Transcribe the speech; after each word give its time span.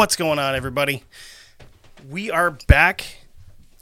What's 0.00 0.16
going 0.16 0.38
on, 0.38 0.54
everybody? 0.54 1.04
We 2.08 2.30
are 2.30 2.50
back, 2.50 3.18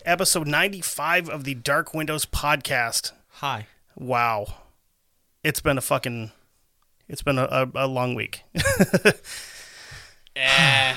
episode 0.05 0.49
95 0.49 1.29
of 1.29 1.45
the 1.45 1.55
Dark 1.55 1.95
Windows 1.95 2.27
podcast. 2.27 3.13
Hi. 3.35 3.69
Wow. 3.95 4.47
It's 5.45 5.61
been 5.61 5.79
a 5.79 5.81
fucking. 5.81 6.33
It's 7.07 7.23
been 7.23 7.39
a, 7.39 7.45
a, 7.45 7.71
a 7.73 7.87
long 7.87 8.17
week. 8.17 8.43
Eh. 10.35 10.97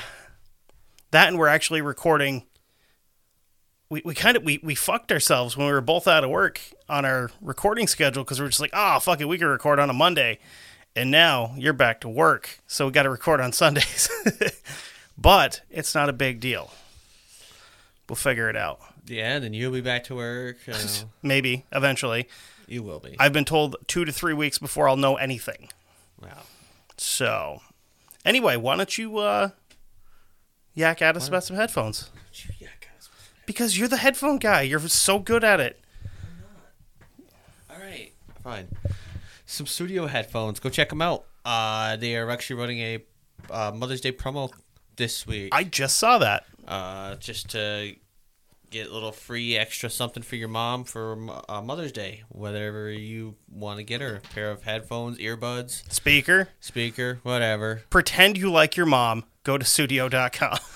that 1.11 1.27
and 1.27 1.37
we're 1.37 1.47
actually 1.47 1.83
recording. 1.83 2.47
We, 3.91 4.01
we 4.03 4.15
kind 4.15 4.35
of 4.35 4.41
we, 4.41 4.59
we 4.63 4.73
fucked 4.73 5.11
ourselves 5.11 5.55
when 5.55 5.67
we 5.67 5.73
were 5.73 5.81
both 5.81 6.07
out 6.07 6.23
of 6.23 6.31
work 6.31 6.59
on 6.89 7.05
our 7.05 7.29
recording 7.41 7.85
schedule 7.85 8.23
because 8.23 8.39
we 8.39 8.45
were 8.45 8.49
just 8.49 8.59
like, 8.59 8.73
oh 8.73 8.99
fuck 8.99 9.21
it, 9.21 9.27
we 9.27 9.37
can 9.37 9.49
record 9.49 9.77
on 9.77 9.91
a 9.91 9.93
Monday, 9.93 10.39
and 10.95 11.11
now 11.11 11.53
you're 11.57 11.73
back 11.73 12.01
to 12.01 12.09
work, 12.09 12.59
so 12.65 12.87
we 12.87 12.91
got 12.91 13.03
to 13.03 13.11
record 13.11 13.39
on 13.39 13.51
Sundays. 13.51 14.09
but 15.17 15.61
it's 15.69 15.93
not 15.95 16.09
a 16.09 16.13
big 16.13 16.39
deal. 16.39 16.71
We'll 18.09 18.15
figure 18.17 18.49
it 18.49 18.55
out. 18.57 18.79
yeah, 19.07 19.39
then 19.39 19.53
you'll 19.53 19.71
be 19.71 19.81
back 19.81 20.03
to 20.05 20.15
work. 20.15 20.57
You, 20.67 20.73
know, 20.73 20.79
Maybe 21.23 21.65
eventually. 21.71 22.27
you 22.67 22.83
will 22.83 22.99
be. 22.99 23.15
I've 23.19 23.31
been 23.33 23.45
told 23.45 23.75
two 23.87 24.03
to 24.05 24.11
three 24.11 24.33
weeks 24.33 24.57
before 24.57 24.89
I'll 24.89 24.97
know 24.97 25.15
anything. 25.15 25.69
wow. 26.21 26.43
So, 26.97 27.61
anyway, 28.25 28.57
why 28.57 28.75
don't 28.75 28.97
you 28.97 29.17
uh, 29.17 29.49
yak 30.73 31.01
at 31.01 31.15
us 31.15 31.27
about 31.27 31.43
some 31.45 31.55
headphones? 31.55 32.09
Guys. 32.59 33.09
Because 33.45 33.77
you're 33.77 33.87
the 33.87 33.97
headphone 33.97 34.37
guy. 34.37 34.61
You're 34.61 34.79
so 34.87 35.17
good 35.19 35.43
at 35.43 35.59
it. 35.59 35.79
All 37.69 37.79
right. 37.79 38.11
Fine. 38.43 38.67
Some 39.45 39.65
studio 39.67 40.07
headphones. 40.07 40.59
Go 40.59 40.69
check 40.69 40.89
them 40.89 41.01
out. 41.01 41.25
Uh, 41.43 41.95
they 41.95 42.15
are 42.15 42.29
actually 42.29 42.57
running 42.59 42.79
a 42.79 42.99
uh, 43.49 43.71
Mother's 43.75 43.99
Day 44.01 44.11
promo 44.11 44.51
this 44.95 45.25
week. 45.27 45.49
I 45.53 45.63
just 45.63 45.97
saw 45.97 46.17
that. 46.19 46.45
uh, 46.67 47.15
just 47.15 47.49
to 47.51 47.95
get 48.69 48.87
a 48.87 48.93
little 48.93 49.11
free 49.11 49.57
extra 49.57 49.89
something 49.89 50.23
for 50.23 50.37
your 50.37 50.47
mom 50.47 50.83
for 50.85 51.17
uh, 51.49 51.61
Mother's 51.61 51.91
Day. 51.91 52.23
Whatever 52.29 52.89
you 52.89 53.35
want 53.51 53.77
to 53.79 53.83
get 53.83 53.99
her, 54.01 54.15
a 54.15 54.21
pair 54.33 54.49
of 54.51 54.63
headphones, 54.63 55.17
earbuds, 55.17 55.91
Speaker, 55.91 56.49
speaker, 56.61 57.19
whatever. 57.23 57.81
pretend 57.89 58.37
you 58.37 58.49
like 58.49 58.77
your 58.77 58.85
mom. 58.85 59.25
Go 59.43 59.57
to 59.57 59.65
studio.com. 59.65 60.57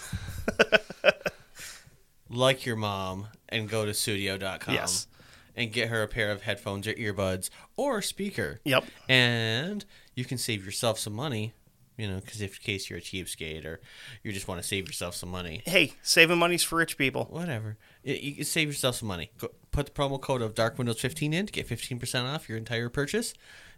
Like 2.28 2.66
your 2.66 2.76
mom 2.76 3.28
and 3.50 3.70
go 3.70 3.86
to 3.86 3.94
studio.com. 3.94 4.74
Yes. 4.74 5.08
And 5.56 5.72
get 5.72 5.90
her 5.90 6.02
a 6.02 6.08
pair 6.08 6.32
of 6.32 6.42
headphones 6.42 6.88
or 6.88 6.94
earbuds 6.94 7.50
or 7.78 8.02
speaker. 8.02 8.60
Yep. 8.66 8.84
And 9.08 9.86
you 10.16 10.26
can 10.26 10.38
save 10.40 10.66
yourself 10.66 10.98
some 11.00 11.14
money, 11.14 11.54
you 11.98 12.08
know, 12.08 12.16
because 12.20 12.42
if 12.42 12.58
in 12.58 12.64
case 12.64 12.90
you're 12.90 13.00
a 13.00 13.02
cheapskate 13.02 13.66
or 13.66 13.80
you 14.24 14.32
just 14.32 14.48
want 14.48 14.62
to 14.62 14.68
save 14.68 14.88
yourself 14.88 15.16
some 15.16 15.30
money, 15.30 15.62
Hey, 15.66 15.94
saving 16.02 16.38
money's 16.38 16.64
for 16.64 16.78
rich 16.78 16.98
people. 16.98 17.26
whatever, 17.30 17.78
you, 18.04 18.14
you 18.16 18.36
can 18.36 18.46
save 18.46 18.68
yourself 18.68 18.96
some 18.96 19.08
money. 19.08 19.32
Go, 19.38 19.50
put 19.72 19.86
the 19.86 19.92
promo 19.92 20.20
code 20.20 20.42
of 20.42 20.54
Dark 20.56 20.78
Windows 20.78 21.00
15 21.00 21.34
in 21.34 21.46
to 21.46 21.52
get 21.54 21.68
15% 21.68 22.24
off 22.34 22.48
your 22.50 22.58
entire 22.58 22.90
purchase. 22.90 23.34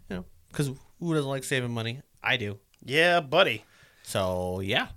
You 0.08 0.16
know, 0.16 0.24
because 0.48 0.68
who 1.00 1.14
doesn't 1.14 1.28
like 1.28 1.44
saving 1.44 1.70
money? 1.72 2.00
I 2.22 2.36
do. 2.36 2.58
Yeah, 2.84 3.20
buddy. 3.20 3.64
So 4.02 4.60
yeah, 4.60 4.88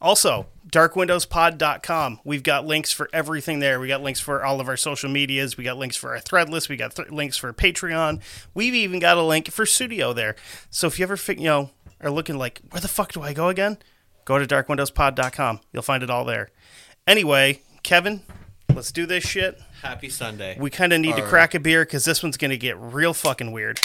Also, 0.00 0.46
darkwindowspod.com. 0.70 2.20
We've 2.24 2.42
got 2.42 2.66
links 2.66 2.92
for 2.92 3.08
everything 3.12 3.58
there. 3.60 3.80
We 3.80 3.88
got 3.88 4.02
links 4.02 4.20
for 4.20 4.44
all 4.44 4.60
of 4.60 4.68
our 4.68 4.76
social 4.76 5.10
medias. 5.10 5.56
We 5.56 5.64
got 5.64 5.78
links 5.78 5.96
for 5.96 6.10
our 6.12 6.20
thread 6.20 6.48
list. 6.48 6.68
We 6.68 6.76
got 6.76 6.94
th- 6.94 7.10
links 7.10 7.36
for 7.36 7.52
Patreon. 7.52 8.20
We've 8.54 8.74
even 8.74 9.00
got 9.00 9.16
a 9.16 9.22
link 9.22 9.50
for 9.50 9.66
Studio 9.66 10.12
there. 10.12 10.36
So 10.70 10.86
if 10.86 10.98
you 10.98 11.04
ever, 11.04 11.16
fi- 11.16 11.34
you 11.34 11.44
know, 11.44 11.70
are 12.00 12.10
looking 12.10 12.38
like, 12.38 12.60
where 12.70 12.80
the 12.80 12.88
fuck 12.88 13.12
do 13.12 13.22
I 13.22 13.32
go 13.32 13.48
again? 13.48 13.78
Go 14.24 14.38
to 14.38 14.46
darkwindowspod.com. 14.46 15.60
You'll 15.72 15.82
find 15.82 16.02
it 16.02 16.10
all 16.10 16.24
there. 16.24 16.50
Anyway, 17.06 17.62
Kevin, 17.82 18.22
let's 18.74 18.92
do 18.92 19.06
this 19.06 19.24
shit. 19.24 19.58
happy 19.82 20.08
Sunday. 20.10 20.56
We 20.60 20.70
kind 20.70 20.92
of 20.92 21.00
need 21.00 21.16
to 21.16 21.22
Or- 21.24 21.28
crack 21.28 21.54
a 21.54 21.60
beer 21.60 21.84
because 21.84 22.04
this 22.04 22.22
one's 22.22 22.36
going 22.36 22.50
to 22.50 22.58
get 22.58 22.76
real 22.78 23.14
fucking 23.14 23.52
weird. 23.52 23.80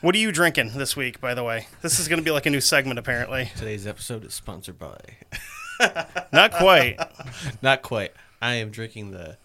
What 0.00 0.14
are 0.14 0.18
you 0.18 0.32
drinking 0.32 0.72
this 0.76 0.96
week, 0.96 1.20
by 1.20 1.34
the 1.34 1.44
way? 1.44 1.66
This 1.82 1.98
is 2.00 2.08
going 2.08 2.18
to 2.18 2.24
be 2.24 2.30
like 2.30 2.46
a 2.46 2.50
new 2.50 2.62
segment, 2.62 2.98
apparently. 2.98 3.50
Today's 3.56 3.86
episode 3.86 4.24
is 4.24 4.32
sponsored 4.32 4.78
by. 4.78 4.96
Not 6.32 6.52
quite. 6.52 6.96
Not 7.62 7.82
quite. 7.82 8.12
I 8.40 8.54
am 8.54 8.70
drinking 8.70 9.10
the 9.10 9.36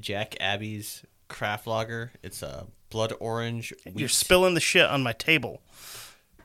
Jack's 0.00 0.36
Abby 0.40 0.84
craft 1.28 1.68
lager. 1.68 2.10
It's 2.24 2.42
a 2.42 2.66
blood 2.90 3.12
orange. 3.20 3.72
You're 3.94 4.08
spilling 4.08 4.54
the 4.54 4.60
shit 4.60 4.86
on 4.88 5.02
my 5.02 5.12
table. 5.12 5.60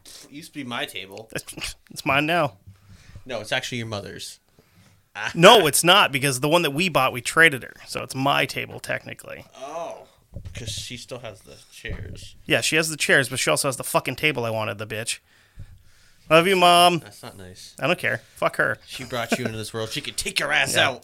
It 0.05 0.31
used 0.31 0.53
to 0.53 0.59
be 0.59 0.63
my 0.63 0.85
table. 0.85 1.29
It's 1.91 2.05
mine 2.05 2.25
now. 2.25 2.57
No, 3.25 3.39
it's 3.39 3.51
actually 3.51 3.77
your 3.79 3.87
mother's. 3.87 4.39
No, 5.35 5.67
it's 5.67 5.83
not 5.83 6.11
because 6.11 6.39
the 6.39 6.49
one 6.49 6.63
that 6.63 6.71
we 6.71 6.89
bought, 6.89 7.13
we 7.13 7.21
traded 7.21 7.61
her. 7.61 7.73
So 7.87 8.01
it's 8.01 8.15
my 8.15 8.45
table, 8.47 8.79
technically. 8.79 9.45
Oh, 9.59 10.07
because 10.51 10.69
she 10.69 10.97
still 10.97 11.19
has 11.19 11.41
the 11.41 11.55
chairs. 11.71 12.35
Yeah, 12.47 12.61
she 12.61 12.77
has 12.77 12.89
the 12.89 12.97
chairs, 12.97 13.29
but 13.29 13.37
she 13.37 13.51
also 13.51 13.67
has 13.67 13.77
the 13.77 13.83
fucking 13.83 14.15
table 14.15 14.43
I 14.43 14.49
wanted, 14.49 14.79
the 14.79 14.87
bitch. 14.87 15.19
Love 16.31 16.47
you, 16.47 16.55
Mom. 16.55 16.97
That's 16.99 17.21
not 17.21 17.37
nice. 17.37 17.75
I 17.79 17.85
don't 17.85 17.99
care. 17.99 18.21
Fuck 18.37 18.55
her. 18.55 18.79
She 18.87 19.03
brought 19.03 19.37
you 19.37 19.45
into 19.45 19.55
this 19.57 19.71
world. 19.71 19.89
She 19.91 20.01
could 20.01 20.17
take 20.17 20.39
your 20.39 20.51
ass 20.51 20.73
Yeah. 20.75 20.89
out. 20.89 21.03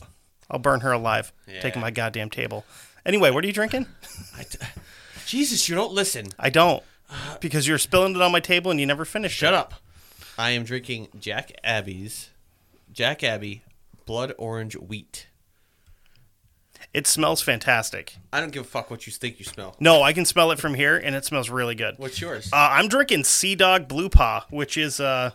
I'll 0.50 0.58
burn 0.60 0.80
her 0.80 0.92
alive, 0.92 1.32
Yeah. 1.48 1.62
taking 1.62 1.80
my 1.82 1.92
goddamn 1.92 2.32
table. 2.32 2.66
Anyway, 3.06 3.30
what 3.30 3.44
are 3.44 3.48
you 3.48 3.54
drinking? 3.54 3.86
I 4.36 4.44
t- 4.44 4.58
Jesus, 5.30 5.70
you 5.70 5.76
don't 5.76 5.94
listen. 5.94 6.30
I 6.40 6.50
don't. 6.50 6.82
Because 7.40 7.68
you're 7.68 7.78
spilling 7.78 8.16
it 8.16 8.22
on 8.22 8.32
my 8.32 8.40
table 8.40 8.72
and 8.72 8.80
you 8.80 8.86
never 8.88 9.06
finish 9.06 9.32
Shut 9.32 9.54
it. 9.54 9.58
up. 9.58 9.76
I 10.40 10.52
am 10.52 10.64
drinking 10.64 11.10
Jack's 11.20 11.52
Abby 11.64 12.10
Jack's 12.92 13.24
Abby 13.24 13.62
blood 14.08 14.34
orange 14.40 14.76
wheat. 14.76 15.28
It 16.96 17.06
smells 17.06 17.44
fantastic. 17.44 18.16
I 18.34 18.40
don't 18.40 18.52
give 18.52 18.64
a 18.64 18.68
fuck 18.68 18.90
what 18.90 19.06
you 19.06 19.14
think 19.14 19.38
you 19.38 19.46
smell. 19.46 19.76
No, 19.80 20.02
I 20.02 20.14
can 20.14 20.26
smell 20.26 20.50
it 20.50 20.58
from 20.58 20.74
here, 20.74 20.98
and 20.98 21.16
it 21.16 21.26
smells 21.26 21.52
really 21.52 21.76
good. 21.76 21.94
What's 22.00 22.20
yours? 22.20 22.50
Uh, 22.52 22.70
I'm 22.72 22.88
drinking 22.88 23.26
Sea 23.26 23.54
Dog 23.54 23.88
Blue 23.88 24.10
Paw, 24.10 24.48
which 24.50 24.78
is 24.78 25.00
uh, 25.00 25.30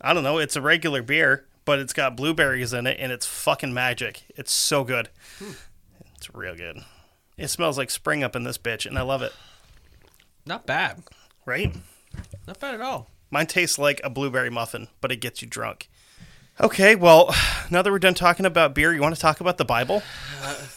I 0.00 0.14
don't 0.14 0.24
know, 0.24 0.38
it's 0.38 0.56
a 0.56 0.60
regular 0.60 1.02
beer, 1.02 1.46
but 1.64 1.78
it's 1.78 1.92
got 1.92 2.16
blueberries 2.16 2.72
in 2.72 2.88
it, 2.88 2.96
and 2.98 3.12
it's 3.12 3.26
fucking 3.26 3.72
magic. 3.72 4.24
It's 4.30 4.50
so 4.52 4.82
good. 4.82 5.10
It's 6.16 6.34
real 6.34 6.56
good. 6.56 6.78
It 7.36 7.48
smells 7.48 7.76
like 7.76 7.90
spring 7.90 8.24
up 8.24 8.34
in 8.34 8.44
this 8.44 8.56
bitch, 8.58 8.86
and 8.86 8.98
I 8.98 9.02
love 9.02 9.20
it. 9.22 9.32
Not 10.46 10.64
bad. 10.66 11.02
Right? 11.44 11.74
Not 12.46 12.58
bad 12.60 12.74
at 12.74 12.80
all. 12.80 13.10
Mine 13.30 13.46
tastes 13.46 13.78
like 13.78 14.00
a 14.02 14.08
blueberry 14.10 14.50
muffin, 14.50 14.88
but 15.00 15.12
it 15.12 15.16
gets 15.20 15.42
you 15.42 15.48
drunk. 15.48 15.90
Okay, 16.58 16.94
well, 16.94 17.34
now 17.70 17.82
that 17.82 17.90
we're 17.90 17.98
done 17.98 18.14
talking 18.14 18.46
about 18.46 18.74
beer, 18.74 18.94
you 18.94 19.02
want 19.02 19.14
to 19.14 19.20
talk 19.20 19.40
about 19.40 19.58
the 19.58 19.64
Bible? 19.66 20.02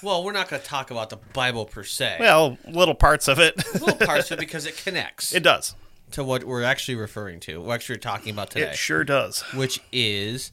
Well, 0.04 0.24
we're 0.24 0.34
not 0.34 0.50
going 0.50 0.62
to 0.62 0.68
talk 0.68 0.92
about 0.92 1.10
the 1.10 1.16
Bible 1.34 1.66
per 1.66 1.84
se. 1.84 2.18
Well, 2.20 2.58
little 2.68 2.96
parts 2.96 3.30
of 3.30 3.40
it. 3.40 3.56
little 3.76 3.96
parts 4.06 4.30
of 4.32 4.38
it 4.38 4.40
because 4.46 4.66
it 4.66 4.76
connects 4.78 5.34
it 5.34 5.44
does. 5.44 5.76
to 6.12 6.24
what 6.26 6.44
we're 6.44 6.64
actually 6.64 6.96
referring 6.96 7.40
to. 7.42 7.62
what 7.62 7.88
We're 7.88 7.96
talking 7.96 8.34
about 8.34 8.50
today, 8.50 8.72
It 8.72 8.76
sure 8.76 9.06
does. 9.06 9.42
which 9.54 9.80
is 9.94 10.52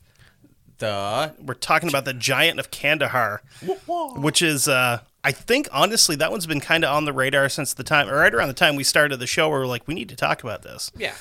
the 0.78 1.34
We're 1.42 1.54
talking 1.54 1.88
about 1.88 2.04
the 2.04 2.14
Giant 2.14 2.60
of 2.60 2.70
Kandahar, 2.70 3.42
which 4.16 4.40
is, 4.42 4.68
uh, 4.68 5.00
I 5.26 5.32
think, 5.32 5.69
honestly, 5.72 6.14
that 6.14 6.31
one's 6.31 6.47
been 6.47 6.60
kind 6.60 6.84
of 6.84 6.94
on 6.94 7.04
the 7.04 7.12
radar 7.12 7.48
since 7.48 7.75
the 7.75 7.82
time, 7.82 8.09
or 8.09 8.15
right 8.15 8.33
around 8.33 8.47
the 8.47 8.54
time 8.54 8.77
we 8.77 8.84
started 8.84 9.16
the 9.16 9.27
show, 9.27 9.48
where 9.48 9.59
we're 9.59 9.66
like, 9.66 9.89
we 9.89 9.92
need 9.92 10.09
to 10.10 10.15
talk 10.15 10.45
about 10.45 10.62
this 10.62 10.92
yeah. 10.97 11.16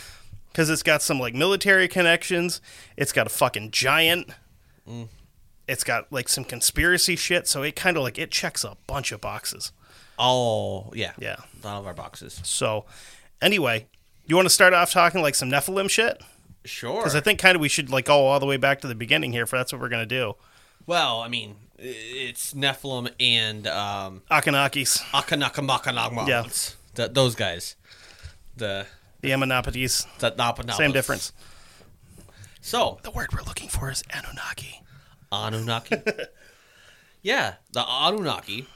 because 0.51 0.69
it's 0.69 0.83
got 0.83 1.01
some 1.01 1.19
like 1.19 1.33
military 1.33 1.87
connections. 1.87 2.61
It's 2.97 3.11
got 3.11 3.25
a 3.25 3.31
fucking 3.31 3.71
giant. 3.71 4.29
Mm. 4.87 5.07
It's 5.67 5.83
got 5.83 6.13
like 6.13 6.29
some 6.29 6.43
conspiracy 6.43 7.15
shit, 7.15 7.47
so 7.47 7.63
it 7.63 7.75
kind 7.75 7.97
of 7.97 8.03
like 8.03 8.19
it 8.19 8.29
checks 8.29 8.63
a 8.63 8.77
bunch 8.85 9.11
of 9.11 9.21
boxes. 9.21 9.71
Oh 10.19 10.91
yeah, 10.93 11.13
Yeah. 11.17 11.37
All 11.63 11.79
of 11.79 11.87
our 11.87 11.95
boxes. 11.95 12.39
So, 12.43 12.85
anyway, 13.41 13.87
you 14.27 14.35
want 14.35 14.45
to 14.45 14.53
start 14.53 14.75
off 14.75 14.91
talking 14.91 15.23
like 15.23 15.33
some 15.33 15.49
Nephilim 15.49 15.89
shit? 15.89 16.21
Sure. 16.63 16.99
Because 16.99 17.15
I 17.15 17.21
think 17.21 17.39
kind 17.39 17.55
of 17.55 17.61
we 17.61 17.69
should 17.69 17.89
like 17.89 18.05
go 18.05 18.27
all 18.27 18.39
the 18.39 18.45
way 18.45 18.57
back 18.57 18.81
to 18.81 18.87
the 18.87 18.93
beginning 18.93 19.31
here, 19.31 19.47
for 19.47 19.57
that's 19.57 19.73
what 19.73 19.81
we're 19.81 19.89
gonna 19.89 20.05
do. 20.05 20.35
well, 20.85 21.21
I 21.21 21.27
mean, 21.27 21.55
it's 21.77 22.53
Nephilim 22.53 23.09
and 23.19 23.67
um, 23.67 24.21
Akanakis, 24.31 24.99
Akanakamakanamas. 25.11 26.27
Yeah. 26.27 26.43
Th- 26.95 27.11
those 27.11 27.35
guys. 27.35 27.75
The 28.57 28.85
the 29.21 29.31
Ammonipodes, 29.33 30.05
the 30.19 30.31
Napanamas. 30.31 30.75
same 30.75 30.91
difference. 30.91 31.33
So 32.61 32.99
The 33.03 33.11
word 33.11 33.27
we're 33.33 33.43
looking 33.43 33.69
for 33.69 33.91
is 33.91 34.03
Anunnaki. 34.11 34.81
Anunnaki. 35.31 35.97
yeah, 37.21 37.55
the 37.71 37.81
Anunnaki. 37.81 38.67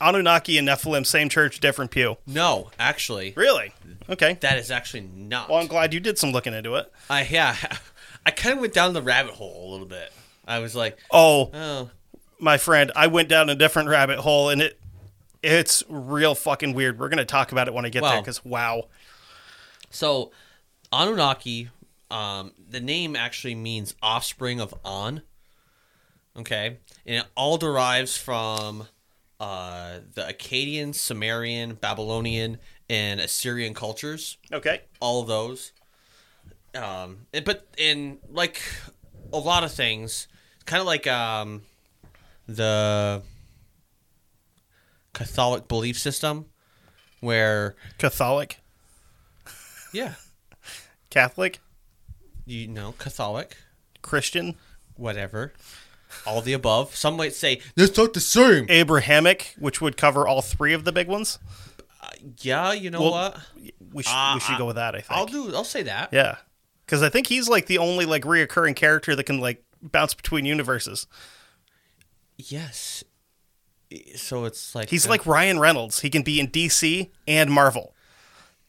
Anunnaki 0.00 0.58
and 0.58 0.66
Nephilim, 0.66 1.06
same 1.06 1.28
church, 1.28 1.60
different 1.60 1.90
pew. 1.92 2.16
No, 2.26 2.70
actually, 2.78 3.32
Really? 3.36 3.72
Okay. 4.10 4.36
that 4.40 4.58
is 4.58 4.70
actually 4.70 5.02
not. 5.14 5.48
Well, 5.48 5.60
I'm 5.60 5.68
glad 5.68 5.94
you 5.94 6.00
did 6.00 6.18
some 6.18 6.32
looking 6.32 6.52
into 6.54 6.74
it. 6.74 6.92
I 7.08 7.22
yeah, 7.24 7.54
I 8.26 8.32
kind 8.32 8.54
of 8.56 8.60
went 8.60 8.74
down 8.74 8.92
the 8.94 9.02
rabbit 9.02 9.34
hole 9.34 9.68
a 9.68 9.72
little 9.72 9.86
bit. 9.86 10.12
I 10.46 10.58
was 10.58 10.74
like, 10.74 10.98
Oh, 11.10 11.50
oh, 11.54 11.90
my 12.42 12.58
friend, 12.58 12.92
I 12.94 13.06
went 13.06 13.28
down 13.28 13.48
a 13.48 13.54
different 13.54 13.88
rabbit 13.88 14.18
hole, 14.18 14.50
and 14.50 14.60
it 14.60 14.78
it's 15.42 15.82
real 15.88 16.34
fucking 16.34 16.74
weird. 16.74 16.98
We're 16.98 17.08
gonna 17.08 17.24
talk 17.24 17.52
about 17.52 17.68
it 17.68 17.74
when 17.74 17.86
I 17.86 17.88
get 17.88 18.02
there, 18.02 18.20
because 18.20 18.44
wow. 18.44 18.88
so 19.88 20.32
Anunnaki 20.92 21.70
Um, 22.10 22.52
the 22.68 22.80
name 22.80 23.16
actually 23.16 23.54
means 23.54 23.94
offspring 24.02 24.60
of 24.60 24.74
On. 24.84 25.22
Okay, 26.36 26.78
and 27.06 27.16
it 27.16 27.24
all 27.34 27.56
derives 27.56 28.16
from 28.16 28.86
uh, 29.40 29.98
the 30.14 30.22
Akkadian, 30.22 30.94
Sumerian, 30.94 31.74
Babylonian, 31.74 32.58
and 32.88 33.18
Assyrian 33.18 33.74
cultures. 33.74 34.36
Okay. 34.52 34.82
All 35.00 35.22
of 35.22 35.26
those. 35.26 35.72
Um, 36.74 37.26
but 37.44 37.66
in 37.76 38.18
like 38.30 38.62
a 39.32 39.38
lot 39.38 39.64
of 39.64 39.72
things, 39.72 40.28
kind 40.64 40.80
of 40.80 40.86
like 40.86 41.06
um, 41.06 41.62
the 42.52 43.22
Catholic 45.14 45.68
belief 45.68 45.98
system, 45.98 46.46
where 47.20 47.74
Catholic, 47.98 48.58
yeah, 49.92 50.14
Catholic, 51.10 51.60
you 52.46 52.66
know, 52.68 52.92
Catholic, 52.98 53.56
Christian, 54.00 54.56
whatever, 54.96 55.52
all 56.26 56.40
the 56.40 56.52
above. 56.52 56.94
Some 56.96 57.16
might 57.16 57.34
say 57.34 57.60
that's 57.76 57.96
not 57.96 58.14
the 58.14 58.20
same. 58.20 58.66
Abrahamic, 58.68 59.54
which 59.58 59.80
would 59.80 59.96
cover 59.96 60.26
all 60.26 60.42
three 60.42 60.72
of 60.72 60.84
the 60.84 60.92
big 60.92 61.08
ones. 61.08 61.38
Yeah, 62.40 62.72
you 62.72 62.90
know 62.90 63.00
Well, 63.00 63.10
what? 63.12 63.38
We 63.92 64.02
should 64.02 64.12
Uh, 64.12 64.32
we 64.34 64.40
should 64.40 64.58
go 64.58 64.66
with 64.66 64.76
that. 64.76 64.94
I 64.94 65.00
think. 65.00 65.10
I'll 65.18 65.26
do. 65.26 65.54
I'll 65.54 65.64
say 65.64 65.82
that. 65.84 66.08
Yeah, 66.12 66.36
because 66.84 67.02
I 67.02 67.08
think 67.08 67.26
he's 67.26 67.48
like 67.48 67.66
the 67.66 67.78
only 67.78 68.06
like 68.06 68.24
reoccurring 68.24 68.76
character 68.76 69.14
that 69.14 69.24
can 69.24 69.38
like 69.38 69.62
bounce 69.82 70.14
between 70.14 70.44
universes. 70.44 71.06
Yes. 72.36 73.04
So 74.16 74.44
it's 74.46 74.74
like 74.74 74.88
He's 74.88 75.06
uh, 75.06 75.10
like 75.10 75.26
Ryan 75.26 75.58
Reynolds. 75.58 76.00
He 76.00 76.10
can 76.10 76.22
be 76.22 76.40
in 76.40 76.48
DC 76.48 77.10
and 77.28 77.50
Marvel, 77.50 77.94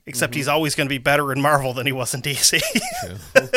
except 0.05 0.31
Mm-hmm. 0.33 0.37
he's 0.37 0.47
always 0.49 0.75
going 0.75 0.87
to 0.87 0.89
be 0.93 0.97
better 0.97 1.31
in 1.31 1.41
Marvel 1.41 1.73
than 1.73 1.85
he 1.85 1.93
was 1.93 2.13
in 2.13 2.21
DC. 2.21 2.61
true, 3.33 3.51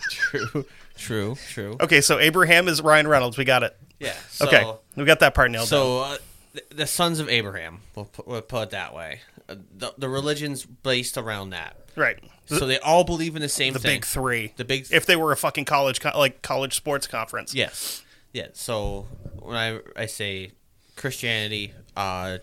true, 0.10 0.64
true. 0.96 1.36
True. 1.50 1.76
okay, 1.80 2.00
so 2.00 2.18
Abraham 2.18 2.68
is 2.68 2.82
Ryan 2.82 3.08
Reynolds. 3.08 3.38
We 3.38 3.44
got 3.44 3.62
it. 3.62 3.76
Yeah. 3.98 4.14
So, 4.28 4.46
Okay, 4.46 4.70
we 4.96 5.04
got 5.04 5.20
that 5.20 5.34
part 5.34 5.50
nailed. 5.50 5.68
So 5.68 6.00
uh, 6.00 6.16
the, 6.52 6.62
the 6.74 6.86
sons 6.86 7.20
of 7.20 7.28
Abraham. 7.28 7.80
We'll 7.94 8.06
put, 8.06 8.26
we'll 8.26 8.42
put 8.42 8.62
it 8.64 8.70
that 8.70 8.94
way. 8.94 9.20
Uh, 9.48 9.56
the, 9.76 9.94
the 9.96 10.08
religion's 10.08 10.64
based 10.66 11.16
around 11.16 11.50
that. 11.50 11.76
right, 11.96 12.18
the, 12.48 12.58
So 12.58 12.66
they 12.66 12.78
all 12.80 13.04
believe 13.04 13.36
in 13.36 13.42
the 13.42 13.48
same 13.48 13.72
thing. 13.72 13.80
the 13.82 13.88
thing. 13.88 13.96
big 13.96 14.04
three. 14.04 14.52
The 14.56 14.64
big 14.64 14.86
if 14.90 15.06
they 15.06 15.16
were 15.16 15.32
a 15.32 15.36
fucking 15.36 15.64
college 15.64 16.00
co- 16.00 16.18
like 16.18 16.42
college 16.42 16.74
sports 16.74 17.06
conference. 17.06 17.54
Yes. 17.54 18.02
Yeah. 18.36 18.48
So 18.52 19.06
when 19.38 19.56
I 19.56 19.80
I 19.96 20.06
say 20.06 20.50
Christianity, 20.94 21.72
uh, 21.96 22.38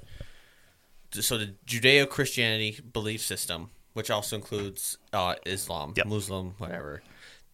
so 1.12 1.38
the 1.38 1.54
Judeo 1.68 2.10
Christianity 2.10 2.80
belief 2.82 3.22
system, 3.22 3.70
which 3.94 4.10
also 4.10 4.36
includes 4.36 4.98
uh, 5.14 5.36
Islam, 5.46 5.94
Yep. 5.96 6.08
Muslim, 6.08 6.56
whatever, 6.58 7.04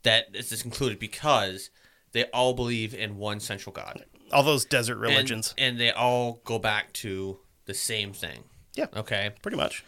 that 0.03 0.27
is 0.33 0.50
just 0.50 0.63
included 0.63 1.00
because 1.00 1.69
they 2.13 2.24
all 2.25 2.53
believe 2.53 2.94
in 2.94 3.18
one 3.18 3.39
central 3.41 3.74
God. 3.74 4.06
all 4.31 4.44
those 4.44 4.63
desert 4.63 4.97
religions. 4.97 5.53
and, 5.57 5.77
they 5.80 5.92
all 5.92 6.39
go 6.45 6.57
back 6.59 6.94
to 6.94 7.39
the 7.65 7.74
same 7.74 8.13
thing. 8.13 8.44
yeah, 8.75 8.85
Okay, 8.95 9.31
pretty 9.42 9.57
much. 9.57 9.83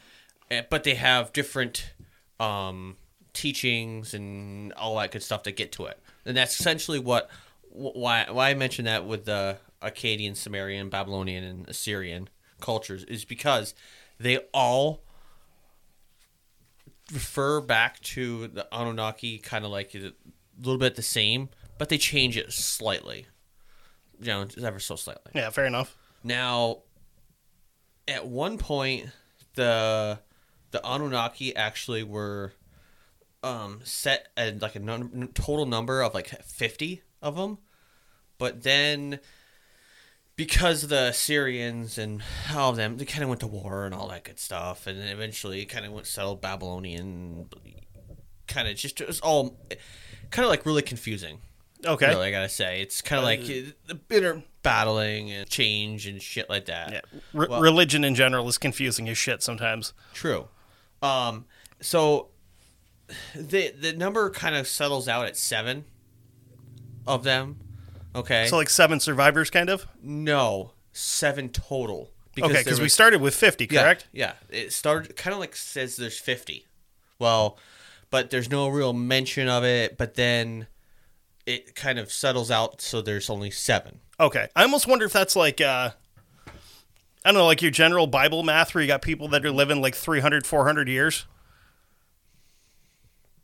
Eh, 0.50 0.64
but 0.70 0.84
they 0.84 0.96
have 0.96 1.32
different 1.32 1.94
um, 2.40 2.98
teachings 3.34 4.14
and 4.14 4.74
all 4.74 4.98
that 4.98 5.12
good 5.12 5.24
stuff 5.24 5.44
that 5.44 5.56
get 5.56 5.72
to 5.74 5.86
it, 5.86 5.98
and 6.26 6.36
that's 6.36 6.60
essentially 6.60 7.00
what 7.00 7.30
wh- 7.30 7.34
why 7.72 8.26
why 8.30 8.50
I 8.50 8.54
mention 8.54 8.86
that 8.86 9.06
with 9.06 9.26
the 9.26 9.58
Akkadian, 9.82 10.36
Sumerian, 10.36 10.90
Babylonian, 10.90 11.44
and 11.44 11.68
Assyrian 11.70 12.30
cultures 12.60 13.04
is 13.06 13.26
because 13.26 13.74
they 14.20 14.40
all 14.54 15.04
refer 17.12 17.62
back 17.62 18.00
to 18.02 18.48
the 18.48 18.68
Anunnaki, 18.72 19.38
kind 19.40 19.66
of 19.66 19.72
like 19.72 19.96
a 19.96 20.14
little 20.60 20.78
bit 20.78 20.96
the 20.96 21.02
same, 21.02 21.50
but 21.78 21.90
they 21.90 21.98
change 21.98 22.38
it 22.38 22.52
slightly, 22.54 23.26
you 24.20 24.28
know, 24.28 24.48
ever 24.64 24.80
so 24.80 24.96
slightly. 24.96 25.32
Yeah, 25.34 25.50
fair 25.50 25.66
enough. 25.66 25.98
Now, 26.24 26.84
at 28.08 28.28
one 28.28 28.58
point, 28.58 29.08
the 29.56 30.20
the 30.72 30.86
Anunnaki 30.86 31.56
actually 31.56 32.04
were 32.04 32.54
um, 33.44 33.82
set 33.84 34.28
at 34.38 34.62
like 34.62 34.76
a 34.76 34.80
num- 34.80 35.32
total 35.34 35.66
number 35.66 36.02
of 36.02 36.14
like 36.14 36.30
fifty 36.44 37.02
of 37.22 37.36
them, 37.36 37.58
but 38.38 38.64
then 38.64 39.20
because 40.36 40.88
the 40.88 41.12
Syrians 41.12 41.98
and 41.98 42.24
all 42.56 42.72
of 42.72 42.76
them, 42.76 42.98
they 42.98 43.06
kind 43.06 43.24
of 43.24 43.30
went 43.30 43.42
to 43.42 43.48
war 43.48 43.86
and 43.86 43.94
all 43.94 44.08
that 44.10 44.24
good 44.24 44.40
stuff, 44.40 44.88
and 44.88 45.00
then 45.00 45.08
eventually 45.08 45.66
kind 45.66 45.86
of 45.86 45.92
went 45.92 46.08
settled 46.08 46.42
Babylonian. 46.42 47.48
Kind 48.48 48.68
of 48.68 48.76
just 48.76 49.00
it 49.02 49.08
was 49.08 49.20
all 49.22 49.58
kind 50.30 50.44
of 50.46 50.50
like 50.50 50.66
really 50.66 50.82
confusing. 50.82 51.40
Okay. 51.86 52.08
Really, 52.10 52.28
I 52.28 52.32
gotta 52.32 52.50
say, 52.50 52.82
it's 52.82 53.02
kind 53.02 53.20
of 53.20 53.24
like 53.26 53.42
uh, 53.42 53.72
the 53.88 53.96
bitter 53.96 54.44
battling 54.64 55.32
and 55.32 55.50
change 55.50 56.06
and 56.06 56.22
shit 56.22 56.50
like 56.50 56.66
that. 56.66 56.92
Yeah. 56.92 57.02
Re- 57.34 57.48
Well- 57.50 57.62
religion 57.62 58.04
in 58.04 58.14
general 58.16 58.48
is 58.48 58.58
confusing 58.58 59.10
as 59.10 59.18
shit 59.18 59.42
sometimes. 59.42 59.94
True. 60.14 60.48
Um, 61.02 61.46
so 61.82 62.28
the 63.36 63.72
the 63.72 63.94
number 63.94 64.30
kind 64.30 64.56
of 64.56 64.68
settles 64.68 65.08
out 65.08 65.26
at 65.26 65.38
seven 65.38 65.86
of 67.08 67.24
them. 67.24 67.60
Okay. 68.16 68.48
So 68.48 68.58
like 68.58 68.70
seven 68.70 69.00
survivors, 69.00 69.50
kind 69.50 69.70
of. 69.70 69.88
no, 70.02 70.72
seven 70.94 71.50
total. 71.50 72.12
Okay, 72.42 72.60
because 72.64 72.80
we 72.80 72.88
started 72.90 73.22
with 73.22 73.36
fifty, 73.36 73.68
yeah, 73.70 73.82
correct? 73.84 74.08
Yeah, 74.14 74.34
it 74.50 74.72
started 74.72 75.16
kind 75.18 75.34
of 75.34 75.40
like 75.40 75.56
says 75.56 75.98
there's 75.98 76.18
fifty. 76.18 76.66
Well, 77.20 77.58
but 78.10 78.30
there's 78.30 78.50
no 78.50 78.70
real 78.70 78.94
mention 78.94 79.50
of 79.50 79.64
it. 79.66 79.98
But 79.98 80.16
then 80.16 80.68
it 81.46 81.76
kind 81.76 82.00
of 82.00 82.12
settles 82.12 82.50
out, 82.50 82.82
so 82.82 83.02
there's 83.02 83.30
only 83.30 83.52
seven. 83.52 84.00
Okay. 84.20 84.48
I 84.56 84.64
almost 84.64 84.88
wonder 84.88 85.06
if 85.06 85.12
that's 85.14 85.36
like 85.36 85.60
uh 85.60 85.92
I 87.26 87.30
don't 87.32 87.36
know, 87.36 87.46
like 87.46 87.62
your 87.62 87.72
general 87.72 88.08
Bible 88.08 88.44
math 88.44 88.74
where 88.74 88.82
you 88.82 88.88
got 88.88 89.02
people 89.02 89.28
that 89.30 89.46
are 89.46 89.52
living 89.52 89.82
like 89.82 89.94
300, 89.96 90.46
400 90.46 90.88
years. 90.88 91.26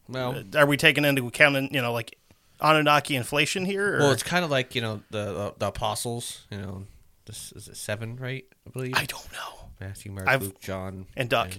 Well, 0.08 0.44
Are 0.56 0.66
we 0.66 0.78
taking 0.78 1.04
into 1.06 1.28
account, 1.28 1.74
you 1.74 1.82
know, 1.82 1.92
like 1.92 2.18
Anunnaki 2.62 3.16
inflation 3.16 3.66
here? 3.66 3.96
Or? 3.96 4.00
Well, 4.00 4.12
it's 4.12 4.24
kind 4.24 4.44
of 4.46 4.52
like 4.52 4.76
you 4.76 4.82
know 4.82 5.02
the 5.10 5.26
the, 5.26 5.54
the 5.58 5.68
apostles. 5.68 6.46
You 6.52 6.58
know, 6.58 6.84
this 7.26 7.52
is 7.54 7.68
it 7.68 7.78
seven, 7.78 8.16
right? 8.18 8.46
I 8.66 8.70
believe 8.70 8.94
I 8.96 9.06
don't 9.06 9.32
know. 9.32 9.70
Matthew, 9.80 10.12
Mark, 10.12 10.28
I've- 10.28 10.46
Luke, 10.46 10.60
John, 10.60 11.06
and 11.16 11.30
Duck. 11.30 11.52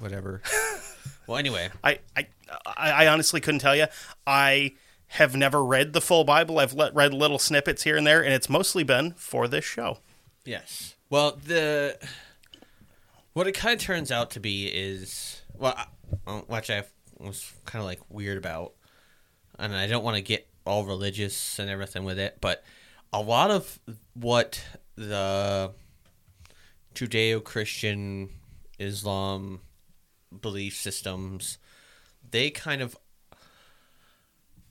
whatever. 0.00 0.40
well, 1.26 1.36
anyway, 1.36 1.68
I, 1.84 1.98
I, 2.16 2.26
I 2.66 2.90
I 3.04 3.06
honestly 3.08 3.40
couldn't 3.40 3.60
tell 3.60 3.76
you. 3.76 3.86
I 4.26 4.72
have 5.08 5.36
never 5.36 5.62
read 5.64 5.92
the 5.92 6.00
full 6.00 6.24
Bible. 6.24 6.58
I've 6.58 6.72
let, 6.72 6.94
read 6.94 7.12
little 7.14 7.38
snippets 7.38 7.82
here 7.84 7.96
and 7.96 8.06
there, 8.06 8.24
and 8.24 8.32
it's 8.32 8.48
mostly 8.48 8.82
been 8.82 9.12
for 9.12 9.46
this 9.46 9.64
show. 9.64 9.98
yes. 10.44 10.94
Well, 11.10 11.38
the 11.44 11.96
what 13.34 13.46
it 13.46 13.52
kind 13.52 13.78
of 13.78 13.84
turns 13.84 14.10
out 14.10 14.30
to 14.32 14.40
be 14.40 14.66
is 14.66 15.42
well, 15.56 15.74
I, 15.76 15.86
well, 16.26 16.44
which 16.48 16.70
I 16.70 16.82
was 17.18 17.52
kind 17.64 17.80
of 17.80 17.86
like 17.86 18.00
weird 18.08 18.38
about, 18.38 18.72
and 19.58 19.74
I 19.74 19.86
don't 19.86 20.04
want 20.04 20.16
to 20.16 20.22
get 20.22 20.48
all 20.66 20.84
religious 20.84 21.58
and 21.58 21.70
everything 21.70 22.04
with 22.04 22.18
it, 22.18 22.38
but 22.40 22.64
a 23.12 23.20
lot 23.20 23.50
of 23.50 23.78
what 24.14 24.62
the 24.96 25.72
Judeo-Christian 26.94 28.30
Islam 28.78 29.60
belief 30.40 30.76
systems 30.76 31.58
they 32.30 32.50
kind 32.50 32.82
of 32.82 32.96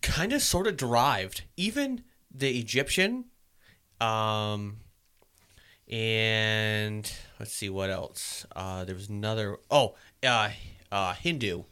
kind 0.02 0.34
of 0.34 0.42
sort 0.42 0.68
of 0.68 0.78
derived. 0.78 1.44
Even 1.58 2.04
the 2.30 2.60
Egyptian 2.60 3.26
um 4.02 4.78
and 5.90 7.12
let's 7.40 7.54
see 7.54 7.70
what 7.70 7.90
else. 7.90 8.46
Uh 8.56 8.84
there 8.84 8.96
was 8.96 9.10
another 9.10 9.58
oh 9.72 9.96
uh 10.24 10.50
uh 10.92 11.14
Hindu. 11.14 11.64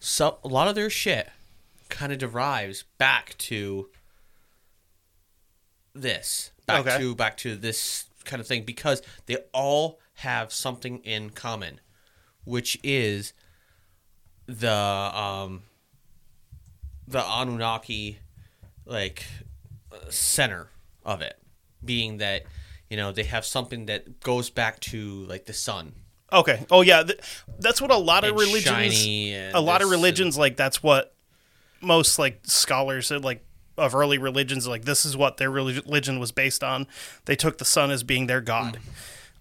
So 0.00 0.38
a 0.42 0.48
lot 0.48 0.68
of 0.68 0.74
their 0.74 0.90
shit 0.90 1.30
kind 1.92 2.10
of 2.12 2.18
derives 2.18 2.84
back 2.98 3.36
to 3.38 3.88
this 5.94 6.50
back 6.66 6.80
Okay. 6.86 6.98
to 6.98 7.14
back 7.14 7.36
to 7.38 7.54
this 7.54 8.06
kind 8.24 8.40
of 8.40 8.46
thing 8.46 8.64
because 8.64 9.02
they 9.26 9.36
all 9.52 9.98
have 10.14 10.52
something 10.52 10.98
in 10.98 11.30
common 11.30 11.80
which 12.44 12.78
is 12.82 13.32
the 14.46 14.70
um 14.72 15.62
the 17.06 17.22
Anunnaki 17.22 18.18
like 18.86 19.24
center 20.08 20.68
of 21.04 21.20
it 21.20 21.38
being 21.84 22.18
that 22.18 22.44
you 22.88 22.96
know 22.96 23.12
they 23.12 23.24
have 23.24 23.44
something 23.44 23.86
that 23.86 24.20
goes 24.20 24.50
back 24.50 24.80
to 24.80 25.24
like 25.26 25.46
the 25.46 25.52
sun 25.52 25.92
Okay. 26.34 26.64
Oh 26.70 26.80
yeah, 26.80 27.02
that's 27.58 27.78
what 27.82 27.90
a 27.90 27.96
lot 27.98 28.24
of 28.24 28.30
And 28.30 28.38
religions. 28.40 29.04
a 29.54 29.60
lot 29.60 29.82
of 29.82 29.88
this 29.90 29.92
and- 29.92 30.00
religions 30.00 30.38
like 30.38 30.56
that's 30.56 30.82
what 30.82 31.14
most 31.82 32.18
like 32.18 32.40
scholars 32.44 33.10
like 33.10 33.44
of 33.76 33.94
early 33.94 34.18
religions 34.18 34.66
like 34.66 34.84
this 34.84 35.04
is 35.04 35.16
what 35.16 35.38
their 35.38 35.50
religion 35.50 36.18
was 36.18 36.32
based 36.32 36.62
on. 36.62 36.86
They 37.24 37.36
took 37.36 37.58
the 37.58 37.64
sun 37.64 37.90
as 37.90 38.02
being 38.02 38.26
their 38.26 38.40
god. 38.40 38.78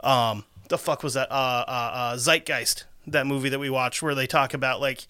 Um, 0.02 0.46
the 0.70 0.78
fuck 0.78 1.04
was 1.04 1.14
that? 1.14 1.32
Uh, 1.32 1.66
uh, 1.68 1.92
uh, 1.94 2.16
Zeitgeist, 2.16 2.86
that 3.08 3.28
movie 3.28 3.50
that 3.50 3.60
we 3.60 3.70
watched, 3.70 4.02
where 4.02 4.16
they 4.16 4.28
talk 4.28 4.54
about 4.54 4.82
like 4.82 5.06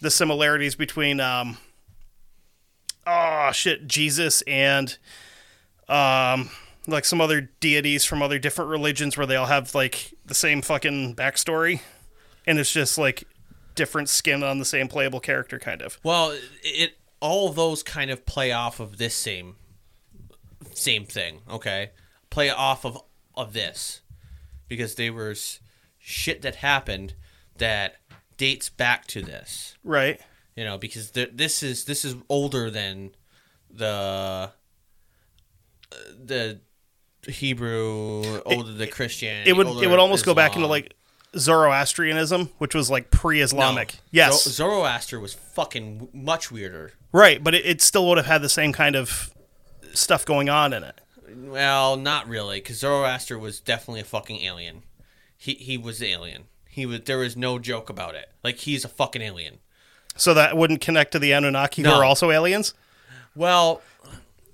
the 0.00 0.10
similarities 0.10 0.74
between 0.74 1.20
um 1.20 1.58
oh 3.06 3.50
shit 3.52 3.86
Jesus 3.86 4.42
and 4.42 4.98
um 5.88 6.50
like 6.88 7.04
some 7.04 7.20
other 7.20 7.42
deities 7.60 8.04
from 8.04 8.20
other 8.20 8.38
different 8.38 8.70
religions 8.70 9.16
where 9.16 9.26
they 9.26 9.36
all 9.36 9.46
have 9.46 9.74
like 9.74 10.12
the 10.26 10.34
same 10.34 10.60
fucking 10.60 11.14
backstory 11.14 11.80
and 12.46 12.58
it's 12.58 12.72
just 12.72 12.98
like 12.98 13.24
different 13.74 14.08
skin 14.08 14.42
on 14.42 14.58
the 14.58 14.64
same 14.64 14.88
playable 14.88 15.20
character 15.20 15.58
kind 15.58 15.82
of 15.82 15.98
Well, 16.02 16.36
it 16.62 16.98
all 17.20 17.48
of 17.48 17.54
those 17.56 17.82
kind 17.82 18.10
of 18.10 18.26
play 18.26 18.52
off 18.52 18.80
of 18.80 18.98
this 18.98 19.14
same 19.14 19.56
same 20.72 21.04
thing. 21.04 21.40
Okay, 21.50 21.90
play 22.30 22.50
off 22.50 22.84
of 22.84 23.02
of 23.34 23.52
this 23.52 24.00
because 24.68 24.94
there 24.96 25.12
was 25.12 25.60
shit 25.98 26.42
that 26.42 26.56
happened 26.56 27.14
that 27.58 27.96
dates 28.36 28.68
back 28.68 29.06
to 29.06 29.22
this. 29.22 29.76
right 29.84 30.20
You 30.56 30.64
know, 30.64 30.78
because 30.78 31.10
th- 31.12 31.30
this 31.32 31.62
is 31.62 31.84
this 31.84 32.04
is 32.04 32.16
older 32.28 32.70
than 32.70 33.12
the 33.70 33.86
uh, 33.86 34.48
the 36.24 36.60
Hebrew, 37.26 38.40
older 38.44 38.72
than 38.72 38.88
Christian. 38.88 39.46
it 39.46 39.56
would 39.56 39.68
it 39.82 39.88
would 39.88 39.98
almost 40.00 40.24
go 40.24 40.34
back 40.34 40.56
into 40.56 40.66
like 40.66 40.94
Zoroastrianism, 41.36 42.50
which 42.58 42.74
was 42.74 42.90
like 42.90 43.10
pre-Islamic. 43.10 43.96
Yes, 44.10 44.44
Zoroaster 44.44 45.18
was 45.18 45.34
fucking 45.34 46.08
much 46.12 46.50
weirder. 46.50 46.92
right, 47.12 47.42
but 47.42 47.54
it, 47.54 47.64
it 47.64 47.82
still 47.82 48.06
would 48.08 48.18
have 48.18 48.26
had 48.26 48.42
the 48.42 48.48
same 48.48 48.72
kind 48.72 48.96
of 48.96 49.32
stuff 49.92 50.24
going 50.24 50.48
on 50.48 50.72
in 50.72 50.84
it. 50.84 51.00
Well, 51.34 51.96
not 51.96 52.28
really, 52.28 52.58
because 52.58 52.78
Zoroaster 52.78 53.38
was 53.38 53.60
definitely 53.60 54.00
a 54.00 54.04
fucking 54.04 54.40
alien. 54.42 54.82
He 55.36 55.54
he 55.54 55.78
was 55.78 55.98
the 55.98 56.08
alien. 56.08 56.44
He 56.68 56.86
was. 56.86 57.00
There 57.02 57.18
was 57.18 57.36
no 57.36 57.58
joke 57.58 57.90
about 57.90 58.14
it. 58.14 58.30
Like 58.44 58.56
he's 58.58 58.84
a 58.84 58.88
fucking 58.88 59.22
alien. 59.22 59.58
So 60.16 60.34
that 60.34 60.56
wouldn't 60.56 60.80
connect 60.82 61.12
to 61.12 61.18
the 61.18 61.32
Anunnaki, 61.32 61.82
who 61.82 61.90
are 61.90 62.04
also 62.04 62.30
aliens. 62.30 62.74
Well, 63.34 63.80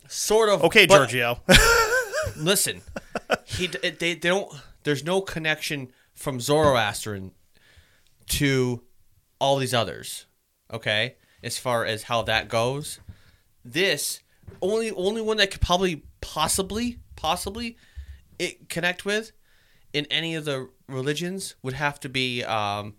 sort 0.06 0.49
of. 0.49 0.62
Okay, 0.64 0.87
but 0.87 0.97
Giorgio. 0.97 1.40
Listen, 2.37 2.82
he 3.44 3.66
they, 3.66 3.90
they 3.90 4.14
don't. 4.14 4.52
There's 4.85 5.02
no 5.04 5.20
connection 5.20 5.92
from 6.18 6.40
Zoroaster 6.40 7.20
to 8.26 8.82
all 9.40 9.56
these 9.56 9.72
others. 9.72 10.26
Okay, 10.72 11.16
as 11.42 11.56
far 11.58 11.84
as 11.87 12.04
how 12.04 12.22
that 12.22 12.48
goes, 12.48 13.00
this 13.64 14.20
only 14.60 14.90
only 14.92 15.22
one 15.22 15.37
that 15.38 15.50
could 15.50 15.60
probably 15.60 16.02
possibly 16.20 16.98
possibly 17.16 17.76
it 18.38 18.68
connect 18.68 19.04
with 19.04 19.32
in 19.92 20.06
any 20.10 20.34
of 20.34 20.44
the 20.44 20.68
religions 20.88 21.54
would 21.62 21.75
have 21.75 21.98
to 22.00 22.08
be 22.08 22.44
um 22.44 22.94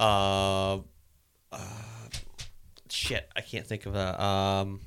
uh, 0.00 0.74
uh 1.52 1.58
shit 2.90 3.30
I 3.36 3.40
can't 3.40 3.66
think 3.66 3.86
of 3.86 3.94
a 3.94 4.22
um 4.22 4.80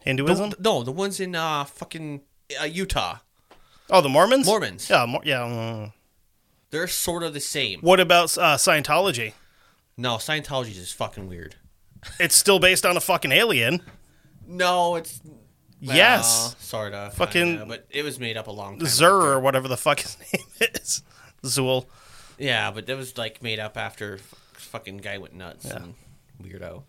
Hinduism. 0.00 0.50
the- 0.50 0.56
no 0.60 0.82
the 0.82 0.92
ones 0.92 1.20
in 1.20 1.34
uh 1.34 1.64
fucking 1.64 2.22
uh, 2.60 2.64
Utah 2.64 3.18
oh, 3.90 4.00
the 4.00 4.08
Mormons. 4.08 4.46
Mormons 4.46 4.88
Yeah, 4.90 5.06
Mor- 5.06 5.22
yeah. 5.24 5.90
They're 6.72 6.88
sort 6.88 7.22
of 7.22 7.32
the 7.34 7.40
same 7.40 7.78
What 7.80 8.00
about 8.00 8.36
uh, 8.36 8.56
Scientology? 8.56 9.34
no 9.96 10.16
Scientology 10.16 10.70
is 10.70 10.76
just 10.76 10.94
fucking 10.94 11.28
weird 11.28 11.54
It's 12.18 12.34
still 12.36 12.58
based 12.58 12.84
on 12.84 12.96
a 12.96 13.00
fucking 13.00 13.30
alien. 13.30 13.80
no 14.46 14.96
it's 14.96 15.20
Yes. 15.84 16.54
sort 16.60 16.92
of 16.94 17.14
Fucking- 17.14 17.66
but 17.68 17.86
it 17.90 18.02
was 18.04 18.18
made 18.20 18.36
up 18.36 18.46
a 18.48 18.52
long 18.52 18.78
time 18.78 18.88
Zur 18.88 19.06
after. 19.18 19.32
or 19.32 19.40
whatever 19.40 19.68
the 19.68 19.76
fuck 19.76 20.00
his 20.00 20.16
name 20.32 20.46
is. 20.74 21.02
Zool. 21.44 21.86
Yeah, 22.38 22.70
but 22.70 22.86
that 22.86 22.96
was 22.96 23.18
like 23.18 23.42
made 23.42 23.58
up 23.58 23.76
after 23.76 24.18
fucking 24.54 24.98
guy 24.98 25.18
went 25.18 25.34
nuts 25.34 25.64
and 25.64 25.94
weirdo. 26.40 26.84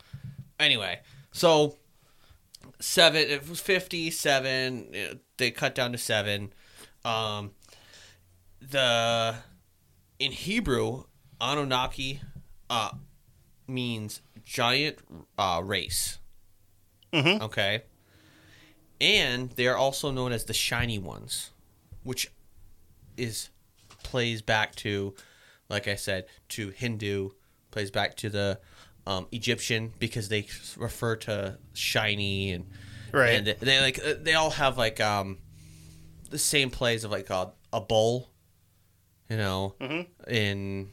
Anyway, 0.60 1.00
so 1.32 1.78
seven. 2.80 3.22
It 3.28 3.50
was 3.50 3.60
fifty-seven. 3.60 4.92
know, 4.92 5.14
They 5.38 5.50
cut 5.52 5.74
down 5.76 5.92
to 5.92 5.98
seven. 5.98 6.54
Um, 7.04 7.52
the 8.62 9.36
in 10.24 10.32
Hebrew, 10.32 11.04
Anunnaki 11.42 12.22
uh, 12.70 12.92
means 13.68 14.22
giant 14.46 15.00
uh, 15.38 15.62
race. 15.64 16.20
Mhm. 17.12 17.42
Okay, 17.42 17.84
and 19.02 19.50
they 19.52 19.68
are 19.68 19.78
also 19.78 20.12
known 20.12 20.32
as 20.32 20.46
the 20.46 20.54
shiny 20.54 20.98
ones, 20.98 21.52
which 22.04 22.32
is 23.18 23.50
plays 24.04 24.42
back 24.42 24.76
to, 24.76 25.14
like 25.70 25.88
I 25.88 25.96
said, 25.96 26.26
to 26.50 26.70
Hindu, 26.70 27.30
plays 27.72 27.92
back 27.92 28.16
to 28.18 28.30
the 28.30 28.60
um, 29.06 29.28
Egyptian 29.32 29.94
because 30.00 30.30
they 30.30 30.48
refer 30.78 31.16
to 31.18 31.58
shiny 31.74 32.52
and 32.52 32.66
Right. 33.12 33.36
and 33.36 33.48
they 33.60 33.80
like 33.80 34.00
uh, 34.04 34.16
they 34.20 34.34
all 34.34 34.50
have 34.50 34.76
like 34.80 35.00
um 35.00 35.38
the 36.32 36.40
same 36.40 36.72
plays 36.72 37.04
of 37.04 37.12
like 37.12 37.30
a, 37.30 37.52
a 37.72 37.80
bowl, 37.80 38.32
you 39.30 39.38
know, 39.38 39.76
in 40.28 40.92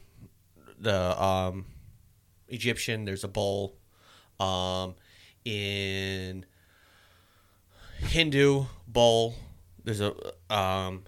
the 0.79 1.21
um 1.23 1.65
Egyptian 2.49 3.05
there's 3.05 3.23
a 3.23 3.27
bowl, 3.27 3.77
um 4.39 4.95
in 5.45 6.45
Hindu 7.99 8.65
bowl 8.87 9.35
there's 9.83 10.01
a 10.01 10.13
um 10.53 11.03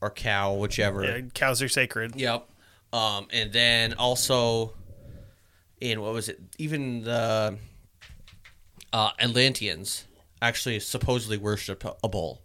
or 0.00 0.10
cow 0.10 0.54
whichever 0.54 1.04
Yeah, 1.04 1.20
cows 1.34 1.60
are 1.62 1.68
sacred. 1.68 2.16
Yep. 2.16 2.48
Um, 2.92 3.28
and 3.32 3.52
then 3.52 3.94
also 3.94 4.74
in 5.80 6.00
what 6.00 6.12
was 6.12 6.28
it? 6.28 6.40
Even 6.58 7.04
the 7.04 7.56
uh, 8.92 9.10
Atlanteans 9.18 10.04
actually 10.42 10.80
supposedly 10.80 11.36
worshipped 11.36 11.84
a 12.02 12.08
bull. 12.08 12.42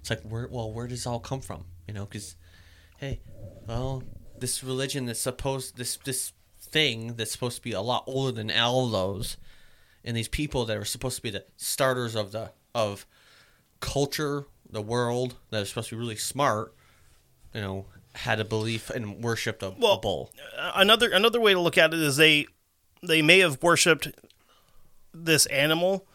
It's 0.00 0.10
like, 0.10 0.22
where? 0.22 0.46
Well, 0.48 0.72
where 0.72 0.86
does 0.86 1.06
it 1.06 1.08
all 1.08 1.20
come 1.20 1.40
from? 1.40 1.64
You 1.88 1.94
know, 1.94 2.04
because 2.04 2.36
hey, 2.98 3.20
well, 3.66 4.02
this 4.38 4.62
religion 4.62 5.06
that's 5.06 5.20
supposed 5.20 5.76
this 5.76 5.96
this 6.04 6.32
thing 6.60 7.14
that's 7.14 7.32
supposed 7.32 7.56
to 7.56 7.62
be 7.62 7.72
a 7.72 7.80
lot 7.80 8.04
older 8.06 8.32
than 8.32 8.50
all 8.50 8.88
those, 8.88 9.36
and 10.04 10.16
these 10.16 10.28
people 10.28 10.64
that 10.66 10.76
are 10.76 10.84
supposed 10.84 11.16
to 11.16 11.22
be 11.22 11.30
the 11.30 11.44
starters 11.56 12.14
of 12.14 12.32
the 12.32 12.52
of 12.74 13.06
culture, 13.80 14.46
the 14.68 14.82
world 14.82 15.36
that 15.50 15.62
are 15.62 15.66
supposed 15.66 15.90
to 15.90 15.96
be 15.96 16.00
really 16.00 16.16
smart, 16.16 16.74
you 17.52 17.60
know, 17.60 17.86
had 18.14 18.40
a 18.40 18.44
belief 18.44 18.90
and 18.90 19.22
worshipped 19.22 19.62
a, 19.62 19.68
a 19.68 19.98
bull. 19.98 20.32
another 20.74 21.10
another 21.10 21.40
way 21.40 21.52
to 21.52 21.60
look 21.60 21.78
at 21.78 21.92
it 21.92 22.00
is 22.00 22.16
they 22.16 22.46
they 23.02 23.22
may 23.22 23.40
have 23.40 23.62
worshipped 23.62 24.08
this 25.12 25.46
animal 25.46 26.06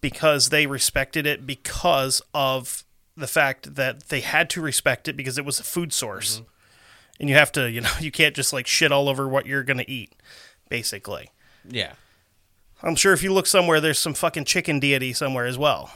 because 0.00 0.48
they 0.50 0.66
respected 0.66 1.26
it 1.26 1.46
because 1.46 2.22
of 2.34 2.84
the 3.16 3.26
fact 3.26 3.74
that 3.74 4.08
they 4.08 4.20
had 4.20 4.48
to 4.50 4.60
respect 4.60 5.08
it 5.08 5.16
because 5.16 5.38
it 5.38 5.44
was 5.44 5.60
a 5.60 5.64
food 5.64 5.92
source. 5.92 6.36
Mm-hmm. 6.36 6.44
And 7.20 7.28
you 7.28 7.36
have 7.36 7.52
to, 7.52 7.70
you 7.70 7.80
know, 7.80 7.90
you 8.00 8.10
can't 8.10 8.34
just 8.34 8.52
like 8.52 8.66
shit 8.66 8.92
all 8.92 9.08
over 9.08 9.28
what 9.28 9.46
you're 9.46 9.62
going 9.62 9.78
to 9.78 9.90
eat 9.90 10.14
basically. 10.68 11.30
Yeah, 11.68 11.92
I'm 12.82 12.96
sure 12.96 13.12
if 13.12 13.22
you 13.22 13.32
look 13.32 13.46
somewhere 13.46 13.80
there's 13.80 13.98
some 13.98 14.14
fucking 14.14 14.46
chicken 14.46 14.80
deity 14.80 15.12
somewhere 15.12 15.46
as 15.46 15.56
well 15.56 15.92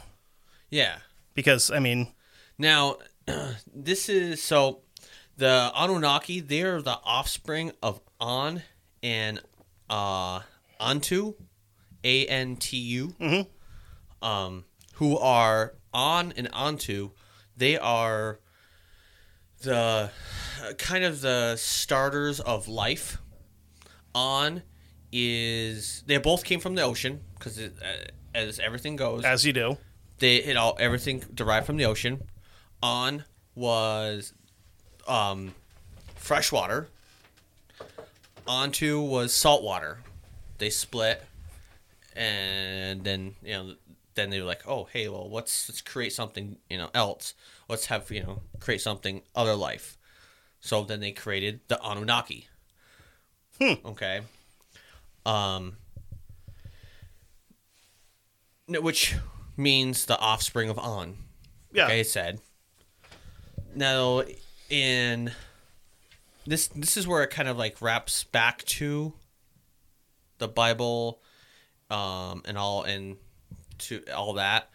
yeah. 0.71 0.97
because 1.35 1.71
I 1.71 1.79
mean, 1.79 2.09
Now, 2.59 2.99
this 3.75 4.09
is 4.09 4.43
so 4.43 4.81
the 5.37 5.71
Anunnaki. 5.75 6.41
They're 6.41 6.83
the 6.83 6.99
offspring 7.05 7.73
of 7.83 8.01
An 8.21 8.63
and 9.03 9.41
uh, 9.89 10.41
Antu, 10.81 11.35
A 12.05 12.27
N 12.27 12.57
T 12.57 12.77
U, 12.77 13.47
um, 14.23 14.65
who 14.97 15.17
are 15.19 15.75
on 15.93 16.33
and 16.37 16.49
onto. 16.53 17.11
They 17.57 17.79
are 17.79 18.41
the 19.63 20.11
kind 20.79 21.05
of 21.05 21.21
the 21.21 21.57
starters 21.57 22.41
of 22.41 22.69
life. 22.69 23.19
On 24.15 24.63
is 25.13 26.03
they 26.07 26.17
both 26.19 26.45
came 26.45 26.61
from 26.61 26.75
the 26.75 26.83
ocean 26.83 27.21
because 27.35 27.59
uh, 27.59 27.71
as 28.35 28.59
everything 28.59 28.97
goes, 28.97 29.25
as 29.25 29.45
you 29.45 29.53
do. 29.53 29.77
they 30.19 30.37
it 30.37 30.57
all 30.57 30.77
everything 30.81 31.23
derived 31.35 31.67
from 31.67 31.77
the 31.77 31.85
ocean. 31.85 32.23
On 32.83 33.25
was 33.55 34.33
um, 35.07 35.55
fresh 36.15 36.51
water. 36.51 36.89
Onto 38.47 39.01
was 39.01 39.35
salt 39.35 39.63
water. 39.63 39.99
They 40.59 40.71
split, 40.71 41.23
and 42.15 43.05
then 43.05 43.35
you 43.43 43.53
know, 43.53 43.75
then 44.17 44.31
they 44.31 44.41
were 44.41 44.47
like, 44.47 44.67
"Oh, 44.67 44.85
hey, 44.93 45.09
well, 45.09 45.31
let's 45.31 45.69
let's 45.69 45.81
create 45.81 46.13
something 46.13 46.59
you 46.69 46.79
know 46.79 46.91
else. 46.95 47.35
Let's 47.69 47.87
have 47.87 48.11
you 48.11 48.23
know 48.23 48.43
create 48.59 48.81
something 48.81 49.23
other 49.35 49.55
life." 49.55 49.97
So 50.61 50.83
then 50.83 51.01
they 51.01 51.13
created 51.13 51.61
the 51.69 51.79
Anunnaki. 51.83 52.49
Okay. 53.61 54.21
Um. 55.25 55.77
Which 58.69 59.15
means 59.57 60.07
the 60.07 60.19
offspring 60.19 60.69
of 60.69 60.79
An 60.79 61.17
Yeah. 61.73 61.85
like 61.85 61.93
I 61.93 62.03
said. 62.03 62.41
Now, 63.75 64.23
in 64.69 65.33
this, 66.47 66.69
this 66.69 66.97
is 66.97 67.07
where 67.07 67.23
it 67.23 67.31
kind 67.31 67.49
of 67.49 67.57
like 67.57 67.81
wraps 67.81 68.25
back 68.25 68.65
to 68.65 69.13
the 70.39 70.49
Bible, 70.49 71.21
um, 71.91 72.43
and 72.45 72.59
all 72.59 72.83
and 72.83 73.17
to 73.79 74.03
all 74.15 74.35
that. 74.35 74.71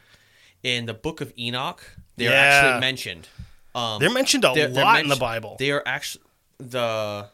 In 0.63 0.85
the 0.85 0.93
Book 0.93 1.21
of 1.21 1.33
Enoch, 1.37 1.83
they're 2.17 2.31
Yeah. 2.31 2.39
actually 2.41 2.79
mentioned. 2.81 3.27
Um, 3.73 3.99
They're 3.99 4.11
mentioned 4.11 4.43
a 4.45 4.53
they're- 4.53 4.67
they're 4.67 4.83
lot 4.83 4.99
in 5.01 5.07
the 5.09 5.15
Bible. 5.15 5.55
They 5.57 5.71
are 5.71 5.81
actually 5.85 6.23
the 6.59 7.27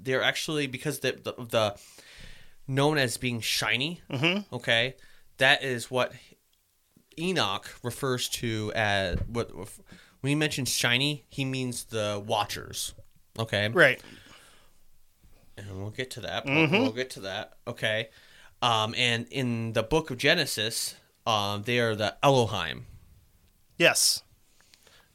they're 0.00 0.22
actually 0.22 0.66
because 0.66 1.00
the 1.00 1.12
the, 1.12 1.32
the 1.44 1.76
known 2.68 2.98
as 2.98 3.16
being 3.16 3.40
shiny. 3.40 4.00
Mm-hmm. 4.10 4.54
Okay, 4.54 4.94
that 5.38 5.62
is 5.64 5.90
what 5.90 6.12
Enoch 7.18 7.66
refers 7.82 8.28
to 8.28 8.72
as 8.76 9.18
what 9.26 9.50
when 9.56 10.28
he 10.28 10.34
mentions 10.34 10.68
shiny, 10.70 11.24
he 11.28 11.44
means 11.44 11.84
the 11.84 12.22
Watchers. 12.24 12.92
Okay, 13.38 13.68
Right. 13.68 14.00
and 15.56 15.80
we'll 15.80 15.90
get 15.90 16.10
to 16.12 16.20
that. 16.20 16.46
Mm-hmm. 16.46 16.72
We'll 16.72 16.92
get 16.92 17.10
to 17.10 17.20
that. 17.20 17.54
Okay, 17.66 18.10
um, 18.62 18.94
and 18.96 19.26
in 19.30 19.72
the 19.72 19.82
Book 19.82 20.10
of 20.10 20.18
Genesis, 20.18 20.96
um, 21.26 21.62
they 21.64 21.78
are 21.78 21.94
the 21.94 22.16
Elohim. 22.22 22.86
Yes. 23.76 24.22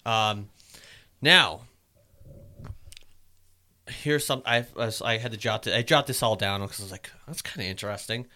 Um, 0.06 0.50
now, 1.22 1.62
here's 3.88 4.26
some 4.26 4.42
I 4.46 4.66
I 5.04 5.18
had 5.18 5.32
to 5.32 5.38
jot 5.38 5.64
this, 5.64 5.74
I 5.74 5.82
jot 5.82 6.08
this 6.08 6.24
all 6.24 6.36
down 6.36 6.62
because 6.62 6.80
I 6.80 6.84
was 6.84 6.92
like, 6.92 7.10
that's 7.28 7.42
kind 7.42 7.66
of 7.66 7.70
interesting. 7.70 8.28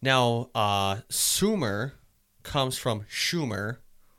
Now, 0.00 0.48
uh, 0.54 1.00
Sumer 1.08 1.94
comes 2.42 2.78
from 2.78 3.02
Shumer, 3.10 3.78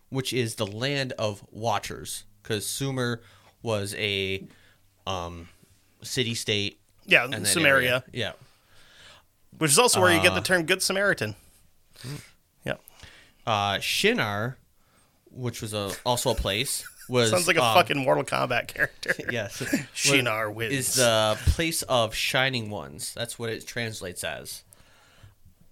which 0.10 0.34
is 0.34 0.56
the 0.56 0.68
land 0.68 1.14
of 1.14 1.44
watchers, 1.52 2.26
because 2.44 2.68
Sumer 2.68 3.22
was 3.62 3.96
a 3.96 4.46
um, 5.08 5.48
city 6.02 6.36
state. 6.36 6.80
Yeah, 7.06 7.28
Sumeria. 7.28 7.68
area. 7.68 8.04
Yeah. 8.12 8.32
Which 9.60 9.72
is 9.72 9.80
also 9.80 10.02
where 10.02 10.12
you 10.14 10.22
get 10.22 10.34
the 10.34 10.40
Uh, 10.40 10.44
term 10.44 10.66
Good 10.66 10.82
Samaritan. 10.82 11.36
Yeah. 12.66 12.76
Uh, 13.46 13.80
Shinar, 13.80 14.58
which 15.32 15.62
was 15.62 15.74
a 15.74 15.92
also 16.06 16.32
a 16.32 16.36
place, 16.36 16.84
was 17.10 17.30
Sounds 17.30 17.48
like 17.48 17.58
a 17.58 17.64
um, 17.64 17.76
fucking 17.76 17.98
Mortal 17.98 18.24
Kombat 18.24 18.68
character. 18.68 19.14
yes. 19.32 19.64
Shinar 19.94 20.50
wins. 20.52 20.74
is 20.74 20.96
the 20.96 21.38
place 21.52 21.82
of 21.84 22.16
shining 22.16 22.70
ones. 22.70 23.14
That's 23.14 23.38
what 23.38 23.50
it 23.50 23.66
translates 23.68 24.24
as. 24.24 24.64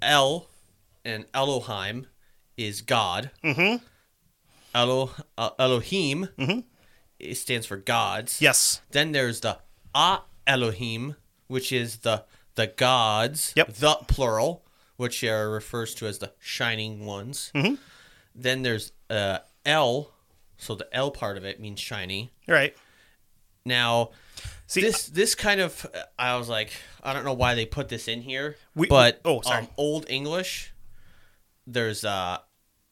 El 0.01 0.47
and 1.03 1.25
Elohim 1.33 2.07
is 2.55 2.81
God. 2.81 3.31
Mm-hmm. 3.43 3.83
Elo, 4.75 5.11
uh, 5.37 5.49
Elohim 5.57 6.29
it 7.19 7.35
stands 7.35 7.65
for 7.65 7.77
gods. 7.77 8.41
yes. 8.41 8.81
Then 8.91 9.11
there's 9.11 9.39
the 9.41 9.57
A 9.95 10.19
Elohim, 10.45 11.15
which 11.47 11.71
is 11.71 11.97
the 11.97 12.23
the 12.57 12.67
gods. 12.67 13.53
Yep. 13.55 13.73
The 13.75 13.95
plural, 14.07 14.65
which 14.97 15.23
are 15.23 15.49
refers 15.49 15.95
to 15.95 16.05
as 16.07 16.19
the 16.19 16.33
shining 16.39 17.05
ones. 17.05 17.51
Mm-hmm. 17.55 17.75
Then 18.35 18.61
there's 18.63 18.91
uh, 19.09 19.39
El, 19.65 20.11
so 20.57 20.75
the 20.75 20.87
L 20.93 21.09
part 21.11 21.37
of 21.37 21.45
it 21.45 21.59
means 21.59 21.79
shiny. 21.79 22.33
Right. 22.47 22.75
Now, 23.65 24.09
See, 24.67 24.81
this 24.81 25.07
this 25.07 25.33
kind 25.35 25.61
of 25.61 25.85
I 26.19 26.35
was 26.37 26.49
like, 26.49 26.71
I 27.03 27.13
don't 27.13 27.23
know 27.25 27.33
why 27.33 27.55
they 27.55 27.65
put 27.65 27.87
this 27.89 28.07
in 28.07 28.21
here, 28.21 28.57
We- 28.75 28.87
but 28.87 29.21
oh, 29.23 29.41
sorry. 29.41 29.61
um, 29.63 29.67
old 29.77 30.05
English. 30.09 30.73
There's 31.65 32.03
uh, 32.05 32.37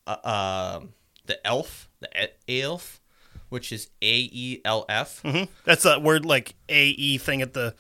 uh, 0.07 0.77
um, 0.81 0.93
the 1.25 1.45
elf, 1.47 1.89
the 2.01 2.09
e- 2.49 2.61
elf, 2.61 2.99
which 3.49 3.71
is 3.71 3.89
A 4.01 4.15
E 4.31 4.61
L 4.65 4.85
F. 4.89 5.21
Mhm. 5.23 5.47
That's 5.63 5.83
that 5.83 6.01
word 6.01 6.25
like 6.25 6.55
AE 6.69 7.17
thing 7.19 7.41
at 7.41 7.53
the 7.53 7.73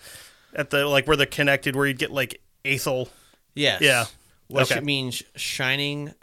at 0.55 0.69
the 0.69 0.85
like 0.87 1.07
where 1.07 1.17
they're 1.17 1.25
connected 1.25 1.75
where 1.75 1.85
you'd 1.85 1.99
get 1.99 2.11
like 2.11 2.41
Aethel. 2.63 3.09
Yes. 3.53 3.81
Yeah. 3.81 4.05
Which 4.47 4.71
Okay. 4.71 4.81
means 4.81 5.23
shining, 5.35 6.13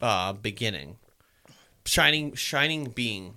uh, 0.00 0.32
beginning, 0.34 0.96
shining, 1.84 2.34
shining 2.34 2.90
being. 2.90 3.36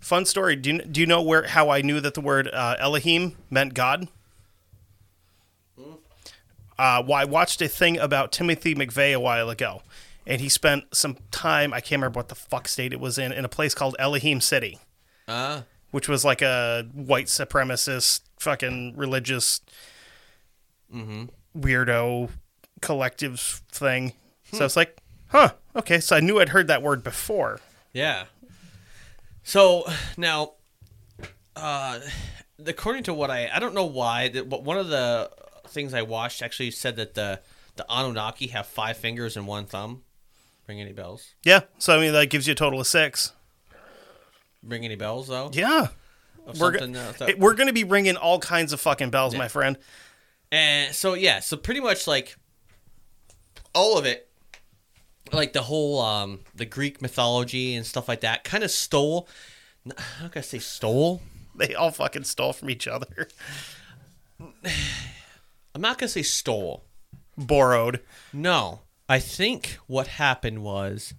Fun 0.00 0.24
story. 0.24 0.54
Do 0.56 0.70
you, 0.74 0.78
do 0.82 1.00
you 1.00 1.06
know 1.06 1.22
where 1.22 1.44
how 1.46 1.70
I 1.70 1.80
knew 1.82 2.00
that 2.00 2.14
the 2.14 2.20
word 2.20 2.48
uh, 2.52 2.76
Elohim 2.78 3.36
meant 3.50 3.74
God? 3.74 4.08
Uh, 6.78 7.02
well, 7.06 7.14
I 7.14 7.24
watched 7.24 7.62
a 7.62 7.68
thing 7.68 7.98
about 7.98 8.32
Timothy 8.32 8.74
McVeigh 8.74 9.14
a 9.14 9.20
while 9.20 9.48
ago, 9.48 9.82
and 10.26 10.40
he 10.40 10.48
spent 10.48 10.94
some 10.94 11.16
time. 11.30 11.72
I 11.72 11.80
can't 11.80 12.00
remember 12.02 12.18
what 12.18 12.28
the 12.28 12.34
fuck 12.34 12.68
state 12.68 12.92
it 12.92 13.00
was 13.00 13.16
in, 13.16 13.32
in 13.32 13.44
a 13.44 13.48
place 13.48 13.74
called 13.74 13.96
Elohim 13.98 14.40
City, 14.40 14.78
Uh, 15.26 15.62
which 15.96 16.10
was 16.10 16.26
like 16.26 16.42
a 16.42 16.86
white 16.92 17.24
supremacist, 17.24 18.20
fucking 18.38 18.94
religious, 18.98 19.62
weirdo 21.58 22.28
collective 22.82 23.62
thing. 23.72 24.12
So 24.52 24.66
it's 24.66 24.76
like, 24.76 24.98
huh, 25.28 25.54
okay. 25.74 26.00
So 26.00 26.14
I 26.14 26.20
knew 26.20 26.38
I'd 26.38 26.50
heard 26.50 26.66
that 26.66 26.82
word 26.82 27.02
before. 27.02 27.60
yeah. 27.94 28.26
So 29.42 29.86
now, 30.18 30.52
uh, 31.56 32.00
according 32.66 33.04
to 33.04 33.14
what 33.14 33.30
I, 33.30 33.48
I 33.50 33.58
don't 33.58 33.74
know 33.74 33.86
why, 33.86 34.28
but 34.28 34.64
one 34.64 34.76
of 34.76 34.88
the 34.88 35.30
things 35.68 35.94
I 35.94 36.02
watched 36.02 36.42
actually 36.42 36.72
said 36.72 36.96
that 36.96 37.14
the 37.14 37.40
the 37.76 37.86
Anunnaki 37.88 38.48
have 38.48 38.66
five 38.66 38.98
fingers 38.98 39.34
and 39.34 39.46
one 39.46 39.64
thumb. 39.64 40.02
Ring 40.68 40.78
any 40.78 40.92
bells? 40.92 41.32
Yeah. 41.42 41.60
So 41.78 41.96
I 41.96 42.00
mean, 42.00 42.12
that 42.12 42.28
gives 42.28 42.46
you 42.46 42.52
a 42.52 42.54
total 42.54 42.80
of 42.80 42.86
six. 42.86 43.32
Ring 44.66 44.84
any 44.84 44.96
bells 44.96 45.28
though? 45.28 45.50
Yeah. 45.52 45.88
We're, 46.58 46.70
go- 46.72 46.78
something 46.78 46.92
that- 46.92 47.38
we're 47.38 47.54
going 47.54 47.66
to 47.66 47.72
be 47.72 47.84
ringing 47.84 48.16
all 48.16 48.38
kinds 48.38 48.72
of 48.72 48.80
fucking 48.80 49.10
bells, 49.10 49.34
my 49.34 49.48
friend. 49.48 49.76
And 50.52 50.94
so 50.94 51.14
yeah, 51.14 51.40
so 51.40 51.56
pretty 51.56 51.80
much 51.80 52.06
like 52.06 52.36
all 53.74 53.98
of 53.98 54.04
it, 54.06 54.28
like 55.32 55.52
the 55.52 55.62
whole 55.62 56.00
um 56.00 56.40
the 56.54 56.64
Greek 56.64 57.02
mythology 57.02 57.74
and 57.74 57.84
stuff 57.84 58.08
like 58.08 58.20
that, 58.20 58.44
kind 58.44 58.62
of 58.62 58.70
stole. 58.70 59.28
I'm 59.84 59.92
not 60.22 60.32
gonna 60.32 60.44
say 60.44 60.60
stole. 60.60 61.20
They 61.56 61.74
all 61.74 61.90
fucking 61.90 62.24
stole 62.24 62.52
from 62.52 62.70
each 62.70 62.86
other. 62.86 63.26
I'm 65.74 65.80
not 65.80 65.98
gonna 65.98 66.08
say 66.08 66.22
stole. 66.22 66.84
Borrowed. 67.36 68.00
No, 68.32 68.80
I 69.08 69.18
think 69.18 69.78
what 69.86 70.06
happened 70.06 70.62
was 70.62 71.12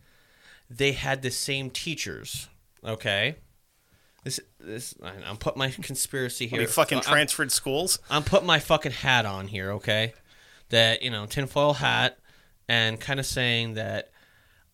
they 0.69 0.93
had 0.93 1.21
the 1.21 1.31
same 1.31 1.69
teachers. 1.69 2.47
Okay. 2.85 3.35
This, 4.23 4.39
this, 4.59 4.93
I'm 5.01 5.37
putting 5.37 5.59
my 5.59 5.69
conspiracy 5.69 6.47
here. 6.47 6.67
Fucking 6.67 6.97
I'm- 6.99 7.05
transferred 7.05 7.51
schools. 7.51 7.99
I'm 8.09 8.23
putting 8.23 8.47
my 8.47 8.59
fucking 8.59 8.91
hat 8.91 9.25
on 9.25 9.47
here, 9.47 9.71
okay? 9.73 10.13
That, 10.69 11.01
you 11.01 11.09
know, 11.09 11.25
tinfoil 11.25 11.73
hat 11.73 12.19
and 12.67 12.99
kind 12.99 13.19
of 13.19 13.25
saying 13.25 13.75
that 13.75 14.11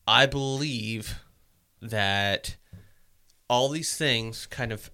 I 0.08 0.26
believe 0.26 1.20
that 1.82 2.56
all 3.48 3.70
these 3.70 3.96
things 3.96 4.48
kind 4.48 4.72
of 4.72 4.90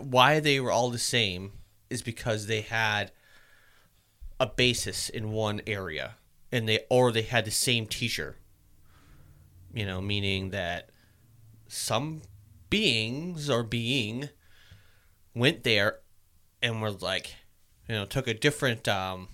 why 0.00 0.40
they 0.40 0.58
were 0.60 0.72
all 0.72 0.90
the 0.90 0.98
same 0.98 1.52
is 1.90 2.02
because 2.02 2.46
they 2.46 2.62
had 2.62 3.12
a 4.40 4.46
basis 4.46 5.08
in 5.08 5.30
one 5.30 5.60
area 5.66 6.16
and 6.50 6.68
they 6.68 6.80
or 6.90 7.12
they 7.12 7.22
had 7.22 7.44
the 7.44 7.50
same 7.50 7.86
teacher. 7.86 8.36
You 9.74 9.84
know, 9.84 10.00
meaning 10.00 10.50
that 10.50 10.90
some 11.68 12.22
beings 12.70 13.48
or 13.50 13.62
being 13.62 14.30
went 15.34 15.64
there 15.64 15.98
and 16.62 16.80
were 16.80 16.90
like, 16.90 17.34
you 17.88 17.94
know, 17.94 18.04
took 18.04 18.26
a 18.26 18.34
different 18.34 18.88
um, 18.88 19.28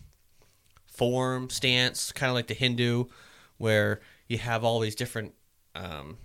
form, 0.87 1.49
stance, 1.51 2.13
kind 2.13 2.29
of 2.29 2.35
like 2.35 2.49
the 2.49 2.55
Hindu, 2.55 3.05
where 3.57 4.01
you 4.29 4.39
have 4.39 4.65
all 4.65 4.81
these 4.81 4.95
different 4.95 5.35
um, 5.75 6.19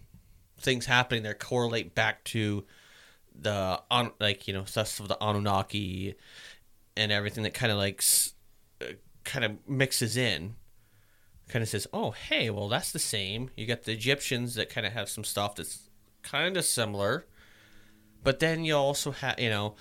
things 0.59 0.85
happening 0.85 1.23
that 1.23 1.39
correlate 1.39 1.95
back 1.95 2.23
to 2.25 2.65
the 3.39 3.79
on 3.91 4.11
like 4.19 4.47
you 4.47 4.53
know 4.53 4.65
stuff 4.65 4.99
of 4.99 5.07
the 5.07 5.17
Anunnaki 5.21 6.15
and 6.95 7.11
everything 7.11 7.43
that 7.43 7.53
kind 7.53 7.71
of 7.71 7.77
like 7.77 8.03
uh, 8.81 8.85
kind 9.23 9.45
of 9.45 9.57
mixes 9.67 10.17
in. 10.17 10.55
Kind 11.47 11.63
of 11.63 11.69
says, 11.69 11.87
"Oh, 11.93 12.11
hey, 12.11 12.49
well, 12.49 12.67
that's 12.67 12.91
the 12.91 12.99
same." 12.99 13.51
You 13.55 13.65
got 13.65 13.83
the 13.83 13.93
Egyptians 13.93 14.55
that 14.55 14.69
kind 14.69 14.85
of 14.85 14.91
have 14.91 15.07
some 15.07 15.23
stuff 15.23 15.55
that's 15.55 15.86
kind 16.29 16.57
of 16.57 16.65
similar, 16.65 17.25
but 18.23 18.39
then 18.39 18.65
you 18.65 18.75
also 18.75 19.11
have, 19.11 19.39
you 19.39 19.49
know, 19.49 19.75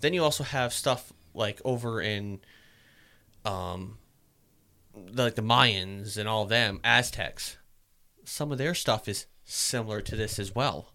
then 0.00 0.14
you 0.14 0.22
also 0.22 0.44
have 0.44 0.72
stuff 0.72 1.12
like 1.34 1.60
over 1.64 2.00
in, 2.00 2.40
um, 3.44 3.98
the, 4.94 5.24
like 5.24 5.34
the 5.34 5.42
Mayans 5.42 6.16
and 6.16 6.28
all 6.28 6.44
them, 6.44 6.80
Aztecs. 6.84 7.56
Some 8.24 8.52
of 8.52 8.58
their 8.58 8.74
stuff 8.74 9.08
is 9.08 9.26
similar 9.44 10.00
to 10.02 10.16
this 10.16 10.38
as 10.38 10.54
well, 10.54 10.92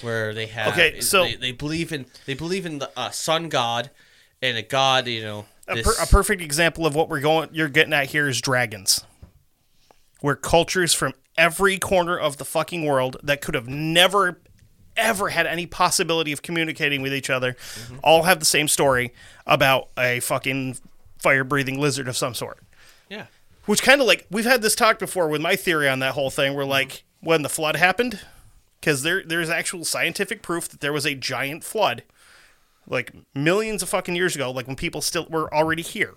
where 0.00 0.32
they 0.32 0.46
have 0.46 0.72
Okay, 0.72 1.00
so- 1.00 1.24
they, 1.24 1.34
they 1.36 1.52
believe 1.52 1.92
in 1.92 2.06
they 2.26 2.34
believe 2.34 2.66
in 2.66 2.78
the 2.78 2.90
uh, 2.96 3.10
sun 3.10 3.48
god 3.48 3.90
and 4.42 4.56
a 4.56 4.62
god, 4.62 5.06
you 5.08 5.22
know. 5.22 5.46
A, 5.68 5.82
per, 5.82 5.94
a 6.00 6.06
perfect 6.06 6.40
example 6.42 6.86
of 6.86 6.94
what 6.94 7.08
we're 7.08 7.20
going 7.20 7.48
you're 7.52 7.68
getting 7.68 7.92
at 7.92 8.06
here 8.06 8.28
is 8.28 8.40
dragons. 8.40 9.04
Where 10.20 10.36
cultures 10.36 10.94
from 10.94 11.12
every 11.38 11.78
corner 11.78 12.18
of 12.18 12.36
the 12.38 12.44
fucking 12.44 12.84
world 12.84 13.16
that 13.22 13.40
could 13.40 13.54
have 13.54 13.68
never 13.68 14.40
ever 14.96 15.28
had 15.28 15.46
any 15.46 15.66
possibility 15.66 16.32
of 16.32 16.40
communicating 16.40 17.02
with 17.02 17.12
each 17.12 17.28
other 17.28 17.52
mm-hmm. 17.52 17.98
all 18.02 18.22
have 18.22 18.40
the 18.40 18.46
same 18.46 18.66
story 18.66 19.12
about 19.46 19.88
a 19.98 20.20
fucking 20.20 20.74
fire 21.18 21.44
breathing 21.44 21.78
lizard 21.78 22.08
of 22.08 22.16
some 22.16 22.34
sort. 22.34 22.58
Yeah. 23.08 23.26
Which 23.66 23.82
kind 23.82 24.00
of 24.00 24.06
like 24.06 24.26
we've 24.30 24.44
had 24.44 24.62
this 24.62 24.74
talk 24.74 24.98
before 24.98 25.28
with 25.28 25.40
my 25.40 25.56
theory 25.56 25.88
on 25.88 25.98
that 25.98 26.14
whole 26.14 26.30
thing. 26.30 26.54
Where 26.54 26.64
mm-hmm. 26.64 26.70
like 26.70 27.04
when 27.20 27.42
the 27.42 27.48
flood 27.48 27.76
happened, 27.76 28.20
because 28.80 29.02
there 29.02 29.22
there's 29.24 29.50
actual 29.50 29.84
scientific 29.84 30.42
proof 30.42 30.68
that 30.68 30.80
there 30.80 30.92
was 30.92 31.04
a 31.04 31.14
giant 31.14 31.64
flood, 31.64 32.04
like 32.86 33.12
millions 33.34 33.82
of 33.82 33.88
fucking 33.88 34.14
years 34.14 34.36
ago. 34.36 34.50
Like 34.50 34.66
when 34.66 34.76
people 34.76 35.02
still 35.02 35.26
were 35.28 35.52
already 35.52 35.82
here, 35.82 36.14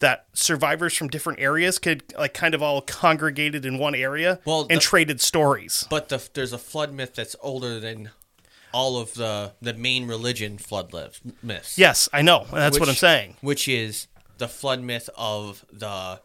that 0.00 0.26
survivors 0.34 0.94
from 0.94 1.08
different 1.08 1.40
areas 1.40 1.78
could 1.78 2.02
like 2.18 2.34
kind 2.34 2.54
of 2.54 2.62
all 2.62 2.80
congregated 2.82 3.64
in 3.64 3.78
one 3.78 3.94
area 3.94 4.40
Well, 4.44 4.66
and 4.68 4.78
the- 4.78 4.82
traded 4.82 5.20
stories. 5.20 5.86
But 5.88 6.08
the, 6.08 6.26
there's 6.34 6.52
a 6.52 6.58
flood 6.58 6.92
myth 6.92 7.14
that's 7.14 7.34
older 7.40 7.80
than 7.80 8.10
all 8.72 8.98
of 8.98 9.14
the 9.14 9.52
the 9.62 9.72
main 9.74 10.06
religion 10.06 10.58
flood 10.58 10.92
myths. 11.42 11.78
Yes, 11.78 12.08
I 12.12 12.20
know. 12.22 12.42
and 12.42 12.50
That's 12.58 12.78
what 12.78 12.88
I'm 12.88 12.94
saying. 12.94 13.36
Which 13.40 13.68
is 13.68 14.06
the 14.38 14.48
flood 14.48 14.82
myth 14.82 15.08
of 15.16 15.64
the 15.72 16.20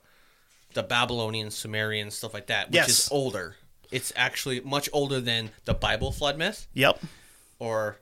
the 0.74 0.84
Babylonians, 0.84 1.56
Sumerians, 1.56 2.16
stuff 2.16 2.34
like 2.34 2.48
that, 2.48 2.68
which 2.68 2.76
Yes. 2.76 2.90
is 2.90 3.10
older. 3.12 3.56
It's 3.92 4.12
actually 4.16 4.62
much 4.62 4.90
older 4.94 5.20
than 5.20 5.52
the 5.66 5.74
Bible 5.74 6.12
flood 6.14 6.38
myth 6.38 6.68
Yep. 6.74 7.02
or 7.60 7.98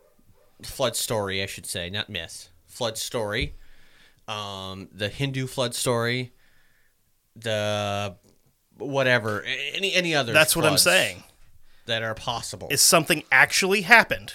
flood 0.63 0.95
story, 0.95 1.41
I 1.41 1.45
should 1.47 1.65
say, 1.65 1.89
not 1.89 2.09
myth. 2.09 2.49
Flood 2.67 2.97
story. 2.97 3.55
Um, 4.29 4.89
the 4.93 5.09
Hindu 5.09 5.47
flood 5.47 5.73
story. 5.75 6.33
The 7.35 8.15
whatever, 8.77 9.43
any 9.73 9.93
any 9.93 10.13
other. 10.13 10.33
That's 10.33 10.55
what 10.55 10.65
I'm 10.65 10.77
saying. 10.77 11.23
That 11.85 12.03
are 12.03 12.13
possible. 12.13 12.67
Is 12.69 12.81
something 12.81 13.23
actually 13.31 13.81
happened, 13.81 14.33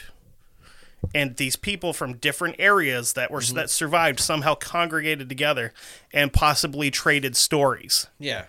and 1.14 1.36
these 1.36 1.54
people 1.54 1.92
from 1.92 2.14
different 2.16 2.56
areas 2.58 3.12
that 3.12 3.30
were 3.30 3.40
Mm-hmm. 3.40 3.54
that 3.56 3.70
survived 3.70 4.18
somehow 4.20 4.54
congregated 4.56 5.28
together 5.28 5.72
and 6.12 6.32
possibly 6.32 6.90
traded 6.90 7.36
stories. 7.36 8.08
yeah. 8.18 8.46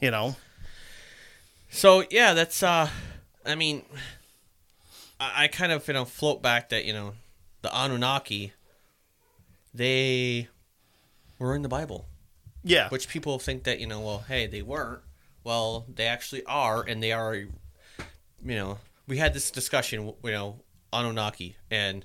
You 0.00 0.10
know. 0.10 0.36
So 1.70 2.04
yeah, 2.10 2.34
that's 2.34 2.62
uh 2.62 2.88
I 3.46 3.54
mean 3.54 3.84
I, 5.18 5.44
I 5.44 5.48
kind 5.48 5.72
of 5.72 5.86
you 5.88 5.94
know 5.94 6.04
float 6.04 6.42
back 6.42 6.68
that, 6.68 6.84
you 6.84 6.92
know, 6.92 7.14
the 7.62 7.70
Anunnaki 7.76 8.52
they 9.74 10.48
were 11.38 11.54
in 11.54 11.62
the 11.62 11.68
Bible. 11.68 12.06
Yeah. 12.64 12.88
Which 12.88 13.08
people 13.08 13.38
think 13.38 13.64
that, 13.64 13.78
you 13.80 13.86
know, 13.86 14.00
well, 14.00 14.24
hey, 14.28 14.46
they 14.46 14.62
weren't. 14.62 15.00
Well, 15.44 15.86
they 15.92 16.06
actually 16.06 16.44
are 16.44 16.82
and 16.82 17.02
they 17.02 17.12
are 17.12 17.34
you 17.34 17.48
know, 18.44 18.78
we 19.06 19.18
had 19.18 19.34
this 19.34 19.50
discussion, 19.50 20.12
you 20.22 20.30
know, 20.30 20.60
Anunnaki 20.92 21.56
and 21.70 22.04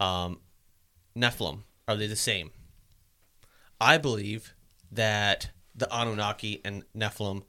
um 0.00 0.40
Nephilim, 1.16 1.62
are 1.86 1.96
they 1.96 2.06
the 2.06 2.16
same? 2.16 2.50
I 3.80 3.98
believe 3.98 4.54
that 4.90 5.50
the 5.74 5.88
Anunnaki 5.94 6.60
and 6.64 6.84
Nephilim 6.96 7.42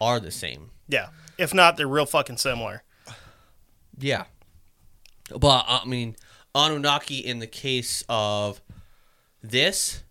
are 0.00 0.20
the 0.20 0.30
same. 0.30 0.70
yeah. 0.88 1.08
If 1.38 1.52
not, 1.52 1.76
they're 1.76 1.86
real 1.86 2.06
fucking 2.06 2.38
similar. 2.38 2.82
Yeah. 3.98 4.24
But 5.30 5.64
I 5.68 5.84
mean, 5.84 6.16
Anunnaki 6.54 7.18
in 7.18 7.40
the 7.40 7.46
case 7.46 8.02
of 8.08 8.60
this, 9.42 10.02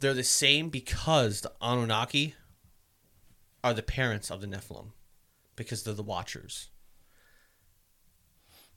they're 0.00 0.14
the 0.14 0.24
same 0.24 0.68
because 0.68 1.40
the 1.42 1.52
Anunnaki 1.60 2.34
are 3.64 3.74
the 3.74 3.82
parents 3.82 4.30
of 4.30 4.40
the 4.40 4.46
Nephilim 4.46 4.92
because 5.56 5.82
they're 5.82 5.94
the 5.94 6.02
watchers. 6.02 6.68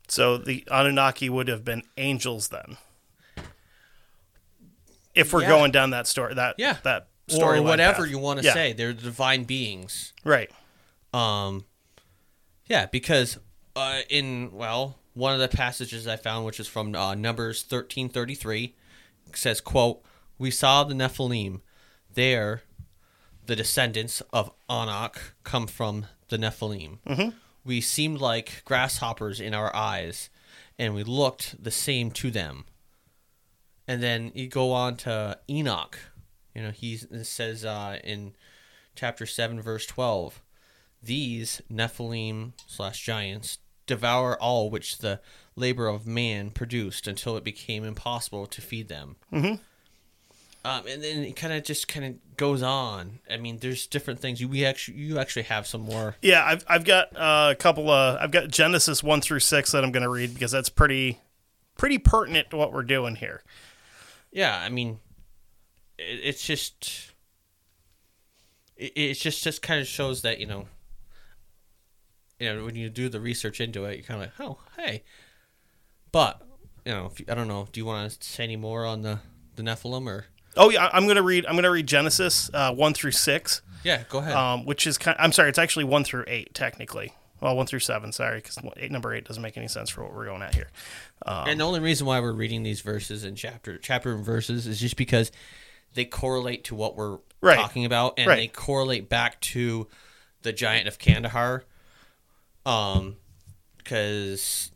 So 0.07 0.37
the 0.37 0.63
Anunnaki 0.69 1.29
would 1.29 1.47
have 1.47 1.63
been 1.63 1.83
angels 1.97 2.49
then. 2.49 2.77
If 5.13 5.31
we're 5.33 5.41
Yeah. 5.43 5.49
going 5.49 5.71
down 5.71 5.91
that 5.91 6.07
story, 6.07 6.33
that 6.35 6.55
Yeah. 6.57 6.77
that 6.83 7.07
story, 7.27 7.59
or 7.59 7.61
whatever 7.63 8.03
path. 8.03 8.09
you 8.09 8.17
want 8.17 8.39
to 8.39 8.45
Yeah. 8.45 8.53
say, 8.53 8.73
they're 8.73 8.93
divine 8.93 9.43
beings. 9.43 10.13
right? 10.23 10.51
Um, 11.13 11.65
yeah, 12.67 12.85
because 12.85 13.37
uh, 13.75 14.01
in 14.09 14.51
well, 14.51 14.99
one 15.13 15.33
of 15.33 15.39
the 15.39 15.47
passages 15.47 16.05
I 16.07 16.15
found, 16.17 16.45
which 16.45 16.59
is 16.59 16.67
from 16.67 16.93
uh, 16.95 17.15
Numbers 17.15 17.63
thirteen 17.63 18.09
thirty 18.09 18.35
three, 18.35 18.75
says, 19.33 19.61
"quote 19.61 20.03
We 20.41 20.49
saw 20.49 20.83
the 20.83 20.95
Nephilim. 20.95 21.61
There, 22.11 22.63
the 23.45 23.55
descendants 23.55 24.23
of 24.33 24.51
Anak 24.67 25.35
come 25.43 25.67
from 25.67 26.07
the 26.29 26.37
Nephilim. 26.37 26.97
Mm-hmm. 27.05 27.37
We 27.63 27.79
seemed 27.79 28.19
like 28.19 28.63
grasshoppers 28.65 29.39
in 29.39 29.53
our 29.53 29.73
eyes, 29.75 30.31
and 30.79 30.95
we 30.95 31.03
looked 31.03 31.63
the 31.63 31.69
same 31.69 32.09
to 32.13 32.31
them." 32.31 32.65
And 33.87 34.01
then 34.01 34.31
you 34.33 34.47
go 34.47 34.71
on 34.71 34.95
to 34.97 35.37
Enoch. 35.47 35.99
You 36.55 36.63
know, 36.63 36.71
he 36.71 36.97
says 36.97 37.63
uh, 37.63 37.99
in 38.03 38.33
chapter 38.95 39.27
7, 39.27 39.61
verse 39.61 39.85
12 39.85 40.41
These 41.03 41.61
Nephilim 41.71 42.53
slash 42.65 43.05
giants 43.05 43.59
devour 43.85 44.41
all 44.41 44.71
which 44.71 44.97
the 44.97 45.21
labor 45.55 45.87
of 45.87 46.07
man 46.07 46.49
produced 46.49 47.07
until 47.07 47.37
it 47.37 47.43
became 47.43 47.83
impossible 47.83 48.47
to 48.47 48.59
feed 48.59 48.87
them. 48.87 49.17
Mm-hmm. 49.31 49.61
Um, 50.63 50.83
and 50.87 51.03
then 51.03 51.23
it 51.23 51.35
kind 51.35 51.53
of 51.53 51.63
just 51.63 51.87
kind 51.87 52.05
of 52.05 52.37
goes 52.37 52.61
on. 52.61 53.19
I 53.29 53.37
mean, 53.37 53.57
there's 53.57 53.87
different 53.87 54.19
things. 54.19 54.39
You 54.39 54.47
we 54.47 54.63
actually 54.63 54.97
you 54.97 55.17
actually 55.17 55.43
have 55.43 55.65
some 55.65 55.81
more. 55.81 56.15
Yeah, 56.21 56.45
I've 56.45 56.63
I've 56.67 56.85
got 56.85 57.15
uh, 57.17 57.49
a 57.51 57.55
couple 57.55 57.89
of 57.89 58.19
I've 58.21 58.31
got 58.31 58.49
Genesis 58.49 59.01
one 59.03 59.21
through 59.21 59.39
six 59.39 59.71
that 59.71 59.83
I'm 59.83 59.91
going 59.91 60.03
to 60.03 60.09
read 60.09 60.33
because 60.33 60.51
that's 60.51 60.69
pretty 60.69 61.19
pretty 61.77 61.97
pertinent 61.97 62.51
to 62.51 62.57
what 62.57 62.73
we're 62.73 62.83
doing 62.83 63.15
here. 63.15 63.41
Yeah, 64.31 64.59
I 64.59 64.69
mean, 64.69 64.99
it, 65.97 66.19
it's 66.23 66.45
just 66.45 67.11
it, 68.77 68.93
it's 68.95 69.19
just 69.19 69.43
just 69.43 69.63
kind 69.63 69.81
of 69.81 69.87
shows 69.87 70.21
that 70.21 70.39
you 70.39 70.45
know 70.45 70.67
you 72.39 72.53
know 72.53 72.65
when 72.65 72.75
you 72.75 72.89
do 72.89 73.09
the 73.09 73.19
research 73.19 73.59
into 73.59 73.85
it, 73.85 73.95
you're 73.95 74.05
kind 74.05 74.21
of 74.21 74.27
like, 74.27 74.47
oh, 74.47 74.59
hey. 74.77 75.03
But 76.11 76.39
you 76.85 76.91
know, 76.91 77.07
if 77.07 77.19
you, 77.19 77.25
I 77.27 77.33
don't 77.33 77.47
know. 77.47 77.67
Do 77.71 77.79
you 77.79 77.85
want 77.85 78.11
to 78.11 78.27
say 78.27 78.43
any 78.43 78.57
more 78.57 78.85
on 78.85 79.01
the 79.01 79.21
the 79.55 79.63
Nephilim 79.63 80.05
or? 80.07 80.25
Oh 80.57 80.69
yeah, 80.69 80.89
I'm 80.91 81.05
going 81.05 81.15
to 81.15 81.21
read 81.23 81.45
I'm 81.45 81.53
going 81.53 81.63
to 81.63 81.71
read 81.71 81.87
Genesis 81.87 82.49
uh, 82.53 82.73
one 82.73 82.93
through 82.93 83.11
six, 83.11 83.61
Yeah, 83.83 84.03
go 84.09 84.19
ahead. 84.19 84.33
um, 84.35 84.65
which 84.65 84.85
is 84.85 84.97
kind. 84.97 85.15
I'm 85.19 85.31
sorry, 85.31 85.49
it's 85.49 85.59
actually 85.59 85.85
one 85.85 86.03
through 86.03 86.25
eight 86.27 86.53
technically. 86.53 87.13
Well, 87.39 87.55
one 87.55 87.65
through 87.65 87.79
seven. 87.79 88.11
Sorry, 88.11 88.37
because 88.37 88.57
eight, 88.77 88.91
number 88.91 89.13
eight 89.15 89.25
doesn't 89.25 89.41
make 89.41 89.57
any 89.57 89.67
sense 89.67 89.89
for 89.89 90.03
what 90.03 90.13
we're 90.13 90.25
going 90.25 90.41
at 90.43 90.53
here. 90.53 90.69
and 91.25 91.59
the 91.59 91.63
only 91.63 91.79
reason 91.79 92.05
why 92.05 92.19
we're 92.19 92.33
reading 92.33 92.63
these 92.63 92.81
verses 92.81 93.23
in 93.23 93.35
chapter 93.35 93.77
chapter 93.77 94.13
and 94.13 94.23
verses 94.25 94.67
is 94.67 94.79
just 94.79 94.95
because 94.95 95.31
they 95.93 96.05
correlate 96.05 96.63
to 96.65 96.75
what 96.75 96.95
we're 96.95 97.17
Right. 97.41 97.57
talking 97.57 97.85
about, 97.85 98.13
and 98.19 98.27
Right. 98.27 98.35
they 98.35 98.47
correlate 98.47 99.09
back 99.09 99.39
to 99.41 99.87
the 100.43 100.53
giant 100.53 100.87
of 100.87 100.99
Kandahar. 100.99 101.63
Um, 102.65 103.15
because 103.77 104.70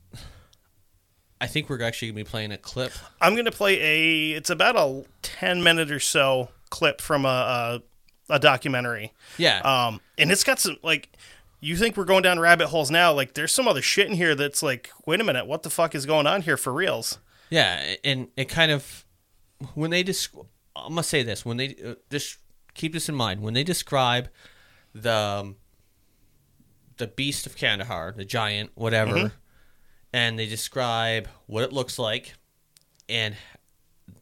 I 1.45 1.47
think 1.47 1.69
we're 1.69 1.79
actually 1.83 2.07
gonna 2.07 2.23
be 2.23 2.23
playing 2.23 2.51
a 2.51 2.57
clip. 2.57 2.91
I'm 3.21 3.33
going 3.33 3.45
to 3.45 3.51
play 3.51 3.79
a. 3.79 4.31
It's 4.31 4.49
about 4.49 4.75
a 4.75 5.05
ten 5.21 5.61
minute 5.61 5.91
or 5.91 5.99
so 5.99 6.49
clip 6.71 7.01
from 7.01 7.23
a 7.23 7.81
a, 8.29 8.33
a 8.33 8.39
documentary. 8.39 9.13
Yeah, 9.37 9.59
Um, 9.59 10.01
and 10.17 10.31
it's 10.31 10.43
got 10.43 10.59
some 10.59 10.77
like 10.81 11.09
you 11.59 11.77
think 11.77 11.97
we're 11.97 12.05
going 12.05 12.23
down 12.23 12.39
rabbit 12.39 12.67
holes 12.69 12.89
now. 12.89 13.13
Like 13.13 13.35
there's 13.35 13.53
some 13.53 13.67
other 13.67 13.83
shit 13.83 14.07
in 14.07 14.13
here 14.13 14.33
that's 14.33 14.63
like, 14.63 14.89
wait 15.05 15.21
a 15.21 15.23
minute, 15.23 15.45
what 15.45 15.61
the 15.61 15.69
fuck 15.69 15.93
is 15.93 16.07
going 16.07 16.25
on 16.25 16.41
here 16.41 16.57
for 16.57 16.73
reals? 16.73 17.19
yeah, 17.51 17.93
and 18.03 18.29
it 18.35 18.45
kind 18.45 18.71
of 18.71 19.05
when 19.75 19.91
they 19.91 20.01
just 20.01 20.33
I'm 20.75 20.89
gonna 20.89 21.03
say 21.03 21.21
this 21.21 21.45
when 21.45 21.57
they 21.57 21.75
uh, 21.85 21.93
just 22.09 22.39
keep 22.73 22.91
this 22.91 23.07
in 23.07 23.13
mind 23.13 23.41
when 23.41 23.53
they 23.53 23.63
describe 23.63 24.29
the 24.95 25.13
um, 25.13 25.57
the 26.97 27.05
beast 27.05 27.45
of 27.45 27.55
Kandahar, 27.55 28.13
the 28.17 28.25
giant, 28.25 28.71
whatever, 28.73 29.31
and 30.15 30.39
they 30.39 30.45
describe 30.45 31.27
what 31.45 31.61
it 31.65 31.73
looks 31.73 31.99
like 31.99 32.35
and 33.09 33.35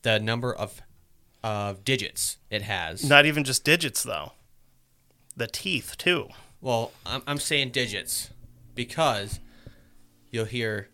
the 0.01 0.19
number 0.19 0.51
of 0.53 0.81
of 1.43 1.85
digits 1.85 2.37
it 2.49 2.63
has. 2.63 3.07
Not 3.07 3.27
even 3.27 3.43
just 3.43 3.63
digits 3.63 4.01
though. 4.01 4.31
The 5.37 5.45
teeth 5.45 5.95
too. 5.97 6.29
Well, 6.61 6.91
I'm, 7.05 7.21
I'm 7.27 7.37
saying 7.37 7.71
digits 7.71 8.31
because 8.73 9.39
you'll 10.31 10.45
hear 10.45 10.87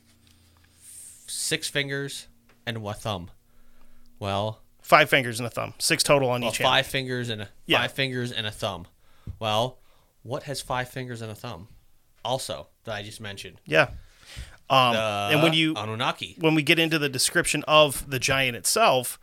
six 1.28 1.70
fingers 1.70 2.28
and 2.66 2.82
one 2.82 2.96
thumb. 2.96 3.32
Well, 4.20 4.60
Five 4.82 5.10
fingers 5.10 5.40
and 5.40 5.46
a 5.46 5.52
thumb. 5.52 5.76
Six 5.78 6.02
total 6.04 6.30
on 6.32 6.42
well, 6.42 6.50
each 6.50 6.58
hand. 6.58 6.68
five 6.68 6.88
fingers 6.88 7.30
and 7.30 7.44
a 7.44 7.50
Yeah. 7.68 7.78
five 7.82 7.92
fingers 7.94 8.32
and 8.32 8.46
a 8.48 8.52
thumb. 8.52 8.88
Well, 9.38 9.78
what 10.24 10.44
has 10.44 10.60
five 10.62 10.90
fingers 10.90 11.22
and 11.22 11.32
a 11.32 11.36
thumb? 11.36 11.68
Also, 12.26 12.68
that 12.84 12.96
I 12.96 13.04
just 13.04 13.22
mentioned. 13.22 13.62
Yeah. 13.66 13.92
Um, 14.70 14.96
Uh, 14.96 15.30
and 15.32 15.42
when 15.44 15.54
you 15.54 15.74
Anunnaki. 15.76 16.36
when 16.40 16.54
we 16.56 16.62
get 16.62 16.78
into 16.78 17.00
the 17.00 17.10
description 17.10 17.64
of 17.68 18.10
the 18.10 18.20
giant 18.20 18.56
itself, 18.56 19.20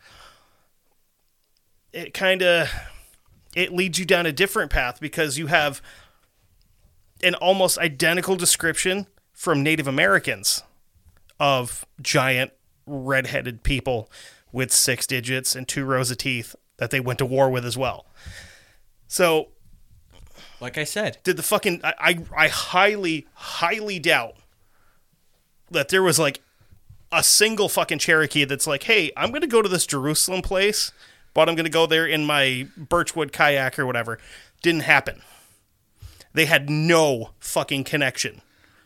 it 1.93 2.13
kind 2.13 2.43
of 2.43 2.69
it 3.55 3.73
leads 3.73 3.99
you 3.99 4.05
down 4.05 4.27
a 4.27 4.33
different 4.33 4.71
path 4.71 5.01
because 5.01 5.39
you 5.39 5.47
have 5.47 5.81
an 7.23 7.35
almost 7.37 7.79
identical 7.79 8.37
description 8.37 9.07
from 9.33 9.63
Native 9.63 9.87
Americans 9.87 10.63
of 11.41 11.87
giant 12.03 12.53
red-headed 12.87 13.63
people 13.63 14.11
with 14.53 14.73
six 14.73 15.07
digits 15.07 15.57
and 15.57 15.67
two 15.67 15.85
rows 15.85 16.11
of 16.11 16.19
teeth 16.19 16.55
that 16.79 16.91
they 16.91 17.01
went 17.01 17.19
to 17.19 17.27
war 17.27 17.49
with 17.51 17.65
as 17.65 17.77
well. 17.77 18.07
So 19.09 19.49
Like 20.61 20.77
I 20.77 20.85
said, 20.85 21.19
did 21.25 21.37
the 21.37 21.43
fucking 21.43 21.81
I, 21.85 21.95
I 21.99 22.45
I 22.45 22.49
highly 22.49 23.27
highly 23.35 23.99
doubt 23.99 24.37
that 25.71 25.89
there 25.89 26.03
was 26.03 26.19
like 26.19 26.41
a 27.13 27.23
single 27.23 27.69
fucking 27.69 27.99
Cherokee 27.99 28.45
that's 28.45 28.67
like, 28.67 28.85
hey, 28.85 29.11
I'm 29.17 29.31
gonna 29.31 29.47
go 29.47 29.63
to 29.63 29.69
this 29.69 29.87
Jerusalem 29.87 30.43
place, 30.43 30.93
but 31.35 31.49
I'm 31.49 31.55
gonna 31.55 31.69
go 31.69 31.87
there 31.87 32.07
in 32.07 32.25
my 32.27 32.69
Birchwood 32.77 33.33
kayak 33.33 33.79
or 33.79 33.87
whatever. 33.87 34.19
Didn't 34.63 34.83
happen. 34.83 35.23
They 36.33 36.47
had 36.47 36.69
no 36.69 37.31
fucking 37.41 37.85
connection, 37.85 38.43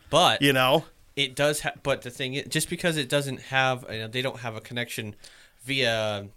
but 0.09 0.41
you 0.41 0.53
know. 0.53 0.85
it 1.15 1.35
does 1.35 1.61
ha- 1.61 1.73
but 1.83 2.01
the 2.01 2.09
thing 2.09 2.35
is 2.35 2.47
just 2.47 2.69
because 2.69 2.95
it 2.95 3.09
doesn't 3.09 3.41
have 3.41 3.85
you 3.91 3.99
know, 3.99 4.07
they 4.07 4.21
don't 4.21 4.39
have 4.39 4.55
a 4.55 4.61
connection 4.61 5.15
via 5.63 6.27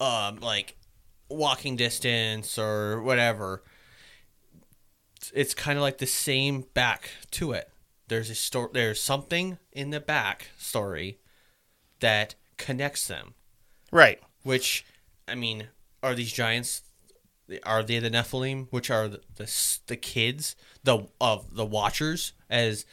um 0.00 0.36
like 0.40 0.76
walking 1.30 1.76
distance 1.76 2.58
or 2.58 3.00
whatever 3.00 3.62
it's 5.32 5.54
kind 5.54 5.78
of 5.78 5.82
like 5.82 5.98
the 5.98 6.06
same 6.06 6.66
back 6.74 7.10
to 7.30 7.52
it 7.52 7.71
there's 8.08 8.30
a 8.30 8.34
story 8.34 8.70
there's 8.72 9.00
something 9.00 9.58
in 9.72 9.90
the 9.90 10.00
back 10.00 10.48
story 10.58 11.18
that 12.00 12.34
connects 12.56 13.06
them. 13.06 13.34
Right. 13.90 14.20
which 14.42 14.84
i 15.28 15.34
mean 15.34 15.68
are 16.02 16.14
these 16.14 16.32
giants 16.32 16.82
are 17.64 17.82
they 17.82 17.98
the 17.98 18.10
nephilim 18.10 18.68
which 18.70 18.90
are 18.90 19.08
the 19.08 19.20
the, 19.36 19.78
the 19.86 19.96
kids 19.96 20.56
the 20.82 21.06
of 21.20 21.54
the 21.54 21.66
watchers 21.66 22.32
as 22.48 22.86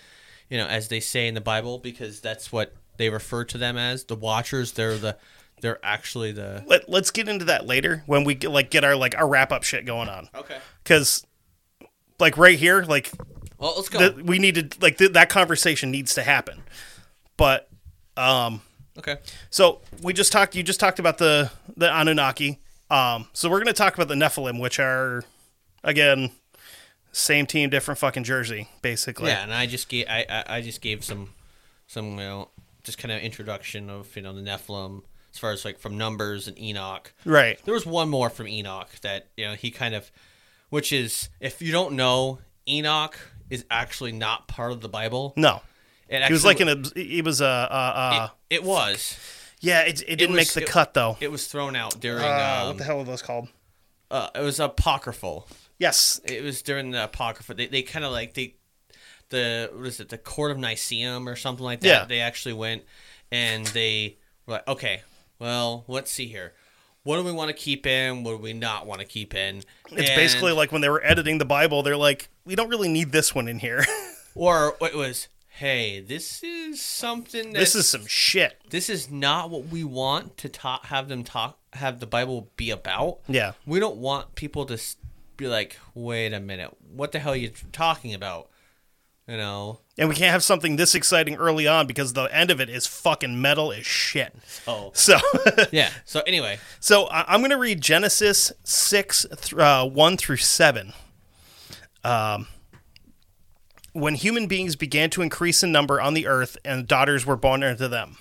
you 0.50 0.58
know 0.58 0.68
as 0.68 0.90
they 0.90 1.00
say 1.00 1.28
in 1.28 1.36
the 1.36 1.42
bible 1.42 1.78
because 1.78 2.20
that's 2.20 2.52
what 2.52 2.76
they 3.00 3.10
refer 3.10 3.46
to 3.46 3.58
them 3.58 3.78
as. 3.78 4.04
The 4.04 4.16
watchers 4.16 4.74
they're 4.74 4.98
the 4.98 5.18
they're 5.62 5.84
actually 5.84 6.32
the 6.32 6.64
Let, 6.68 6.88
let's 6.88 7.10
get 7.10 7.28
into 7.28 7.46
that 7.46 7.66
later 7.66 8.04
when 8.06 8.24
we 8.24 8.36
get, 8.36 8.52
like 8.52 8.70
get 8.70 8.84
our 8.84 8.96
like 8.96 9.18
our 9.18 9.28
wrap 9.28 9.52
up 9.52 9.64
shit 9.64 9.86
going 9.86 10.10
on. 10.10 10.30
Okay. 10.36 10.58
Because 10.84 11.26
like 12.20 12.38
right 12.38 12.60
here 12.60 12.84
like 12.84 13.12
well 13.60 13.74
let's 13.76 13.90
go. 13.90 14.00
Th- 14.00 14.26
we 14.26 14.40
needed 14.40 14.82
like 14.82 14.98
th- 14.98 15.14
that 15.14 15.30
conversation 15.30 15.92
needs 15.92 16.14
to 16.16 16.24
happen. 16.24 16.64
But 17.38 17.70
um 18.18 18.62
okay. 18.98 19.18
so 19.50 19.82
we 20.02 20.14
just 20.14 20.32
talked 20.32 20.56
you 20.56 20.64
just 20.64 20.80
talked 20.80 21.00
about 21.00 21.18
the 21.18 21.52
the 21.78 21.96
anunnaki. 21.96 22.60
Um 22.90 23.28
so 23.34 23.50
we're 23.50 23.58
going 23.58 23.68
to 23.68 23.74
talk 23.74 23.94
about 23.96 24.08
the 24.08 24.16
nephilim 24.16 24.60
which 24.60 24.80
are 24.80 25.24
again 25.84 26.32
same 27.12 27.46
team 27.46 27.70
different 27.70 28.00
fucking 28.00 28.24
jersey 28.24 28.68
basically. 28.82 29.30
Yeah 29.30 29.44
and 29.44 29.54
i 29.54 29.66
just 29.66 29.90
gave 29.90 30.06
I, 30.10 30.26
I 30.30 30.58
i 30.58 30.62
just 30.62 30.82
gave 30.82 31.04
some 31.04 31.34
some 31.88 32.12
you 32.12 32.18
know 32.18 32.50
just 32.84 32.98
kind 32.98 33.12
of 33.12 33.22
introduction 33.22 33.90
of 33.90 34.16
you 34.16 34.22
know 34.22 34.34
the 34.34 34.42
nephilim 34.42 35.04
as 35.32 35.38
far 35.40 35.52
as 35.52 35.66
like 35.66 35.80
from 35.80 35.98
numbers 35.98 36.48
and 36.48 36.58
enoch. 36.60 37.14
Right. 37.26 37.60
There 37.66 37.74
was 37.74 37.86
one 37.86 38.10
more 38.10 38.30
from 38.30 38.48
Enoch 38.48 38.90
that 39.02 39.28
you 39.38 39.46
know 39.46 39.54
he 39.54 39.72
kind 39.72 39.96
of, 39.96 40.12
which 40.70 40.92
is 40.92 41.30
if 41.40 41.62
you 41.62 41.72
don't 41.72 41.94
know, 41.94 42.40
Enoch 42.68 43.18
is 43.50 43.66
actually 43.70 44.12
not 44.12 44.48
part 44.48 44.72
of 44.72 44.82
the 44.82 44.90
Bible. 44.90 45.34
no 45.36 45.62
It 46.08 46.24
he 46.24 46.34
was 46.34 46.46
like 46.46 46.60
an. 46.60 46.86
It 46.96 47.26
was 47.26 47.42
a 47.42 47.46
uh, 47.48 47.50
uh 47.74 48.30
It, 48.50 48.56
it 48.56 48.64
was. 48.64 49.18
yeah 49.60 49.82
it, 49.82 50.02
it 50.08 50.16
didn't 50.18 50.36
was- 50.36 50.38
make 50.48 50.54
the 50.54 50.62
it- 50.64 50.68
cut 50.68 50.94
though 50.94 51.18
It 51.20 51.32
was 51.32 51.48
thrown 51.48 51.76
out 51.76 52.00
during. 52.00 52.24
uh, 52.24 52.60
um, 52.62 52.68
what 52.70 52.78
the 52.78 52.84
hell 52.84 53.00
are 53.00 53.04
those 53.06 53.22
called 53.22 53.48
uh, 54.12 54.30
it 54.34 54.42
was 54.42 54.60
apocryphal. 54.60 55.48
yes 55.78 56.20
It 56.26 56.44
was 56.44 56.62
during 56.64 56.92
the 56.92 57.04
apocrypha. 57.04 57.54
They, 57.54 57.68
they 57.68 57.84
kind 57.84 58.04
of 58.04 58.12
like 58.12 58.34
they, 58.34 58.56
the 59.30 59.70
what 59.74 59.86
is 59.86 60.00
it? 60.00 60.10
The 60.10 60.18
court 60.18 60.50
of 60.52 60.58
Nicaeum 60.58 61.28
or 61.28 61.36
something 61.36 61.64
like 61.64 61.82
that. 61.82 61.88
Yeah. 61.88 62.06
They 62.06 62.20
actually 62.20 62.54
went 62.54 62.84
and 63.32 63.68
they 63.68 64.18
were 64.48 64.54
like, 64.56 64.68
okay, 64.68 65.02
well, 65.38 65.84
let's 65.88 66.10
see 66.12 66.26
here. 66.26 66.54
What 67.04 67.16
do 67.18 67.24
we 67.24 67.32
want 67.32 67.50
to 67.50 67.54
keep 67.54 67.86
in? 67.88 68.24
What 68.24 68.32
do 68.32 68.38
we 68.38 68.54
not 68.54 68.86
want 68.86 69.00
to 69.02 69.08
keep 69.08 69.34
in? 69.34 69.58
It's 69.58 70.10
And- 70.10 70.16
basically 70.16 70.52
like 70.52 70.72
when 70.72 70.82
they 70.82 70.90
were 70.90 71.04
editing 71.04 71.38
the 71.38 71.46
Bible, 71.46 71.82
they're 71.84 71.98
like, 71.98 72.30
we 72.46 72.56
don't 72.56 72.70
really 72.70 72.90
need 72.90 73.12
this 73.12 73.34
one 73.34 73.48
in 73.48 73.60
here. 73.60 73.86
Or 74.36 74.76
it 74.80 74.96
was, 74.96 75.28
hey, 75.48 76.00
this 76.00 76.44
is 76.44 76.80
something 76.82 77.52
that 77.52 77.60
this 77.60 77.76
is 77.76 77.90
some 77.90 78.06
shit. 78.06 78.62
this 78.70 78.90
is 78.90 79.10
not 79.10 79.50
what 79.50 79.66
we 79.66 79.84
want 79.84 80.38
to 80.38 80.50
talk, 80.50 80.86
have 80.86 81.10
them 81.10 81.24
talk, 81.24 81.58
have 81.74 82.00
the 82.00 82.06
Bible 82.06 82.50
be 82.56 82.70
about. 82.70 83.20
Yeah. 83.28 83.54
We 83.66 83.80
don't 83.80 83.98
want 83.98 84.36
people 84.36 84.66
to 84.68 84.80
be 85.36 85.48
like, 85.48 85.78
wait 85.94 86.32
a 86.32 86.40
minute, 86.40 86.78
what 86.94 87.12
the 87.12 87.20
hell 87.20 87.34
are 87.34 87.36
you 87.36 87.52
talking 87.74 88.14
about? 88.14 88.50
You 89.28 89.38
know? 89.38 89.80
And 90.00 90.10
we 90.10 90.16
can't 90.16 90.32
have 90.32 90.44
something 90.44 90.78
this 90.78 90.96
exciting 90.96 91.36
early 91.36 91.68
on 91.68 91.86
because 91.86 92.14
the 92.14 92.24
end 92.34 92.50
of 92.50 92.60
it 92.60 92.70
is 92.70 92.88
fucking 92.88 93.40
metal 93.42 93.72
as 93.74 93.86
shit. 93.86 94.34
Oh, 94.68 94.92
So, 94.96 95.18
yeah. 95.72 95.90
So 96.06 96.22
anyway, 96.26 96.58
so 96.80 97.06
I- 97.08 97.26
I'm 97.34 97.42
going 97.42 97.52
to 97.52 97.58
read 97.58 97.82
Genesis 97.82 98.52
6, 98.64 99.26
th- 99.42 99.54
uh, 99.56 99.86
1 99.86 100.18
through 100.18 100.38
7. 100.38 100.94
Um, 102.04 102.48
when 103.94 104.16
human 104.16 104.48
beings 104.48 104.76
began 104.76 105.10
to 105.12 105.22
increase 105.22 105.64
in 105.64 105.72
number 105.72 106.00
on 106.00 106.14
the 106.14 106.28
earth 106.28 106.58
and 106.64 106.88
daughters 106.88 107.26
were 107.26 107.36
born 107.36 107.62
unto 107.64 107.88
them. 107.88 108.18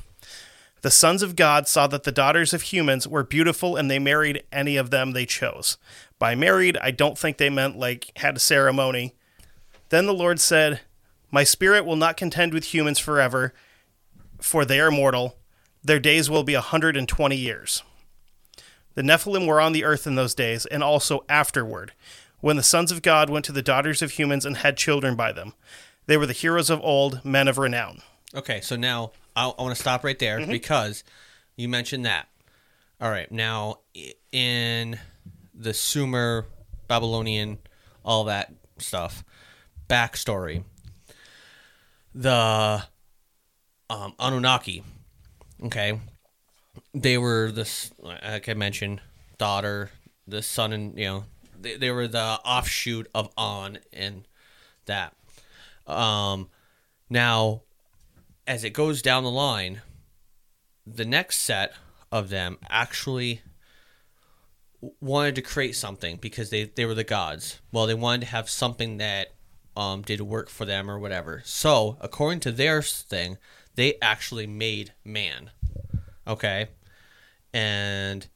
The 0.80 0.90
sons 0.90 1.22
of 1.22 1.36
God 1.36 1.68
saw 1.68 1.86
that 1.88 2.04
the 2.04 2.12
daughters 2.12 2.52
of 2.54 2.62
humans 2.62 3.06
were 3.06 3.22
beautiful 3.24 3.76
and 3.76 3.90
they 3.90 3.98
married 3.98 4.42
any 4.52 4.76
of 4.76 4.90
them 4.90 5.12
they 5.12 5.26
chose. 5.26 5.76
By 6.18 6.34
married, 6.34 6.76
I 6.78 6.90
don't 6.90 7.18
think 7.18 7.36
they 7.36 7.50
meant 7.50 7.78
like 7.78 8.10
had 8.16 8.36
a 8.36 8.40
ceremony. 8.40 9.14
Then 9.90 10.06
the 10.06 10.14
Lord 10.14 10.40
said, 10.40 10.80
My 11.30 11.44
spirit 11.44 11.84
will 11.84 11.96
not 11.96 12.16
contend 12.16 12.54
with 12.54 12.72
humans 12.72 12.98
forever, 12.98 13.52
for 14.40 14.64
they 14.64 14.80
are 14.80 14.90
mortal. 14.90 15.36
Their 15.82 16.00
days 16.00 16.30
will 16.30 16.42
be 16.42 16.54
a 16.54 16.58
120 16.58 17.36
years. 17.36 17.82
The 18.94 19.02
Nephilim 19.02 19.46
were 19.46 19.60
on 19.60 19.72
the 19.72 19.84
earth 19.84 20.06
in 20.06 20.16
those 20.16 20.34
days, 20.34 20.66
and 20.66 20.82
also 20.82 21.24
afterward, 21.28 21.92
when 22.40 22.56
the 22.56 22.62
sons 22.62 22.90
of 22.90 23.02
God 23.02 23.30
went 23.30 23.44
to 23.44 23.52
the 23.52 23.62
daughters 23.62 24.02
of 24.02 24.12
humans 24.12 24.44
and 24.44 24.58
had 24.58 24.76
children 24.76 25.14
by 25.14 25.32
them. 25.32 25.54
They 26.06 26.16
were 26.16 26.26
the 26.26 26.32
heroes 26.32 26.70
of 26.70 26.80
old, 26.82 27.24
men 27.24 27.48
of 27.48 27.58
renown. 27.58 28.02
okay. 28.34 28.60
So 28.60 28.76
now 28.76 29.12
I, 29.36 29.48
I 29.48 29.62
want 29.62 29.74
to 29.76 29.80
stop 29.80 30.02
right 30.02 30.18
there 30.18 30.40
mm-hmm. 30.40 30.50
because 30.50 31.04
you 31.56 31.68
mentioned 31.68 32.06
that. 32.06 32.28
All 33.00 33.10
right. 33.10 33.30
Now 33.30 33.80
in 34.32 34.98
the 35.54 35.74
Sumer, 35.74 36.46
Babylonian, 36.88 37.58
all 38.04 38.24
that 38.24 38.52
stuff, 38.78 39.22
backstory. 39.88 40.64
The 42.18 42.82
um, 43.88 44.12
Anunnaki, 44.18 44.82
okay, 45.66 46.00
they 46.92 47.16
were 47.16 47.52
this 47.52 47.92
like 48.00 48.48
I 48.48 48.54
mentioned, 48.54 49.00
daughter, 49.38 49.90
the 50.26 50.42
son, 50.42 50.72
and 50.72 50.98
you 50.98 51.04
know, 51.04 51.24
they, 51.56 51.76
they 51.76 51.92
were 51.92 52.08
the 52.08 52.40
offshoot 52.44 53.08
of 53.14 53.30
On 53.36 53.78
and 53.92 54.26
that. 54.86 55.14
Um, 55.86 56.48
now, 57.08 57.62
as 58.48 58.64
it 58.64 58.70
goes 58.70 59.00
down 59.00 59.22
the 59.22 59.30
line, 59.30 59.82
the 60.84 61.04
next 61.04 61.38
set 61.38 61.72
of 62.10 62.30
them 62.30 62.58
actually 62.68 63.42
wanted 65.00 65.36
to 65.36 65.42
create 65.42 65.76
something 65.76 66.16
because 66.16 66.50
they, 66.50 66.64
they 66.64 66.84
were 66.84 66.94
the 66.94 67.04
gods. 67.04 67.60
Well, 67.70 67.86
they 67.86 67.94
wanted 67.94 68.22
to 68.22 68.32
have 68.32 68.50
something 68.50 68.96
that 68.96 69.34
um, 69.78 70.02
did 70.02 70.20
work 70.20 70.50
for 70.50 70.64
them 70.64 70.90
or 70.90 70.98
whatever. 70.98 71.40
So, 71.44 71.96
according 72.00 72.40
to 72.40 72.52
their 72.52 72.82
thing, 72.82 73.38
they 73.76 73.94
actually 74.02 74.48
made 74.48 74.92
man. 75.04 75.50
Okay. 76.26 76.68
And 77.54 78.26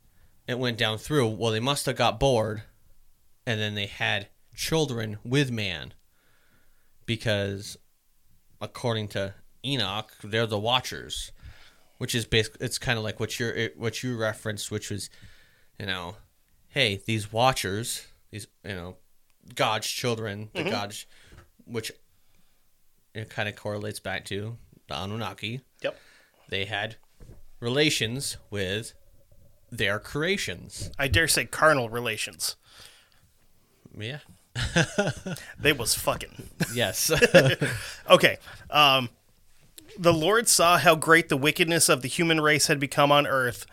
it 0.46 0.56
went 0.56 0.78
down 0.78 0.98
through. 0.98 1.28
Well, 1.28 1.50
they 1.50 1.58
must 1.58 1.86
have 1.86 1.96
got 1.96 2.20
bored 2.20 2.62
and 3.44 3.60
then 3.60 3.74
they 3.74 3.86
had 3.86 4.28
children 4.54 5.18
with 5.24 5.50
man 5.50 5.94
because 7.06 7.76
according 8.60 9.08
to 9.08 9.34
Enoch, 9.64 10.12
they're 10.22 10.46
the 10.46 10.60
watchers, 10.60 11.32
which 11.98 12.14
is 12.14 12.24
basically 12.24 12.64
it's 12.64 12.78
kind 12.78 12.98
of 12.98 13.04
like 13.04 13.18
what 13.18 13.40
you 13.40 13.70
what 13.76 14.04
you 14.04 14.16
referenced, 14.16 14.70
which 14.70 14.90
was, 14.90 15.10
you 15.76 15.86
know, 15.86 16.14
hey, 16.68 17.02
these 17.04 17.32
watchers, 17.32 18.06
these 18.30 18.46
you 18.64 18.74
know, 18.74 18.96
God's 19.56 19.88
children, 19.88 20.50
the 20.54 20.62
God's, 20.64 21.06
which 21.72 21.92
it 23.14 23.28
kind 23.30 23.48
of 23.48 23.56
correlates 23.56 24.00
back 24.00 24.24
to 24.26 24.56
the 24.88 24.94
Anunnaki. 24.94 25.60
Yep. 25.82 25.98
They 26.48 26.64
had 26.66 26.96
relations 27.60 28.36
with 28.50 28.94
their 29.70 29.98
creations. 29.98 30.90
I 30.98 31.08
dare 31.08 31.28
say 31.28 31.46
carnal 31.46 31.88
relations. 31.88 32.56
Yeah. 33.98 34.18
They 35.58 35.72
was 35.72 35.94
fucking. 35.94 36.50
Yes. 36.74 37.10
Okay. 38.10 38.36
Um, 38.70 39.08
the 39.98 40.12
Lord 40.12 40.48
saw 40.48 40.78
how 40.78 40.94
great 40.94 41.28
the 41.28 41.36
wickedness 41.36 41.88
of 41.88 42.02
the 42.02 42.08
human 42.08 42.40
race 42.40 42.66
had 42.66 42.80
become 42.80 43.12
on 43.12 43.26
earth, 43.26 43.66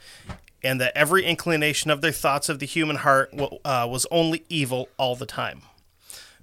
and 0.62 0.79
that 0.81 0.95
every 0.95 1.25
inclination 1.25 1.89
of 1.91 2.01
their 2.01 2.12
thoughts 2.12 2.49
of 2.49 2.59
the 2.59 2.65
human 2.65 2.97
heart 2.97 3.33
uh, 3.65 3.88
was 3.89 4.05
only 4.12 4.43
evil 4.49 4.89
all 4.97 5.15
the 5.15 5.25
time. 5.25 5.62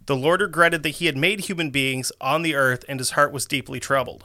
The 0.07 0.17
Lord 0.17 0.41
regretted 0.41 0.83
that 0.85 0.91
he 0.91 1.07
had 1.07 1.17
made 1.17 1.41
human 1.41 1.71
beings 1.71 2.13
on 2.21 2.43
the 2.43 2.55
earth, 2.55 2.85
and 2.89 2.99
his 3.01 3.11
heart 3.11 3.33
was 3.33 3.45
deeply 3.45 3.81
troubled. 3.81 4.25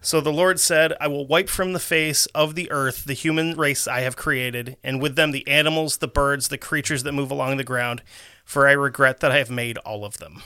So 0.00 0.20
the 0.20 0.32
Lord 0.32 0.60
said, 0.60 0.92
I 1.00 1.08
will 1.08 1.26
wipe 1.26 1.48
from 1.48 1.72
the 1.72 1.78
face 1.78 2.26
of 2.26 2.54
the 2.54 2.70
earth 2.70 3.04
the 3.04 3.14
human 3.14 3.56
race 3.56 3.88
I 3.88 4.00
have 4.00 4.16
created, 4.16 4.76
and 4.84 5.00
with 5.00 5.16
them 5.16 5.30
the 5.30 5.48
animals, 5.48 5.98
the 5.98 6.08
birds, 6.08 6.48
the 6.48 6.58
creatures 6.58 7.04
that 7.04 7.12
move 7.12 7.30
along 7.30 7.56
the 7.56 7.64
ground, 7.64 8.02
for 8.44 8.68
I 8.68 8.72
regret 8.72 9.20
that 9.20 9.32
I 9.32 9.38
have 9.38 9.50
made 9.50 9.78
all 9.78 10.04
of 10.04 10.18
them. 10.18 10.42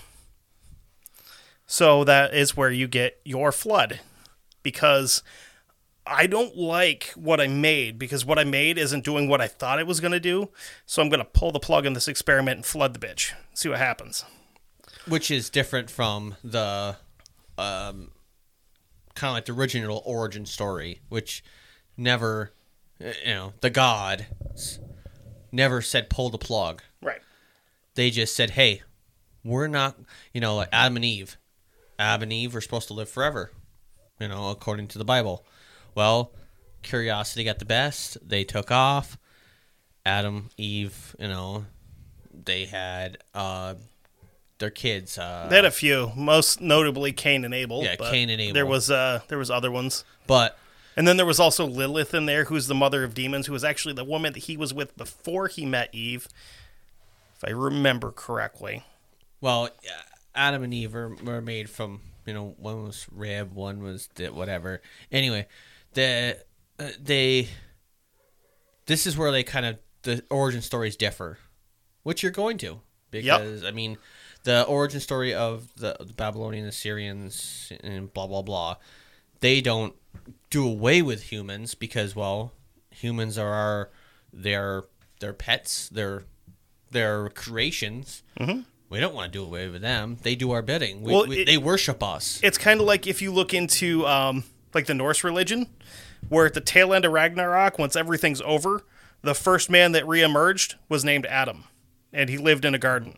So 1.66 2.04
that 2.04 2.34
is 2.34 2.56
where 2.56 2.70
you 2.70 2.86
get 2.86 3.20
your 3.24 3.50
flood. 3.50 4.00
Because 4.62 5.22
I 6.08 6.26
don't 6.26 6.56
like 6.56 7.12
what 7.14 7.40
I 7.40 7.46
made, 7.46 7.98
because 7.98 8.24
what 8.24 8.38
I 8.38 8.44
made 8.44 8.78
isn't 8.78 9.04
doing 9.04 9.28
what 9.28 9.40
I 9.40 9.46
thought 9.46 9.78
it 9.78 9.86
was 9.86 10.00
going 10.00 10.12
to 10.12 10.20
do. 10.20 10.48
So 10.86 11.02
I'm 11.02 11.08
going 11.08 11.20
to 11.20 11.24
pull 11.24 11.52
the 11.52 11.60
plug 11.60 11.86
on 11.86 11.92
this 11.92 12.08
experiment 12.08 12.56
and 12.56 12.66
flood 12.66 12.94
the 12.94 13.06
bitch. 13.06 13.32
See 13.52 13.68
what 13.68 13.78
happens. 13.78 14.24
which 15.08 15.30
is 15.30 15.50
different 15.50 15.90
from 15.90 16.36
the 16.44 16.96
um, 17.56 18.10
kind 19.14 19.30
of 19.30 19.34
like 19.34 19.44
the 19.46 19.52
original 19.52 20.02
origin 20.04 20.46
story, 20.46 21.00
which 21.08 21.42
never, 21.96 22.52
you 23.00 23.34
know, 23.34 23.52
the 23.60 23.70
god 23.70 24.26
never 25.50 25.80
said 25.82 26.10
pull 26.10 26.30
the 26.30 26.38
plug. 26.38 26.82
Right. 27.02 27.20
They 27.94 28.10
just 28.10 28.36
said, 28.36 28.50
hey, 28.50 28.82
we're 29.44 29.66
not, 29.66 29.96
you 30.32 30.40
know, 30.40 30.56
like 30.56 30.68
Adam 30.72 30.96
and 30.96 31.04
Eve. 31.04 31.36
Adam 31.98 32.24
and 32.24 32.32
Eve 32.32 32.54
were 32.54 32.60
supposed 32.60 32.86
to 32.88 32.94
live 32.94 33.08
forever, 33.08 33.50
you 34.20 34.28
know, 34.28 34.50
according 34.50 34.88
to 34.88 34.98
the 34.98 35.04
Bible. 35.04 35.44
Well, 35.98 36.30
curiosity 36.84 37.42
got 37.42 37.58
the 37.58 37.64
best. 37.64 38.18
They 38.26 38.44
took 38.44 38.70
off. 38.70 39.18
Adam, 40.06 40.50
Eve, 40.56 41.16
you 41.18 41.26
know, 41.26 41.64
they 42.32 42.66
had 42.66 43.18
uh, 43.34 43.74
their 44.60 44.70
kids. 44.70 45.18
Uh, 45.18 45.48
They 45.50 45.56
had 45.56 45.64
a 45.64 45.72
few, 45.72 46.12
most 46.14 46.60
notably 46.60 47.10
Cain 47.10 47.44
and 47.44 47.52
Abel. 47.52 47.82
Yeah, 47.82 47.96
but 47.98 48.12
Cain 48.12 48.30
and 48.30 48.40
Abel. 48.40 48.54
There 48.54 48.64
was 48.64 48.92
uh, 48.92 49.22
there 49.26 49.38
was 49.38 49.50
other 49.50 49.72
ones, 49.72 50.04
but 50.28 50.56
and 50.96 51.08
then 51.08 51.16
there 51.16 51.26
was 51.26 51.40
also 51.40 51.66
Lilith 51.66 52.14
in 52.14 52.26
there, 52.26 52.44
who's 52.44 52.68
the 52.68 52.76
mother 52.76 53.02
of 53.02 53.12
demons, 53.12 53.48
who 53.48 53.52
was 53.52 53.64
actually 53.64 53.94
the 53.94 54.04
woman 54.04 54.34
that 54.34 54.44
he 54.44 54.56
was 54.56 54.72
with 54.72 54.96
before 54.96 55.48
he 55.48 55.66
met 55.66 55.92
Eve, 55.92 56.28
if 57.36 57.44
I 57.44 57.50
remember 57.50 58.12
correctly. 58.12 58.84
Well, 59.40 59.68
Adam 60.32 60.62
and 60.62 60.72
Eve 60.72 60.94
were, 60.94 61.16
were 61.24 61.40
made 61.40 61.68
from 61.68 62.02
you 62.24 62.34
know 62.34 62.54
one 62.56 62.84
was 62.84 63.08
rib, 63.10 63.52
one 63.52 63.82
was 63.82 64.08
whatever. 64.30 64.80
Anyway, 65.10 65.48
the 65.98 66.38
uh, 66.78 66.90
they 67.02 67.48
this 68.86 69.06
is 69.06 69.16
where 69.16 69.32
they 69.32 69.42
kind 69.42 69.66
of 69.66 69.78
the 70.02 70.22
origin 70.30 70.62
stories 70.62 70.96
differ, 70.96 71.38
which 72.02 72.22
you're 72.22 72.32
going 72.32 72.56
to 72.58 72.80
because 73.10 73.64
I 73.64 73.70
mean 73.72 73.98
the 74.44 74.64
origin 74.64 75.00
story 75.00 75.34
of 75.34 75.68
the, 75.76 75.96
the 75.98 76.12
Babylonian 76.12 76.66
Assyrians 76.66 77.72
and 77.82 78.12
blah 78.12 78.26
blah 78.26 78.42
blah. 78.42 78.76
They 79.40 79.60
don't 79.60 79.94
do 80.50 80.66
away 80.68 81.02
with 81.02 81.24
humans 81.32 81.74
because 81.74 82.14
well, 82.16 82.52
humans 82.90 83.36
are 83.38 83.52
our 83.52 83.90
they're 84.32 84.84
they're 85.20 85.32
pets, 85.32 85.88
they're 85.88 86.22
they're 86.90 87.28
creations. 87.30 88.22
Mm-hmm. 88.38 88.60
We 88.90 89.00
don't 89.00 89.14
want 89.14 89.30
to 89.32 89.38
do 89.38 89.44
away 89.44 89.68
with 89.68 89.82
them. 89.82 90.16
They 90.22 90.34
do 90.34 90.50
our 90.52 90.62
bidding. 90.62 91.02
We, 91.02 91.12
Well, 91.12 91.26
we- 91.26 91.40
it- 91.40 91.46
they 91.46 91.58
worship 91.58 92.02
us. 92.02 92.40
It's 92.42 92.56
kind 92.56 92.80
of 92.80 92.86
like 92.86 93.06
if 93.06 93.20
you 93.20 93.32
look 93.32 93.52
into 93.52 94.06
um, 94.06 94.44
like 94.78 94.86
the 94.86 94.94
Norse 94.94 95.24
religion, 95.24 95.66
where 96.28 96.46
at 96.46 96.54
the 96.54 96.60
tail 96.60 96.94
end 96.94 97.04
of 97.04 97.10
Ragnarok, 97.10 97.80
once 97.80 97.96
everything's 97.96 98.40
over, 98.42 98.84
the 99.22 99.34
first 99.34 99.68
man 99.68 99.90
that 99.90 100.04
reemerged 100.04 100.76
was 100.88 101.04
named 101.04 101.26
Adam, 101.26 101.64
and 102.12 102.30
he 102.30 102.38
lived 102.38 102.64
in 102.64 102.76
a 102.76 102.78
garden. 102.78 103.16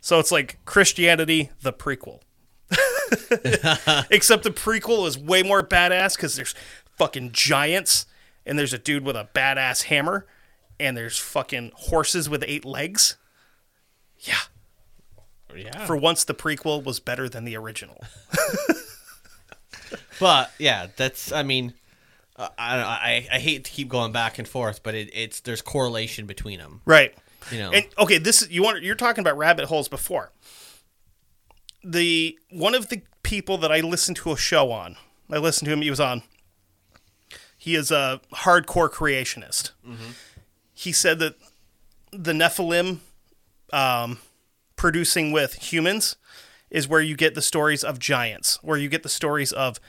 So 0.00 0.18
it's 0.18 0.32
like 0.32 0.58
Christianity, 0.64 1.50
the 1.62 1.72
prequel. 1.72 2.20
Except 4.10 4.42
the 4.42 4.50
prequel 4.50 5.06
is 5.06 5.16
way 5.16 5.44
more 5.44 5.62
badass 5.62 6.16
because 6.16 6.34
there's 6.34 6.56
fucking 6.98 7.30
giants, 7.30 8.06
and 8.44 8.58
there's 8.58 8.72
a 8.72 8.78
dude 8.78 9.04
with 9.04 9.14
a 9.14 9.28
badass 9.36 9.84
hammer, 9.84 10.26
and 10.80 10.96
there's 10.96 11.16
fucking 11.16 11.70
horses 11.76 12.28
with 12.28 12.42
eight 12.44 12.64
legs. 12.64 13.16
Yeah. 14.18 14.34
yeah. 15.54 15.86
For 15.86 15.96
once, 15.96 16.24
the 16.24 16.34
prequel 16.34 16.82
was 16.82 16.98
better 16.98 17.28
than 17.28 17.44
the 17.44 17.56
original. 17.56 18.00
But 20.20 20.50
yeah, 20.58 20.88
that's. 20.96 21.32
I 21.32 21.42
mean, 21.42 21.74
uh, 22.36 22.48
I, 22.58 22.78
I 22.78 23.28
I 23.32 23.38
hate 23.38 23.64
to 23.64 23.70
keep 23.70 23.88
going 23.88 24.12
back 24.12 24.38
and 24.38 24.46
forth, 24.46 24.82
but 24.82 24.94
it, 24.94 25.10
it's 25.12 25.40
there's 25.40 25.62
correlation 25.62 26.26
between 26.26 26.58
them. 26.58 26.80
Right. 26.84 27.14
You 27.50 27.58
know. 27.58 27.72
And 27.72 27.86
okay, 27.98 28.18
this 28.18 28.42
is 28.42 28.50
you 28.50 28.62
want 28.62 28.82
you're 28.82 28.94
talking 28.94 29.22
about 29.22 29.36
rabbit 29.36 29.66
holes 29.66 29.88
before. 29.88 30.32
The 31.84 32.38
one 32.50 32.74
of 32.74 32.88
the 32.88 33.02
people 33.22 33.58
that 33.58 33.70
I 33.70 33.80
listened 33.80 34.16
to 34.18 34.32
a 34.32 34.36
show 34.36 34.72
on, 34.72 34.96
I 35.30 35.38
listened 35.38 35.66
to 35.66 35.72
him. 35.72 35.82
He 35.82 35.90
was 35.90 36.00
on. 36.00 36.22
He 37.56 37.74
is 37.74 37.90
a 37.90 38.20
hardcore 38.32 38.90
creationist. 38.90 39.72
He 40.72 40.92
said 40.92 41.18
that 41.18 41.34
the 42.12 42.32
Nephilim, 42.32 42.98
um, 43.72 44.18
producing 44.76 45.32
with 45.32 45.54
humans, 45.54 46.16
is 46.70 46.86
where 46.86 47.00
you 47.00 47.16
get 47.16 47.34
the 47.34 47.42
stories 47.42 47.82
of 47.82 47.98
giants, 47.98 48.58
where 48.62 48.76
you 48.76 48.88
get 48.88 49.02
the 49.02 49.08
stories 49.08 49.52
of 49.52 49.80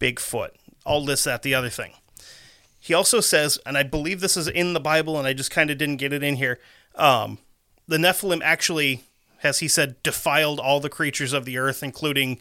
Bigfoot, 0.00 0.50
all 0.84 1.04
this, 1.04 1.24
that, 1.24 1.42
the 1.42 1.54
other 1.54 1.70
thing. 1.70 1.92
He 2.80 2.94
also 2.94 3.20
says, 3.20 3.58
and 3.66 3.76
I 3.76 3.82
believe 3.82 4.20
this 4.20 4.36
is 4.36 4.48
in 4.48 4.72
the 4.72 4.80
Bible, 4.80 5.18
and 5.18 5.26
I 5.28 5.34
just 5.34 5.50
kind 5.50 5.70
of 5.70 5.78
didn't 5.78 5.98
get 5.98 6.12
it 6.12 6.22
in 6.22 6.36
here. 6.36 6.58
Um, 6.94 7.38
the 7.86 7.98
Nephilim 7.98 8.40
actually, 8.42 9.02
as 9.42 9.58
he 9.58 9.68
said, 9.68 10.02
defiled 10.02 10.58
all 10.58 10.80
the 10.80 10.88
creatures 10.88 11.32
of 11.32 11.44
the 11.44 11.58
earth, 11.58 11.82
including, 11.82 12.38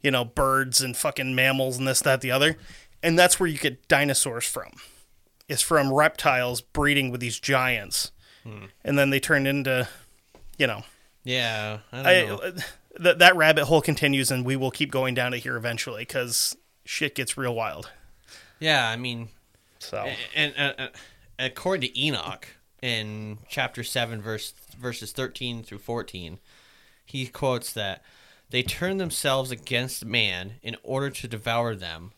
you 0.00 0.10
know, 0.10 0.24
birds 0.24 0.80
and 0.80 0.96
fucking 0.96 1.34
mammals 1.34 1.76
and 1.76 1.88
this, 1.88 2.00
that, 2.02 2.20
the 2.20 2.30
other. 2.30 2.56
And 3.02 3.18
that's 3.18 3.40
where 3.40 3.48
you 3.48 3.58
get 3.58 3.88
dinosaurs 3.88 4.44
from. 4.44 4.70
It's 5.48 5.62
from 5.62 5.92
reptiles 5.92 6.60
breeding 6.60 7.10
with 7.10 7.20
these 7.20 7.40
giants. 7.40 8.12
And 8.84 8.98
then 8.98 9.10
they 9.10 9.20
turn 9.20 9.46
into, 9.46 9.88
you 10.56 10.66
know, 10.66 10.84
yeah, 11.24 11.80
I 11.92 11.96
don't 11.96 12.06
I, 12.06 12.24
know. 12.24 12.36
uh, 12.36 12.50
th- 13.02 13.18
that 13.18 13.36
rabbit 13.36 13.64
hole 13.66 13.82
continues, 13.82 14.30
and 14.30 14.46
we 14.46 14.56
will 14.56 14.70
keep 14.70 14.90
going 14.90 15.14
down 15.14 15.34
it 15.34 15.40
here 15.40 15.56
eventually 15.56 16.02
because 16.02 16.56
shit 16.90 17.14
gets 17.14 17.36
real 17.36 17.54
wild. 17.54 17.88
yeah, 18.58 18.88
I 18.88 18.96
mean, 18.96 19.28
So 19.78 20.10
and, 20.34 20.52
and 20.56 20.74
uh, 20.76 20.88
according 21.38 21.88
to 21.88 22.00
Enoch 22.00 22.48
in 22.82 23.38
chapter 23.48 23.84
seven, 23.84 24.20
verse 24.20 24.52
verses 24.76 25.12
thirteen 25.12 25.62
through 25.62 25.78
fourteen, 25.78 26.40
he 27.06 27.28
quotes 27.28 27.72
that 27.74 28.02
they 28.50 28.64
turned 28.64 29.00
themselves 29.00 29.52
against 29.52 30.04
man 30.04 30.54
in 30.62 30.76
order 30.82 31.10
to 31.10 31.28
devour 31.28 31.76
them, 31.76 32.10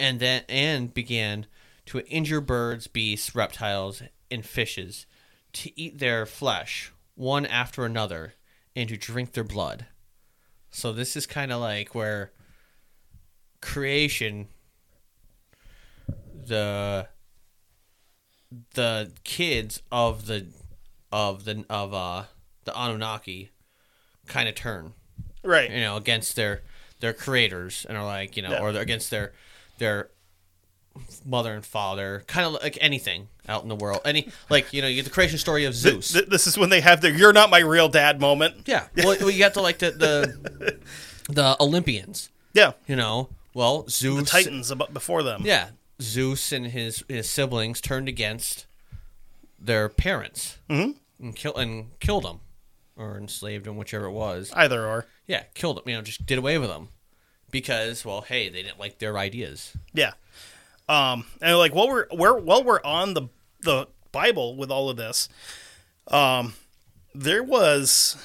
and 0.00 0.20
then 0.20 0.42
and 0.48 0.94
began 0.94 1.44
to 1.84 1.98
injure 2.06 2.40
birds, 2.40 2.86
beasts, 2.86 3.34
reptiles, 3.34 4.02
and 4.30 4.44
fishes, 4.46 5.04
to 5.52 5.78
eat 5.78 5.98
their 5.98 6.24
flesh 6.24 6.92
one 7.14 7.44
after 7.44 7.84
another, 7.84 8.32
and 8.74 8.88
to 8.88 8.96
drink 8.96 9.32
their 9.32 9.44
blood. 9.44 9.84
So 10.70 10.92
this 10.92 11.14
is 11.14 11.26
kind 11.26 11.52
of 11.52 11.60
like 11.60 11.94
where 11.94 12.32
creation 13.60 14.48
the 16.46 17.08
the 18.74 19.10
kids 19.24 19.82
of 19.92 20.26
the 20.26 20.46
of 21.12 21.44
the 21.44 21.64
of 21.68 21.92
uh 21.92 22.24
the 22.64 22.72
Anunnaki 22.78 23.50
kind 24.26 24.48
of 24.48 24.54
turn. 24.54 24.92
Right, 25.42 25.70
you 25.70 25.80
know 25.80 25.96
against 25.96 26.36
their 26.36 26.62
their 27.00 27.12
creators 27.12 27.86
and 27.88 27.96
are 27.96 28.04
like 28.04 28.36
you 28.36 28.42
know 28.42 28.50
Yeah. 28.50 28.60
or 28.60 28.72
they're 28.72 28.82
against 28.82 29.10
their 29.10 29.32
their 29.78 30.10
mother 31.24 31.54
and 31.54 31.64
father 31.64 32.24
kind 32.26 32.44
of 32.46 32.60
like 32.60 32.76
anything 32.80 33.28
out 33.48 33.62
in 33.62 33.68
the 33.68 33.76
world. 33.76 34.00
Any 34.04 34.28
like 34.50 34.72
you 34.72 34.82
know 34.82 34.88
you 34.88 34.96
get 34.96 35.04
the 35.04 35.10
creation 35.10 35.38
story 35.38 35.64
of 35.64 35.74
Zeus. 35.74 36.12
Th- 36.12 36.26
this 36.26 36.46
is 36.46 36.58
when 36.58 36.70
they 36.70 36.80
have 36.80 37.00
their 37.00 37.12
"You're 37.14 37.32
not 37.32 37.50
my 37.50 37.60
real 37.60 37.88
dad" 37.88 38.20
moment. 38.20 38.62
yeah. 38.66 38.88
Well 38.96 39.16
well, 39.20 39.30
you 39.30 39.38
got 39.38 39.54
to 39.54 39.60
like 39.60 39.78
the 39.78 39.90
the 39.92 40.78
the 41.32 41.56
Olympians. 41.60 42.30
Yeah, 42.54 42.72
you 42.86 42.96
know 42.96 43.28
well 43.54 43.86
Zeus 43.88 44.20
the 44.20 44.26
Titans 44.26 44.70
ab- 44.72 44.92
before 44.92 45.22
them. 45.22 45.42
Yeah, 45.44 45.70
Zeus 46.00 46.52
and 46.52 46.66
his 46.66 47.04
his 47.08 47.28
siblings 47.30 47.80
turned 47.80 48.08
against 48.08 48.66
their 49.58 49.88
parents 49.88 50.58
and 50.68 50.96
kill 51.34 51.56
and 51.56 51.98
killed 52.00 52.24
them, 52.24 52.40
or 52.96 53.16
enslaved 53.18 53.64
them, 53.66 53.76
whichever 53.76 54.06
it 54.06 54.12
was. 54.12 54.52
either 54.54 54.86
or. 54.86 55.06
Yeah, 55.26 55.42
killed 55.54 55.76
them. 55.78 55.84
You 55.88 55.96
know, 55.96 56.02
just 56.02 56.24
did 56.26 56.38
away 56.38 56.56
with 56.58 56.70
them 56.70 56.88
because, 57.50 58.04
well, 58.04 58.22
hey, 58.22 58.48
they 58.48 58.62
didn't 58.62 58.78
like 58.78 58.98
their 58.98 59.18
ideas. 59.18 59.72
Yeah. 59.92 60.12
Um, 60.88 61.26
and 61.42 61.58
like 61.58 61.74
while 61.74 61.88
we're 61.88 62.06
we're 62.12 62.38
while 62.38 62.64
we're 62.64 62.80
on 62.82 63.14
the 63.14 63.28
the 63.60 63.88
Bible 64.12 64.56
with 64.56 64.70
all 64.70 64.88
of 64.88 64.96
this, 64.96 65.28
um, 66.08 66.54
there 67.14 67.42
was 67.42 68.16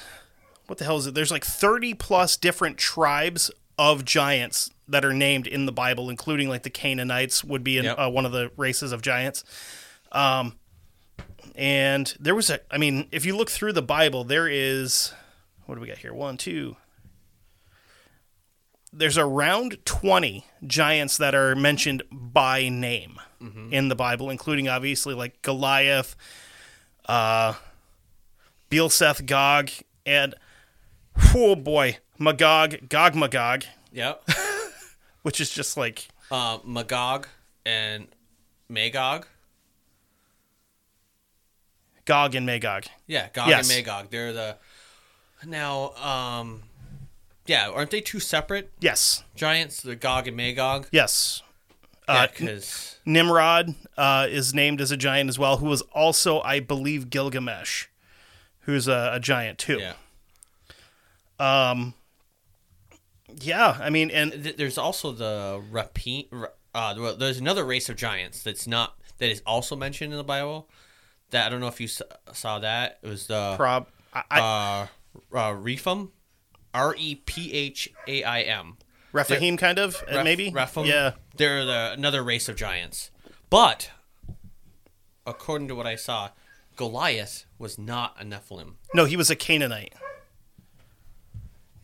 what 0.66 0.78
the 0.78 0.84
hell 0.86 0.96
is 0.96 1.06
it? 1.06 1.14
There's 1.14 1.30
like 1.30 1.44
30 1.44 1.92
plus 1.94 2.36
different 2.38 2.78
tribes 2.78 3.50
of 3.78 4.04
giants 4.06 4.70
that 4.88 5.04
are 5.04 5.12
named 5.14 5.46
in 5.46 5.66
the 5.66 5.72
Bible, 5.72 6.10
including 6.10 6.48
like 6.48 6.62
the 6.62 6.70
Canaanites 6.70 7.42
would 7.44 7.64
be 7.64 7.78
in, 7.78 7.84
Yep. 7.84 7.98
uh, 7.98 8.10
one 8.10 8.26
of 8.26 8.32
the 8.32 8.50
races 8.56 8.92
of 8.92 9.00
giants. 9.02 9.42
Um, 10.12 10.56
and 11.56 12.14
there 12.20 12.34
was 12.34 12.50
a, 12.50 12.60
I 12.70 12.78
mean, 12.78 13.08
if 13.12 13.24
you 13.24 13.36
look 13.36 13.50
through 13.50 13.72
the 13.72 13.82
Bible, 13.82 14.24
there 14.24 14.48
is, 14.48 15.12
what 15.66 15.74
do 15.76 15.80
we 15.80 15.86
got 15.88 15.98
here? 15.98 16.12
One, 16.14 16.36
two. 16.36 16.76
there's 18.92 19.18
around 19.18 19.78
20 19.84 20.44
giants 20.66 21.16
that 21.18 21.34
are 21.34 21.54
mentioned 21.56 22.02
by 22.10 22.68
name 22.68 23.18
in 23.70 23.88
the 23.88 23.94
Bible, 23.94 24.30
including 24.30 24.68
obviously 24.68 25.12
like 25.14 25.42
Goliath, 25.42 26.16
uh, 27.06 27.52
Beelseth, 28.70 29.26
Gog, 29.26 29.68
and 30.06 30.34
oh 31.34 31.54
boy, 31.54 31.98
Magog, 32.18 32.88
Gog 32.88 33.14
Magog, 33.14 33.64
Yep. 33.92 34.22
which 35.24 35.40
is 35.40 35.50
just 35.50 35.76
like 35.76 36.06
uh, 36.30 36.58
Magog 36.64 37.26
and 37.66 38.06
Magog. 38.68 39.26
Gog 42.04 42.34
and 42.34 42.44
Magog. 42.44 42.84
Yeah, 43.06 43.28
Gog 43.32 43.48
Yes. 43.48 43.68
and 43.68 43.78
Magog. 43.78 44.10
They're 44.10 44.32
the 44.32 44.56
now. 45.46 45.94
Um, 45.94 46.62
yeah, 47.46 47.68
aren't 47.70 47.90
they 47.90 48.00
two 48.00 48.20
separate 48.20 48.72
Yes, 48.80 49.24
giants? 49.34 49.80
The 49.82 49.96
Gog 49.96 50.28
and 50.28 50.36
Magog. 50.36 50.86
yes. 50.92 51.42
Yeah, 52.08 52.14
Uh, 52.14 52.26
because 52.26 52.98
Nimrod 53.06 53.74
uh, 53.96 54.26
is 54.28 54.52
named 54.52 54.82
as 54.82 54.90
a 54.90 54.96
giant 54.98 55.30
as 55.30 55.38
well, 55.38 55.56
who 55.56 55.66
was 55.66 55.80
also, 55.94 56.42
I 56.42 56.60
believe, 56.60 57.08
Gilgamesh, 57.08 57.86
who's 58.60 58.86
a, 58.86 59.12
a 59.14 59.20
giant 59.20 59.58
too. 59.58 59.78
yeah. 59.78 59.94
Yeah, 63.40 63.76
I 63.80 63.90
mean, 63.90 64.10
and 64.10 64.32
Th- 64.32 64.56
There's 64.56 64.78
also 64.78 65.12
the 65.12 65.62
Rapine. 65.70 66.26
Uh, 66.74 66.94
well, 66.98 67.16
there's 67.16 67.38
another 67.38 67.64
race 67.64 67.88
of 67.88 67.96
giants 67.96 68.42
that's 68.42 68.66
not 68.66 68.98
that 69.18 69.30
is 69.30 69.42
also 69.46 69.76
mentioned 69.76 70.12
in 70.12 70.16
the 70.18 70.24
Bible. 70.24 70.68
That 71.30 71.46
I 71.46 71.48
don't 71.48 71.60
know 71.60 71.68
if 71.68 71.80
you 71.80 71.86
s- 71.86 72.02
saw 72.32 72.58
that. 72.60 72.98
It 73.02 73.08
was 73.08 73.26
the 73.26 73.54
prob. 73.56 73.88
I, 74.12 74.86
uh, 75.32 75.36
uh, 75.36 75.52
Rephaim, 75.52 76.10
R 76.72 76.94
E 76.98 77.16
P 77.16 77.52
H 77.52 77.92
A 78.06 78.22
I 78.24 78.40
M. 78.42 78.76
Rephaim, 79.12 79.56
kind 79.56 79.78
of, 79.78 80.04
Reph- 80.06 80.24
maybe. 80.24 80.50
Rephaim. 80.50 80.86
Yeah, 80.86 81.12
They're 81.36 81.64
the, 81.64 81.92
another 81.92 82.22
race 82.22 82.48
of 82.48 82.56
giants. 82.56 83.10
But 83.50 83.90
according 85.26 85.68
to 85.68 85.74
what 85.74 85.86
I 85.86 85.96
saw, 85.96 86.30
Goliath 86.76 87.46
was 87.58 87.78
not 87.78 88.16
a 88.20 88.24
Nephilim. 88.24 88.74
no, 88.94 89.04
he 89.04 89.16
was 89.16 89.30
a 89.30 89.36
Canaanite. 89.36 89.94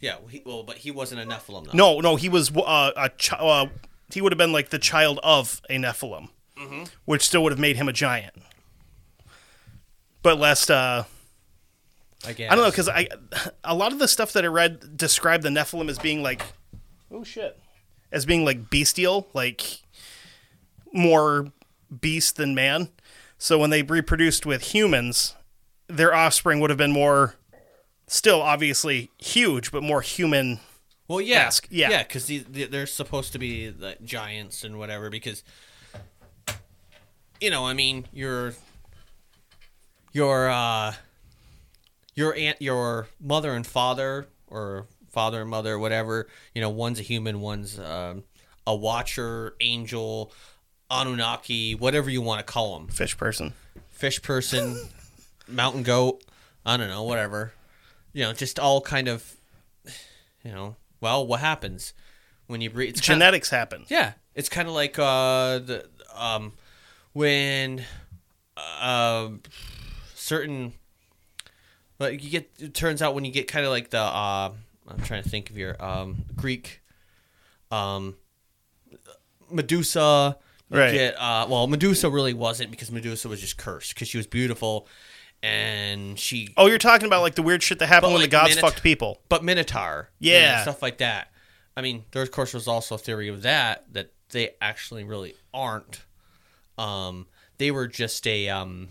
Yeah, 0.01 0.17
he, 0.31 0.43
well, 0.47 0.63
but 0.63 0.79
he 0.79 0.91
wasn't 0.91 1.21
a 1.21 1.25
Nephilim 1.25 1.67
though. 1.67 1.73
No, 1.75 2.01
no, 2.01 2.17
he 2.17 2.29
was 2.29 2.51
uh, 2.57 2.93
a 2.97 3.11
chi- 3.11 3.37
uh, 3.37 3.67
he 4.13 4.21
would 4.21 4.33
have 4.33 4.39
been 4.39 4.53
like 4.53 4.71
the 4.71 4.79
child 4.79 5.21
of 5.23 5.61
a 5.69 5.77
Nephilim, 5.77 6.29
Mm-hmm. 6.59 6.85
which 7.05 7.23
still 7.23 7.43
would 7.43 7.53
have 7.53 7.59
made 7.59 7.77
him 7.77 7.89
a 7.89 7.93
giant. 7.93 8.35
But 10.23 10.39
lest 10.39 10.71
uh, 10.71 11.05
I 12.27 12.33
guess. 12.33 12.51
I 12.51 12.55
don't 12.55 12.65
know 12.65 12.71
because 12.71 12.89
I 12.89 13.09
a 13.65 13.75
lot 13.75 13.93
of 13.93 13.99
the 13.99 14.09
stuff 14.09 14.33
that 14.35 14.45
I 14.45 14.49
read 14.49 14.97
described 14.97 15.43
the 15.43 15.49
Nephilim 15.49 15.89
as 15.89 15.99
being 15.99 16.23
like 16.23 16.43
oh 17.11 17.25
shit 17.25 17.59
as 18.13 18.27
being 18.27 18.45
like 18.45 18.69
bestial, 18.71 19.29
like 19.35 19.81
more 20.93 21.53
beast 22.01 22.37
than 22.37 22.55
man. 22.55 22.89
So 23.39 23.59
when 23.59 23.71
they 23.71 23.83
reproduced 23.83 24.45
with 24.45 24.75
humans, 24.75 25.35
their 25.89 26.15
offspring 26.15 26.61
would 26.61 26.71
have 26.71 26.77
been 26.79 26.93
more 26.93 27.37
still 28.11 28.43
obviously 28.43 29.11
huge, 29.19 29.71
but 29.71 29.83
more 29.83 30.03
human. 30.03 30.59
Well, 31.09 31.21
yeah. 31.21 31.51
Yeah. 31.71 31.91
yeah, 31.91 32.03
because 32.03 32.31
they're 32.51 32.87
supposed 32.87 33.33
to 33.33 33.39
be 33.39 33.69
the 33.69 33.97
giants 34.03 34.65
and 34.65 34.79
whatever. 34.79 35.09
Because 35.09 35.43
you 37.41 37.51
know, 37.51 37.67
I 37.67 37.73
mean, 37.73 38.07
your 38.13 38.55
your 40.13 40.51
uh, 40.51 40.95
your 42.15 42.35
aunt, 42.35 42.61
your 42.61 43.09
mother 43.21 43.53
and 43.55 43.67
father, 43.67 44.27
or 44.47 44.87
father 45.09 45.41
and 45.41 45.51
mother, 45.51 45.79
whatever. 45.79 46.29
You 46.55 46.61
know, 46.61 46.71
one's 46.71 46.99
a 46.99 47.03
human, 47.03 47.41
one's 47.41 47.79
um, 47.79 48.25
a 48.67 48.75
watcher, 48.75 49.55
angel, 49.61 50.33
Anunnaki, 50.91 51.75
whatever 51.75 52.11
you 52.11 52.21
want 52.21 52.45
to 52.45 52.53
call 52.53 52.79
them. 52.79 52.89
Fish 52.89 53.17
person. 53.17 53.55
Fish 53.89 54.21
person, 54.23 54.89
mountain 55.49 55.83
goat. 55.83 56.23
I 56.65 56.77
don't 56.77 56.89
know, 56.89 57.05
whatever. 57.05 57.53
You 58.13 58.25
know, 58.25 58.33
just 58.33 58.59
all 58.59 58.81
kind 58.81 59.09
of. 59.09 59.37
You 60.45 60.53
know, 60.53 60.77
well, 61.01 61.27
what 61.27 61.41
happens 61.41 61.93
when 62.47 62.61
you 62.63 62.71
breed? 62.71 62.91
It's 62.91 63.01
kinda- 63.03 63.17
Genetics 63.25 63.51
happen. 63.51 63.85
yeah, 63.89 64.15
it's 64.35 64.49
kind 64.49 64.67
of 64.69 64.75
like 64.75 64.99
uh, 64.99 65.59
the 65.59 65.87
um, 66.15 66.53
when 67.13 67.85
uh, 68.57 69.29
certain, 70.15 70.73
but 71.99 72.23
you 72.23 72.31
get. 72.31 72.51
It 72.59 72.73
turns 72.75 73.03
out 73.03 73.15
when 73.15 73.25
you 73.27 73.33
get 73.33 73.49
kind 73.49 73.67
of 73.67 73.71
like 73.71 73.91
the 73.91 74.01
uh, 74.01 74.53
I'm 74.89 75.01
trying 75.05 75.23
to 75.23 75.29
think 75.29 75.51
of 75.51 75.59
your 75.59 75.77
um 75.85 76.25
Greek, 76.37 76.81
um, 77.71 78.17
Medusa. 79.51 80.37
You 80.71 80.79
Right. 80.79 80.93
Get, 80.93 81.17
uh, 81.21 81.47
well, 81.51 81.67
Medusa 81.67 82.09
really 82.09 82.33
wasn't 82.33 82.71
because 82.71 82.93
Medusa 82.93 83.29
was 83.29 83.41
just 83.41 83.57
cursed 83.57 83.93
because 83.93 84.07
she 84.07 84.17
was 84.19 84.29
beautiful, 84.29 84.87
and 85.43 86.19
she 86.19 86.53
Oh, 86.57 86.67
you're 86.67 86.79
talking 86.79 87.07
about 87.07 87.23
like 87.23 87.35
the 87.35 87.43
weird 87.43 87.63
shit 87.63 87.79
that 87.79 87.87
happened 87.87 88.13
when 88.13 88.21
like, 88.23 88.31
the 88.31 88.37
gods 88.37 88.51
Minotaur- 88.51 88.71
fucked 88.71 88.83
people. 88.83 89.21
but 89.29 89.43
Minotaur, 89.45 90.11
Yeah. 90.19 90.55
and 90.57 90.63
stuff 90.63 90.83
like 90.83 90.99
that. 90.99 91.31
I 91.77 91.83
mean, 91.83 92.05
there 92.13 92.23
of 92.23 92.31
course 92.31 92.53
was 92.55 92.69
also 92.69 92.97
a 92.97 92.99
theory 92.99 93.29
of 93.29 93.43
that 93.43 93.85
that 93.93 94.13
they 94.31 94.51
actually 94.61 95.05
really 95.05 95.35
aren't. 95.55 96.03
Um, 96.79 97.27
they 97.59 97.71
were 97.71 97.87
just 97.87 98.27
a 98.27 98.49
um, 98.49 98.89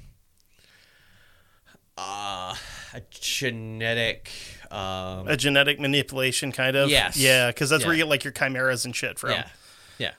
uh, 1.97 2.55
a 2.93 3.01
genetic. 3.11 4.29
Um, 4.71 5.27
A 5.27 5.35
genetic 5.35 5.79
manipulation, 5.79 6.51
kind 6.51 6.75
of. 6.75 6.89
Yes. 6.89 7.17
Yeah, 7.17 7.47
because 7.47 7.69
that's 7.69 7.83
where 7.85 7.93
Yeah. 7.93 7.99
you 7.99 8.03
get 8.05 8.09
like 8.09 8.23
your 8.23 8.33
chimeras 8.33 8.85
and 8.85 8.95
shit 8.95 9.17
from. 9.19 9.31
yeah, 9.31 9.47
yeah. 9.97 10.11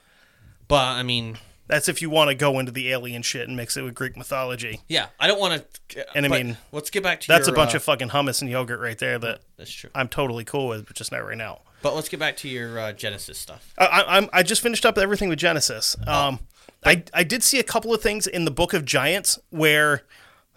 But 0.67 0.87
I 0.97 1.03
mean, 1.03 1.37
That's 1.71 1.87
if 1.87 2.01
you 2.01 2.09
want 2.09 2.27
to 2.27 2.35
go 2.35 2.59
into 2.59 2.69
the 2.73 2.91
alien 2.91 3.21
shit 3.21 3.47
and 3.47 3.55
mix 3.55 3.77
it 3.77 3.81
with 3.81 3.95
Greek 3.95 4.17
mythology. 4.17 4.81
yeah, 4.89 5.05
I 5.17 5.27
don't 5.27 5.39
want 5.39 5.65
to. 5.87 6.17
And 6.17 6.25
I 6.25 6.27
mean, 6.27 6.57
let's 6.73 6.89
get 6.89 7.01
back 7.01 7.21
to 7.21 7.27
That's 7.29 7.47
your, 7.47 7.55
a 7.55 7.55
bunch 7.55 7.73
uh, 7.73 7.77
of 7.77 7.83
fucking 7.83 8.09
hummus 8.09 8.41
and 8.41 8.51
yogurt 8.51 8.81
right 8.81 8.97
there 8.97 9.17
that 9.17 9.39
That's 9.55 9.71
true. 9.71 9.89
I'm 9.95 10.09
totally 10.09 10.43
cool 10.43 10.67
with, 10.67 10.85
but 10.85 10.97
just 10.97 11.13
not 11.13 11.25
right 11.25 11.37
now. 11.37 11.61
But 11.81 11.95
let's 11.95 12.09
get 12.09 12.19
back 12.19 12.35
to 12.37 12.49
your 12.49 12.77
uh, 12.77 12.91
Genesis 12.91 13.37
stuff. 13.37 13.73
I, 13.77 14.03
I'm 14.05 14.29
I 14.33 14.43
just 14.43 14.61
finished 14.61 14.85
up 14.85 14.97
everything 14.97 15.29
with 15.29 15.39
Genesis. 15.39 15.95
Um, 16.05 16.39
I 16.83 17.03
I 17.13 17.23
did 17.23 17.41
see 17.41 17.57
a 17.57 17.63
couple 17.63 17.93
of 17.93 18.01
things 18.01 18.27
in 18.27 18.43
the 18.43 18.51
Book 18.51 18.73
of 18.73 18.83
Giants 18.83 19.39
where 19.49 20.03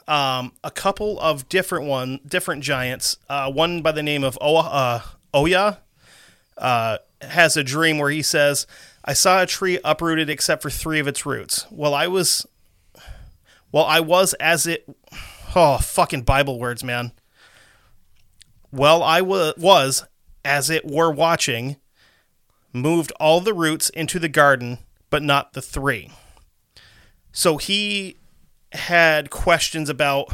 um, 0.09 0.53
a 0.65 0.71
couple 0.73 1.21
of 1.21 1.49
different 1.49 1.87
one 1.87 2.19
different 2.27 2.65
giants, 2.65 3.19
uh, 3.29 3.53
one 3.53 3.83
by 3.83 3.93
the 3.93 4.03
name 4.03 4.25
of 4.25 4.37
o, 4.41 4.57
uh, 4.57 5.01
Oya, 5.33 5.79
uh, 6.59 6.99
has 7.21 7.57
a 7.57 7.62
dream 7.62 7.99
where 7.99 8.11
he 8.11 8.23
says, 8.23 8.67
"I 9.05 9.12
saw 9.12 9.42
a 9.42 9.46
tree 9.46 9.78
uprooted 9.84 10.30
except 10.30 10.62
for 10.62 10.70
three 10.70 10.98
of 10.98 11.07
its 11.09 11.26
roots." 11.26 11.66
Well, 11.70 11.94
I 11.94 12.07
was, 12.07 12.46
well, 13.72 13.84
I 13.84 14.00
was 14.00 14.34
as 14.34 14.66
it. 14.66 14.88
Oh, 15.57 15.78
fucking 15.78 16.22
Bible 16.22 16.59
words, 16.59 16.82
man. 16.82 17.12
Well, 18.72 19.05
I 19.05 19.20
wa- 19.20 19.52
was 19.57 20.05
as 20.44 20.68
it 20.68 20.84
were 20.84 21.12
watching 21.12 21.76
moved 22.72 23.12
all 23.20 23.40
the 23.40 23.55
roots 23.55 23.88
into 23.90 24.18
the 24.18 24.28
garden, 24.28 24.78
but 25.11 25.22
not 25.22 25.52
the 25.52 25.62
three. 25.62 26.11
So 27.32 27.57
he 27.57 28.16
had 28.72 29.30
questions 29.30 29.88
about 29.88 30.32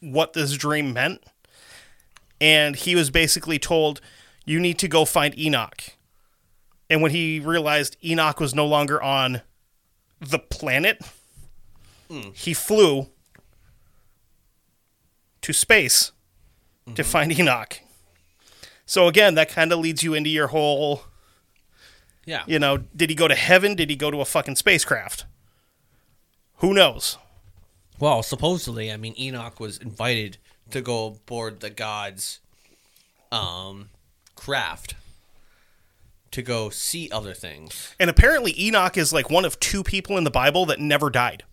what 0.00 0.34
this 0.34 0.56
dream 0.56 0.92
meant. 0.92 1.24
And 2.40 2.76
he 2.76 2.94
was 2.94 3.10
basically 3.10 3.58
told, 3.58 4.00
You 4.44 4.60
need 4.60 4.78
to 4.80 4.88
go 4.88 5.04
find 5.04 5.36
Enoch. 5.38 5.82
And 6.92 7.00
when 7.00 7.10
he 7.10 7.40
realized 7.40 7.96
Enoch 8.04 8.38
was 8.38 8.54
no 8.54 8.66
longer 8.66 9.02
on 9.02 9.40
the 10.20 10.38
planet, 10.38 11.00
he 12.34 12.52
flew 12.52 13.06
to 15.40 15.54
space 15.54 16.12
to 16.94 17.02
find 17.02 17.32
Enoch. 17.32 17.80
So 18.84 19.08
again, 19.08 19.36
that 19.36 19.48
kind 19.48 19.72
of 19.72 19.78
leads 19.78 20.02
you 20.02 20.12
into 20.12 20.28
your 20.28 20.48
whole 20.48 21.04
Yeah. 22.26 22.44
you 22.46 22.58
know, 22.58 22.76
did 22.76 23.08
he 23.08 23.16
go 23.16 23.26
to 23.26 23.34
heaven? 23.34 23.74
Did 23.74 23.88
he 23.88 23.96
go 23.96 24.10
to 24.10 24.20
a 24.20 24.26
fucking 24.26 24.56
spacecraft? 24.56 25.24
Who 26.56 26.74
knows? 26.74 27.16
Well, 27.98 28.22
supposedly, 28.22 28.92
I 28.92 28.98
mean, 28.98 29.14
Enoch 29.18 29.58
was 29.58 29.78
invited 29.78 30.36
to 30.70 30.82
go 30.82 31.06
aboard 31.06 31.60
the 31.60 31.70
gods' 31.70 32.40
um, 33.32 33.88
craft 34.36 34.94
to 36.32 36.42
go 36.42 36.70
see 36.70 37.08
other 37.10 37.34
things. 37.34 37.94
And 38.00 38.10
apparently, 38.10 38.54
Enoch 38.60 38.96
is 38.96 39.12
like 39.12 39.30
one 39.30 39.44
of 39.44 39.60
two 39.60 39.82
people 39.82 40.18
in 40.18 40.24
the 40.24 40.30
Bible 40.30 40.66
that 40.66 40.80
never 40.80 41.08
died. 41.10 41.44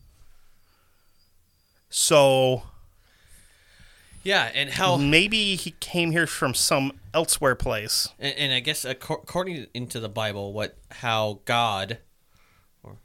So 1.89 2.63
Yeah, 4.23 4.51
and 4.53 4.69
how, 4.69 4.97
maybe 4.97 5.55
he 5.55 5.71
came 5.79 6.11
here 6.11 6.27
from 6.27 6.53
some 6.53 6.99
elsewhere 7.13 7.55
place. 7.55 8.09
and, 8.19 8.35
and 8.35 8.53
I 8.53 8.59
guess 8.59 8.85
according 8.85 9.67
into 9.73 9.99
the 9.99 10.09
Bible, 10.09 10.53
what 10.53 10.77
how 10.91 11.41
God, 11.45 11.99
or 12.83 12.97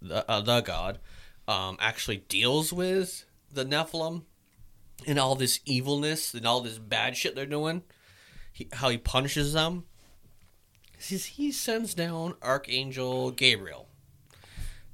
the 0.00 0.28
uh, 0.30 0.40
the 0.40 0.60
God, 0.60 0.98
um, 1.46 1.76
actually 1.80 2.18
deals 2.28 2.72
with 2.72 3.24
the 3.52 3.64
Nephilim 3.64 4.22
and 5.06 5.18
all 5.18 5.34
this 5.34 5.60
evilness 5.66 6.32
and 6.32 6.46
all 6.46 6.60
this 6.60 6.78
bad 6.78 7.16
shit 7.16 7.34
they're 7.34 7.44
doing, 7.44 7.82
he, 8.52 8.68
how 8.72 8.88
he 8.88 8.96
punishes 8.96 9.52
them 9.52 9.84
he 11.08 11.52
sends 11.52 11.94
down 11.94 12.34
Archangel 12.42 13.30
Gabriel. 13.30 13.88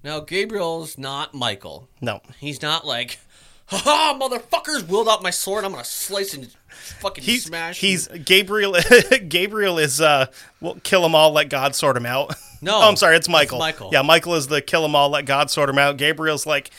Now 0.03 0.21
Gabriel's 0.21 0.97
not 0.97 1.35
Michael. 1.35 1.89
No. 2.01 2.21
He's 2.39 2.63
not 2.63 2.87
like, 2.87 3.19
haha, 3.67 4.19
motherfuckers, 4.19 4.87
wheeled 4.89 5.09
out 5.09 5.23
my 5.23 5.31
sword. 5.31 5.65
I'm 5.65 5.73
gonna 5.73 5.85
slice 5.85 6.35
and 6.35 6.51
fucking 7.01 7.25
He's 7.25 7.45
smash. 7.45 7.81
he's 7.81 8.09
Gabriel. 8.09 8.77
Gabriel 9.29 9.79
is 9.79 10.01
uh, 10.01 10.27
well, 10.61 10.79
kill 10.83 11.03
them 11.03 11.15
all, 11.15 11.33
let 11.33 11.49
God 11.49 11.75
sort 11.75 11.95
them 11.95 12.07
out. 12.07 12.35
No, 12.61 12.75
oh, 12.75 12.89
I'm 12.89 12.97
sorry, 12.97 13.15
it's 13.15 13.29
Michael. 13.29 13.61
Michael. 13.61 13.91
Yeah, 13.93 14.03
Michael 14.03 14.35
is 14.35 14.49
the 14.49 14.61
kill 14.61 14.83
them 14.83 14.97
all, 14.97 15.11
let 15.11 15.27
God 15.27 15.49
sort 15.49 15.69
them 15.69 15.79
out. 15.79 15.97
Gabriel's 15.97 16.45
like, 16.45 16.71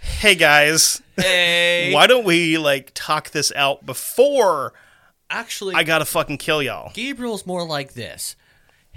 hey 0.00 0.36
guys, 0.36 1.02
hey. 1.16 1.92
why 1.92 2.06
don't 2.06 2.24
we 2.24 2.56
like 2.56 2.92
talk 2.94 3.30
this 3.30 3.50
out 3.56 3.84
before 3.84 4.74
Actually, 5.30 5.74
I 5.74 5.82
gotta 5.82 6.04
fucking 6.04 6.38
kill 6.38 6.62
y'all? 6.62 6.90
Gabriel's 6.94 7.46
more 7.46 7.66
like 7.66 7.94
this. 7.94 8.36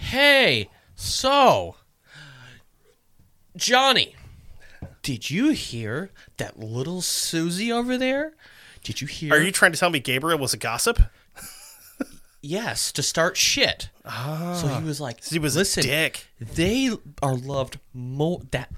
Hey, 0.02 0.70
so 0.96 1.76
Johnny, 3.56 4.16
did 5.04 5.30
you 5.30 5.52
hear 5.52 6.12
that 6.38 6.60
little 6.60 7.02
Susie 7.02 7.72
over 7.72 7.98
there? 7.98 8.34
Did 8.84 9.00
you 9.00 9.08
hear? 9.08 9.34
Are 9.34 9.42
you 9.42 9.52
trying 9.52 9.72
to 9.72 9.78
tell 9.78 9.90
me 9.90 10.00
Gabriel 10.00 10.38
was 10.40 10.54
a 10.54 10.58
gossip? 10.58 11.02
Yes, 12.42 12.92
to 12.94 13.04
start 13.04 13.38
shit. 13.38 13.90
So 14.04 14.10
he 14.10 14.74
ah. 14.74 14.82
was 14.84 15.00
like, 15.00 15.24
He 15.24 15.38
was 15.38 15.56
listen, 15.56 15.84
a 15.84 15.88
dick. 15.88 16.28
they 16.40 16.90
are 17.22 17.36
loved 17.36 17.80
more. 17.94 18.42
That 18.50 18.72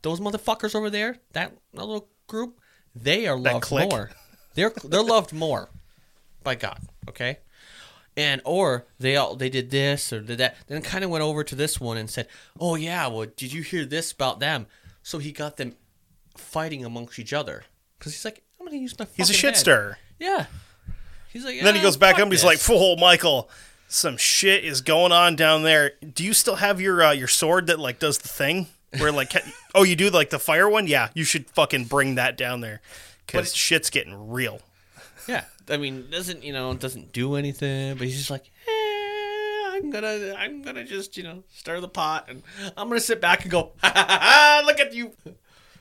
those 0.00 0.18
motherfuckers 0.18 0.74
over 0.74 0.88
there, 0.88 1.18
that 1.32 1.52
little 1.74 2.08
group, 2.26 2.58
they 2.94 3.26
are 3.26 3.36
loved 3.36 3.70
more. 3.70 4.10
They're 4.54 4.72
they're 4.82 5.02
loved 5.02 5.34
more 5.34 5.68
by 6.42 6.54
God. 6.54 6.80
Okay, 7.08 7.38
and 8.16 8.40
or 8.44 8.86
they 8.98 9.16
all 9.16 9.36
they 9.36 9.48
did 9.50 9.70
this 9.70 10.12
or 10.12 10.20
did 10.20 10.38
that. 10.38 10.56
Then 10.66 10.82
kind 10.82 11.04
of 11.04 11.10
went 11.10 11.22
over 11.22 11.44
to 11.44 11.54
this 11.54 11.80
one 11.80 11.96
and 11.96 12.08
said, 12.10 12.28
"Oh 12.58 12.74
yeah, 12.74 13.06
well, 13.08 13.26
did 13.36 13.52
you 13.52 13.62
hear 13.62 13.84
this 13.84 14.12
about 14.12 14.40
them?" 14.40 14.66
So 15.02 15.18
he 15.18 15.32
got 15.32 15.56
them 15.56 15.74
fighting 16.36 16.84
amongst 16.84 17.18
each 17.18 17.32
other 17.32 17.64
because 17.98 18.12
he's 18.12 18.24
like, 18.24 18.42
"I'm 18.58 18.66
gonna 18.66 18.78
use 18.78 18.98
my." 18.98 19.06
He's 19.16 19.30
a 19.30 19.34
shit 19.34 19.54
head." 19.54 19.60
stirrer. 19.60 19.98
Yeah. 20.18 20.46
He's 21.32 21.44
like, 21.44 21.56
And 21.58 21.66
then 21.66 21.74
he 21.74 21.80
"Ah, 21.80 21.84
goes 21.84 21.98
back 21.98 22.14
up 22.14 22.22
and 22.22 22.32
he's 22.32 22.44
like, 22.44 22.56
fool 22.58 22.96
Michael, 22.96 23.50
some 23.88 24.16
shit 24.16 24.64
is 24.64 24.80
going 24.80 25.12
on 25.12 25.36
down 25.36 25.64
there. 25.64 25.92
Do 26.14 26.24
you 26.24 26.32
still 26.32 26.56
have 26.56 26.80
your 26.80 27.02
uh, 27.02 27.12
your 27.12 27.28
sword 27.28 27.66
that 27.66 27.78
like 27.78 27.98
does 27.98 28.16
the 28.18 28.28
thing 28.28 28.68
where 28.98 29.12
like 29.12 29.32
oh 29.74 29.82
you 29.82 29.96
do 29.96 30.08
like 30.08 30.30
the 30.30 30.38
fire 30.38 30.68
one? 30.68 30.86
Yeah, 30.86 31.10
you 31.12 31.24
should 31.24 31.50
fucking 31.50 31.84
bring 31.84 32.14
that 32.14 32.38
down 32.38 32.62
there 32.62 32.80
because 33.26 33.54
shit's 33.54 33.90
getting 33.90 34.30
real." 34.30 34.60
Yeah, 35.28 35.44
I 35.68 35.76
mean, 35.76 36.06
doesn't 36.10 36.44
you 36.44 36.52
know 36.52 36.74
doesn't 36.74 37.12
do 37.12 37.34
anything, 37.36 37.96
but 37.96 38.06
he's 38.06 38.16
just 38.18 38.30
like, 38.30 38.50
eh, 38.68 39.70
I'm 39.76 39.90
gonna, 39.90 40.34
I'm 40.38 40.62
gonna 40.62 40.84
just 40.84 41.16
you 41.16 41.22
know 41.22 41.42
stir 41.52 41.80
the 41.80 41.88
pot, 41.88 42.26
and 42.28 42.42
I'm 42.76 42.88
gonna 42.88 43.00
sit 43.00 43.20
back 43.20 43.42
and 43.42 43.50
go, 43.50 43.72
ha, 43.82 43.92
ha, 43.94 44.06
ha, 44.08 44.18
ha, 44.20 44.62
look 44.66 44.78
at 44.80 44.94
you. 44.94 45.12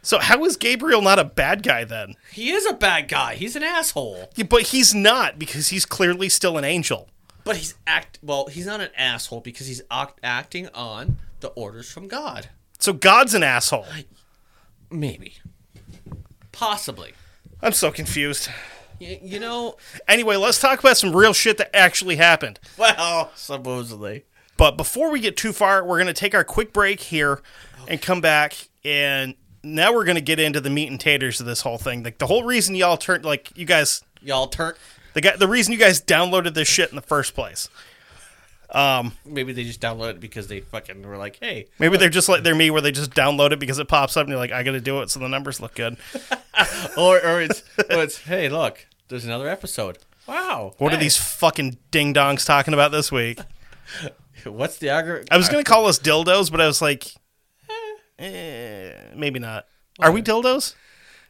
So 0.02 0.20
how 0.20 0.44
is 0.46 0.56
Gabriel 0.58 1.02
not 1.02 1.18
a 1.18 1.24
bad 1.24 1.64
guy 1.64 1.84
then? 1.84 2.14
He 2.32 2.52
is 2.52 2.66
a 2.68 2.74
bad 2.74 3.08
guy. 3.08 3.36
He's 3.36 3.56
an 3.56 3.64
asshole, 3.64 4.30
Yeah, 4.36 4.46
but 4.46 4.62
he's 4.64 4.94
not 4.94 5.40
because 5.40 5.70
he's 5.70 5.86
clearly 5.86 6.30
still 6.30 6.58
an 6.58 6.64
angel. 6.64 7.10
but 7.44 7.58
he's 7.58 7.74
act 7.88 8.20
well. 8.22 8.46
He's 8.48 8.68
not 8.68 8.82
an 8.82 8.90
asshole 8.98 9.42
because 9.42 9.66
he's 9.68 9.82
act- 9.90 10.20
acting 10.24 10.68
on 10.76 11.18
the 11.40 11.48
orders 11.50 11.92
from 11.92 12.08
God. 12.08 12.50
So 12.78 12.94
God's 12.94 13.34
an 13.34 13.42
asshole. 13.42 13.88
Maybe, 14.92 15.36
possibly. 16.52 17.14
I'm 17.62 17.72
so 17.74 17.92
confused. 17.92 18.50
Y- 19.02 19.20
you 19.22 19.40
know, 19.40 19.78
Anyway, 20.08 20.36
let's 20.36 20.60
talk 20.60 20.80
about 20.80 20.98
some 20.98 21.16
real 21.16 21.34
shit 21.34 21.58
that 21.58 21.76
actually 21.76 22.16
happened. 22.16 22.60
well, 22.78 23.32
supposedly. 23.36 24.24
But 24.58 24.78
before 24.78 25.12
we 25.12 25.20
get 25.20 25.36
too 25.36 25.52
far, 25.52 25.84
we're 25.84 25.98
going 25.98 26.08
to 26.08 26.14
take 26.14 26.34
our 26.34 26.44
quick 26.46 26.72
break 26.72 27.02
here 27.02 27.42
and 27.88 28.02
come 28.02 28.22
back. 28.22 28.70
And 28.86 29.36
now 29.64 29.94
we're 29.94 30.06
going 30.06 30.16
to 30.16 30.22
get 30.22 30.40
into 30.40 30.62
the 30.62 30.70
meat 30.70 30.90
and 30.90 31.00
taters 31.00 31.40
of 31.42 31.46
this 31.46 31.62
whole 31.62 31.78
thing. 31.78 32.04
Like 32.04 32.20
the 32.20 32.28
whole 32.28 32.44
reason 32.44 32.74
y'all 32.76 32.96
turned, 32.98 33.26
like 33.26 33.52
you 33.58 33.66
guys, 33.66 34.04
Y'all 34.22 34.48
turned 34.48 34.78
the 35.14 35.22
guy, 35.22 35.36
the 35.36 35.48
reason 35.48 35.74
you 35.74 35.80
guys 35.80 36.02
downloaded 36.02 36.54
this 36.54 36.68
shit 36.68 36.90
in 36.90 36.96
the 36.96 37.02
first 37.02 37.34
place. 37.36 37.68
Maybe 39.26 39.54
they 39.54 39.64
just 39.64 39.82
download 39.82 40.12
it 40.12 40.20
because 40.20 40.48
they 40.48 40.62
fucking 40.62 41.02
were 41.04 41.18
like, 41.18 41.38
hey, 41.40 41.68
Maybe 41.80 41.98
they're 41.98 42.10
just 42.10 42.30
like 42.30 42.44
they're 42.44 42.56
me, 42.56 42.72
where 42.72 42.82
they 42.82 42.92
just 42.92 43.12
download 43.12 43.52
it 43.52 43.60
because 43.60 43.80
it 43.80 43.88
pops 43.88 44.18
up 44.18 44.22
and 44.22 44.30
you're 44.30 44.40
like, 44.40 44.52
I 44.52 44.64
got 44.64 44.72
to 44.72 44.82
do 44.82 45.02
it 45.02 45.10
so 45.10 45.20
the 45.20 45.30
numbers 45.30 45.60
look 45.60 45.76
good. 45.76 45.98
or 46.98 47.18
or 47.18 47.42
it's 47.42 47.64
or 47.90 48.04
it's 48.04 48.18
hey 48.20 48.50
look 48.50 48.86
there's 49.08 49.26
another 49.26 49.50
episode 49.50 49.98
wow 50.28 50.74
What 50.78 50.94
are 50.94 50.98
these 50.98 51.18
fucking 51.18 51.78
ding 51.92 52.14
dongs 52.14 52.46
talking 52.46 52.74
about 52.74 52.92
this 52.92 53.12
week? 53.12 53.40
what's 54.46 54.78
the 54.78 54.90
algorithm 54.90 55.28
I 55.32 55.38
was 55.38 55.50
to 55.50 55.64
call 55.64 55.86
us 55.88 56.00
dildos, 56.00 56.52
but 56.52 56.62
I 56.62 56.68
was 56.68 56.82
like, 56.82 57.08
eh, 58.20 58.92
maybe 59.16 59.40
not. 59.40 59.66
Are 60.00 60.12
we 60.12 60.22
dildos? 60.22 60.76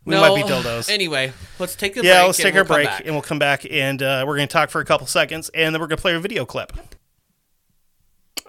We 0.05 0.15
might 0.15 0.35
be 0.35 0.43
dildos. 0.43 0.89
anyway 0.93 1.33
let's 1.59 1.75
take 1.75 1.97
a 1.97 1.97
Yeah, 1.97 2.01
break 2.01 2.05
Yeah, 2.13 2.23
let's 2.25 2.37
take 2.37 2.53
we'll 2.53 2.63
our 2.63 2.65
break 2.65 2.89
and 3.05 3.15
we'll 3.15 3.21
come 3.21 3.39
back 3.39 3.65
and 3.69 4.01
uh, 4.01 4.23
we're 4.27 4.37
going 4.37 4.47
to 4.47 4.53
talk 4.53 4.69
for 4.69 4.81
a 4.81 4.85
couple 4.85 5.07
seconds 5.07 5.49
and 5.53 5.73
then 5.73 5.81
we're 5.81 5.87
going 5.87 5.97
to 5.97 6.01
play 6.01 6.15
a 6.15 6.19
video 6.19 6.45
clip. 6.45 6.73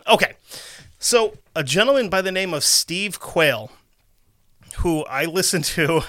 Okay. 0.08 0.34
So, 0.98 1.34
a 1.54 1.62
gentleman 1.62 2.08
by 2.08 2.22
the 2.22 2.32
name 2.32 2.54
of 2.54 2.64
Steve 2.64 3.20
Quayle, 3.20 3.70
who 4.78 5.04
I 5.04 5.24
listened 5.24 5.64
to. 5.64 6.02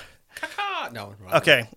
No 0.93 1.13
wrong. 1.19 1.33
Okay. 1.33 1.67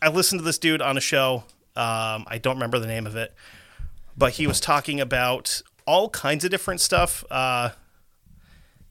I 0.00 0.08
listened 0.08 0.40
to 0.40 0.44
this 0.44 0.58
dude 0.58 0.80
on 0.80 0.96
a 0.96 1.00
show. 1.00 1.44
Um, 1.76 2.24
I 2.26 2.38
don't 2.40 2.56
remember 2.56 2.78
the 2.78 2.86
name 2.86 3.06
of 3.06 3.14
it, 3.14 3.34
but 4.16 4.32
he 4.32 4.46
was 4.46 4.58
talking 4.58 5.00
about 5.00 5.60
all 5.86 6.08
kinds 6.08 6.44
of 6.44 6.50
different 6.50 6.80
stuff. 6.80 7.24
Uh, 7.30 7.70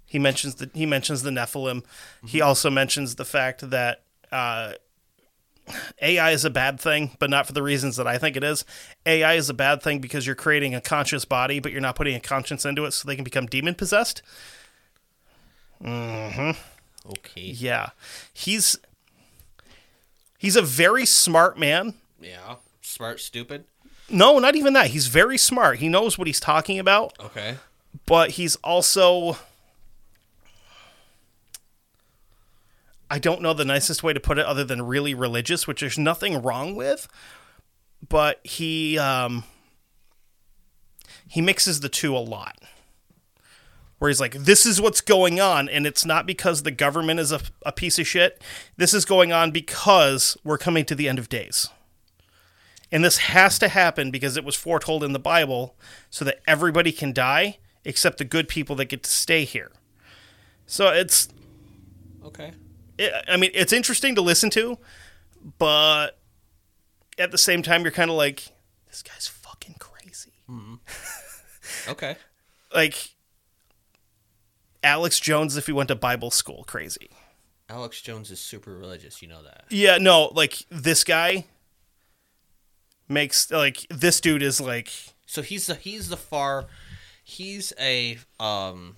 he 0.05 0.19
mentions 0.19 0.55
the 0.55 0.69
he 0.73 0.85
mentions 0.85 1.23
the 1.23 1.31
Nephilim. 1.31 1.83
He 2.25 2.39
also 2.41 2.69
mentions 2.69 3.15
the 3.15 3.25
fact 3.25 3.69
that 3.71 4.03
uh, 4.31 4.73
AI 6.01 6.31
is 6.31 6.43
a 6.43 6.49
bad 6.49 6.79
thing, 6.79 7.11
but 7.19 7.29
not 7.29 7.47
for 7.47 7.53
the 7.53 7.63
reasons 7.63 7.95
that 7.97 8.07
I 8.07 8.17
think 8.17 8.35
it 8.35 8.43
is. 8.43 8.65
AI 9.05 9.35
is 9.35 9.49
a 9.49 9.53
bad 9.53 9.81
thing 9.81 9.99
because 9.99 10.25
you're 10.25 10.35
creating 10.35 10.75
a 10.75 10.81
conscious 10.81 11.23
body, 11.25 11.59
but 11.59 11.71
you're 11.71 11.81
not 11.81 11.95
putting 11.95 12.15
a 12.15 12.19
conscience 12.19 12.65
into 12.65 12.85
it, 12.85 12.91
so 12.91 13.07
they 13.07 13.15
can 13.15 13.23
become 13.23 13.45
demon 13.45 13.75
possessed. 13.75 14.21
Mhm. 15.81 16.55
Okay 17.09 17.41
Yeah, 17.41 17.89
he's 18.33 18.77
he's 20.37 20.55
a 20.55 20.61
very 20.61 21.05
smart 21.05 21.57
man. 21.57 21.95
yeah 22.19 22.55
smart 22.81 23.19
stupid 23.19 23.65
No, 24.09 24.39
not 24.39 24.55
even 24.55 24.73
that. 24.73 24.87
He's 24.87 25.07
very 25.07 25.37
smart. 25.37 25.79
He 25.79 25.87
knows 25.87 26.17
what 26.17 26.27
he's 26.27 26.39
talking 26.39 26.77
about, 26.79 27.13
okay 27.19 27.57
but 28.05 28.31
he's 28.31 28.55
also 28.57 29.37
I 33.11 33.19
don't 33.19 33.41
know 33.41 33.53
the 33.53 33.65
nicest 33.65 34.03
way 34.03 34.13
to 34.13 34.21
put 34.21 34.37
it 34.37 34.45
other 34.45 34.63
than 34.63 34.83
really 34.83 35.13
religious, 35.13 35.67
which 35.67 35.81
there's 35.81 35.99
nothing 35.99 36.41
wrong 36.41 36.75
with, 36.75 37.09
but 38.07 38.39
he 38.45 38.97
um 38.97 39.43
he 41.27 41.41
mixes 41.41 41.81
the 41.81 41.89
two 41.89 42.15
a 42.15 42.19
lot. 42.19 42.57
Where 43.99 44.09
he's 44.09 44.21
like, 44.21 44.33
this 44.33 44.65
is 44.65 44.79
what's 44.79 45.01
going 45.01 45.41
on, 45.41 45.67
and 45.67 45.85
it's 45.85 46.05
not 46.05 46.25
because 46.25 46.63
the 46.63 46.71
government 46.71 47.19
is 47.19 47.33
a, 47.33 47.41
a 47.65 47.73
piece 47.73 47.99
of 47.99 48.07
shit. 48.07 48.41
This 48.77 48.93
is 48.93 49.03
going 49.03 49.33
on 49.33 49.51
because 49.51 50.37
we're 50.45 50.57
coming 50.57 50.85
to 50.85 50.95
the 50.95 51.09
end 51.09 51.19
of 51.19 51.27
days. 51.27 51.67
And 52.93 53.03
this 53.03 53.17
has 53.17 53.59
to 53.59 53.67
happen 53.67 54.09
because 54.09 54.37
it 54.37 54.45
was 54.45 54.55
foretold 54.55 55.03
in 55.03 55.11
the 55.11 55.19
Bible 55.19 55.75
so 56.09 56.23
that 56.23 56.39
everybody 56.47 56.93
can 56.93 57.11
die 57.11 57.59
except 57.83 58.17
the 58.19 58.25
good 58.25 58.47
people 58.47 58.75
that 58.77 58.85
get 58.85 59.03
to 59.03 59.11
stay 59.11 59.43
here. 59.43 59.71
So 60.65 60.87
it's, 60.87 61.27
okay 62.25 62.53
I 63.27 63.37
mean, 63.37 63.51
it's 63.53 63.73
interesting 63.73 64.15
to 64.15 64.21
listen 64.21 64.49
to, 64.51 64.77
but 65.57 66.19
at 67.17 67.31
the 67.31 67.37
same 67.37 67.61
time, 67.63 67.83
you're 67.83 67.91
kind 67.91 68.09
of 68.09 68.17
like, 68.17 68.51
this 68.89 69.01
guy's 69.03 69.27
fucking 69.27 69.75
crazy. 69.79 70.31
okay 71.89 72.17
Like, 72.73 73.11
Alex 74.83 75.19
Jones, 75.19 75.57
if 75.57 75.65
he 75.67 75.71
went 75.71 75.87
to 75.89 75.95
Bible 75.95 76.31
school, 76.31 76.63
crazy. 76.67 77.09
alex 77.69 78.01
jones 78.01 78.31
is 78.31 78.39
super 78.41 78.75
religious 78.77 79.21
you 79.21 79.27
know 79.27 79.41
that 79.43 79.63
Yeah, 79.69 79.97
no, 79.97 80.31
like, 80.33 80.65
this 80.69 81.03
guy 81.03 81.45
makes, 83.07 83.49
like, 83.51 83.85
this 83.89 84.19
dude 84.21 84.41
is 84.43 84.59
like, 84.59 84.91
so 85.25 85.41
he's 85.41 85.67
the 85.67 85.75
he's 85.75 86.09
the 86.09 86.17
far 86.17 86.65
he's 87.23 87.71
a 87.79 88.17
um 88.39 88.97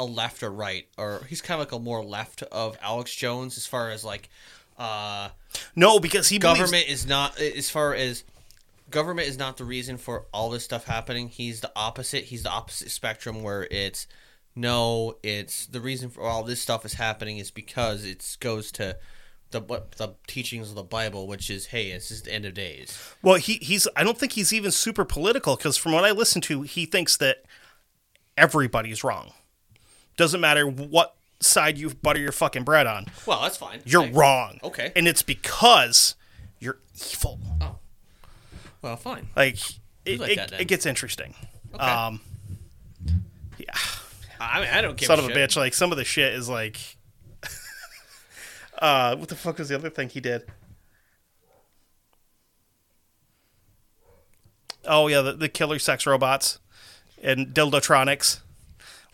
a 0.00 0.04
left 0.04 0.42
or 0.42 0.50
right 0.50 0.88
or 0.96 1.22
he's 1.28 1.40
kind 1.40 1.60
of 1.60 1.66
like 1.68 1.78
a 1.78 1.82
more 1.82 2.02
left 2.02 2.42
of 2.44 2.76
alex 2.80 3.14
jones 3.14 3.56
as 3.56 3.66
far 3.66 3.90
as 3.90 4.04
like 4.04 4.28
uh 4.78 5.28
no, 5.76 6.00
because 6.00 6.28
he 6.28 6.38
believes- 6.38 6.58
government 6.60 6.88
is 6.88 7.06
not 7.06 7.38
as 7.38 7.68
far 7.68 7.94
as 7.94 8.24
government 8.90 9.28
is 9.28 9.38
not 9.38 9.56
the 9.58 9.64
reason 9.64 9.98
for 9.98 10.24
all 10.32 10.48
this 10.50 10.64
stuff 10.64 10.84
happening 10.84 11.28
he's 11.28 11.60
the 11.60 11.70
opposite 11.76 12.24
he's 12.24 12.42
the 12.42 12.50
opposite 12.50 12.90
spectrum 12.90 13.42
where 13.42 13.68
it's 13.70 14.06
no 14.56 15.16
it's 15.22 15.66
the 15.66 15.80
reason 15.80 16.08
for 16.08 16.22
all 16.22 16.42
this 16.42 16.60
stuff 16.62 16.84
is 16.84 16.94
happening 16.94 17.38
is 17.38 17.50
because 17.50 18.04
it 18.04 18.36
goes 18.40 18.72
to 18.72 18.96
the 19.50 19.60
what 19.60 19.92
the 19.92 20.14
teachings 20.26 20.68
of 20.70 20.76
the 20.76 20.82
Bible, 20.82 21.26
which 21.26 21.50
is 21.50 21.66
hey, 21.66 21.90
it's 21.90 22.08
just 22.08 22.24
the 22.24 22.32
end 22.32 22.44
of 22.44 22.54
days. 22.54 22.96
Well, 23.22 23.34
he 23.36 23.54
he's 23.54 23.88
I 23.96 24.04
don't 24.04 24.16
think 24.16 24.32
he's 24.32 24.52
even 24.52 24.70
super 24.70 25.04
political 25.04 25.56
because 25.56 25.76
from 25.76 25.92
what 25.92 26.04
I 26.04 26.12
listen 26.12 26.40
to, 26.42 26.62
he 26.62 26.86
thinks 26.86 27.16
that 27.16 27.44
everybody's 28.36 29.02
wrong. 29.04 29.32
Doesn't 30.20 30.42
matter 30.42 30.66
what 30.66 31.16
side 31.40 31.78
you 31.78 31.88
butter 31.88 32.20
your 32.20 32.30
fucking 32.30 32.62
bread 32.62 32.86
on. 32.86 33.06
Well, 33.24 33.40
that's 33.40 33.56
fine. 33.56 33.80
You're 33.86 34.06
wrong. 34.10 34.58
Okay. 34.62 34.92
And 34.94 35.08
it's 35.08 35.22
because 35.22 36.14
you're 36.58 36.76
evil. 36.94 37.40
Oh. 37.62 37.78
Well, 38.82 38.96
fine. 38.98 39.28
Like 39.34 39.56
it, 40.04 40.20
like 40.20 40.32
it, 40.32 40.36
that 40.36 40.60
it 40.60 40.68
gets 40.68 40.84
interesting. 40.84 41.34
Okay. 41.74 41.82
Um 41.82 42.20
yeah. 43.56 43.72
I 44.38 44.60
mean, 44.60 44.68
I 44.68 44.82
don't 44.82 44.98
give 44.98 45.06
Son 45.06 45.18
a 45.18 45.22
of 45.22 45.30
a 45.30 45.32
bitch. 45.32 45.56
Like 45.56 45.72
some 45.72 45.90
of 45.90 45.96
the 45.96 46.04
shit 46.04 46.34
is 46.34 46.50
like 46.50 46.98
uh 48.78 49.16
what 49.16 49.30
the 49.30 49.36
fuck 49.36 49.56
was 49.56 49.70
the 49.70 49.74
other 49.74 49.88
thing 49.88 50.10
he 50.10 50.20
did? 50.20 50.42
Oh 54.84 55.06
yeah, 55.06 55.22
the, 55.22 55.32
the 55.32 55.48
killer 55.48 55.78
sex 55.78 56.04
robots 56.04 56.58
and 57.22 57.54
dildotronics, 57.54 58.40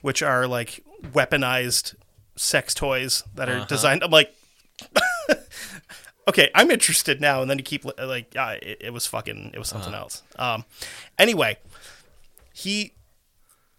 which 0.00 0.20
are 0.20 0.48
like 0.48 0.82
weaponized 1.02 1.94
sex 2.36 2.74
toys 2.74 3.24
that 3.34 3.48
are 3.48 3.64
designed. 3.66 4.02
I'm 4.04 4.10
like, 4.10 4.34
okay, 6.28 6.50
I'm 6.54 6.70
interested 6.70 7.20
now. 7.20 7.40
And 7.42 7.50
then 7.50 7.58
you 7.58 7.64
keep 7.64 7.84
like, 7.84 8.34
uh, 8.36 8.56
it, 8.62 8.78
it 8.80 8.92
was 8.92 9.06
fucking, 9.06 9.52
it 9.54 9.58
was 9.58 9.68
something 9.68 9.94
else. 9.94 10.22
Um, 10.38 10.64
anyway, 11.18 11.58
he 12.52 12.92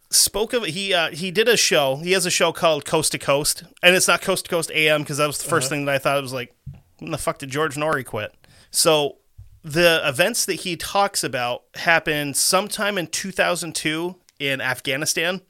spoke 0.10 0.54
of 0.54 0.64
he 0.64 0.94
uh, 0.94 1.12
he 1.12 1.32
did 1.32 1.48
a 1.48 1.58
show. 1.58 1.98
He 1.98 2.12
has 2.14 2.26
a 2.26 2.32
show 2.32 2.52
called 2.52 2.86
Coast 2.86 3.12
to 3.14 3.20
Coast, 3.20 3.64
and 3.84 3.96
it's 3.96 4.08
not 4.08 4.22
Coast 4.22 4.46
to 4.46 4.50
Coast 4.50 4.72
AM 4.72 5.02
because 5.02 5.18
that 5.18 5.28
was 5.28 5.42
the 5.42 5.50
1st 5.50 5.70
thing 5.70 5.86
that 5.86 5.96
I 5.96 5.98
thought. 5.98 6.18
It 6.18 6.22
was 6.22 6.34
like, 6.34 6.56
when 7.00 7.12
the 7.12 7.18
fuck 7.18 7.40
did 7.40 7.50
George 7.50 7.76
Noory 7.76 8.06
quit? 8.06 8.34
So 8.72 9.18
the 9.64 10.02
events 10.08 10.46
that 10.46 10.56
he 10.56 10.78
talks 10.78 11.24
about 11.24 11.64
happened 11.76 12.38
sometime 12.38 12.98
in 12.98 13.08
2002 13.08 14.16
in 14.40 14.62
Afghanistan, 14.62 15.42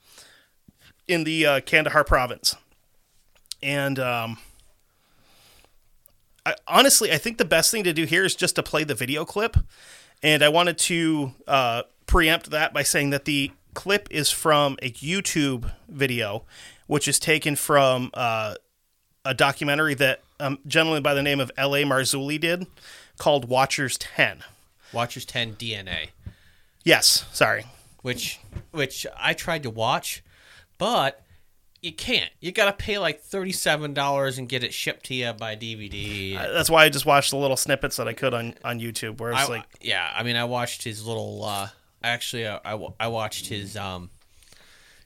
in 1.07 1.23
the 1.23 1.45
uh, 1.45 1.59
Kandahar 1.61 2.03
province, 2.03 2.55
and 3.63 3.97
um, 3.99 4.37
I, 6.45 6.55
honestly, 6.67 7.11
I 7.11 7.17
think 7.17 7.37
the 7.37 7.45
best 7.45 7.71
thing 7.71 7.83
to 7.83 7.93
do 7.93 8.05
here 8.05 8.23
is 8.23 8.35
just 8.35 8.55
to 8.55 8.63
play 8.63 8.83
the 8.83 8.95
video 8.95 9.25
clip. 9.25 9.57
And 10.23 10.41
I 10.43 10.49
wanted 10.49 10.77
to 10.79 11.33
uh, 11.47 11.83
preempt 12.07 12.49
that 12.49 12.73
by 12.73 12.83
saying 12.83 13.11
that 13.11 13.25
the 13.25 13.51
clip 13.75 14.07
is 14.09 14.31
from 14.31 14.77
a 14.81 14.89
YouTube 14.91 15.71
video, 15.87 16.43
which 16.87 17.07
is 17.07 17.19
taken 17.19 17.55
from 17.55 18.09
uh, 18.15 18.55
a 19.23 19.33
documentary 19.35 19.93
that 19.95 20.21
um, 20.39 20.57
gentleman 20.65 21.03
by 21.03 21.13
the 21.13 21.21
name 21.21 21.39
of 21.39 21.51
L.A. 21.57 21.83
Marzulli 21.83 22.39
did 22.39 22.65
called 23.19 23.47
Watchers 23.47 23.97
10. 23.97 24.43
Watchers 24.93 25.25
10 25.25 25.55
DNA, 25.55 26.09
Yes, 26.83 27.25
sorry. 27.33 27.65
which 28.01 28.39
which 28.71 29.05
I 29.19 29.33
tried 29.33 29.63
to 29.63 29.69
watch, 29.69 30.23
but 30.78 31.23
you 31.82 31.91
can't. 31.93 32.32
You 32.39 32.51
got 32.51 32.65
to 32.65 32.73
pay 32.73 32.97
like 32.97 33.23
$37 33.23 34.38
and 34.38 34.49
get 34.49 34.63
it 34.63 34.73
shipped 34.73 35.05
to 35.07 35.13
you 35.13 35.34
by 35.34 35.55
DVD. 35.55 36.38
Uh, 36.38 36.51
That's 36.53 36.69
why 36.69 36.84
I 36.84 36.89
just 36.89 37.05
watched 37.05 37.32
the 37.32 37.38
little 37.38 37.57
snippets 37.57 37.97
that 37.97 38.07
I 38.07 38.13
could 38.13 38.34
on, 38.34 38.55
on 38.63 38.80
YouTube 38.80 39.19
where 39.19 39.32
it's 39.32 39.41
I, 39.41 39.47
like, 39.47 39.65
yeah, 39.82 40.11
I 40.15 40.23
mean, 40.23 40.36
I 40.36 40.45
watched 40.45 40.84
his 40.84 41.05
little. 41.05 41.43
Uh, 41.43 41.69
actually, 42.03 42.47
I, 42.47 42.59
I, 42.65 42.88
I 42.99 43.07
watched 43.07 43.47
his. 43.47 43.78
Um, 43.78 44.09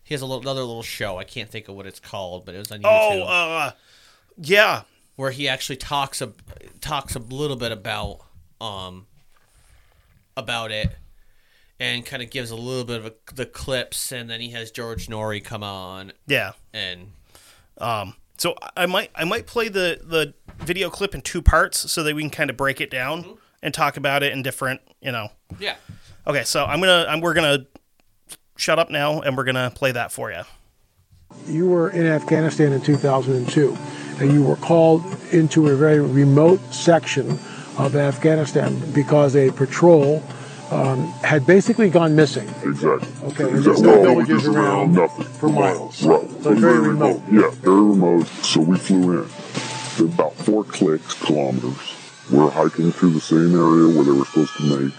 he 0.03 0.13
has 0.13 0.21
a 0.21 0.25
little, 0.25 0.41
another 0.41 0.61
little 0.61 0.83
show. 0.83 1.17
I 1.17 1.23
can't 1.23 1.49
think 1.49 1.67
of 1.67 1.75
what 1.75 1.85
it's 1.85 1.99
called, 1.99 2.45
but 2.45 2.55
it 2.55 2.59
was 2.59 2.71
on 2.71 2.79
YouTube 2.79 2.85
oh, 2.85 3.23
uh, 3.23 3.71
yeah. 4.37 4.83
where 5.15 5.31
he 5.31 5.47
actually 5.47 5.77
talks 5.77 6.21
a 6.21 6.33
talks 6.79 7.15
a 7.15 7.19
little 7.19 7.55
bit 7.55 7.71
about 7.71 8.19
um 8.59 9.05
about 10.35 10.71
it 10.71 10.95
and 11.81 12.05
kind 12.05 12.21
of 12.21 12.29
gives 12.29 12.51
a 12.51 12.55
little 12.55 12.83
bit 12.85 12.97
of 12.99 13.05
a, 13.07 13.13
the 13.33 13.45
clips, 13.45 14.11
and 14.11 14.29
then 14.29 14.39
he 14.39 14.51
has 14.51 14.69
George 14.71 15.07
Noory 15.07 15.43
come 15.43 15.63
on 15.63 16.13
Yeah. 16.27 16.51
and 16.73 17.11
Um, 17.79 18.13
so 18.37 18.55
I 18.77 18.85
might 18.85 19.09
I 19.15 19.23
might 19.23 19.47
play 19.47 19.67
the 19.67 19.99
the 20.03 20.33
video 20.63 20.89
clip 20.91 21.15
in 21.15 21.21
two 21.21 21.41
parts 21.41 21.91
so 21.91 22.03
that 22.03 22.15
we 22.15 22.21
can 22.21 22.29
kind 22.29 22.49
of 22.51 22.55
break 22.57 22.79
it 22.79 22.91
down 22.91 23.37
and 23.63 23.73
talk 23.73 23.97
about 23.97 24.21
it 24.23 24.31
in 24.31 24.43
different, 24.43 24.81
you 25.01 25.11
know. 25.11 25.29
yeah. 25.59 25.75
Okay, 26.27 26.43
so 26.43 26.65
I'm 26.65 26.79
gonna 26.79 27.05
I'm, 27.09 27.19
we're 27.19 27.33
gonna 27.33 27.65
shut 28.57 28.77
up 28.77 28.91
now 28.91 29.21
and 29.21 29.35
we're 29.35 29.43
gonna 29.43 29.71
play 29.73 29.91
that 29.91 30.11
for 30.11 30.31
you. 30.31 30.43
You 31.47 31.67
were 31.67 31.89
in 31.89 32.05
Afghanistan 32.05 32.73
in 32.73 32.81
2002, 32.81 33.75
and 34.19 34.31
you 34.31 34.43
were 34.43 34.57
called 34.57 35.03
into 35.31 35.69
a 35.69 35.75
very 35.75 35.99
remote 36.01 36.59
section 36.73 37.39
of 37.77 37.95
Afghanistan 37.95 38.77
because 38.91 39.35
a 39.35 39.49
patrol 39.51 40.21
um, 40.71 41.07
had 41.23 41.45
basically 41.45 41.89
gone 41.89 42.15
missing. 42.15 42.47
Exactly. 42.63 43.09
Okay, 43.29 43.43
and 43.43 43.57
Exactly. 43.57 43.61
there's 43.61 43.81
no 43.81 44.01
villages 44.01 44.47
around 44.47 44.93
nothing 44.93 45.25
for 45.25 45.49
miles. 45.49 46.01
Right. 46.03 46.29
So 46.41 46.51
it's 46.51 46.61
very 46.61 46.79
remote. 46.79 47.21
Yeah, 47.31 47.49
very 47.51 47.81
remote. 47.81 48.25
So 48.43 48.61
we 48.61 48.77
flew 48.77 49.23
in. 49.23 49.29
Did 49.97 50.13
about 50.13 50.33
four 50.33 50.63
clicks 50.63 51.13
kilometers. 51.13 51.95
We're 52.31 52.49
hiking 52.49 52.91
through 52.93 53.11
the 53.11 53.19
same 53.19 53.53
area 53.53 53.93
where 53.93 54.05
they 54.05 54.11
were 54.11 54.25
supposed 54.25 54.55
to 54.57 54.63
make 54.85 54.93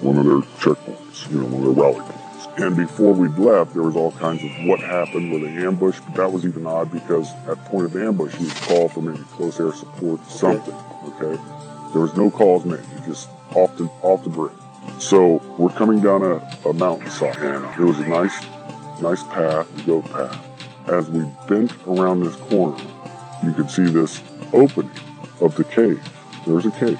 one 0.00 0.16
of 0.16 0.24
their 0.24 0.40
checkpoints, 0.60 1.30
you 1.30 1.38
know, 1.40 1.46
one 1.46 1.66
of 1.68 1.74
their 1.74 1.84
rally 1.84 2.00
points. 2.00 2.46
And 2.58 2.76
before 2.76 3.14
we 3.14 3.28
left, 3.28 3.72
there 3.74 3.82
was 3.82 3.96
all 3.96 4.12
kinds 4.12 4.44
of 4.44 4.50
what 4.66 4.78
happened 4.78 5.32
with 5.32 5.42
the 5.42 5.48
ambush, 5.48 5.98
but 6.00 6.14
that 6.16 6.32
was 6.32 6.44
even 6.46 6.66
odd 6.66 6.92
because 6.92 7.32
at 7.48 7.64
point 7.64 7.86
of 7.86 7.96
ambush, 7.96 8.34
he 8.36 8.44
was 8.44 8.54
called 8.60 8.92
for 8.92 9.00
maybe 9.00 9.24
close 9.32 9.58
air 9.58 9.72
support, 9.72 10.24
something. 10.26 10.74
Okay, 11.04 11.42
there 11.92 12.02
was 12.02 12.14
no 12.16 12.30
calls 12.30 12.64
made. 12.64 12.84
Just 13.06 13.28
off 13.54 13.76
the 13.76 13.86
off 14.02 14.22
the 14.22 14.30
grid. 14.30 14.52
So 14.98 15.42
we're 15.58 15.70
coming 15.70 16.00
down 16.00 16.22
a, 16.22 16.36
a 16.68 16.72
mountainside, 16.72 17.36
and 17.38 17.64
it 17.80 17.84
was 17.84 17.98
a 17.98 18.06
nice, 18.06 18.44
nice 19.00 19.22
path, 19.24 19.68
goat 19.86 20.04
path. 20.12 20.88
As 20.88 21.10
we 21.10 21.24
bent 21.48 21.72
around 21.86 22.24
this 22.24 22.36
corner, 22.36 22.82
you 23.44 23.52
could 23.52 23.70
see 23.70 23.84
this 23.84 24.22
opening 24.52 24.90
of 25.40 25.54
the 25.56 25.64
cave. 25.64 26.02
There's 26.46 26.66
a 26.66 26.70
cave 26.72 26.98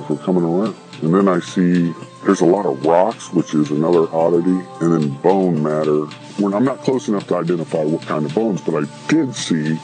as 0.00 0.08
we're 0.08 0.18
coming 0.18 0.44
around. 0.44 0.76
And 1.02 1.14
then 1.14 1.28
I 1.28 1.40
see 1.40 1.92
there's 2.24 2.40
a 2.40 2.46
lot 2.46 2.66
of 2.66 2.84
rocks, 2.84 3.32
which 3.32 3.54
is 3.54 3.70
another 3.70 4.08
oddity, 4.14 4.58
and 4.80 4.92
then 4.92 5.08
bone 5.20 5.62
matter. 5.62 6.06
When 6.40 6.54
I'm 6.54 6.64
not 6.64 6.78
close 6.78 7.08
enough 7.08 7.26
to 7.28 7.36
identify 7.36 7.84
what 7.84 8.02
kind 8.02 8.24
of 8.24 8.34
bones, 8.34 8.60
but 8.62 8.82
I 8.82 9.08
did 9.08 9.34
see 9.34 9.76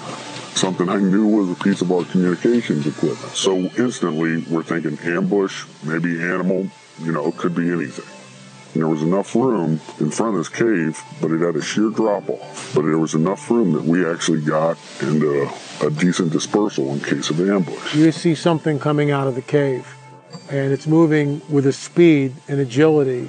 something 0.54 0.88
I 0.88 0.98
knew 0.98 1.26
was 1.26 1.50
a 1.50 1.62
piece 1.62 1.80
of 1.80 1.92
our 1.92 2.04
communications 2.04 2.86
equipment. 2.86 3.32
So 3.34 3.56
instantly 3.78 4.44
we're 4.50 4.62
thinking 4.62 4.98
ambush, 5.00 5.66
maybe 5.84 6.20
animal, 6.22 6.68
you 7.00 7.12
know, 7.12 7.28
it 7.28 7.36
could 7.36 7.54
be 7.54 7.70
anything. 7.70 8.04
And 8.72 8.82
there 8.82 8.88
was 8.88 9.02
enough 9.02 9.34
room 9.34 9.80
in 9.98 10.10
front 10.10 10.36
of 10.36 10.38
this 10.38 10.48
cave, 10.48 11.02
but 11.20 11.32
it 11.32 11.40
had 11.40 11.56
a 11.56 11.62
sheer 11.62 11.90
drop 11.90 12.28
off. 12.28 12.72
But 12.74 12.82
there 12.82 12.98
was 12.98 13.14
enough 13.14 13.50
room 13.50 13.72
that 13.72 13.82
we 13.82 14.06
actually 14.08 14.42
got 14.42 14.78
into 15.00 15.50
a 15.82 15.90
decent 15.90 16.30
dispersal 16.32 16.92
in 16.92 17.00
case 17.00 17.30
of 17.30 17.40
ambush. 17.40 17.94
You 17.96 18.12
see 18.12 18.34
something 18.36 18.78
coming 18.78 19.10
out 19.10 19.26
of 19.26 19.34
the 19.34 19.42
cave, 19.42 19.92
and 20.50 20.72
it's 20.72 20.86
moving 20.86 21.42
with 21.48 21.66
a 21.66 21.72
speed 21.72 22.34
and 22.46 22.60
agility 22.60 23.28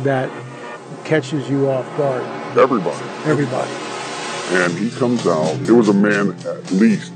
that 0.00 0.28
catches 1.04 1.48
you 1.48 1.68
off 1.70 1.86
guard. 1.96 2.22
Everybody. 2.58 3.06
Everybody. 3.30 3.70
and 4.52 4.72
he 4.76 4.90
comes 4.90 5.24
out. 5.26 5.54
It 5.68 5.72
was 5.72 5.88
a 5.88 5.94
man 5.94 6.30
at 6.46 6.72
least 6.72 7.12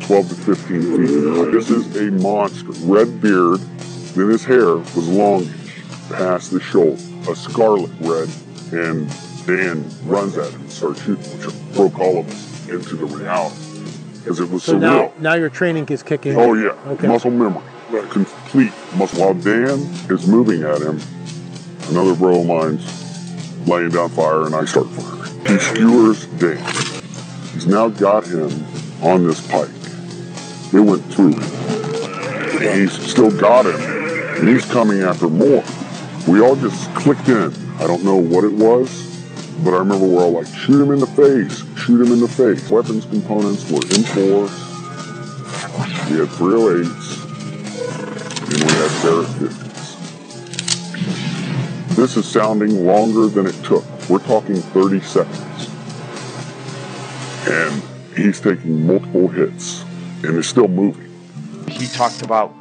12 0.00 0.28
to 0.30 0.34
15 0.34 0.56
feet. 0.56 1.52
This 1.52 1.68
is 1.68 1.96
a 1.96 2.10
monster. 2.22 2.72
Red 2.86 3.20
beard, 3.20 3.60
then 4.14 4.28
his 4.30 4.44
hair 4.44 4.76
was 4.76 5.08
longish, 5.08 5.82
past 6.10 6.50
the 6.50 6.60
shoulder, 6.60 7.00
a 7.30 7.34
scarlet 7.36 7.90
red, 8.00 8.28
and 8.72 9.08
Dan 9.46 9.84
runs 10.04 10.36
at 10.36 10.52
him 10.52 10.60
and 10.60 10.70
starts 10.70 11.00
shooting, 11.02 11.24
which 11.38 11.74
broke 11.74 11.98
all 11.98 12.18
of 12.18 12.28
us 12.28 12.68
into 12.68 12.96
the 12.96 13.06
reality. 13.06 13.56
Because 14.18 14.40
it 14.40 14.50
was 14.50 14.62
So 14.64 14.74
surreal. 14.74 14.80
now, 14.80 15.12
now 15.18 15.34
your 15.34 15.48
training 15.48 15.86
is 15.88 16.02
kicking. 16.02 16.36
Oh, 16.36 16.54
in. 16.54 16.60
Oh 16.60 16.74
yeah, 16.86 16.92
Okay. 16.92 17.08
muscle 17.08 17.30
memory, 17.30 17.62
complete 18.10 18.72
muscle. 18.96 19.20
While 19.20 19.34
Dan 19.34 19.78
is 20.10 20.26
moving 20.26 20.62
at 20.62 20.80
him, 20.80 21.00
another 21.90 22.14
bro 22.14 22.40
of 22.40 22.46
mine's 22.46 23.66
laying 23.68 23.90
down 23.90 24.08
fire, 24.10 24.46
and 24.46 24.54
I 24.54 24.64
start 24.64 24.88
firing. 24.88 25.46
He 25.46 25.58
skewers 25.58 26.26
Dan. 26.38 26.58
He's 27.54 27.66
now 27.66 27.88
got 27.88 28.26
him 28.26 28.50
on 29.02 29.26
this 29.26 29.40
pike. 29.50 29.68
It 30.72 30.80
went 30.80 31.02
through 31.12 31.32
him. 31.32 31.42
And 32.62 32.80
he's 32.80 32.92
still 32.92 33.30
got 33.30 33.64
him, 33.66 33.74
he's 34.48 34.64
coming 34.66 35.02
after 35.02 35.28
more. 35.28 35.62
We 36.28 36.40
all 36.40 36.56
just 36.56 36.92
clicked 36.94 37.28
in. 37.28 37.52
I 37.78 37.86
don't 37.86 38.04
know 38.04 38.16
what 38.16 38.44
it 38.44 38.52
was, 38.52 38.88
but 39.64 39.74
I 39.74 39.78
remember 39.78 40.06
we're 40.06 40.22
all 40.22 40.32
like, 40.32 40.46
shoot 40.46 40.80
him 40.80 40.92
in 40.92 41.00
the 41.00 41.06
face, 41.06 41.64
shoot 41.78 42.00
him 42.00 42.12
in 42.12 42.20
the 42.20 42.28
face. 42.28 42.70
Weapons 42.70 43.06
components 43.06 43.70
were 43.70 43.82
in 43.82 44.04
force. 44.04 44.70
We 46.10 46.18
had 46.18 46.28
308s, 46.28 47.20
and 48.42 48.64
we 48.64 48.70
had 48.72 49.02
Barrett 49.02 49.28
50s. 49.28 49.70
This 51.96 52.16
is 52.16 52.26
sounding 52.26 52.86
longer 52.86 53.26
than 53.26 53.46
it 53.46 53.54
took. 53.64 53.84
We're 54.08 54.20
talking 54.20 54.56
30 54.56 55.00
seconds. 55.00 55.68
And 57.48 57.82
he's 58.16 58.40
taking 58.40 58.86
multiple 58.86 59.28
hits 59.28 59.82
and 60.22 60.36
is 60.36 60.48
still 60.48 60.68
moving. 60.68 61.10
he 61.68 61.86
talked 61.88 62.22
about 62.22 62.54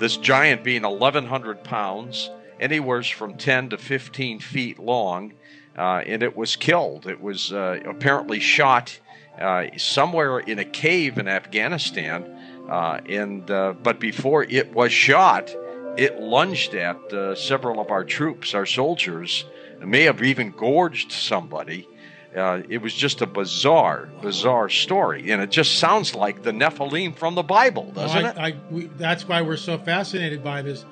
this 0.00 0.16
giant 0.16 0.64
being 0.64 0.82
1,100 0.82 1.62
pounds, 1.62 2.30
anywhere 2.58 3.02
from 3.02 3.34
10 3.34 3.70
to 3.70 3.78
15 3.78 4.40
feet 4.40 4.78
long, 4.78 5.32
uh, 5.76 6.02
and 6.06 6.22
it 6.22 6.36
was 6.36 6.56
killed. 6.56 7.06
It 7.06 7.20
was 7.20 7.52
uh, 7.52 7.80
apparently 7.86 8.40
shot 8.40 8.98
uh, 9.38 9.66
somewhere 9.76 10.38
in 10.40 10.58
a 10.58 10.64
cave 10.64 11.18
in 11.18 11.28
Afghanistan, 11.28 12.24
uh, 12.68 13.00
and 13.06 13.50
uh, 13.50 13.74
but 13.82 14.00
before 14.00 14.44
it 14.44 14.72
was 14.74 14.92
shot, 14.92 15.54
it 15.96 16.20
lunged 16.20 16.74
at 16.74 16.96
uh, 17.12 17.34
several 17.34 17.80
of 17.80 17.90
our 17.90 18.04
troops, 18.04 18.54
our 18.54 18.66
soldiers. 18.66 19.44
It 19.80 19.88
may 19.88 20.02
have 20.02 20.22
even 20.22 20.50
gorged 20.50 21.12
somebody. 21.12 21.88
Uh, 22.34 22.62
it 22.68 22.80
was 22.80 22.94
just 22.94 23.22
a 23.22 23.26
bizarre, 23.26 24.08
bizarre 24.22 24.68
story, 24.68 25.32
and 25.32 25.42
it 25.42 25.50
just 25.50 25.78
sounds 25.78 26.14
like 26.14 26.42
the 26.42 26.52
Nephilim 26.52 27.16
from 27.16 27.34
the 27.34 27.42
Bible, 27.42 27.90
doesn't 27.90 28.24
I, 28.24 28.30
it? 28.30 28.38
I, 28.38 28.56
we, 28.70 28.84
that's 28.96 29.26
why 29.26 29.42
we're 29.42 29.56
so 29.56 29.78
fascinated 29.78 30.44
by 30.44 30.62
this. 30.62 30.84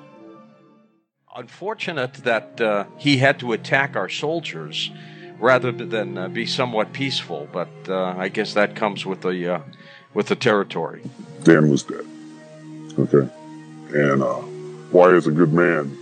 Unfortunate 1.35 2.15
that 2.25 2.59
uh, 2.59 2.85
he 2.97 3.17
had 3.17 3.39
to 3.39 3.53
attack 3.53 3.95
our 3.95 4.09
soldiers 4.09 4.91
rather 5.39 5.71
than 5.71 6.17
uh, 6.17 6.27
be 6.27 6.45
somewhat 6.45 6.91
peaceful, 6.91 7.47
but 7.53 7.69
uh, 7.87 8.15
I 8.17 8.27
guess 8.27 8.53
that 8.55 8.75
comes 8.75 9.05
with 9.05 9.21
the 9.21 9.55
uh, 9.55 9.61
with 10.13 10.27
the 10.27 10.35
territory. 10.35 11.03
Dan 11.43 11.69
was 11.69 11.83
dead. 11.83 12.05
Okay. 12.97 13.29
And 13.93 14.21
uh, 14.21 14.41
why 14.91 15.11
is 15.11 15.27
a 15.27 15.31
good 15.31 15.53
man, 15.53 15.95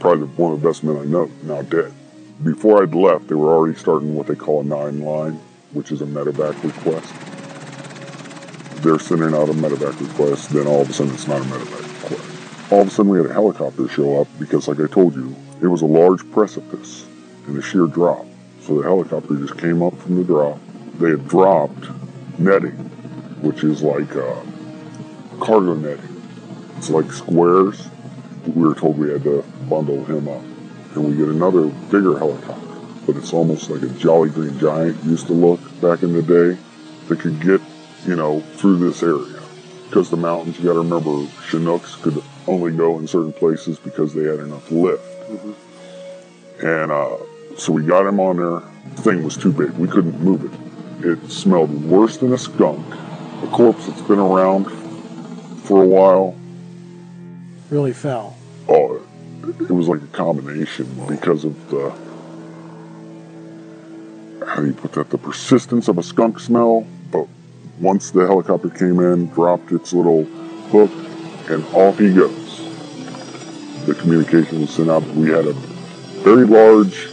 probably 0.00 0.26
one 0.26 0.52
of 0.52 0.60
the 0.60 0.68
best 0.68 0.82
men 0.82 0.96
I 0.96 1.04
know, 1.04 1.30
now 1.44 1.62
dead. 1.62 1.92
Before 2.42 2.82
I'd 2.82 2.94
left, 2.94 3.28
they 3.28 3.34
were 3.34 3.54
already 3.54 3.78
starting 3.78 4.14
what 4.14 4.26
they 4.26 4.34
call 4.34 4.60
a 4.60 4.64
nine 4.64 5.00
line, 5.00 5.38
which 5.72 5.92
is 5.92 6.00
a 6.00 6.06
medevac 6.06 6.62
request. 6.64 7.12
They're 8.82 8.98
sending 8.98 9.34
out 9.34 9.50
a 9.50 9.52
medevac 9.52 10.00
request, 10.00 10.48
then 10.48 10.66
all 10.66 10.80
of 10.80 10.88
a 10.88 10.92
sudden 10.94 11.12
it's 11.12 11.28
not 11.28 11.42
a 11.42 11.44
medevac 11.44 12.02
request. 12.02 12.72
All 12.72 12.80
of 12.80 12.88
a 12.88 12.90
sudden 12.90 13.12
we 13.12 13.18
had 13.18 13.28
a 13.28 13.32
helicopter 13.34 13.86
show 13.88 14.22
up 14.22 14.28
because, 14.38 14.68
like 14.68 14.80
I 14.80 14.86
told 14.86 15.16
you, 15.16 15.36
it 15.60 15.66
was 15.66 15.82
a 15.82 15.86
large 15.86 16.30
precipice 16.32 17.06
and 17.46 17.58
a 17.58 17.62
sheer 17.62 17.84
drop. 17.84 18.24
So 18.62 18.78
the 18.78 18.84
helicopter 18.84 19.36
just 19.36 19.58
came 19.58 19.82
up 19.82 19.94
from 19.98 20.16
the 20.16 20.24
drop. 20.24 20.58
They 20.94 21.10
had 21.10 21.28
dropped 21.28 21.90
netting, 22.38 22.72
which 23.42 23.64
is 23.64 23.82
like 23.82 24.16
uh, 24.16 24.40
cargo 25.40 25.74
netting. 25.74 26.22
It's 26.78 26.88
like 26.88 27.12
squares. 27.12 27.86
We 28.46 28.66
were 28.66 28.74
told 28.74 28.96
we 28.96 29.10
had 29.10 29.24
to 29.24 29.44
bundle 29.68 30.02
him 30.06 30.26
up. 30.26 30.49
And 30.94 31.04
we 31.04 31.16
get 31.16 31.28
another 31.28 31.68
bigger 31.90 32.18
helicopter, 32.18 32.80
but 33.06 33.16
it's 33.16 33.32
almost 33.32 33.70
like 33.70 33.82
a 33.82 33.88
Jolly 33.90 34.30
Green 34.30 34.58
Giant 34.58 35.02
used 35.04 35.26
to 35.28 35.32
look 35.32 35.60
back 35.80 36.02
in 36.02 36.12
the 36.12 36.22
day 36.22 36.60
that 37.08 37.20
could 37.20 37.40
get, 37.40 37.60
you 38.06 38.16
know, 38.16 38.40
through 38.40 38.78
this 38.78 39.02
area. 39.02 39.40
Because 39.86 40.10
the 40.10 40.16
mountains, 40.16 40.58
you 40.58 40.64
got 40.64 40.74
to 40.74 40.80
remember, 40.80 41.26
Chinooks 41.48 41.96
could 41.96 42.22
only 42.46 42.72
go 42.72 42.98
in 42.98 43.06
certain 43.06 43.32
places 43.32 43.78
because 43.78 44.14
they 44.14 44.24
had 44.24 44.40
enough 44.40 44.70
lift. 44.70 45.04
And 46.62 46.90
uh, 46.90 47.16
so 47.56 47.72
we 47.72 47.82
got 47.82 48.06
him 48.06 48.20
on 48.20 48.36
there. 48.36 48.62
The 48.96 49.02
thing 49.02 49.22
was 49.22 49.36
too 49.36 49.52
big. 49.52 49.70
We 49.72 49.88
couldn't 49.88 50.20
move 50.20 50.44
it. 50.44 51.06
It 51.06 51.30
smelled 51.30 51.72
worse 51.84 52.16
than 52.18 52.32
a 52.32 52.38
skunk. 52.38 52.86
A 53.42 53.46
corpse 53.48 53.86
that's 53.86 54.02
been 54.02 54.18
around 54.18 54.64
for 55.64 55.82
a 55.82 55.86
while. 55.86 56.36
Really 57.70 57.92
foul. 57.92 58.36
Oh, 58.68 59.00
it 59.60 59.70
was 59.70 59.88
like 59.88 60.02
a 60.02 60.06
combination 60.08 60.86
because 61.08 61.44
of 61.44 61.70
the 61.70 61.92
how 64.46 64.60
do 64.60 64.66
you 64.66 64.74
put 64.74 64.92
that? 64.94 65.10
The 65.10 65.18
persistence 65.18 65.88
of 65.88 65.98
a 65.98 66.02
skunk 66.02 66.40
smell. 66.40 66.86
But 67.10 67.26
once 67.78 68.10
the 68.10 68.26
helicopter 68.26 68.68
came 68.68 68.98
in, 69.00 69.28
dropped 69.28 69.70
its 69.72 69.92
little 69.92 70.24
hook, 70.70 70.90
and 71.48 71.64
off 71.74 71.98
he 71.98 72.12
goes. 72.12 72.66
The 73.86 73.94
communication 73.94 74.60
was 74.60 74.70
sent 74.70 74.90
out. 74.90 75.04
We 75.08 75.30
had 75.30 75.46
a 75.46 75.52
very 76.22 76.44
large, 76.44 77.08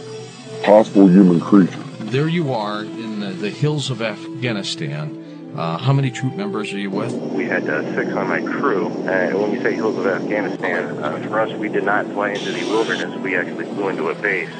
possible 0.62 1.06
human 1.06 1.40
creature. 1.40 1.82
There 2.00 2.28
you 2.28 2.52
are 2.52 2.82
in 2.82 3.20
the, 3.20 3.30
the 3.30 3.50
hills 3.50 3.90
of 3.90 4.02
Afghanistan. 4.02 5.17
Uh, 5.58 5.76
how 5.76 5.92
many 5.92 6.08
troop 6.08 6.36
members 6.36 6.72
are 6.72 6.78
you 6.78 6.88
with? 6.88 7.12
We 7.14 7.44
had 7.46 7.68
uh, 7.68 7.82
six 7.96 8.12
on 8.12 8.28
my 8.28 8.40
crew. 8.40 8.86
Uh, 8.86 9.30
when 9.30 9.50
we 9.50 9.60
say 9.60 9.74
hills 9.74 9.98
of 9.98 10.06
Afghanistan, 10.06 11.02
uh, 11.02 11.18
for 11.26 11.40
us, 11.40 11.52
we 11.58 11.68
did 11.68 11.82
not 11.82 12.06
fly 12.12 12.30
into 12.30 12.52
the 12.52 12.64
wilderness. 12.66 13.20
We 13.20 13.34
actually 13.34 13.64
flew 13.64 13.88
into 13.88 14.08
a 14.08 14.14
base. 14.14 14.52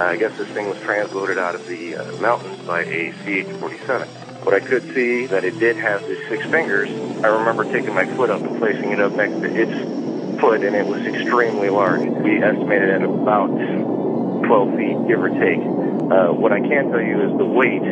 Uh, 0.00 0.02
I 0.02 0.16
guess 0.16 0.36
this 0.36 0.48
thing 0.48 0.68
was 0.68 0.78
transloaded 0.78 1.38
out 1.38 1.54
of 1.54 1.68
the 1.68 1.94
uh, 1.94 2.16
mountains 2.20 2.58
by 2.66 2.80
a 2.80 3.12
CH-47. 3.12 4.44
What 4.44 4.52
I 4.52 4.58
could 4.58 4.82
see 4.92 5.26
that 5.26 5.44
it 5.44 5.60
did 5.60 5.76
have 5.76 6.02
the 6.02 6.16
six 6.28 6.44
fingers. 6.46 6.90
I 7.22 7.28
remember 7.28 7.62
taking 7.62 7.94
my 7.94 8.06
foot 8.16 8.28
up 8.28 8.40
and 8.40 8.58
placing 8.58 8.90
it 8.90 8.98
up 8.98 9.12
next 9.12 9.34
to 9.34 9.44
its 9.44 10.40
foot, 10.40 10.64
and 10.64 10.74
it 10.74 10.84
was 10.84 11.02
extremely 11.02 11.70
large. 11.70 12.00
We 12.00 12.42
estimated 12.42 12.90
at 12.90 13.02
about 13.04 13.46
12 13.46 14.76
feet, 14.76 15.06
give 15.06 15.22
or 15.22 15.28
take. 15.28 15.60
Uh, 15.60 16.34
what 16.34 16.50
I 16.50 16.58
can 16.58 16.90
tell 16.90 17.00
you 17.00 17.30
is 17.30 17.38
the 17.38 17.46
weight 17.46 17.86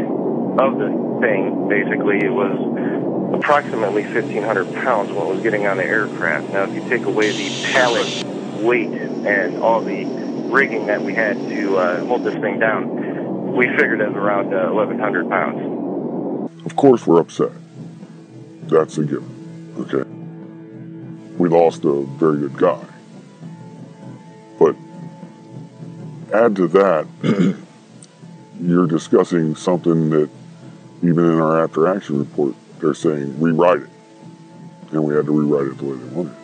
of 0.58 0.78
the 0.78 1.09
thing, 1.20 1.68
basically, 1.68 2.18
it 2.18 2.32
was 2.32 3.34
approximately 3.34 4.02
1,500 4.02 4.74
pounds 4.74 5.10
when 5.10 5.26
it 5.26 5.30
was 5.30 5.42
getting 5.42 5.66
on 5.66 5.76
the 5.76 5.84
aircraft. 5.84 6.50
Now, 6.50 6.64
if 6.64 6.74
you 6.74 6.88
take 6.88 7.06
away 7.06 7.30
the 7.30 7.72
pallet 7.72 8.24
weight 8.62 8.88
and 8.88 9.58
all 9.58 9.80
the 9.80 10.04
rigging 10.50 10.86
that 10.86 11.02
we 11.02 11.14
had 11.14 11.36
to 11.36 11.76
uh, 11.78 12.04
hold 12.04 12.24
this 12.24 12.34
thing 12.34 12.58
down, 12.58 13.54
we 13.54 13.66
figured 13.68 14.00
it 14.00 14.08
was 14.08 14.16
around 14.16 14.52
uh, 14.52 14.70
1,100 14.70 15.28
pounds. 15.28 16.66
Of 16.66 16.76
course, 16.76 17.06
we're 17.06 17.20
upset. 17.20 17.52
That's 18.64 18.98
a 18.98 19.04
given. 19.04 19.74
Okay. 19.78 20.08
We 21.38 21.48
lost 21.48 21.84
a 21.84 22.02
very 22.02 22.40
good 22.40 22.56
guy. 22.56 22.84
But 24.58 24.76
add 26.34 26.56
to 26.56 26.68
that, 26.68 27.06
you're 28.60 28.86
discussing 28.86 29.56
something 29.56 30.10
that 30.10 30.28
even 31.02 31.24
in 31.24 31.40
our 31.40 31.62
after 31.62 31.86
action 31.88 32.18
report, 32.18 32.54
they're 32.80 32.94
saying 32.94 33.40
rewrite 33.40 33.82
it. 33.82 33.88
And 34.92 35.04
we 35.04 35.14
had 35.14 35.26
to 35.26 35.32
rewrite 35.32 35.68
it 35.68 35.78
the 35.78 35.84
way 35.84 35.96
they 35.96 36.14
wanted. 36.14 36.36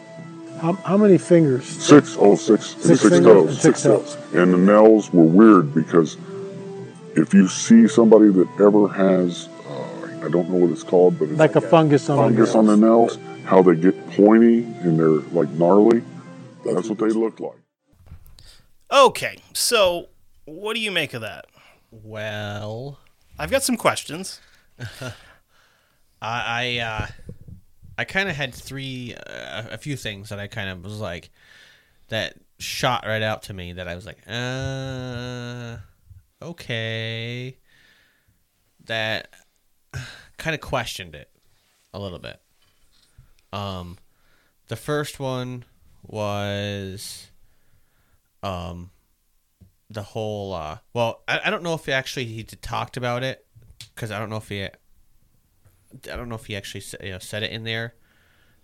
How, 0.61 0.73
how 0.73 0.97
many 0.97 1.19
fingers? 1.19 1.65
Six, 1.67 2.17
oh, 2.19 2.35
six, 2.37 2.69
Six 2.69 3.01
six 3.01 3.03
fingers 3.03 3.25
toes, 3.25 3.49
and 3.49 3.59
six 3.59 3.83
six 3.83 3.83
toes. 3.83 4.17
And 4.35 4.55
the 4.55 4.59
nails 4.59 5.13
were 5.13 5.25
weird 5.25 5.75
because 5.75 6.17
if 7.15 7.35
you 7.35 7.49
see 7.49 7.87
somebody 7.89 8.31
that 8.31 8.49
ever 8.61 8.89
has, 8.89 9.49
uh, 9.69 10.25
I 10.25 10.29
don't 10.31 10.49
know 10.49 10.57
what 10.57 10.71
it's 10.71 10.83
called, 10.83 11.19
but 11.19 11.29
it's 11.29 11.39
Like 11.39 11.57
a 11.57 11.61
fungus 11.61 12.09
on 12.09 12.17
the 12.17 12.23
fungus 12.23 12.55
on 12.55 12.67
the 12.67 12.77
nails, 12.77 13.19
how 13.45 13.63
they 13.63 13.75
get 13.75 14.11
pointy 14.13 14.65
and 14.83 14.99
they're 14.99 15.09
like 15.33 15.51
gnarly. 15.51 16.03
That's 16.65 16.89
what 16.89 16.99
they 16.99 17.09
look 17.09 17.39
like. 17.39 17.59
Okay, 18.91 19.39
so 19.53 20.09
what 20.47 20.75
do 20.75 20.81
you 20.81 20.91
make 20.91 21.13
of 21.13 21.21
that? 21.21 21.47
Well, 21.91 22.99
I've 23.39 23.51
got 23.51 23.63
some 23.63 23.77
questions. 23.77 24.41
I 26.23 26.79
uh, 26.79 27.07
I 27.99 28.05
kind 28.05 28.29
of 28.29 28.37
had 28.37 28.55
three, 28.55 29.15
uh, 29.15 29.65
a 29.71 29.79
few 29.79 29.97
things 29.97 30.29
that 30.29 30.39
I 30.39 30.47
kind 30.49 30.69
of 30.69 30.85
was 30.85 31.01
like 31.01 31.31
that 32.09 32.35
shot 32.59 33.05
right 33.07 33.23
out 33.23 33.45
to 33.45 33.55
me 33.55 33.73
that 33.73 33.89
I 33.89 33.95
was 33.95 34.05
like, 34.05 34.19
uh, 34.29 35.79
okay, 36.43 37.57
that 38.85 39.29
kind 40.37 40.55
of 40.55 40.61
questioned 40.61 41.15
it 41.15 41.31
a 41.95 41.99
little 41.99 42.19
bit. 42.19 42.39
Um, 43.53 43.97
the 44.69 44.77
first 44.77 45.19
one 45.19 45.65
was, 46.03 47.31
um, 48.43 48.91
the 49.89 50.03
whole 50.03 50.53
uh, 50.53 50.79
well, 50.93 51.23
I, 51.27 51.41
I 51.47 51.51
don't 51.51 51.63
know 51.63 51.75
if 51.75 51.89
actually 51.89 52.27
he 52.27 52.45
talked 52.45 52.99
about 52.99 53.23
it 53.23 53.46
because 53.95 54.11
I 54.11 54.19
don't 54.19 54.31
know 54.31 54.37
if 54.37 54.49
he 54.49 54.65
I 54.65 56.17
don't 56.17 56.29
know 56.29 56.35
if 56.35 56.47
he 56.47 56.57
actually 56.57 56.85
you 57.03 57.13
know, 57.13 57.19
said 57.19 57.43
it 57.43 57.51
in 57.51 57.65
there, 57.65 57.95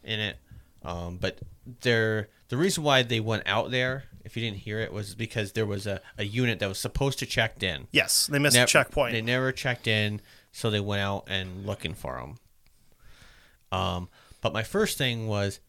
in 0.02 0.20
it. 0.20 0.36
Um, 0.82 1.18
but 1.18 1.38
there, 1.82 2.28
the 2.48 2.56
reason 2.56 2.82
why 2.82 3.02
they 3.02 3.20
went 3.20 3.44
out 3.46 3.70
there, 3.70 4.04
if 4.24 4.36
you 4.36 4.42
didn't 4.42 4.58
hear 4.58 4.80
it, 4.80 4.92
was 4.92 5.14
because 5.14 5.52
there 5.52 5.66
was 5.66 5.86
a, 5.86 6.00
a 6.18 6.24
unit 6.24 6.58
that 6.58 6.68
was 6.68 6.78
supposed 6.78 7.18
to 7.20 7.26
checked 7.26 7.62
in. 7.62 7.86
Yes, 7.92 8.26
they 8.26 8.38
missed 8.38 8.56
a 8.56 8.66
checkpoint. 8.66 9.12
They 9.12 9.22
never 9.22 9.52
checked 9.52 9.86
in, 9.86 10.20
so 10.50 10.70
they 10.70 10.80
went 10.80 11.02
out 11.02 11.24
and 11.28 11.64
looking 11.64 11.94
for 11.94 12.18
him. 12.18 12.36
Um, 13.70 14.08
but 14.40 14.52
my 14.52 14.64
first 14.64 14.98
thing 14.98 15.28
was 15.28 15.60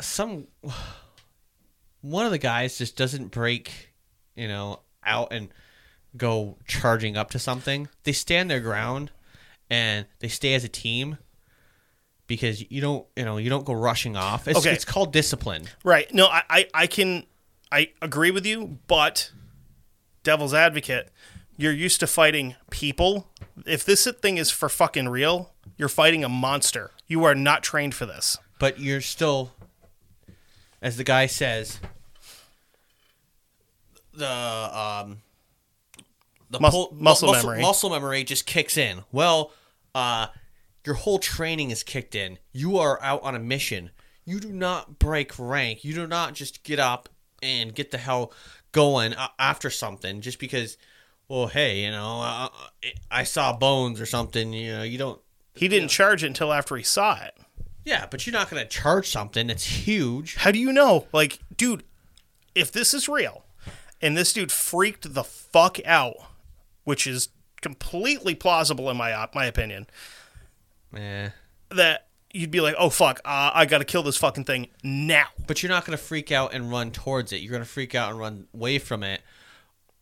some 0.00 0.46
one 2.00 2.24
of 2.24 2.32
the 2.32 2.38
guys 2.38 2.78
just 2.78 2.96
doesn't 2.96 3.30
break, 3.30 3.92
you 4.34 4.48
know, 4.48 4.80
out 5.04 5.32
and 5.32 5.48
go 6.16 6.58
charging 6.66 7.16
up 7.16 7.30
to 7.30 7.38
something. 7.38 7.88
They 8.04 8.12
stand 8.12 8.50
their 8.50 8.60
ground 8.60 9.10
and 9.68 10.06
they 10.18 10.28
stay 10.28 10.54
as 10.54 10.64
a 10.64 10.68
team 10.68 11.18
because 12.26 12.68
you 12.70 12.80
don't, 12.80 13.06
you 13.16 13.24
know, 13.24 13.36
you 13.38 13.50
don't 13.50 13.64
go 13.64 13.72
rushing 13.72 14.16
off. 14.16 14.46
It's, 14.48 14.58
Okay. 14.60 14.72
it's 14.72 14.84
called 14.84 15.12
discipline. 15.12 15.64
Right. 15.84 16.12
No, 16.14 16.26
I, 16.26 16.42
I, 16.50 16.66
I 16.74 16.86
can 16.86 17.24
I 17.72 17.90
agree 18.02 18.30
with 18.32 18.44
you, 18.46 18.78
but 18.88 19.30
devil's 20.24 20.52
advocate, 20.54 21.10
you're 21.56 21.72
used 21.72 22.00
to 22.00 22.06
fighting 22.06 22.56
people. 22.70 23.28
If 23.66 23.84
this 23.84 24.06
thing 24.20 24.38
is 24.38 24.50
for 24.50 24.68
fucking 24.68 25.08
real, 25.08 25.52
You're 25.76 25.88
fighting 25.88 26.24
a 26.24 26.28
monster. 26.28 26.90
You 27.06 27.24
are 27.24 27.34
not 27.34 27.62
trained 27.62 27.94
for 27.94 28.06
this. 28.06 28.36
but 28.58 28.78
you're 28.80 29.00
still, 29.00 29.52
as 30.82 30.96
the 30.96 31.04
guy 31.04 31.26
says, 31.26 31.80
the 34.12 34.26
um, 34.28 35.18
the 36.50 36.60
Mus- 36.60 36.88
muscle 36.92 37.28
mu- 37.28 37.34
memory. 37.34 37.60
muscle 37.62 37.90
memory 37.90 38.24
just 38.24 38.44
kicks 38.46 38.76
in. 38.76 39.04
Well, 39.12 39.52
uh, 39.94 40.26
your 40.84 40.96
whole 40.96 41.18
training 41.18 41.70
is 41.70 41.82
kicked 41.82 42.14
in. 42.14 42.38
You 42.52 42.78
are 42.78 43.00
out 43.02 43.22
on 43.22 43.34
a 43.34 43.38
mission. 43.38 43.90
You 44.24 44.40
do 44.40 44.52
not 44.52 44.98
break 44.98 45.32
rank. 45.38 45.84
You 45.84 45.94
do 45.94 46.06
not 46.06 46.34
just 46.34 46.62
get 46.62 46.78
up 46.78 47.08
and 47.42 47.74
get 47.74 47.90
the 47.90 47.98
hell 47.98 48.32
going 48.72 49.14
after 49.38 49.70
something 49.70 50.20
just 50.20 50.38
because. 50.38 50.76
Well, 51.28 51.46
hey, 51.46 51.84
you 51.84 51.92
know, 51.92 52.20
uh, 52.22 52.48
I 53.10 53.22
saw 53.22 53.56
bones 53.56 54.00
or 54.00 54.06
something. 54.06 54.52
You 54.52 54.78
know, 54.78 54.82
you 54.82 54.98
don't. 54.98 55.20
He 55.54 55.68
didn't 55.68 55.88
charge 55.88 56.24
it 56.24 56.26
until 56.26 56.52
after 56.52 56.74
he 56.76 56.82
saw 56.82 57.22
it. 57.22 57.34
Yeah, 57.84 58.06
but 58.10 58.26
you're 58.26 58.32
not 58.34 58.50
going 58.50 58.62
to 58.62 58.68
charge 58.68 59.08
something 59.08 59.46
that's 59.46 59.64
huge. 59.64 60.36
How 60.36 60.50
do 60.50 60.58
you 60.58 60.72
know? 60.72 61.06
Like, 61.12 61.38
dude, 61.56 61.84
if 62.54 62.72
this 62.72 62.92
is 62.94 63.08
real 63.08 63.44
and 64.02 64.16
this 64.16 64.32
dude 64.32 64.50
freaked 64.52 65.14
the 65.14 65.22
fuck 65.24 65.78
out, 65.86 66.16
which 66.84 67.06
is 67.06 67.28
completely 67.60 68.34
plausible 68.34 68.88
in 68.90 68.96
my 68.96 69.12
op- 69.12 69.34
my 69.34 69.44
opinion, 69.46 69.86
Yeah. 70.94 71.30
that 71.70 72.08
you'd 72.32 72.50
be 72.50 72.60
like, 72.60 72.74
"Oh 72.78 72.90
fuck, 72.90 73.20
uh, 73.24 73.50
I 73.54 73.66
got 73.66 73.78
to 73.78 73.84
kill 73.84 74.02
this 74.02 74.16
fucking 74.16 74.44
thing 74.44 74.68
now." 74.82 75.26
But 75.46 75.62
you're 75.62 75.70
not 75.70 75.84
to 75.96 76.02
freak 76.02 76.32
out 76.32 76.52
and 76.54 76.70
run 76.70 76.90
towards 76.90 77.32
it. 77.32 77.40
You're 77.42 77.50
to 77.62 77.68
freak 77.68 77.94
out 77.94 78.10
and 78.10 78.18
run 78.18 78.46
away 78.54 78.78
from 78.78 79.02
it, 79.02 79.22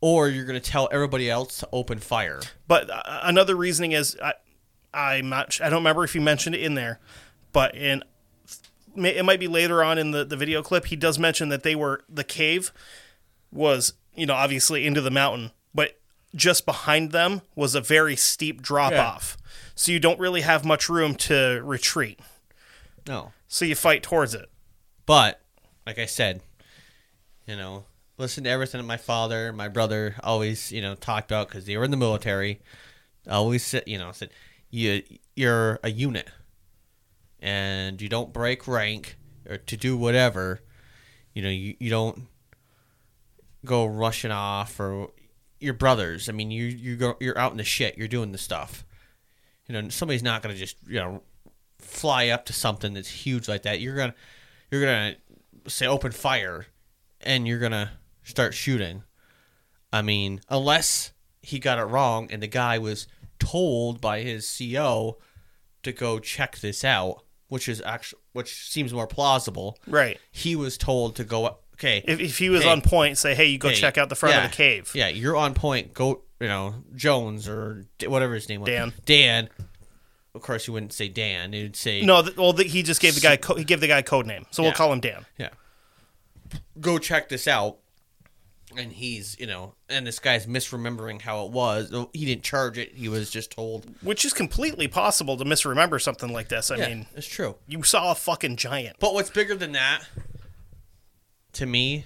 or 0.01 0.29
you're 0.29 0.45
to 0.61 0.71
tell 0.71 0.89
everybody 0.93 1.31
else 1.31 1.59
to 1.59 1.69
open 1.73 1.99
fire. 1.99 2.41
But 2.67 2.91
uh, 2.91 3.03
another 3.23 3.57
reasoning 3.57 3.93
is 3.93 4.17
I, 4.23 4.35
I'm 4.95 5.29
not. 5.29 5.61
I 5.61 5.69
don't 5.69 5.81
remember 5.81 6.05
if 6.05 6.15
you 6.15 6.21
mentioned 6.21 6.55
it 6.55 6.63
in 6.63 6.75
there, 6.75 7.01
but 7.53 7.75
in 7.75 8.03
it 8.97 9.25
might 9.25 9.39
be 9.41 9.49
later 9.49 9.83
on 9.83 9.99
in 9.99 10.11
the 10.13 10.25
the 10.25 10.37
video 10.37 10.63
clip. 10.63 10.87
He 10.87 10.97
does 10.97 11.19
mention 11.19 11.49
that 11.51 11.63
they 11.63 11.75
were 11.75 12.05
the 12.09 12.25
cave 12.25 12.73
was 13.51 13.95
you 14.15 14.27
know 14.27 14.35
obviously 14.35 14.87
into 14.87 15.01
the 15.01 15.11
mountain, 15.11 15.51
but 15.75 15.99
just 16.35 16.67
behind 16.67 17.13
them 17.13 17.43
was 17.55 17.75
a 17.75 17.81
very 17.81 18.17
steep 18.17 18.63
drop 18.63 18.93
off, 18.93 19.37
so 19.75 19.93
you 19.93 20.01
don't 20.01 20.21
really 20.21 20.43
have 20.43 20.65
much 20.65 20.89
room 20.89 21.15
to 21.15 21.61
retreat. 21.65 22.21
No. 23.07 23.33
So 23.47 23.65
you 23.65 23.75
fight 23.75 24.03
towards 24.03 24.35
it. 24.35 24.51
But 25.07 25.41
like 25.87 25.99
I 25.99 26.07
said, 26.07 26.43
you 27.47 27.57
know, 27.57 27.85
listen 28.19 28.45
to 28.45 28.51
everything 28.51 28.81
that 28.81 28.87
my 28.87 28.99
father, 28.99 29.53
my 29.53 29.69
brother 29.69 30.17
always, 30.23 30.71
you 30.71 30.83
know, 30.83 30.95
talked 30.95 31.31
about 31.31 31.49
because 31.49 31.65
they 31.65 31.77
were 31.77 31.85
in 31.85 31.91
the 31.91 31.97
military. 31.97 32.61
Always 33.29 33.65
said, 33.65 33.85
you 33.87 33.99
know, 33.99 34.13
said 34.13 34.31
you 34.71 35.03
you're 35.35 35.81
a 35.83 35.91
unit, 35.91 36.29
and 37.41 38.01
you 38.03 38.09
don't 38.09 38.33
break 38.33 38.69
rank 38.69 39.17
or 39.49 39.57
to 39.57 39.77
do 39.77 39.97
whatever. 39.97 40.61
You 41.33 41.43
know, 41.43 41.51
you, 41.51 41.75
you 41.79 41.91
don't 41.91 42.27
go 43.65 43.87
rushing 43.87 44.31
off 44.31 44.79
or 44.79 45.09
your 45.61 45.75
brothers. 45.75 46.29
I 46.29 46.33
mean, 46.33 46.51
you 46.51 46.65
you 46.65 46.97
go 46.97 47.17
you're 47.21 47.39
out 47.39 47.53
in 47.53 47.59
the 47.59 47.65
shit. 47.65 47.99
You're 47.99 48.09
doing 48.09 48.33
the 48.33 48.39
stuff. 48.39 48.85
You 49.67 49.75
know, 49.75 49.89
somebody's 49.89 50.23
not 50.23 50.43
gonna 50.43 50.55
just 50.55 50.77
you 50.87 50.99
know 50.99 51.23
fly 51.79 52.29
up 52.29 52.47
to 52.47 52.53
something 52.53 52.95
that's 52.95 53.09
huge 53.09 53.49
like 53.49 53.63
that. 53.63 53.81
You're 53.81 53.97
gonna 53.97 54.15
you're 54.71 54.81
gonna 54.81 55.17
say 55.67 55.87
open 55.87 56.13
fire, 56.13 56.67
and 57.21 57.47
you're 57.47 57.59
gonna 57.59 57.93
start 58.23 58.55
shooting. 58.55 59.03
I 59.93 60.03
mean, 60.03 60.41
unless 60.49 61.13
he 61.43 61.59
got 61.59 61.79
it 61.79 61.85
wrong 61.85 62.29
and 62.31 62.43
the 62.43 62.47
guy 62.47 62.79
was 62.79 63.07
told 63.39 64.01
by 64.01 64.21
his 64.21 64.59
CO 64.59 65.19
to 65.83 65.93
go 65.93 66.19
check 66.19 66.59
this 66.59 66.85
out, 66.85 67.25
which 67.49 67.69
is 67.69 67.81
actually 67.81 68.21
which 68.33 68.69
seems 68.69 68.93
more 68.93 69.07
plausible. 69.07 69.79
Right. 69.87 70.19
He 70.31 70.57
was 70.57 70.77
told 70.77 71.17
to 71.17 71.25
go. 71.25 71.59
Okay, 71.79 72.03
If, 72.07 72.19
if 72.21 72.39
he 72.39 72.51
was 72.51 72.65
Hey. 72.65 72.71
on 72.71 72.81
point, 72.81 73.19
say, 73.19 73.35
"Hey, 73.37 73.47
you 73.47 73.59
go 73.59 73.69
Hey, 73.69 73.75
check 73.77 73.97
out 73.99 74.09
the 74.09 74.17
front 74.17 74.35
yeah, 74.35 74.45
of 74.45 74.51
the 74.51 74.57
cave." 74.57 74.91
Yeah, 74.95 75.09
you're 75.09 75.37
on 75.37 75.55
point. 75.55 75.95
Go, 75.95 76.23
you 76.41 76.49
know, 76.49 76.75
Jones 76.97 77.49
or 77.49 77.87
D- 77.99 78.09
whatever 78.09 78.35
his 78.35 78.49
name 78.49 78.63
was. 78.63 78.69
Dan. 78.69 78.93
Dan. 79.07 79.49
Of 80.35 80.43
course, 80.43 80.67
you 80.67 80.73
wouldn't 80.73 80.93
say 80.93 81.09
Dan. 81.09 81.53
You'd 81.53 81.77
say 81.77 82.03
No, 82.03 82.23
th- 82.23 82.37
well, 82.37 82.53
th- 82.53 82.71
he 82.71 82.83
just 82.83 83.01
gave 83.01 83.15
the 83.15 83.21
guy 83.21 83.37
co- 83.37 83.55
he 83.55 83.65
gave 83.65 83.81
the 83.81 83.87
guy 83.87 83.99
a 83.99 84.03
code 84.03 84.27
name, 84.27 84.47
so 84.51 84.63
we'll 84.63 84.73
call 84.73 84.93
him 84.93 85.01
Dan. 85.01 85.25
Yeah. 85.39 85.51
Go 86.81 86.99
check 86.99 87.29
this 87.29 87.47
out. 87.49 87.79
And 88.77 88.93
he's, 88.93 89.35
you 89.41 89.47
know, 89.47 89.75
and 89.89 90.07
this 90.07 90.19
guy's 90.19 90.47
misremembering 90.47 91.23
how 91.23 91.47
it 91.47 91.53
was. 91.53 91.91
Oh, 91.93 92.11
he 92.13 92.27
didn't 92.27 92.43
charge 92.43 92.77
it. 92.77 92.93
He 92.95 93.09
was 93.09 93.31
just 93.31 93.51
told. 93.51 93.87
Which 94.03 94.27
is 94.27 94.35
completely 94.35 94.87
possible 94.89 95.39
to 95.39 95.45
misremember 95.47 95.99
something 95.99 96.31
like 96.31 96.49
this. 96.49 96.71
I 96.71 96.77
yeah, 96.77 96.89
mean, 96.89 97.07
it's 97.17 97.27
true. 97.27 97.57
you 97.67 97.83
saw 97.83 98.11
a 98.13 98.15
fucking 98.15 98.57
giant. 98.57 98.97
But 99.01 99.15
what's 99.15 99.31
bigger 99.31 99.55
than 99.55 99.73
that, 99.73 100.05
to 101.59 101.67
me, 101.67 102.05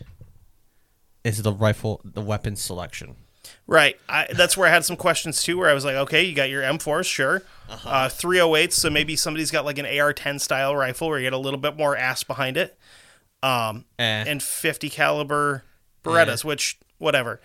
is 1.24 1.42
the 1.42 1.52
rifle, 1.52 2.00
the 2.04 2.20
weapon 2.20 2.56
selection. 2.56 3.16
Right. 3.66 3.96
I, 4.08 4.26
that's 4.34 4.56
where 4.56 4.68
I 4.68 4.70
had 4.70 4.84
some 4.84 4.96
questions 4.96 5.42
too, 5.42 5.58
where 5.58 5.68
I 5.68 5.74
was 5.74 5.84
like, 5.84 5.94
okay, 5.94 6.22
you 6.24 6.34
got 6.34 6.48
your 6.50 6.62
M4s, 6.62 7.04
sure. 7.06 7.42
Uh-huh. 7.68 7.88
Uh, 7.88 8.08
308s, 8.08 8.72
so 8.72 8.90
maybe 8.90 9.16
somebody's 9.16 9.50
got 9.50 9.64
like 9.64 9.78
an 9.78 9.86
AR-10 9.86 10.40
style 10.40 10.74
rifle 10.76 11.08
where 11.08 11.18
you 11.18 11.26
get 11.26 11.32
a 11.32 11.38
little 11.38 11.58
bit 11.60 11.76
more 11.76 11.96
ass 11.96 12.22
behind 12.24 12.56
it, 12.56 12.78
um, 13.42 13.84
Eh. 13.98 14.24
and 14.26 14.42
50 14.42 14.88
caliber 14.90 15.64
Berettas, 16.04 16.44
which 16.44 16.78
whatever. 16.98 17.40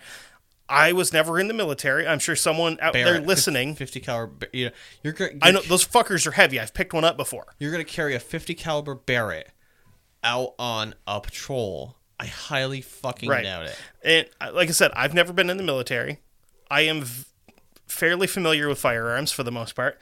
I 0.68 0.92
was 0.92 1.12
never 1.14 1.38
in 1.40 1.48
the 1.48 1.54
military. 1.54 2.06
I'm 2.06 2.18
sure 2.18 2.36
someone 2.36 2.76
out 2.82 2.92
there 2.92 3.20
listening. 3.20 3.74
50 3.74 4.00
caliber. 4.00 4.46
You 4.52 4.66
know, 4.66 4.70
you're, 5.02 5.12
gonna- 5.14 5.32
I 5.40 5.50
know 5.50 5.62
those 5.62 5.86
fuckers 5.86 6.26
are 6.26 6.32
heavy. 6.32 6.60
I've 6.60 6.74
picked 6.74 6.92
one 6.92 7.04
up 7.04 7.16
before. 7.16 7.54
you're 7.58 7.70
going 7.72 7.84
to 7.84 7.90
carry 7.90 8.14
a 8.14 8.20
50 8.20 8.54
caliber 8.54 8.94
Barrett 8.94 9.50
out 10.22 10.54
on 10.58 10.94
a 11.06 11.20
patrol. 11.20 11.96
I 12.20 12.26
highly 12.26 12.80
fucking 12.80 13.28
Right. 13.28 13.44
doubt 13.44 13.64
it. 13.66 13.76
And 14.02 14.28
uh, 14.40 14.50
like 14.54 14.68
I 14.68 14.72
said, 14.72 14.90
I've 14.94 15.14
never 15.14 15.32
been 15.32 15.50
in 15.50 15.56
the 15.56 15.62
military. 15.62 16.18
I 16.70 16.82
am 16.82 17.02
v- 17.02 17.24
fairly 17.86 18.26
familiar 18.26 18.68
with 18.68 18.78
firearms 18.78 19.30
for 19.32 19.42
the 19.42 19.52
most 19.52 19.74
part. 19.74 19.98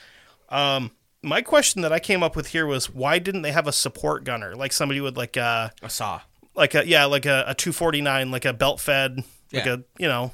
Um, 0.48 0.92
my 1.22 1.42
question 1.42 1.82
that 1.82 1.92
I 1.92 1.98
came 1.98 2.22
up 2.22 2.34
with 2.36 2.48
here 2.48 2.66
was 2.66 2.88
why 2.90 3.18
didn't 3.18 3.42
they 3.42 3.52
have 3.52 3.66
a 3.66 3.72
support 3.72 4.22
gunner 4.24 4.54
like 4.54 4.72
somebody 4.72 5.00
with 5.00 5.16
like 5.16 5.36
uh 5.36 5.70
I 5.82 5.88
saw. 5.88 6.20
like 6.54 6.74
a 6.74 6.86
yeah 6.86 7.04
like 7.06 7.26
a, 7.26 7.44
a 7.48 7.54
249 7.54 8.30
like 8.30 8.44
a 8.44 8.52
belt 8.52 8.80
fed 8.80 9.16
like 9.52 9.64
Yeah. 9.66 9.74
a 9.74 9.78
you 9.98 10.06
know 10.08 10.32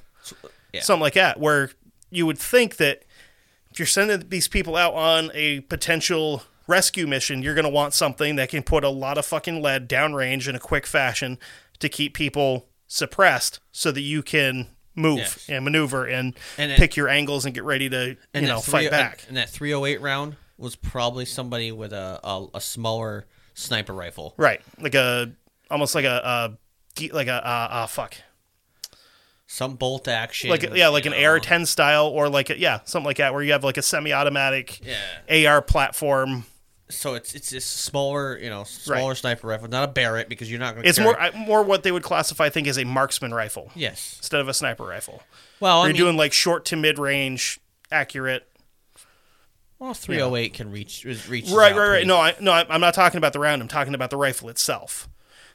yeah. 0.74 0.82
something 0.82 1.00
like 1.00 1.14
that 1.14 1.40
where 1.40 1.70
you 2.10 2.26
would 2.26 2.38
think 2.38 2.76
that 2.76 3.04
if 3.70 3.78
you're 3.78 3.86
sending 3.86 4.28
these 4.28 4.48
people 4.48 4.76
out 4.76 4.92
on 4.92 5.30
a 5.32 5.60
potential 5.60 6.42
rescue 6.66 7.06
mission 7.06 7.42
you're 7.42 7.54
going 7.54 7.64
to 7.64 7.70
want 7.70 7.94
something 7.94 8.36
that 8.36 8.50
can 8.50 8.62
put 8.62 8.84
a 8.84 8.88
lot 8.90 9.16
of 9.16 9.24
fucking 9.24 9.62
lead 9.62 9.88
downrange 9.88 10.46
in 10.46 10.54
a 10.54 10.60
quick 10.60 10.86
fashion 10.86 11.38
to 11.82 11.88
keep 11.88 12.14
people 12.14 12.68
suppressed 12.86 13.60
so 13.70 13.92
that 13.92 14.00
you 14.00 14.22
can 14.22 14.68
move 14.94 15.18
Yes. 15.18 15.48
and 15.48 15.64
maneuver 15.64 16.06
and, 16.06 16.34
And 16.58 16.72
pick 16.76 16.96
your 16.96 17.08
angles 17.08 17.44
and 17.44 17.54
get 17.54 17.64
ready 17.64 17.88
to 17.88 18.16
you 18.34 18.40
know 18.42 18.58
three- 18.60 18.72
fight 18.72 18.90
back 18.90 19.20
And, 19.20 19.28
and 19.28 19.36
that 19.36 19.48
308 19.50 20.00
round 20.00 20.36
was 20.58 20.76
probably 20.76 21.24
somebody 21.24 21.72
with 21.72 21.92
a, 21.92 22.20
a, 22.22 22.46
a 22.54 22.60
smaller 22.60 23.26
sniper 23.54 23.92
rifle. 23.94 24.34
right 24.36 24.60
like 24.78 24.94
a 24.94 25.32
almost 25.70 25.94
like 25.94 26.04
a, 26.04 26.56
a 27.00 27.08
like 27.14 27.28
a 27.28 27.34
uh, 27.46 27.68
uh 27.70 27.86
fuck 27.86 28.16
Some 29.46 29.76
bolt 29.76 30.08
action. 30.08 30.50
like 30.50 30.62
yeah 30.74 30.88
like 30.88 31.06
an 31.06 31.12
know. 31.12 31.24
AR-10 31.24 31.66
style 31.66 32.06
or 32.06 32.28
like 32.28 32.50
a, 32.50 32.58
yeah 32.58 32.80
something 32.84 33.06
like 33.06 33.16
that 33.18 33.32
where 33.34 33.42
you 33.42 33.52
have 33.52 33.64
like 33.64 33.76
a 33.78 33.82
semi-automatic 33.82 34.80
Yeah. 35.26 35.48
AR 35.50 35.62
platform 35.62 36.44
So 36.92 37.14
it's 37.14 37.34
it's 37.34 37.50
this 37.50 37.64
smaller, 37.64 38.38
you 38.38 38.50
know, 38.50 38.64
smaller 38.64 39.14
sniper 39.14 39.46
rifle, 39.46 39.68
not 39.68 39.84
a 39.84 39.88
Barrett 39.92 40.28
because 40.28 40.50
you're 40.50 40.60
not 40.60 40.74
going 40.74 40.84
to. 40.84 40.88
It's 40.88 41.00
more 41.00 41.16
more 41.36 41.62
what 41.62 41.82
they 41.82 41.92
would 41.92 42.02
classify, 42.02 42.44
I 42.44 42.50
think, 42.50 42.66
as 42.66 42.78
a 42.78 42.84
marksman 42.84 43.32
rifle 43.34 43.70
Yes. 43.74 44.16
instead 44.18 44.40
of 44.40 44.48
a 44.48 44.54
sniper 44.54 44.84
rifle. 44.84 45.22
Well, 45.60 45.80
you're 45.82 45.88
mean, 45.88 45.96
doing 45.96 46.16
like 46.16 46.32
short 46.32 46.64
to 46.66 46.76
mid 46.76 46.98
range, 46.98 47.60
accurate. 47.90 48.46
well, 49.78 49.94
308 49.94 50.54
can 50.54 50.70
reach 50.70 51.04
reach. 51.28 51.50
Right, 51.50 51.74
right, 51.74 51.88
right. 51.88 52.06
No, 52.06 52.18
I, 52.18 52.34
no, 52.40 52.52
I'm 52.52 52.80
not 52.80 52.94
talking 52.94 53.18
about 53.18 53.32
the 53.32 53.40
round. 53.40 53.62
I'm 53.62 53.68
talking 53.68 53.94
about 53.94 54.10
the 54.10 54.16
rifle 54.16 54.48
itself. 54.48 55.08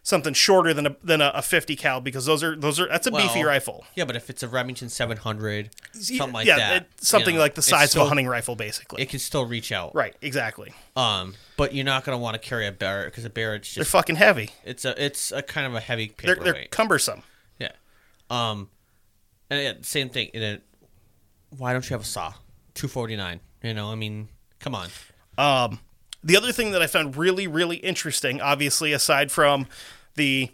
Something 0.08 0.34
shorter 0.34 0.74
than 0.74 0.88
a 0.88 0.95
than 1.03 1.20
a, 1.20 1.34
a 1.36 1.41
50 1.41 1.76
cal 1.76 1.99
because 1.99 2.26
those 2.26 2.41
are 2.41 2.55
those 2.55 2.80
are 2.80 2.88
that's 2.88 3.08
a 3.08 3.12
beefy 3.12 3.43
rifle. 3.43 3.84
Yeah, 3.93 4.05
but 4.05 4.16
if 4.16 4.30
it's 4.30 4.41
a 4.41 4.47
Remington 4.47 4.88
700, 4.88 5.70
something 5.91 6.32
like 6.32 6.47
yeah, 6.47 6.55
that, 6.55 6.82
it- 6.84 6.88
something 7.03 7.34
you 7.34 7.39
know, 7.39 7.43
like 7.43 7.55
the 7.55 7.62
size 7.62 7.93
of 7.93 8.03
a 8.03 8.05
hunting 8.05 8.26
rifle, 8.26 8.55
basically. 8.55 9.01
It 9.01 9.10
can 9.10 9.20
still 9.20 9.45
reach 9.45 9.74
out. 9.74 9.93
right, 9.93 10.16
exactly. 10.22 10.74
Um, 10.95 11.34
but 11.58 11.76
you're 11.76 11.84
not 11.84 12.05
going 12.05 12.18
to 12.18 12.22
want 12.22 12.36
to 12.36 12.39
carry 12.39 12.66
a 12.66 12.72
Barrett 12.72 13.08
because 13.12 13.26
a 13.26 13.30
Barrett's 13.30 13.76
They're 13.76 13.82
just 13.82 13.91
fucking 13.91 14.16
heavy. 14.16 14.51
it's 14.64 14.86
a 14.86 15.03
it's 15.03 15.34
a 15.34 15.41
kind 15.41 15.68
of 15.68 15.76
a 15.76 15.82
heavy 15.82 16.14
They're 16.24 16.36
they're 16.36 16.68
cumbersome. 16.72 17.24
Yeah. 17.60 17.74
Um, 18.30 18.70
and 19.49 19.62
yeah, 19.62 19.74
same 19.82 20.08
thing. 20.08 20.30
In 20.34 20.41
it, 20.41 20.64
why 21.58 21.74
don't 21.74 21.84
you 21.89 21.93
have 21.95 22.01
a 22.03 22.05
saw? 22.05 22.34
Two 22.76 22.88
forty 22.88 23.18
nine. 23.18 23.41
You 23.62 23.74
know, 23.74 23.91
I 23.91 23.95
mean, 23.95 24.30
come 24.62 24.74
on. 24.74 24.88
Um, 25.38 25.82
the 26.24 26.38
other 26.38 26.53
thing 26.53 26.72
that 26.72 26.82
I 26.82 26.88
found 26.88 27.16
really, 27.18 27.45
really 27.47 27.76
interesting, 27.78 28.39
obviously, 28.41 28.93
aside 28.93 29.32
from 29.32 29.68
the 30.18 30.51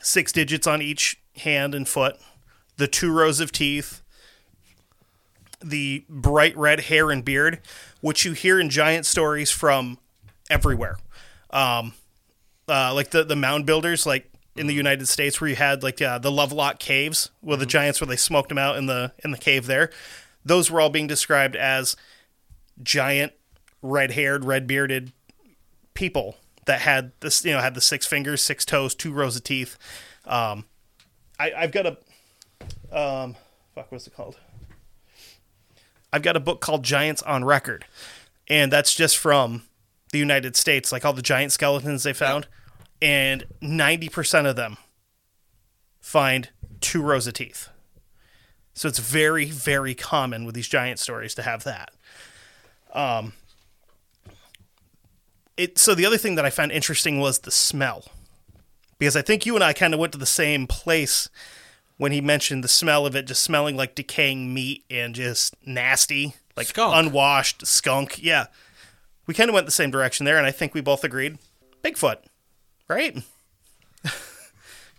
six 0.00 0.32
digits 0.32 0.66
on 0.66 0.80
each 0.80 1.20
hand 1.36 1.74
and 1.74 1.86
foot, 1.86 2.16
the 2.76 2.88
two 2.88 3.12
rows 3.12 3.40
of 3.40 3.52
teeth, 3.52 4.02
the 5.62 6.04
bright 6.08 6.56
red 6.56 6.80
hair 6.80 7.10
and 7.10 7.24
beard, 7.24 7.60
which 8.00 8.24
you 8.24 8.32
hear 8.32 8.58
in 8.58 8.70
giant 8.70 9.04
stories 9.04 9.50
from 9.50 9.98
everywhere. 10.48 10.96
Um, 11.50 11.92
uh, 12.68 12.94
like 12.94 13.10
the 13.10 13.24
the 13.24 13.36
mound 13.36 13.66
builders, 13.66 14.06
like 14.06 14.30
in 14.56 14.66
the 14.66 14.74
United 14.74 15.06
States, 15.06 15.40
where 15.40 15.50
you 15.50 15.56
had 15.56 15.82
like 15.82 16.00
uh, 16.00 16.18
the 16.18 16.30
Lovelock 16.30 16.78
caves, 16.78 17.30
with 17.42 17.60
the 17.60 17.66
giants 17.66 18.00
where 18.00 18.08
they 18.08 18.16
smoked 18.16 18.48
them 18.48 18.58
out 18.58 18.76
in 18.76 18.86
the 18.86 19.12
in 19.22 19.32
the 19.32 19.38
cave 19.38 19.66
there. 19.66 19.90
Those 20.44 20.70
were 20.70 20.80
all 20.80 20.88
being 20.88 21.06
described 21.06 21.54
as 21.54 21.96
giant, 22.82 23.32
red 23.82 24.12
haired, 24.12 24.44
red 24.44 24.66
bearded 24.66 25.12
people 25.92 26.36
that 26.66 26.80
had 26.80 27.12
this, 27.20 27.44
you 27.44 27.52
know, 27.52 27.60
had 27.60 27.74
the 27.74 27.80
six 27.80 28.06
fingers, 28.06 28.42
six 28.42 28.64
toes, 28.64 28.94
two 28.94 29.12
rows 29.12 29.36
of 29.36 29.44
teeth. 29.44 29.76
Um, 30.24 30.64
I, 31.38 31.52
I've 31.56 31.72
got 31.72 31.86
a, 31.86 32.96
um, 32.96 33.36
fuck, 33.74 33.90
what's 33.90 34.06
it 34.06 34.14
called? 34.14 34.36
I've 36.12 36.22
got 36.22 36.36
a 36.36 36.40
book 36.40 36.60
called 36.60 36.82
Giants 36.82 37.22
on 37.22 37.44
Record, 37.44 37.84
and 38.48 38.72
that's 38.72 38.94
just 38.94 39.16
from 39.16 39.62
the 40.12 40.18
United 40.18 40.56
States, 40.56 40.90
like 40.90 41.04
all 41.04 41.12
the 41.12 41.22
giant 41.22 41.52
skeletons 41.52 42.02
they 42.02 42.12
found, 42.12 42.48
and 43.00 43.44
ninety 43.60 44.08
percent 44.08 44.46
of 44.46 44.56
them 44.56 44.76
find 46.00 46.48
two 46.80 47.00
rows 47.00 47.26
of 47.26 47.34
teeth. 47.34 47.68
So 48.74 48.88
it's 48.88 48.98
very, 48.98 49.46
very 49.46 49.94
common 49.94 50.44
with 50.44 50.54
these 50.54 50.68
giant 50.68 50.98
stories 50.98 51.34
to 51.34 51.42
have 51.42 51.64
that. 51.64 51.90
Um, 52.92 53.34
it. 55.60 55.78
So 55.78 55.94
the 55.94 56.06
other 56.06 56.18
thing 56.18 56.34
that 56.36 56.44
I 56.44 56.50
found 56.50 56.72
interesting 56.72 57.18
was 57.20 57.40
the 57.40 57.50
smell, 57.50 58.04
because 58.98 59.16
I 59.16 59.22
think 59.22 59.46
you 59.46 59.54
and 59.54 59.62
I 59.64 59.72
kind 59.72 59.94
of 59.94 60.00
went 60.00 60.12
to 60.12 60.18
the 60.18 60.26
same 60.26 60.66
place 60.66 61.28
when 61.96 62.12
he 62.12 62.20
mentioned 62.20 62.64
the 62.64 62.68
smell 62.68 63.04
of 63.06 63.14
it 63.14 63.26
just 63.26 63.42
smelling 63.42 63.76
like 63.76 63.94
decaying 63.94 64.52
meat 64.54 64.84
and 64.90 65.14
just 65.14 65.54
nasty, 65.66 66.34
like 66.56 66.68
Skunk. 66.68 66.94
unwashed 66.96 67.66
skunk. 67.66 68.22
Yeah, 68.22 68.46
we 69.26 69.34
kind 69.34 69.50
of 69.50 69.54
went 69.54 69.66
the 69.66 69.72
same 69.72 69.90
direction 69.90 70.24
there, 70.24 70.38
and 70.38 70.46
I 70.46 70.50
think 70.50 70.72
we 70.74 70.80
both 70.80 71.04
agreed. 71.04 71.38
Bigfoot, 71.84 72.16
right? 72.88 73.22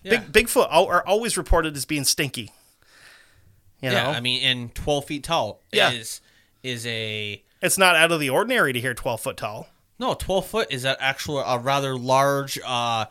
Yeah. 0.03 0.20
Big 0.20 0.47
Bigfoot 0.47 0.68
are 0.72 1.05
always 1.05 1.38
reported 1.38 1.78
as 1.78 1.86
being 1.86 2.05
stinky. 2.05 2.51
You 3.82 3.91
yeah, 3.91 4.03
know, 4.03 4.09
I 4.09 4.20
mean, 4.20 4.41
and 4.41 4.74
12 4.74 5.05
feet 5.05 5.24
tall 5.24 5.62
Yeah. 5.72 5.91
is 5.91 6.22
is 6.64 6.88
a 6.88 7.43
it's 7.62 7.78
not 7.78 7.95
out 7.95 8.12
of 8.12 8.20
the 8.20 8.32
ordinary 8.32 8.74
to 8.74 8.80
hear 8.82 8.95
twelve 8.95 9.22
foot 9.22 9.38
tall. 9.38 9.68
No 10.01 10.13
12 10.15 10.45
foot 10.47 10.67
is 10.69 10.83
an 10.83 10.97
actual 10.99 11.39
a 11.39 11.57
rather 11.57 11.95
large 11.95 12.59
uh, 12.65 13.05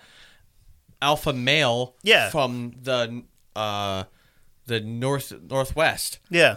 alpha 1.01 1.33
male. 1.33 1.95
Yeah. 2.03 2.29
from 2.31 2.73
the 2.83 3.23
uh, 3.57 4.05
the 4.67 4.81
north 4.81 5.33
northwest. 5.49 6.19
Yeah, 6.29 6.57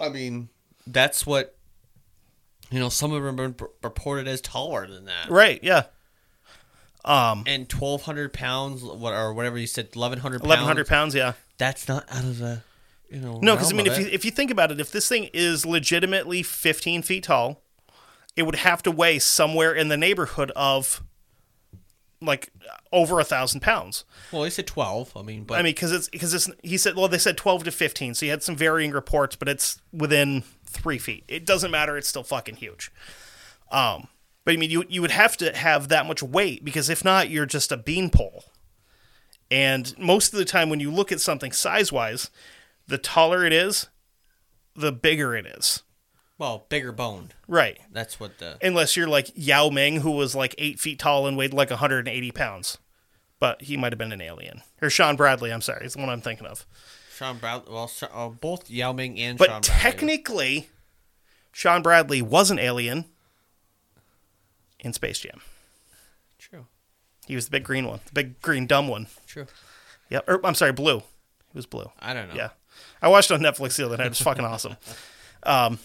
I 0.00 0.08
mean, 0.08 0.48
that's 0.86 1.26
what 1.26 1.56
you 2.70 2.78
know. 2.80 2.88
Some 2.88 3.12
of 3.12 3.22
them 3.22 3.36
have 3.38 3.56
been 3.56 3.68
reported 3.82 4.26
as 4.26 4.40
taller 4.40 4.86
than 4.86 5.04
that. 5.04 5.30
right. 5.30 5.60
Yeah, 5.62 5.84
um, 7.04 7.44
And 7.46 7.70
1,200 7.70 8.32
pounds, 8.32 8.82
what 8.82 9.12
or 9.12 9.34
whatever 9.34 9.58
you 9.58 9.66
said, 9.66 9.94
1,100 9.94 10.38
pounds. 10.38 10.44
eleven 10.44 10.64
hundred 10.64 10.86
pounds. 10.88 11.14
Yeah. 11.14 11.34
That's 11.58 11.86
not 11.86 12.04
out 12.10 12.24
of 12.24 12.38
the, 12.38 12.62
you 13.10 13.20
know. 13.20 13.38
No, 13.40 13.54
because 13.54 13.72
I 13.72 13.76
mean, 13.76 13.86
if 13.86 13.96
it. 13.98 14.00
you, 14.02 14.08
if 14.10 14.24
you 14.24 14.30
think 14.32 14.50
about 14.50 14.72
it, 14.72 14.80
if 14.80 14.90
this 14.90 15.06
thing 15.08 15.30
is 15.32 15.64
legitimately 15.64 16.42
15 16.42 17.02
feet 17.02 17.22
tall, 17.24 17.62
it 18.36 18.42
would 18.42 18.56
have 18.56 18.82
to 18.82 18.90
weigh 18.90 19.18
somewhere 19.18 19.72
in 19.72 19.88
the 19.88 19.96
neighborhood 19.96 20.50
of 20.56 21.02
like 22.20 22.50
over 22.92 23.20
a 23.20 23.24
thousand 23.24 23.60
pounds. 23.60 24.04
well, 24.32 24.42
they 24.42 24.50
said 24.50 24.66
12. 24.66 25.16
I 25.16 25.22
mean, 25.22 25.44
but 25.44 25.58
I 25.58 25.62
mean, 25.62 25.74
because 25.74 25.92
it's 25.92 26.08
because 26.08 26.32
it's 26.34 26.50
he 26.62 26.76
said 26.76 26.96
well 26.96 27.08
they 27.08 27.18
said 27.18 27.36
12 27.36 27.64
to 27.64 27.70
15, 27.70 28.14
so 28.14 28.26
you 28.26 28.30
had 28.30 28.42
some 28.42 28.56
varying 28.56 28.92
reports, 28.92 29.36
but 29.36 29.48
it's 29.48 29.80
within 29.92 30.42
three 30.66 30.98
feet. 30.98 31.24
It 31.28 31.46
doesn't 31.46 31.70
matter; 31.70 31.96
it's 31.96 32.08
still 32.08 32.22
fucking 32.24 32.56
huge. 32.56 32.90
Um, 33.70 34.08
but 34.44 34.54
I 34.54 34.56
mean, 34.56 34.70
you 34.70 34.84
you 34.88 35.00
would 35.02 35.10
have 35.10 35.36
to 35.38 35.54
have 35.56 35.88
that 35.88 36.06
much 36.06 36.22
weight 36.22 36.64
because 36.64 36.88
if 36.88 37.04
not, 37.04 37.30
you're 37.30 37.46
just 37.46 37.72
a 37.72 37.76
beanpole. 37.76 38.44
And 39.50 39.96
most 39.98 40.32
of 40.32 40.38
the 40.38 40.44
time, 40.44 40.70
when 40.70 40.80
you 40.80 40.90
look 40.90 41.12
at 41.12 41.20
something 41.20 41.52
size 41.52 41.92
wise, 41.92 42.30
the 42.86 42.98
taller 42.98 43.44
it 43.44 43.52
is, 43.52 43.88
the 44.74 44.92
bigger 44.92 45.36
it 45.36 45.46
is. 45.46 45.82
Well, 46.38 46.66
bigger 46.68 46.90
boned. 46.92 47.34
Right. 47.46 47.78
That's 47.92 48.18
what 48.18 48.38
the 48.38 48.58
Unless 48.60 48.96
you're 48.96 49.06
like 49.08 49.30
Yao 49.34 49.68
Ming, 49.70 50.00
who 50.00 50.10
was 50.12 50.34
like 50.34 50.54
eight 50.58 50.80
feet 50.80 50.98
tall 50.98 51.26
and 51.26 51.36
weighed 51.36 51.54
like 51.54 51.70
180 51.70 52.30
pounds. 52.32 52.78
But 53.38 53.62
he 53.62 53.76
might 53.76 53.92
have 53.92 53.98
been 53.98 54.12
an 54.12 54.20
alien. 54.20 54.62
Or 54.82 54.90
Shawn 54.90 55.16
Bradley, 55.16 55.52
I'm 55.52 55.60
sorry, 55.60 55.84
It's 55.84 55.94
the 55.94 56.00
one 56.00 56.08
I'm 56.10 56.20
thinking 56.20 56.46
of. 56.46 56.66
Shawn 57.14 57.38
Bradley. 57.38 57.72
Well, 57.72 57.90
uh, 58.12 58.28
both 58.28 58.68
Yao 58.70 58.92
Ming 58.92 59.18
and 59.20 59.38
But 59.38 59.48
Shawn 59.48 59.60
Bradley. 59.60 59.80
technically, 59.82 60.68
Shawn 61.52 61.82
Bradley 61.82 62.20
was 62.22 62.50
an 62.50 62.58
alien 62.58 63.04
in 64.80 64.92
Space 64.92 65.20
Jam. 65.20 65.40
True. 66.38 66.66
He 67.26 67.34
was 67.36 67.44
the 67.46 67.50
big 67.52 67.64
green 67.64 67.86
one, 67.86 68.00
the 68.06 68.12
big 68.12 68.40
green 68.42 68.66
dumb 68.66 68.88
one. 68.88 69.06
True. 69.26 69.46
Yeah, 70.10 70.20
or 70.26 70.44
I'm 70.44 70.54
sorry, 70.54 70.72
blue. 70.72 70.98
He 70.98 71.56
was 71.58 71.66
blue. 71.66 71.90
I 72.00 72.12
don't 72.12 72.28
know. 72.28 72.34
Yeah, 72.34 72.50
I 73.00 73.08
watched 73.08 73.30
it 73.30 73.34
on 73.34 73.40
Netflix 73.40 73.76
the 73.76 73.86
other 73.86 73.96
night. 73.96 74.06
It 74.06 74.10
was 74.10 74.20
fucking 74.20 74.44
awesome. 74.44 74.76
Um, 75.46 75.78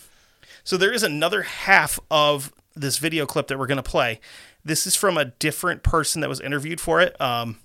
so 0.64 0.78
there 0.78 0.92
is 0.92 1.04
another 1.04 1.44
half 1.44 2.00
of 2.10 2.52
this 2.76 2.98
video 2.98 3.26
clip 3.26 3.48
that 3.48 3.58
we're 3.60 3.68
gonna 3.68 3.84
play. 3.84 4.20
This 4.64 4.86
is 4.88 4.96
from 4.96 5.18
a 5.18 5.26
different 5.26 5.84
person 5.84 6.22
that 6.22 6.30
was 6.30 6.40
interviewed 6.40 6.80
for 6.82 7.02
it. 7.02 7.20
Um, 7.20 7.60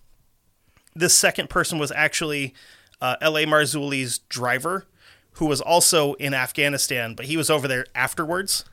this 0.94 1.14
second 1.14 1.50
person 1.50 1.78
was 1.78 1.90
actually 1.92 2.54
uh, 3.00 3.16
L.A. 3.20 3.44
Marzulli's 3.46 4.18
driver, 4.18 4.86
who 5.32 5.46
was 5.46 5.60
also 5.60 6.14
in 6.14 6.32
Afghanistan, 6.34 7.14
but 7.14 7.26
he 7.26 7.36
was 7.36 7.50
over 7.50 7.66
there 7.66 7.86
afterwards, 7.94 8.64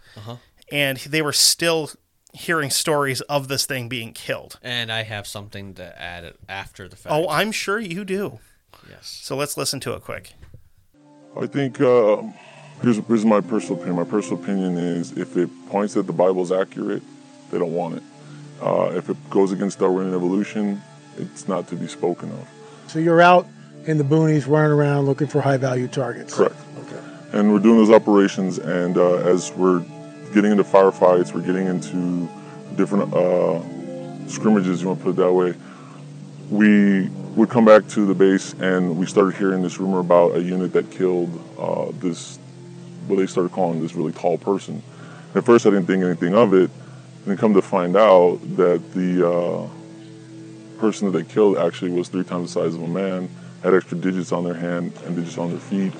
and 0.71 0.97
they 0.99 1.21
were 1.21 1.33
still 1.33 1.89
hearing 2.33 2.69
stories 2.69 3.21
of 3.21 3.47
this 3.47 3.65
thing 3.65 3.89
being 3.89 4.13
killed. 4.13 4.59
And 4.61 4.91
I 4.91 5.03
have 5.03 5.25
something 5.27 5.73
to 5.73 6.01
add 6.01 6.33
after 6.47 6.87
the 6.87 6.95
fact. 6.95 7.13
Oh, 7.13 7.27
I'm 7.27 7.51
sure 7.51 7.79
you 7.79 8.05
do. 8.05 8.39
yes. 8.87 9.19
So 9.23 9.35
let's 9.35 9.57
listen 9.57 9.79
to 9.81 9.93
it 9.93 10.03
quick. 10.03 10.33
I 11.39 11.47
think 11.47 11.81
uh, 11.81 12.21
here's 12.81 12.97
here's 13.07 13.25
my 13.25 13.41
personal 13.41 13.75
opinion. 13.75 13.95
My 13.95 14.03
personal 14.03 14.41
opinion 14.41 14.77
is 14.77 15.11
if 15.13 15.37
it 15.37 15.49
points 15.69 15.93
that 15.95 16.07
the 16.07 16.13
Bible's 16.13 16.51
accurate, 16.51 17.03
they 17.49 17.59
don't 17.59 17.73
want 17.73 17.97
it. 17.97 18.03
Uh, 18.61 18.91
if 18.95 19.09
it 19.09 19.17
goes 19.29 19.51
against 19.51 19.79
Darwinian 19.79 20.13
evolution, 20.13 20.81
it's 21.17 21.47
not 21.47 21.67
to 21.67 21.75
be 21.75 21.87
spoken 21.87 22.31
of. 22.31 22.47
So 22.87 22.99
you're 22.99 23.21
out 23.21 23.47
in 23.85 23.97
the 23.97 24.03
boonies 24.03 24.47
running 24.47 24.71
around 24.71 25.05
looking 25.05 25.27
for 25.27 25.41
high 25.41 25.57
value 25.57 25.87
targets. 25.87 26.35
Correct. 26.35 26.55
Okay. 26.85 26.99
And 27.33 27.51
we're 27.51 27.59
doing 27.59 27.77
those 27.77 27.89
operations, 27.89 28.59
and 28.59 28.97
uh, 28.97 29.15
as 29.15 29.51
we're 29.53 29.83
getting 30.33 30.51
into 30.51 30.63
firefights, 30.63 31.33
we're 31.33 31.41
getting 31.41 31.67
into 31.67 32.29
different 32.75 33.13
uh, 33.13 33.61
scrimmages, 34.27 34.81
you 34.81 34.87
want 34.87 34.99
to 34.99 35.05
put 35.05 35.11
it 35.11 35.15
that 35.17 35.33
way. 35.33 35.53
We 36.49 37.09
would 37.35 37.49
come 37.49 37.65
back 37.65 37.87
to 37.89 38.05
the 38.05 38.13
base, 38.13 38.53
and 38.53 38.97
we 38.97 39.05
started 39.05 39.35
hearing 39.35 39.61
this 39.61 39.79
rumor 39.79 39.99
about 39.99 40.35
a 40.35 40.41
unit 40.41 40.73
that 40.73 40.91
killed 40.91 41.41
uh, 41.57 41.91
this, 41.99 42.39
they 43.17 43.27
started 43.27 43.51
calling 43.51 43.81
this 43.81 43.95
really 43.95 44.11
tall 44.11 44.37
person. 44.37 44.81
At 45.35 45.45
first, 45.45 45.65
I 45.65 45.69
didn't 45.69 45.87
think 45.87 46.03
anything 46.03 46.35
of 46.35 46.53
it, 46.53 46.69
and 46.69 47.25
then 47.25 47.37
come 47.37 47.53
to 47.53 47.61
find 47.61 47.95
out 47.95 48.39
that 48.57 48.93
the 48.93 49.29
uh, 49.29 49.67
person 50.79 51.11
that 51.11 51.17
they 51.17 51.23
killed 51.33 51.57
actually 51.57 51.91
was 51.91 52.09
three 52.09 52.23
times 52.23 52.53
the 52.53 52.61
size 52.61 52.75
of 52.75 52.81
a 52.81 52.87
man, 52.87 53.29
had 53.63 53.73
extra 53.73 53.97
digits 53.97 54.31
on 54.31 54.43
their 54.43 54.55
hand 54.55 54.91
and 55.05 55.15
digits 55.15 55.37
on 55.37 55.51
their 55.51 55.59
feet, 55.59 55.93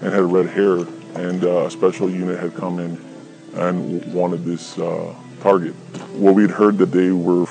and 0.00 0.12
had 0.12 0.24
red 0.24 0.46
hair. 0.46 0.78
And 1.14 1.44
uh, 1.44 1.66
a 1.66 1.70
special 1.70 2.10
unit 2.10 2.40
had 2.40 2.54
come 2.56 2.80
in 2.80 3.00
and 3.54 4.12
wanted 4.12 4.44
this 4.44 4.76
uh, 4.78 5.14
target. 5.40 5.74
Well, 6.14 6.34
we'd 6.34 6.50
heard 6.50 6.78
that 6.78 6.90
they 6.90 7.10
were 7.12 7.46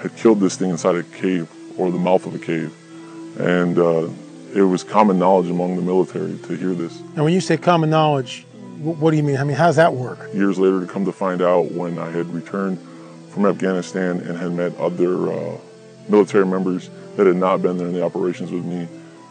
had 0.00 0.16
killed 0.16 0.40
this 0.40 0.56
thing 0.56 0.70
inside 0.70 0.96
a 0.96 1.02
cave 1.02 1.48
or 1.78 1.90
the 1.90 1.98
mouth 1.98 2.26
of 2.26 2.34
a 2.34 2.38
cave, 2.38 2.74
and 3.38 3.78
uh, 3.78 4.08
it 4.54 4.62
was 4.62 4.84
common 4.84 5.18
knowledge 5.18 5.48
among 5.50 5.76
the 5.76 5.82
military 5.82 6.36
to 6.38 6.56
hear 6.56 6.74
this. 6.74 6.98
And 7.14 7.24
when 7.24 7.32
you 7.32 7.40
say 7.40 7.56
common 7.56 7.90
knowledge, 7.90 8.44
wh- 8.78 9.00
what 9.00 9.10
do 9.10 9.16
you 9.16 9.22
mean? 9.22 9.36
I 9.36 9.44
mean, 9.44 9.56
how 9.56 9.66
does 9.66 9.76
that 9.76 9.92
work? 9.94 10.18
years 10.34 10.58
later 10.58 10.80
to 10.80 10.86
come 10.86 11.04
to 11.04 11.12
find 11.12 11.42
out 11.42 11.72
when 11.72 11.98
I 11.98 12.10
had 12.10 12.26
returned 12.32 12.78
from 13.30 13.46
Afghanistan 13.46 14.20
and 14.20 14.36
had 14.38 14.52
met 14.52 14.76
other 14.78 15.32
uh, 15.32 15.56
military 16.08 16.46
members 16.46 16.90
that 17.16 17.26
had 17.26 17.36
not 17.36 17.62
been 17.62 17.76
there 17.76 17.86
in 17.88 17.92
the 17.92 18.02
operations 18.04 18.50
with 18.50 18.64
me. 18.64 18.88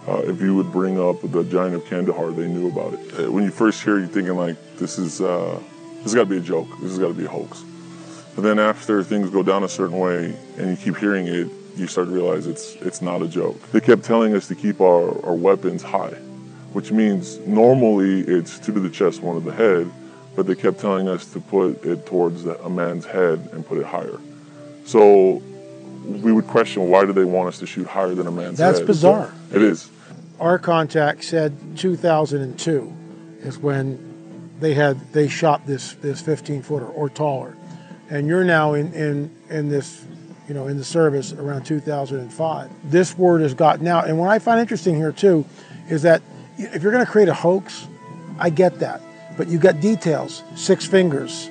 Uh, 0.07 0.21
if 0.23 0.39
you 0.41 0.55
would 0.55 0.71
bring 0.71 0.99
up 0.99 1.19
the 1.21 1.43
giant 1.43 1.75
of 1.75 1.85
Kandahar, 1.85 2.31
they 2.31 2.47
knew 2.47 2.67
about 2.69 2.93
it. 2.93 3.19
Uh, 3.19 3.31
when 3.31 3.43
you 3.43 3.51
first 3.51 3.83
hear, 3.83 3.97
it, 3.97 4.01
you're 4.01 4.07
thinking 4.07 4.35
like, 4.37 4.55
"This 4.77 4.97
is 4.97 5.19
uh, 5.19 5.59
this 5.95 6.03
has 6.03 6.15
got 6.15 6.21
to 6.21 6.29
be 6.29 6.37
a 6.37 6.41
joke. 6.41 6.67
This 6.79 6.91
has 6.91 6.99
got 6.99 7.09
to 7.09 7.13
be 7.13 7.25
a 7.25 7.29
hoax." 7.29 7.63
But 8.33 8.43
then 8.43 8.57
after 8.59 9.03
things 9.03 9.29
go 9.29 9.43
down 9.43 9.63
a 9.63 9.67
certain 9.67 9.97
way 9.97 10.33
and 10.57 10.69
you 10.69 10.77
keep 10.77 10.95
hearing 10.95 11.27
it, 11.27 11.49
you 11.79 11.87
start 11.87 12.07
to 12.07 12.13
realize 12.13 12.47
it's 12.47 12.75
it's 12.75 13.01
not 13.01 13.21
a 13.21 13.27
joke. 13.27 13.61
They 13.71 13.81
kept 13.81 14.03
telling 14.03 14.35
us 14.35 14.47
to 14.47 14.55
keep 14.55 14.81
our, 14.81 15.25
our 15.25 15.33
weapons 15.33 15.83
high, 15.83 16.15
which 16.73 16.91
means 16.91 17.39
normally 17.39 18.21
it's 18.21 18.59
two 18.59 18.73
to 18.73 18.79
the 18.79 18.89
chest, 18.89 19.21
one 19.21 19.35
to 19.35 19.45
the 19.45 19.55
head, 19.55 19.91
but 20.35 20.47
they 20.47 20.55
kept 20.55 20.79
telling 20.79 21.07
us 21.07 21.25
to 21.33 21.39
put 21.39 21.83
it 21.83 22.05
towards 22.05 22.43
the, 22.43 22.63
a 22.63 22.69
man's 22.69 23.05
head 23.05 23.49
and 23.53 23.65
put 23.65 23.77
it 23.77 23.85
higher. 23.85 24.19
So 24.85 25.41
we 26.03 26.31
would 26.31 26.47
question 26.47 26.89
why 26.89 27.05
do 27.05 27.13
they 27.13 27.25
want 27.25 27.49
us 27.49 27.59
to 27.59 27.65
shoot 27.65 27.87
higher 27.87 28.13
than 28.15 28.27
a 28.27 28.31
man's 28.31 28.57
That's 28.57 28.79
head? 28.79 28.87
That's 28.87 28.97
bizarre. 28.97 29.33
It 29.53 29.61
is. 29.61 29.89
Our 30.39 30.59
contact 30.59 31.23
said 31.23 31.77
2002. 31.77 32.93
is 33.41 33.57
when 33.57 34.07
they 34.59 34.73
had 34.73 35.13
they 35.13 35.27
shot 35.27 35.65
this 35.65 35.93
this 35.95 36.21
15 36.21 36.61
footer 36.63 36.87
or 36.87 37.09
taller, 37.09 37.55
and 38.09 38.27
you're 38.27 38.43
now 38.43 38.73
in 38.73 38.93
in 38.93 39.35
in 39.49 39.69
this 39.69 40.05
you 40.47 40.53
know 40.53 40.67
in 40.67 40.77
the 40.77 40.83
service 40.83 41.33
around 41.33 41.65
2005. 41.65 42.69
This 42.83 43.17
word 43.17 43.41
has 43.41 43.53
gotten 43.53 43.87
out, 43.87 44.07
and 44.07 44.17
what 44.17 44.29
I 44.29 44.39
find 44.39 44.59
interesting 44.59 44.95
here 44.95 45.11
too 45.11 45.45
is 45.89 46.01
that 46.03 46.21
if 46.57 46.81
you're 46.81 46.91
going 46.91 47.05
to 47.05 47.11
create 47.11 47.27
a 47.27 47.33
hoax, 47.33 47.87
I 48.39 48.49
get 48.49 48.79
that, 48.79 49.01
but 49.37 49.47
you 49.47 49.57
got 49.57 49.79
details: 49.79 50.43
six 50.55 50.85
fingers, 50.85 51.49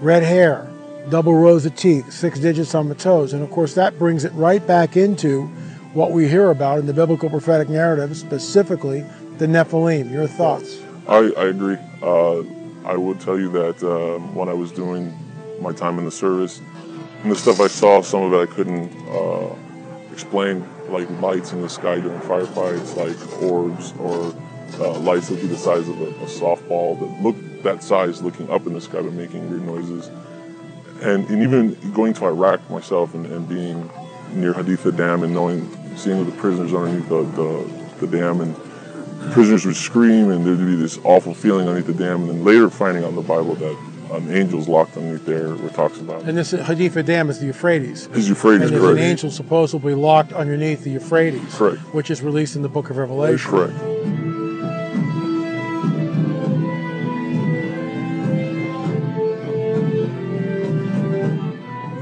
red 0.00 0.22
hair, 0.22 0.70
double 1.08 1.34
rows 1.34 1.66
of 1.66 1.74
teeth, 1.76 2.12
six 2.12 2.38
digits 2.38 2.74
on 2.74 2.88
the 2.88 2.94
toes, 2.94 3.32
and 3.32 3.42
of 3.42 3.50
course 3.50 3.74
that 3.74 3.98
brings 3.98 4.24
it 4.24 4.32
right 4.32 4.64
back 4.66 4.96
into 4.96 5.46
what 5.92 6.12
we 6.12 6.28
hear 6.28 6.50
about 6.50 6.78
in 6.78 6.86
the 6.86 6.92
biblical 6.92 7.28
prophetic 7.28 7.68
narrative, 7.68 8.16
specifically 8.16 9.04
the 9.38 9.46
Nephilim. 9.46 10.10
Your 10.10 10.26
thoughts? 10.26 10.80
I, 11.08 11.32
I 11.36 11.46
agree. 11.46 11.76
Uh, 12.00 12.42
I 12.84 12.96
will 12.96 13.16
tell 13.16 13.38
you 13.38 13.50
that 13.52 13.82
um, 13.82 14.34
when 14.34 14.48
I 14.48 14.52
was 14.52 14.70
doing 14.70 15.16
my 15.60 15.72
time 15.72 15.98
in 15.98 16.04
the 16.04 16.10
service, 16.10 16.60
and 17.22 17.30
the 17.30 17.36
stuff 17.36 17.60
I 17.60 17.68
saw, 17.68 18.00
some 18.00 18.22
of 18.22 18.32
it 18.32 18.50
I 18.50 18.54
couldn't 18.54 18.90
uh, 19.08 19.54
explain, 20.12 20.66
like 20.88 21.08
lights 21.20 21.52
in 21.52 21.60
the 21.60 21.68
sky 21.68 22.00
during 22.00 22.20
firefights, 22.20 22.96
like 22.96 23.42
orbs 23.42 23.92
or 23.98 24.34
uh, 24.78 24.98
lights 25.00 25.28
that 25.28 25.34
would 25.34 25.42
be 25.42 25.48
the 25.48 25.56
size 25.56 25.88
of 25.88 26.00
a, 26.00 26.06
a 26.06 26.26
softball 26.26 26.98
that 26.98 27.22
look 27.22 27.36
that 27.62 27.82
size 27.82 28.22
looking 28.22 28.48
up 28.50 28.66
in 28.66 28.72
the 28.72 28.80
sky 28.80 29.02
but 29.02 29.12
making 29.12 29.50
weird 29.50 29.62
noises. 29.62 30.10
And, 31.02 31.28
and 31.28 31.42
even 31.42 31.92
going 31.92 32.14
to 32.14 32.26
Iraq 32.26 32.68
myself 32.70 33.14
and, 33.14 33.26
and 33.26 33.48
being 33.48 33.90
near 34.32 34.52
Haditha 34.52 34.96
Dam 34.96 35.22
and 35.22 35.32
knowing, 35.32 35.68
seeing 35.96 36.24
the 36.24 36.32
prisoners 36.32 36.72
underneath 36.74 37.08
the, 37.08 37.22
the, 37.22 38.06
the 38.06 38.06
dam 38.06 38.40
and 38.40 38.54
prisoners 39.32 39.66
would 39.66 39.76
scream 39.76 40.30
and 40.30 40.46
there'd 40.46 40.58
be 40.58 40.76
this 40.76 40.98
awful 41.04 41.34
feeling 41.34 41.68
underneath 41.68 41.86
the 41.86 42.04
dam. 42.04 42.22
And 42.22 42.30
then 42.30 42.44
later 42.44 42.70
finding 42.70 43.04
out 43.04 43.10
in 43.10 43.16
the 43.16 43.22
Bible 43.22 43.54
that 43.56 43.89
um, 44.10 44.30
angels 44.34 44.68
locked 44.68 44.96
underneath 44.96 45.24
there 45.26 45.54
where 45.54 45.66
it 45.66 45.74
talks 45.74 45.98
about. 46.00 46.22
And 46.24 46.36
this 46.36 46.52
Haditha 46.52 47.04
Dam 47.04 47.30
is 47.30 47.38
the 47.38 47.46
Euphrates. 47.46 48.06
Is 48.08 48.28
Euphrates 48.28 48.62
and 48.62 48.70
there's 48.72 48.82
correct? 48.82 48.98
an 48.98 49.04
angel 49.04 49.30
supposedly 49.30 49.94
locked 49.94 50.32
underneath 50.32 50.84
the 50.84 50.90
Euphrates, 50.90 51.54
Correct. 51.54 51.78
which 51.94 52.10
is 52.10 52.22
released 52.22 52.56
in 52.56 52.62
the 52.62 52.68
Book 52.68 52.90
of 52.90 52.96
Revelation. 52.96 53.50
Correct. 53.50 53.76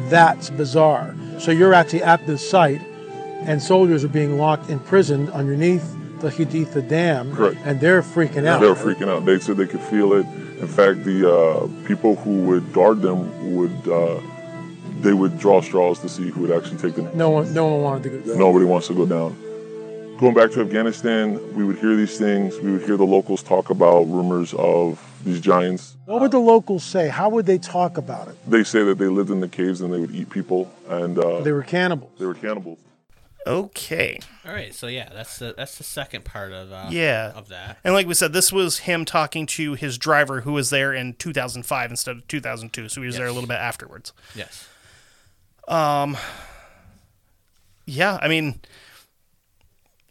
That's 0.08 0.50
bizarre. 0.50 1.14
So 1.38 1.50
you're 1.50 1.74
actually 1.74 2.02
at 2.02 2.26
this 2.26 2.48
site, 2.48 2.80
and 3.42 3.62
soldiers 3.62 4.04
are 4.04 4.08
being 4.08 4.38
locked 4.38 4.70
in 4.70 4.80
prison 4.80 5.30
underneath 5.30 5.94
the 6.20 6.30
Haditha 6.30 6.88
Dam, 6.88 7.34
Correct. 7.34 7.58
and 7.64 7.80
they're 7.80 8.02
freaking 8.02 8.46
out. 8.46 8.60
they're 8.60 8.74
freaking 8.74 9.08
out. 9.08 9.24
They 9.24 9.38
said 9.38 9.56
they 9.56 9.66
could 9.66 9.80
feel 9.80 10.14
it. 10.14 10.26
In 10.60 10.66
fact, 10.68 11.04
the 11.04 11.30
uh, 11.32 11.68
people 11.86 12.16
who 12.16 12.42
would 12.46 12.72
guard 12.72 13.00
them 13.02 13.54
would 13.56 13.88
uh, 13.88 14.20
they 15.00 15.12
would 15.12 15.38
draw 15.38 15.60
straws 15.60 16.00
to 16.00 16.08
see 16.08 16.28
who 16.30 16.40
would 16.42 16.50
actually 16.50 16.78
take 16.78 16.94
them. 16.96 17.08
No 17.16 17.30
one, 17.30 17.52
no 17.54 17.66
one 17.66 17.82
wanted 17.82 18.02
to 18.04 18.08
go. 18.10 18.18
down. 18.28 18.38
Nobody 18.38 18.64
wants 18.64 18.88
to 18.88 18.94
go 18.94 19.06
down. 19.06 19.36
Going 20.18 20.34
back 20.34 20.50
to 20.52 20.60
Afghanistan, 20.62 21.38
we 21.54 21.62
would 21.62 21.78
hear 21.78 21.94
these 21.94 22.18
things. 22.18 22.58
We 22.58 22.72
would 22.72 22.82
hear 22.82 22.96
the 22.96 23.06
locals 23.06 23.40
talk 23.40 23.70
about 23.70 24.00
rumors 24.08 24.52
of 24.54 25.00
these 25.24 25.40
giants. 25.40 25.94
What 26.06 26.20
would 26.22 26.32
the 26.32 26.40
locals 26.40 26.82
say? 26.82 27.06
How 27.08 27.28
would 27.28 27.46
they 27.46 27.58
talk 27.58 27.96
about 27.98 28.26
it? 28.26 28.34
They 28.50 28.64
say 28.64 28.82
that 28.82 28.98
they 28.98 29.06
lived 29.06 29.30
in 29.30 29.38
the 29.38 29.46
caves 29.48 29.80
and 29.80 29.92
they 29.92 30.00
would 30.00 30.12
eat 30.12 30.28
people, 30.30 30.68
and 30.88 31.16
uh, 31.16 31.40
They 31.42 31.52
were 31.52 31.62
cannibals. 31.62 32.10
they 32.18 32.26
were 32.26 32.34
cannibals. 32.34 32.78
Okay. 33.46 34.18
All 34.44 34.52
right, 34.52 34.74
so 34.74 34.88
yeah, 34.88 35.08
that's 35.12 35.38
the 35.38 35.54
that's 35.56 35.78
the 35.78 35.84
second 35.84 36.24
part 36.24 36.52
of 36.52 36.70
uh, 36.72 36.86
Yeah. 36.90 37.32
of 37.34 37.48
that. 37.48 37.78
And 37.84 37.94
like 37.94 38.06
we 38.06 38.14
said, 38.14 38.32
this 38.32 38.52
was 38.52 38.78
him 38.80 39.04
talking 39.04 39.46
to 39.46 39.74
his 39.74 39.96
driver 39.96 40.42
who 40.42 40.52
was 40.52 40.70
there 40.70 40.92
in 40.92 41.14
2005 41.14 41.90
instead 41.90 42.16
of 42.16 42.26
2002. 42.28 42.88
So 42.88 43.00
he 43.00 43.06
was 43.06 43.16
there 43.16 43.26
a 43.26 43.32
little 43.32 43.48
bit 43.48 43.58
afterwards. 43.58 44.12
Yes. 44.34 44.68
Um. 45.66 46.16
Yeah, 47.86 48.18
I 48.20 48.28
mean, 48.28 48.60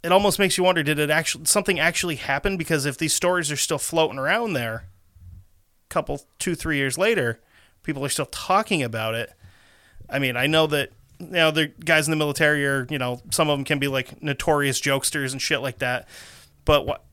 it 0.03 0.11
almost 0.11 0.39
makes 0.39 0.57
you 0.57 0.63
wonder: 0.63 0.81
did 0.81 0.97
it 0.97 1.09
actually 1.09 1.45
something 1.45 1.79
actually 1.79 2.15
happen? 2.15 2.57
Because 2.57 2.85
if 2.85 2.97
these 2.97 3.13
stories 3.13 3.51
are 3.51 3.55
still 3.57 3.77
floating 3.77 4.17
around 4.17 4.53
there, 4.53 4.85
a 5.85 5.93
couple, 5.93 6.21
two, 6.39 6.55
three 6.55 6.77
years 6.77 6.97
later, 6.97 7.39
people 7.83 8.03
are 8.03 8.09
still 8.09 8.25
talking 8.27 8.81
about 8.81 9.13
it. 9.13 9.31
I 10.09 10.17
mean, 10.19 10.35
I 10.37 10.47
know 10.47 10.65
that 10.67 10.91
you 11.19 11.27
know 11.27 11.51
the 11.51 11.67
guys 11.67 12.07
in 12.07 12.11
the 12.11 12.17
military 12.17 12.65
are 12.65 12.85
you 12.89 12.97
know 12.97 13.21
some 13.31 13.49
of 13.49 13.57
them 13.57 13.65
can 13.65 13.79
be 13.79 13.87
like 13.87 14.21
notorious 14.21 14.79
jokesters 14.79 15.31
and 15.31 15.41
shit 15.41 15.61
like 15.61 15.79
that, 15.79 16.07
but 16.65 16.85
what? 16.85 17.03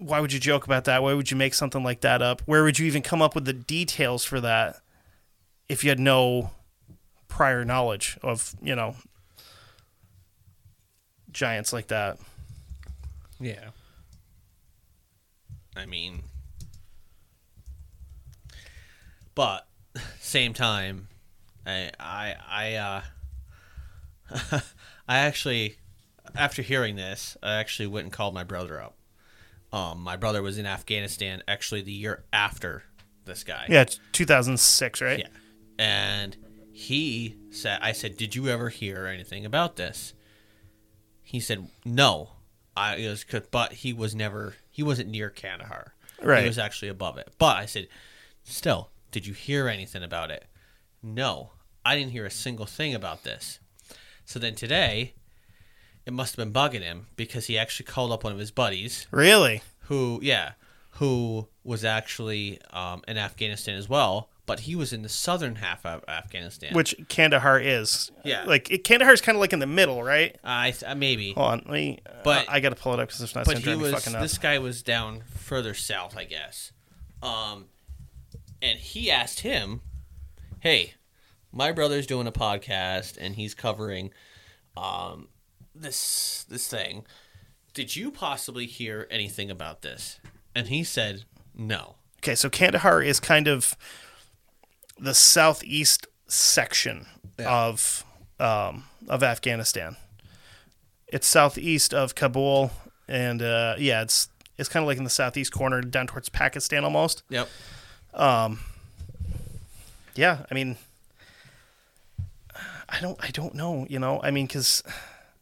Why 0.00 0.20
would 0.20 0.32
you 0.32 0.38
joke 0.38 0.64
about 0.64 0.84
that? 0.84 1.02
Why 1.02 1.12
would 1.12 1.28
you 1.30 1.36
make 1.36 1.54
something 1.54 1.82
like 1.82 2.02
that 2.02 2.22
up? 2.22 2.40
Where 2.42 2.62
would 2.62 2.78
you 2.78 2.86
even 2.86 3.02
come 3.02 3.20
up 3.20 3.34
with 3.34 3.46
the 3.46 3.52
details 3.52 4.22
for 4.22 4.40
that 4.40 4.76
if 5.68 5.82
you 5.82 5.90
had 5.90 5.98
no 5.98 6.52
prior 7.26 7.64
knowledge 7.64 8.16
of 8.22 8.54
you 8.62 8.74
know 8.74 8.94
giants 11.30 11.72
like 11.72 11.88
that. 11.88 12.18
Yeah. 13.38 13.70
I 15.76 15.86
mean, 15.86 16.22
but 19.34 19.68
same 20.20 20.52
time, 20.54 21.08
I 21.64 21.92
I 22.00 22.34
I 22.48 22.74
uh, 22.74 23.02
I 25.08 25.18
actually 25.18 25.78
after 26.34 26.62
hearing 26.62 26.96
this, 26.96 27.36
I 27.42 27.54
actually 27.54 27.86
went 27.86 28.04
and 28.04 28.12
called 28.12 28.34
my 28.34 28.44
brother 28.44 28.80
up. 28.80 28.96
Um, 29.72 30.00
my 30.00 30.16
brother 30.16 30.42
was 30.42 30.58
in 30.58 30.66
Afghanistan 30.66 31.42
actually 31.46 31.82
the 31.82 31.92
year 31.92 32.24
after 32.32 32.84
this 33.24 33.44
guy. 33.44 33.66
Yeah, 33.68 33.82
it's 33.82 34.00
2006, 34.12 35.02
right? 35.02 35.20
Yeah. 35.20 35.26
And 35.78 36.36
he 36.72 37.36
said, 37.50 37.78
I 37.82 37.92
said, 37.92 38.16
Did 38.16 38.34
you 38.34 38.48
ever 38.48 38.70
hear 38.70 39.06
anything 39.06 39.44
about 39.44 39.76
this? 39.76 40.14
He 41.22 41.40
said, 41.40 41.68
No. 41.84 42.30
I 42.76 42.96
it 42.96 43.08
was, 43.08 43.24
but 43.50 43.72
he 43.72 43.92
was 43.92 44.14
never, 44.14 44.54
he 44.70 44.82
wasn't 44.82 45.10
near 45.10 45.30
Kandahar. 45.30 45.94
Right. 46.22 46.42
He 46.42 46.48
was 46.48 46.58
actually 46.58 46.88
above 46.88 47.18
it. 47.18 47.28
But 47.38 47.56
I 47.56 47.66
said, 47.66 47.88
Still, 48.44 48.90
did 49.10 49.26
you 49.26 49.34
hear 49.34 49.68
anything 49.68 50.02
about 50.02 50.30
it? 50.30 50.46
No. 51.02 51.50
I 51.84 51.96
didn't 51.96 52.12
hear 52.12 52.24
a 52.24 52.30
single 52.30 52.66
thing 52.66 52.94
about 52.94 53.24
this. 53.24 53.60
So 54.28 54.38
then 54.38 54.54
today, 54.54 55.14
it 56.04 56.12
must 56.12 56.36
have 56.36 56.44
been 56.44 56.52
bugging 56.52 56.82
him 56.82 57.06
because 57.16 57.46
he 57.46 57.56
actually 57.56 57.86
called 57.86 58.12
up 58.12 58.24
one 58.24 58.32
of 58.34 58.38
his 58.38 58.50
buddies 58.50 59.06
Really? 59.10 59.62
who 59.84 60.20
yeah 60.22 60.52
who 60.92 61.48
was 61.64 61.82
actually 61.82 62.60
um, 62.70 63.00
in 63.08 63.16
afghanistan 63.16 63.74
as 63.74 63.88
well 63.88 64.28
but 64.44 64.60
he 64.60 64.76
was 64.76 64.92
in 64.92 65.00
the 65.00 65.08
southern 65.08 65.56
half 65.56 65.86
of 65.86 66.04
afghanistan 66.08 66.74
Which 66.74 66.94
Kandahar 67.08 67.58
is. 67.58 68.10
Yeah. 68.22 68.44
Like 68.44 68.70
it, 68.70 68.84
Kandahar 68.84 69.14
is 69.14 69.22
kind 69.22 69.36
of 69.36 69.40
like 69.40 69.54
in 69.54 69.60
the 69.60 69.66
middle, 69.66 70.02
right? 70.02 70.36
i 70.44 70.74
uh, 70.86 70.94
maybe 70.94 71.32
Hold 71.32 71.50
on, 71.50 71.58
let 71.64 71.70
me. 71.72 72.00
But- 72.22 72.50
I, 72.50 72.56
I 72.56 72.60
got 72.60 72.68
to 72.68 72.74
pull 72.74 72.92
it 72.92 73.00
up 73.00 73.08
because 73.08 73.22
it's 73.22 73.34
not 73.34 73.46
but 73.46 73.56
he 73.56 73.74
was 73.76 74.04
this 74.04 74.36
guy 74.36 74.58
was 74.58 74.82
down 74.82 75.22
further 75.36 75.72
south 75.72 76.18
i 76.18 76.24
guess 76.24 76.72
um 77.22 77.64
and 78.60 78.78
he 78.78 79.10
asked 79.10 79.40
him 79.40 79.80
hey 80.60 80.92
my 81.52 81.72
brother's 81.72 82.06
doing 82.06 82.26
a 82.26 82.32
podcast 82.32 83.16
and 83.20 83.34
he's 83.34 83.54
covering 83.54 84.12
um 84.76 85.28
this 85.74 86.44
this 86.48 86.68
thing. 86.68 87.04
Did 87.74 87.94
you 87.96 88.10
possibly 88.10 88.66
hear 88.66 89.06
anything 89.10 89.50
about 89.50 89.82
this? 89.82 90.18
And 90.54 90.68
he 90.68 90.82
said 90.82 91.24
no. 91.54 91.96
Okay, 92.20 92.34
so 92.34 92.50
Kandahar 92.50 93.00
is 93.02 93.20
kind 93.20 93.46
of 93.46 93.76
the 94.98 95.14
southeast 95.14 96.06
section 96.26 97.06
of 97.38 98.04
um, 98.40 98.84
of 99.08 99.22
Afghanistan. 99.22 99.96
It's 101.06 101.26
southeast 101.26 101.94
of 101.94 102.14
Kabul, 102.14 102.72
and 103.06 103.40
uh, 103.40 103.76
yeah, 103.78 104.02
it's 104.02 104.28
it's 104.56 104.68
kind 104.68 104.82
of 104.82 104.88
like 104.88 104.98
in 104.98 105.04
the 105.04 105.10
southeast 105.10 105.52
corner, 105.52 105.80
down 105.80 106.08
towards 106.08 106.28
Pakistan 106.28 106.84
almost. 106.84 107.22
yep. 107.28 107.48
Yeah, 110.16 110.38
I 110.50 110.54
mean, 110.54 110.76
I 112.88 113.00
don't 113.00 113.18
I 113.22 113.30
don't 113.30 113.54
know, 113.54 113.86
you 113.88 113.98
know, 113.98 114.20
I 114.22 114.30
mean, 114.30 114.46
because 114.46 114.82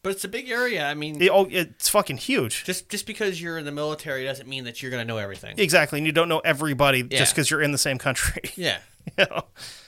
but 0.03 0.11
it's 0.11 0.23
a 0.23 0.29
big 0.29 0.49
area 0.49 0.87
i 0.87 0.93
mean 0.93 1.21
it, 1.21 1.29
oh, 1.29 1.47
it's 1.49 1.89
fucking 1.89 2.17
huge. 2.17 2.63
just 2.63 2.87
just 2.87 3.05
because 3.05 3.41
you're 3.41 3.57
in 3.57 3.65
the 3.65 3.71
military 3.71 4.23
doesn't 4.23 4.47
mean 4.47 4.63
that 4.63 4.81
you're 4.81 4.91
going 4.91 5.05
to 5.05 5.07
know 5.07 5.17
everything. 5.17 5.55
Exactly, 5.57 5.99
and 5.99 6.05
you 6.05 6.13
don't 6.13 6.29
know 6.29 6.39
everybody 6.39 7.03
just 7.03 7.33
because 7.33 7.49
you're 7.49 7.61
in 7.61 7.71
the 7.71 7.77
same 7.77 7.97
country. 7.97 8.43
Yeah. 8.55 8.79
you 9.17 9.25
know? 9.29 9.43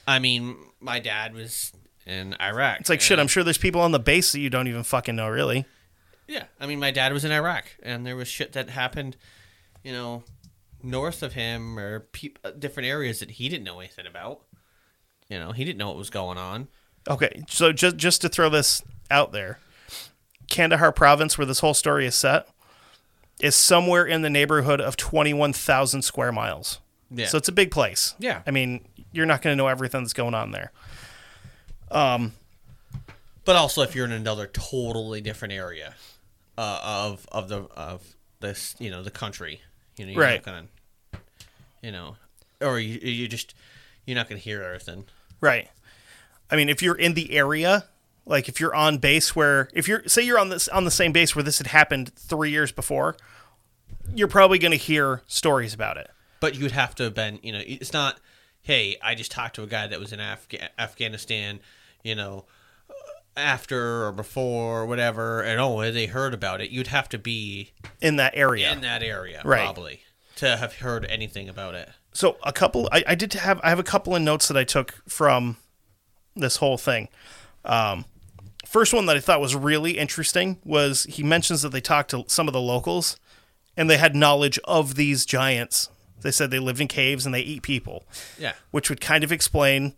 I 0.07 0.19
mean, 0.19 0.55
my 0.79 0.99
dad 0.99 1.33
was 1.33 1.73
in 2.05 2.35
Iraq. 2.41 2.81
It's 2.81 2.89
like 2.89 3.01
shit. 3.01 3.19
I'm 3.19 3.27
sure 3.27 3.43
there's 3.43 3.57
people 3.57 3.81
on 3.81 3.91
the 3.91 3.99
base 3.99 4.31
that 4.31 4.39
you 4.39 4.49
don't 4.49 4.67
even 4.67 4.83
fucking 4.83 5.15
know, 5.15 5.27
really. 5.27 5.65
Yeah. 6.27 6.45
I 6.59 6.67
mean, 6.67 6.79
my 6.79 6.91
dad 6.91 7.11
was 7.13 7.25
in 7.25 7.31
Iraq, 7.31 7.65
and 7.83 8.05
there 8.05 8.15
was 8.15 8.27
shit 8.27 8.53
that 8.53 8.69
happened, 8.69 9.17
you 9.83 9.91
know, 9.91 10.23
north 10.81 11.23
of 11.23 11.33
him 11.33 11.77
or 11.77 12.01
pe- 12.01 12.33
uh, 12.43 12.51
different 12.51 12.87
areas 12.87 13.19
that 13.19 13.31
he 13.31 13.49
didn't 13.49 13.65
know 13.65 13.79
anything 13.79 14.07
about. 14.07 14.41
You 15.29 15.39
know, 15.39 15.51
he 15.51 15.63
didn't 15.65 15.77
know 15.77 15.89
what 15.89 15.97
was 15.97 16.09
going 16.09 16.37
on. 16.37 16.67
Okay, 17.07 17.43
so 17.47 17.71
just 17.71 17.97
just 17.97 18.21
to 18.21 18.29
throw 18.29 18.49
this 18.49 18.81
out 19.09 19.31
there, 19.31 19.59
Kandahar 20.47 20.91
province, 20.91 21.37
where 21.37 21.45
this 21.45 21.59
whole 21.59 21.73
story 21.73 22.05
is 22.05 22.15
set, 22.15 22.47
is 23.39 23.55
somewhere 23.55 24.05
in 24.05 24.21
the 24.21 24.29
neighborhood 24.29 24.81
of 24.81 24.97
21,000 24.97 26.01
square 26.01 26.31
miles. 26.31 26.79
Yeah. 27.09 27.27
So 27.27 27.37
it's 27.37 27.47
a 27.47 27.51
big 27.53 27.71
place. 27.71 28.13
Yeah. 28.19 28.41
I 28.45 28.51
mean, 28.51 28.85
you're 29.11 29.25
not 29.25 29.41
going 29.41 29.53
to 29.53 29.57
know 29.57 29.67
everything 29.67 30.01
that's 30.03 30.13
going 30.13 30.35
on 30.35 30.51
there. 30.51 30.71
Um, 31.89 32.33
But 33.45 33.55
also, 33.55 33.81
if 33.81 33.95
you're 33.95 34.05
in 34.05 34.11
another 34.11 34.45
totally 34.45 35.21
different 35.21 35.53
area 35.53 35.95
uh, 36.57 36.79
of 36.83 37.25
of 37.31 37.49
the 37.49 37.61
of 37.75 38.03
this, 38.41 38.75
you 38.77 38.91
know, 38.91 39.01
the 39.01 39.09
country, 39.11 39.61
you 39.97 40.05
know, 40.05 40.11
you're 40.11 40.21
Right. 40.21 40.45
not 40.45 40.67
gonna, 41.13 41.21
you 41.81 41.91
know, 41.91 42.17
or 42.61 42.79
you 42.79 42.99
you 42.99 43.27
just 43.27 43.55
you're 44.05 44.15
not 44.15 44.29
gonna 44.29 44.39
hear 44.39 44.61
everything. 44.61 45.05
Right. 45.41 45.69
I 46.51 46.55
mean, 46.55 46.69
if 46.69 46.81
you're 46.81 46.95
in 46.95 47.13
the 47.13 47.31
area, 47.35 47.85
like 48.25 48.47
if 48.49 48.59
you're 48.59 48.73
on 48.75 48.97
base 48.97 49.35
where, 49.35 49.69
if 49.73 49.87
you're, 49.87 50.03
say 50.07 50.21
you're 50.23 50.39
on 50.39 50.49
this 50.49 50.67
on 50.67 50.85
the 50.85 50.91
same 50.91 51.11
base 51.11 51.35
where 51.35 51.43
this 51.43 51.57
had 51.57 51.67
happened 51.67 52.11
three 52.15 52.51
years 52.51 52.71
before, 52.71 53.15
you're 54.13 54.27
probably 54.27 54.57
going 54.59 54.71
to 54.71 54.77
hear 54.77 55.21
stories 55.27 55.73
about 55.73 55.97
it. 55.97 56.09
But 56.39 56.55
you 56.55 56.63
would 56.63 56.71
have 56.71 56.95
to 56.95 57.03
have 57.03 57.13
been, 57.13 57.39
you 57.43 57.51
know, 57.51 57.61
it's 57.65 57.93
not, 57.93 58.19
hey, 58.61 58.97
I 59.03 59.13
just 59.15 59.31
talked 59.31 59.55
to 59.55 59.63
a 59.63 59.67
guy 59.67 59.87
that 59.87 59.99
was 59.99 60.11
in 60.13 60.19
Afga- 60.19 60.69
Afghanistan, 60.79 61.59
you 62.03 62.15
know, 62.15 62.45
after 63.37 64.05
or 64.05 64.11
before 64.11 64.81
or 64.81 64.85
whatever, 64.85 65.41
and 65.41 65.59
oh, 65.59 65.91
they 65.91 66.07
heard 66.07 66.33
about 66.33 66.61
it. 66.61 66.71
You'd 66.71 66.87
have 66.87 67.07
to 67.09 67.17
be 67.17 67.71
In 68.01 68.15
that 68.17 68.33
area. 68.35 68.71
in 68.71 68.81
that 68.81 69.03
area, 69.03 69.41
Right. 69.45 69.63
probably, 69.63 70.01
to 70.37 70.57
have 70.57 70.75
heard 70.79 71.05
anything 71.05 71.47
about 71.47 71.75
it. 71.75 71.89
So 72.13 72.37
a 72.43 72.51
couple, 72.51 72.89
I, 72.91 73.03
I 73.07 73.15
did 73.15 73.33
have, 73.33 73.59
I 73.63 73.69
have 73.69 73.79
a 73.79 73.83
couple 73.83 74.15
of 74.15 74.21
notes 74.21 74.47
that 74.47 74.57
I 74.57 74.63
took 74.63 75.01
from 75.07 75.57
this 76.35 76.57
whole 76.57 76.77
thing. 76.77 77.09
Um, 77.65 78.05
first 78.65 78.93
one 78.93 79.05
that 79.07 79.17
I 79.17 79.19
thought 79.19 79.41
was 79.41 79.55
really 79.55 79.97
interesting 79.97 80.59
was 80.63 81.03
he 81.05 81.23
mentions 81.23 81.61
that 81.61 81.69
they 81.69 81.81
talked 81.81 82.11
to 82.11 82.23
some 82.27 82.47
of 82.47 82.53
the 82.53 82.61
locals, 82.61 83.17
and 83.75 83.89
they 83.89 83.97
had 83.97 84.15
knowledge 84.15 84.59
of 84.65 84.95
these 84.95 85.25
giants. 85.25 85.89
They 86.21 86.31
said 86.31 86.51
they 86.51 86.59
lived 86.59 86.81
in 86.81 86.87
caves 86.87 87.25
and 87.25 87.33
they 87.33 87.41
eat 87.41 87.61
people. 87.61 88.03
Yeah. 88.37 88.53
which 88.71 88.89
would 88.89 88.99
kind 89.01 89.23
of 89.23 89.31
explain 89.31 89.93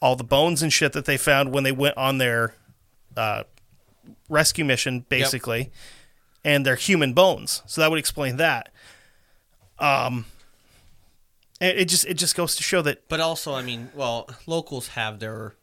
all 0.00 0.16
the 0.16 0.24
bones 0.24 0.62
and 0.62 0.72
shit 0.72 0.92
that 0.92 1.04
they 1.04 1.16
found 1.16 1.52
when 1.52 1.64
they 1.64 1.72
went 1.72 1.96
on 1.96 2.18
their 2.18 2.54
uh, 3.16 3.42
rescue 4.28 4.64
mission, 4.64 5.04
basically, 5.08 5.70
and 6.44 6.64
their 6.64 6.76
human 6.76 7.12
bones. 7.12 7.62
So 7.66 7.80
that 7.80 7.90
would 7.90 7.98
explain 7.98 8.36
that. 8.36 8.70
Um, 9.78 10.24
and 11.60 11.78
it 11.78 11.88
just 11.88 12.06
it 12.06 12.14
just 12.14 12.36
goes 12.36 12.56
to 12.56 12.62
show 12.62 12.82
that 12.82 13.08
But 13.08 13.20
also, 13.20 13.54
I 13.54 13.62
mean, 13.62 13.90
well, 13.94 14.28
locals 14.46 14.88
have 14.88 15.18
their 15.18 15.56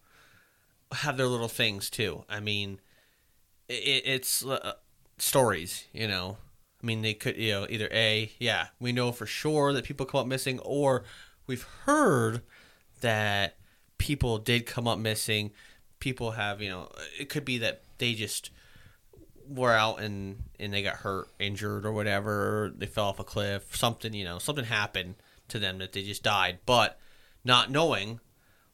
have 0.92 1.16
their 1.16 1.26
little 1.26 1.48
things 1.48 1.90
too. 1.90 2.24
I 2.28 2.40
mean, 2.40 2.80
it, 3.68 4.02
it's 4.04 4.44
uh, 4.44 4.74
stories, 5.18 5.86
you 5.92 6.06
know. 6.06 6.38
I 6.82 6.86
mean, 6.86 7.02
they 7.02 7.14
could, 7.14 7.36
you 7.36 7.52
know, 7.52 7.66
either 7.68 7.88
a, 7.90 8.30
yeah, 8.38 8.68
we 8.78 8.92
know 8.92 9.10
for 9.10 9.26
sure 9.26 9.72
that 9.72 9.84
people 9.84 10.06
come 10.06 10.20
up 10.20 10.26
missing, 10.26 10.60
or 10.60 11.04
we've 11.46 11.66
heard 11.84 12.42
that 13.00 13.56
people 13.98 14.38
did 14.38 14.66
come 14.66 14.86
up 14.86 14.98
missing. 14.98 15.52
People 15.98 16.32
have, 16.32 16.60
you 16.60 16.68
know, 16.68 16.90
it 17.18 17.30
could 17.30 17.44
be 17.44 17.58
that 17.58 17.82
they 17.98 18.12
just 18.12 18.50
were 19.48 19.72
out 19.72 20.00
and 20.00 20.42
and 20.60 20.72
they 20.74 20.82
got 20.82 20.96
hurt, 20.96 21.28
injured, 21.38 21.86
or 21.86 21.92
whatever. 21.92 22.72
They 22.76 22.86
fell 22.86 23.06
off 23.06 23.18
a 23.18 23.24
cliff, 23.24 23.74
something, 23.74 24.12
you 24.12 24.24
know, 24.24 24.38
something 24.38 24.66
happened 24.66 25.14
to 25.48 25.58
them 25.58 25.78
that 25.78 25.92
they 25.92 26.02
just 26.02 26.22
died. 26.22 26.58
But 26.66 26.98
not 27.44 27.70
knowing, 27.70 28.20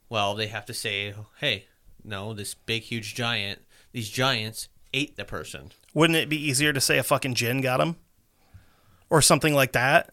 well, 0.08 0.34
they 0.34 0.46
have 0.48 0.66
to 0.66 0.74
say, 0.74 1.14
hey, 1.38 1.66
no, 2.04 2.34
this 2.34 2.54
big, 2.54 2.82
huge 2.82 3.14
giant, 3.14 3.60
these 3.92 4.08
giants 4.08 4.68
ate 4.94 5.16
the 5.16 5.24
person. 5.24 5.72
wouldn't 5.94 6.18
it 6.18 6.28
be 6.28 6.36
easier 6.36 6.72
to 6.72 6.80
say 6.80 6.98
a 6.98 7.02
fucking 7.02 7.34
jinn 7.34 7.60
got 7.60 7.80
him 7.80 7.96
or 9.08 9.22
something 9.22 9.54
like 9.54 9.72
that? 9.72 10.10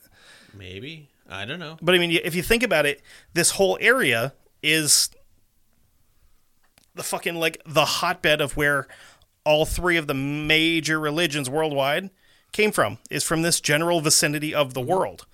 Maybe 0.53 1.09
I 1.29 1.45
don't 1.45 1.59
know. 1.59 1.77
But 1.81 1.95
I 1.95 1.99
mean, 1.99 2.11
if 2.11 2.35
you 2.35 2.41
think 2.41 2.63
about 2.63 2.85
it, 2.85 3.01
this 3.33 3.51
whole 3.51 3.77
area 3.79 4.33
is 4.63 5.09
the 6.95 7.03
fucking 7.03 7.35
like 7.35 7.61
the 7.65 7.85
hotbed 7.85 8.41
of 8.41 8.57
where 8.57 8.87
all 9.45 9.65
three 9.65 9.97
of 9.97 10.07
the 10.07 10.13
major 10.13 10.99
religions 10.99 11.49
worldwide 11.49 12.09
came 12.51 12.71
from 12.71 12.97
is 13.09 13.23
from 13.23 13.41
this 13.41 13.61
general 13.61 14.01
vicinity 14.01 14.53
of 14.53 14.73
the 14.73 14.81
world. 14.81 15.25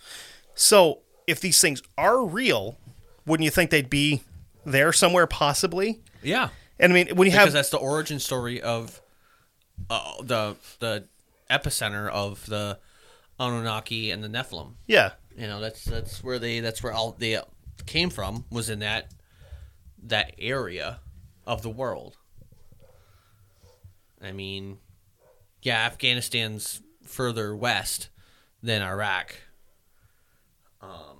So, 0.53 1.01
if 1.27 1.39
these 1.41 1.59
things 1.59 1.81
are 1.97 2.25
real, 2.25 2.77
wouldn't 3.25 3.45
you 3.45 3.51
think 3.51 3.71
they'd 3.71 3.89
be 3.89 4.21
there 4.65 4.93
somewhere 4.93 5.27
possibly? 5.27 6.01
Yeah, 6.23 6.49
And 6.79 6.91
I 6.91 6.95
mean, 6.95 7.15
when 7.15 7.27
you 7.27 7.31
because 7.31 7.45
have 7.45 7.53
that's 7.53 7.69
the 7.69 7.77
origin 7.77 8.19
story 8.19 8.61
of 8.61 9.01
uh, 9.89 10.21
the 10.21 10.55
the 10.79 11.05
epicenter 11.49 12.09
of 12.09 12.45
the 12.47 12.79
Anunnaki 13.39 14.11
and 14.11 14.23
the 14.23 14.27
Nephilim. 14.29 14.73
yeah, 14.87 15.11
You 15.37 15.47
know, 15.47 15.59
that's 15.59 15.83
that's 15.85 16.23
where 16.23 16.39
they 16.39 16.59
that's 16.61 16.81
where 16.81 16.93
all 16.93 17.11
they 17.17 17.39
came 17.85 18.09
from 18.09 18.45
was 18.49 18.69
in 18.69 18.79
that 18.79 19.11
that 20.03 20.33
area 20.39 20.99
of 21.45 21.61
the 21.61 21.69
world. 21.69 22.17
I 24.21 24.31
mean, 24.31 24.77
yeah, 25.61 25.85
Afghanistan's 25.85 26.81
further 27.03 27.55
west 27.55 28.09
than 28.63 28.81
Iraq. 28.81 29.35
Um, 30.85 31.17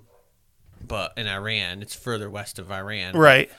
but 0.85 1.13
in 1.17 1.27
Iran, 1.27 1.81
it's 1.81 1.95
further 1.95 2.29
west 2.29 2.59
of 2.59 2.71
Iran. 2.71 3.15
right. 3.17 3.49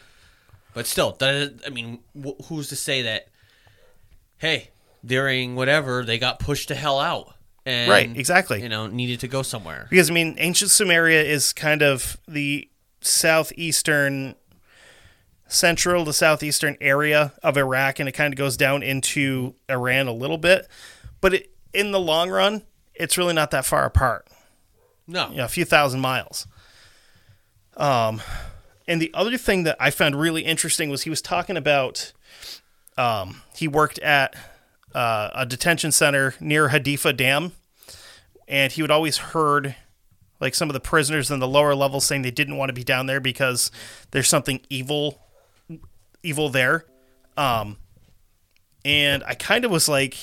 But 0.74 0.86
still, 0.86 1.12
that 1.20 1.60
I 1.66 1.70
mean, 1.70 2.00
wh- 2.14 2.40
who's 2.48 2.68
to 2.68 2.76
say 2.76 3.02
that? 3.02 3.28
Hey, 4.36 4.68
during 5.04 5.56
whatever 5.56 6.04
they 6.04 6.18
got 6.18 6.38
pushed 6.38 6.68
to 6.68 6.74
hell 6.74 7.00
out, 7.00 7.34
and 7.64 7.90
Right, 7.90 8.14
exactly. 8.14 8.62
You 8.62 8.68
know, 8.68 8.86
needed 8.86 9.20
to 9.20 9.28
go 9.28 9.42
somewhere. 9.42 9.86
Because 9.88 10.10
I 10.10 10.12
mean, 10.12 10.36
ancient 10.38 10.70
Sumeria 10.70 11.24
is 11.24 11.52
kind 11.54 11.82
of 11.82 12.18
the 12.28 12.68
southeastern, 13.00 14.34
central 15.48 16.04
to 16.04 16.12
southeastern 16.12 16.76
area 16.80 17.32
of 17.42 17.56
Iraq, 17.56 17.98
and 17.98 18.08
it 18.08 18.12
kind 18.12 18.32
of 18.32 18.36
goes 18.38 18.56
down 18.56 18.82
into 18.82 19.54
Iran 19.70 20.08
a 20.08 20.12
little 20.12 20.38
bit. 20.38 20.68
But 21.20 21.34
it, 21.34 21.50
in 21.72 21.92
the 21.92 22.00
long 22.00 22.30
run, 22.30 22.62
it's 22.94 23.16
really 23.16 23.34
not 23.34 23.50
that 23.50 23.64
far 23.64 23.84
apart. 23.84 24.28
No, 25.06 25.30
You 25.30 25.36
know, 25.38 25.44
a 25.44 25.48
few 25.48 25.64
thousand 25.64 26.00
miles. 26.00 26.46
Um, 27.76 28.20
and 28.88 29.00
the 29.00 29.12
other 29.14 29.36
thing 29.36 29.64
that 29.64 29.76
I 29.78 29.90
found 29.90 30.18
really 30.18 30.42
interesting 30.42 30.90
was 30.90 31.02
he 31.02 31.10
was 31.10 31.22
talking 31.22 31.56
about. 31.56 32.12
Um, 32.98 33.42
he 33.54 33.68
worked 33.68 33.98
at 33.98 34.34
uh, 34.94 35.30
a 35.34 35.44
detention 35.44 35.92
center 35.92 36.34
near 36.40 36.70
Haditha 36.70 37.14
Dam, 37.14 37.52
and 38.48 38.72
he 38.72 38.80
would 38.80 38.90
always 38.90 39.18
heard 39.18 39.76
like 40.40 40.54
some 40.54 40.68
of 40.68 40.74
the 40.74 40.80
prisoners 40.80 41.30
in 41.30 41.38
the 41.38 41.48
lower 41.48 41.74
levels 41.74 42.04
saying 42.04 42.22
they 42.22 42.30
didn't 42.30 42.56
want 42.56 42.68
to 42.70 42.74
be 42.74 42.84
down 42.84 43.06
there 43.06 43.20
because 43.20 43.70
there's 44.10 44.28
something 44.28 44.60
evil, 44.70 45.20
evil 46.22 46.48
there. 46.48 46.84
Um, 47.36 47.78
and 48.84 49.24
I 49.24 49.34
kind 49.34 49.64
of 49.64 49.70
was 49.70 49.88
like, 49.88 50.16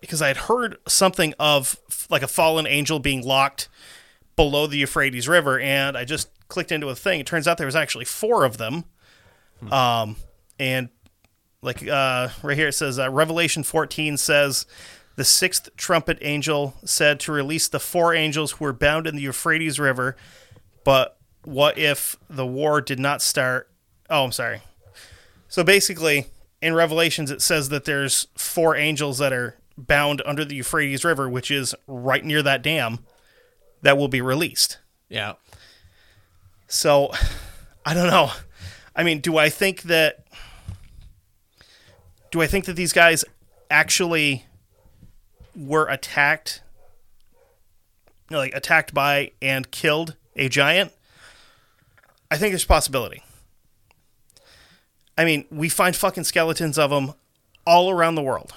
because 0.00 0.22
I 0.22 0.28
had 0.28 0.36
heard 0.36 0.76
something 0.86 1.34
of 1.38 1.78
like 2.08 2.22
a 2.22 2.28
fallen 2.28 2.66
angel 2.66 2.98
being 2.98 3.22
locked 3.22 3.68
below 4.36 4.66
the 4.66 4.78
Euphrates 4.78 5.28
River, 5.28 5.58
and 5.60 5.96
I 5.96 6.04
just 6.04 6.30
clicked 6.48 6.72
into 6.72 6.88
a 6.88 6.94
thing. 6.94 7.20
It 7.20 7.26
turns 7.26 7.46
out 7.46 7.58
there 7.58 7.66
was 7.66 7.76
actually 7.76 8.06
four 8.06 8.44
of 8.44 8.58
them. 8.58 8.84
Um, 9.70 10.16
and 10.58 10.88
like 11.62 11.86
uh, 11.86 12.28
right 12.42 12.56
here 12.56 12.68
it 12.68 12.74
says 12.74 12.98
uh, 12.98 13.10
Revelation 13.10 13.62
14 13.62 14.16
says 14.16 14.64
the 15.16 15.24
sixth 15.24 15.68
trumpet 15.76 16.18
angel 16.22 16.74
said 16.84 17.20
to 17.20 17.32
release 17.32 17.68
the 17.68 17.80
four 17.80 18.14
angels 18.14 18.52
who 18.52 18.64
were 18.64 18.72
bound 18.72 19.06
in 19.06 19.16
the 19.16 19.22
Euphrates 19.22 19.78
River. 19.78 20.16
But 20.84 21.18
what 21.44 21.76
if 21.76 22.16
the 22.28 22.46
war 22.46 22.80
did 22.80 22.98
not 22.98 23.20
start? 23.20 23.70
Oh, 24.08 24.24
I'm 24.24 24.32
sorry. 24.32 24.62
So 25.48 25.62
basically, 25.62 26.26
in 26.62 26.74
Revelations, 26.74 27.30
it 27.30 27.42
says 27.42 27.68
that 27.68 27.84
there's 27.84 28.28
four 28.34 28.76
angels 28.76 29.18
that 29.18 29.32
are 29.32 29.59
bound 29.86 30.22
under 30.24 30.44
the 30.44 30.54
Euphrates 30.56 31.04
River, 31.04 31.28
which 31.28 31.50
is 31.50 31.74
right 31.86 32.24
near 32.24 32.42
that 32.42 32.62
dam, 32.62 33.00
that 33.82 33.96
will 33.96 34.08
be 34.08 34.20
released. 34.20 34.78
yeah, 35.08 35.34
So, 36.68 37.10
I 37.84 37.94
don't 37.94 38.08
know. 38.10 38.30
I 38.94 39.02
mean, 39.02 39.20
do 39.20 39.38
I 39.38 39.48
think 39.48 39.82
that 39.82 40.24
do 42.30 42.40
I 42.40 42.46
think 42.46 42.66
that 42.66 42.74
these 42.74 42.92
guys 42.92 43.24
actually 43.70 44.44
were 45.56 45.86
attacked 45.88 46.62
you 48.28 48.36
know, 48.36 48.38
like 48.38 48.54
attacked 48.54 48.94
by 48.94 49.32
and 49.42 49.70
killed 49.70 50.14
a 50.36 50.48
giant? 50.48 50.92
I 52.30 52.36
think 52.36 52.52
there's 52.52 52.64
a 52.64 52.68
possibility. 52.68 53.24
I 55.18 55.24
mean, 55.24 55.44
we 55.50 55.68
find 55.68 55.94
fucking 55.96 56.24
skeletons 56.24 56.78
of 56.78 56.90
them 56.90 57.14
all 57.66 57.90
around 57.90 58.14
the 58.14 58.22
world 58.22 58.54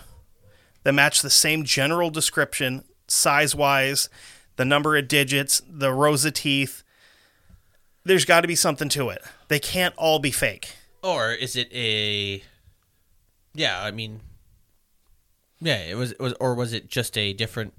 that 0.84 0.94
match 0.94 1.22
the 1.22 1.30
same 1.30 1.64
general 1.64 2.10
description, 2.10 2.84
size 3.08 3.56
wise, 3.56 4.10
the 4.56 4.66
number 4.66 4.96
of 4.96 5.08
digits, 5.08 5.62
the 5.68 5.92
rows 5.92 6.26
of 6.26 6.34
teeth. 6.34 6.84
There's 8.04 8.26
got 8.26 8.42
to 8.42 8.48
be 8.48 8.56
something 8.56 8.90
to 8.90 9.10
it. 9.10 9.22
They 9.48 9.60
can't 9.60 9.96
all 9.98 10.20
be 10.20 10.32
fake. 10.32 10.74
or 11.02 11.32
is 11.32 11.56
it 11.56 11.72
a? 11.74 12.44
Yeah, 13.54 13.82
I 13.82 13.92
mean, 13.92 14.20
Yeah, 15.62 15.78
it 15.78 15.96
was. 15.96 16.12
It 16.12 16.20
was, 16.20 16.34
or 16.40 16.56
was 16.56 16.74
it 16.74 16.90
just 16.90 17.18
a 17.18 17.34
different 17.34 17.74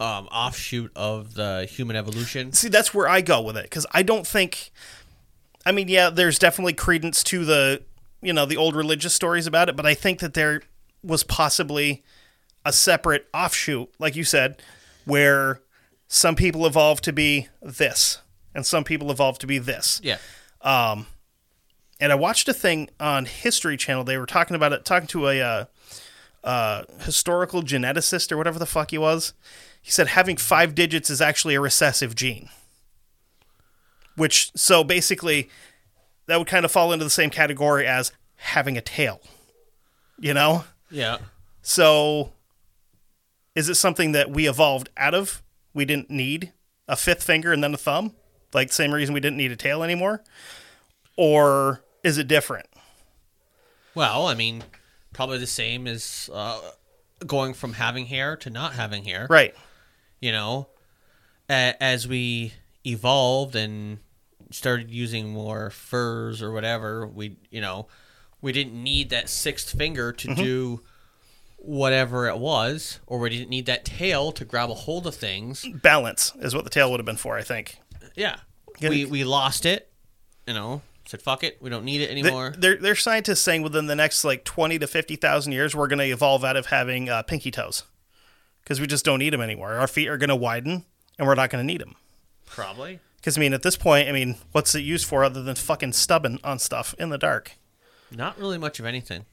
um, 0.00 0.26
offshoot 0.32 0.90
of 0.96 1.34
the 1.34 1.66
human 1.70 1.94
evolution? 1.96 2.52
See, 2.52 2.68
that's 2.68 2.92
where 2.92 3.08
I 3.08 3.20
go 3.20 3.40
with 3.40 3.56
it 3.56 3.64
because 3.64 3.86
I 3.92 4.02
don't 4.02 4.26
think. 4.26 4.72
I 5.64 5.70
mean, 5.70 5.86
yeah, 5.86 6.10
there's 6.10 6.40
definitely 6.40 6.72
credence 6.72 7.22
to 7.24 7.44
the, 7.44 7.82
you 8.20 8.32
know, 8.32 8.46
the 8.46 8.56
old 8.56 8.74
religious 8.74 9.14
stories 9.14 9.46
about 9.46 9.68
it, 9.68 9.76
but 9.76 9.86
I 9.86 9.94
think 9.94 10.18
that 10.18 10.34
there 10.34 10.62
was 11.04 11.22
possibly 11.22 12.02
a 12.64 12.72
separate 12.72 13.28
offshoot, 13.34 13.90
like 13.98 14.16
you 14.16 14.24
said, 14.24 14.62
where 15.04 15.60
some 16.08 16.36
people 16.36 16.66
evolved 16.66 17.04
to 17.04 17.12
be 17.12 17.48
this 17.60 18.20
and 18.54 18.66
some 18.66 18.84
people 18.84 19.10
evolved 19.10 19.40
to 19.40 19.46
be 19.46 19.58
this. 19.58 20.00
Yeah. 20.02 20.18
Um, 20.60 21.06
and 22.00 22.12
I 22.12 22.14
watched 22.14 22.48
a 22.48 22.54
thing 22.54 22.90
on 22.98 23.26
History 23.26 23.76
Channel. 23.76 24.04
They 24.04 24.18
were 24.18 24.26
talking 24.26 24.56
about 24.56 24.72
it, 24.72 24.84
talking 24.84 25.06
to 25.08 25.28
a 25.28 25.40
uh, 25.40 25.64
uh, 26.44 26.84
historical 27.00 27.62
geneticist 27.62 28.32
or 28.32 28.36
whatever 28.36 28.58
the 28.58 28.66
fuck 28.66 28.90
he 28.90 28.98
was. 28.98 29.32
He 29.80 29.90
said 29.90 30.08
having 30.08 30.36
five 30.36 30.74
digits 30.74 31.10
is 31.10 31.20
actually 31.20 31.54
a 31.54 31.60
recessive 31.60 32.14
gene. 32.14 32.48
Which, 34.16 34.52
so 34.54 34.84
basically, 34.84 35.48
that 36.26 36.38
would 36.38 36.48
kind 36.48 36.64
of 36.64 36.70
fall 36.70 36.92
into 36.92 37.04
the 37.04 37.10
same 37.10 37.30
category 37.30 37.86
as 37.86 38.12
having 38.36 38.76
a 38.76 38.82
tail. 38.82 39.20
You 40.18 40.34
know? 40.34 40.64
Yeah. 40.90 41.18
So, 41.62 42.32
is 43.54 43.68
it 43.68 43.74
something 43.74 44.12
that 44.12 44.30
we 44.30 44.48
evolved 44.48 44.88
out 44.96 45.14
of? 45.14 45.42
We 45.74 45.84
didn't 45.84 46.10
need 46.10 46.52
a 46.88 46.96
fifth 46.96 47.22
finger 47.22 47.52
and 47.52 47.62
then 47.62 47.74
a 47.74 47.78
thumb? 47.78 48.14
Like, 48.52 48.68
the 48.68 48.74
same 48.74 48.92
reason 48.92 49.14
we 49.14 49.20
didn't 49.20 49.38
need 49.38 49.52
a 49.52 49.56
tail 49.56 49.82
anymore? 49.82 50.22
Or 51.16 51.82
is 52.02 52.18
it 52.18 52.28
different? 52.28 52.66
Well, 53.94 54.26
I 54.26 54.34
mean, 54.34 54.64
probably 55.12 55.38
the 55.38 55.46
same 55.46 55.86
as 55.86 56.28
uh, 56.32 56.60
going 57.26 57.54
from 57.54 57.74
having 57.74 58.06
hair 58.06 58.36
to 58.36 58.50
not 58.50 58.72
having 58.74 59.04
hair. 59.04 59.26
Right. 59.28 59.54
You 60.20 60.32
know, 60.32 60.68
as 61.48 62.06
we 62.08 62.52
evolved 62.86 63.54
and 63.54 63.98
started 64.50 64.90
using 64.90 65.30
more 65.30 65.70
furs 65.70 66.42
or 66.42 66.52
whatever, 66.52 67.06
we, 67.06 67.36
you 67.50 67.60
know, 67.60 67.88
we 68.40 68.52
didn't 68.52 68.82
need 68.82 69.10
that 69.10 69.28
sixth 69.28 69.76
finger 69.76 70.12
to 70.12 70.28
Mhm. 70.28 70.36
do 70.36 70.82
whatever 71.64 72.26
it 72.26 72.38
was, 72.38 73.00
or 73.06 73.18
we 73.18 73.30
didn't 73.30 73.50
need 73.50 73.66
that 73.66 73.84
tail 73.84 74.32
to 74.32 74.44
grab 74.44 74.70
a 74.70 74.74
hold 74.74 75.06
of 75.06 75.14
things. 75.14 75.66
Balance 75.74 76.32
is 76.40 76.54
what 76.54 76.64
the 76.64 76.70
tail 76.70 76.90
would 76.90 77.00
have 77.00 77.06
been 77.06 77.16
for, 77.16 77.36
I 77.36 77.42
think. 77.42 77.78
Yeah. 78.14 78.36
We 78.80 79.04
we 79.04 79.22
lost 79.22 79.64
it, 79.64 79.92
you 80.46 80.54
know, 80.54 80.82
said 81.06 81.22
fuck 81.22 81.44
it, 81.44 81.58
we 81.60 81.70
don't 81.70 81.84
need 81.84 82.00
it 82.00 82.10
anymore. 82.10 82.54
There, 82.56 82.76
there's 82.76 83.00
scientists 83.00 83.40
saying 83.42 83.62
within 83.62 83.86
the 83.86 83.94
next 83.94 84.24
like 84.24 84.44
20 84.44 84.78
to 84.80 84.86
50,000 84.86 85.52
years, 85.52 85.76
we're 85.76 85.86
going 85.86 86.00
to 86.00 86.04
evolve 86.04 86.42
out 86.42 86.56
of 86.56 86.66
having 86.66 87.08
uh, 87.08 87.22
pinky 87.22 87.50
toes 87.50 87.84
because 88.62 88.80
we 88.80 88.86
just 88.86 89.04
don't 89.04 89.20
need 89.20 89.32
them 89.32 89.40
anymore. 89.40 89.74
Our 89.74 89.86
feet 89.86 90.08
are 90.08 90.16
going 90.16 90.30
to 90.30 90.36
widen 90.36 90.84
and 91.18 91.28
we're 91.28 91.34
not 91.34 91.50
going 91.50 91.64
to 91.64 91.66
need 91.66 91.80
them. 91.80 91.94
Probably. 92.46 92.98
Because, 93.16 93.38
I 93.38 93.40
mean, 93.40 93.52
at 93.52 93.62
this 93.62 93.76
point, 93.76 94.08
I 94.08 94.12
mean, 94.12 94.36
what's 94.50 94.74
it 94.74 94.80
used 94.80 95.06
for 95.06 95.22
other 95.22 95.42
than 95.42 95.54
fucking 95.54 95.92
stubbing 95.92 96.40
on 96.42 96.58
stuff 96.58 96.92
in 96.98 97.10
the 97.10 97.18
dark? 97.18 97.52
Not 98.10 98.36
really 98.38 98.58
much 98.58 98.80
of 98.80 98.86
anything. 98.86 99.26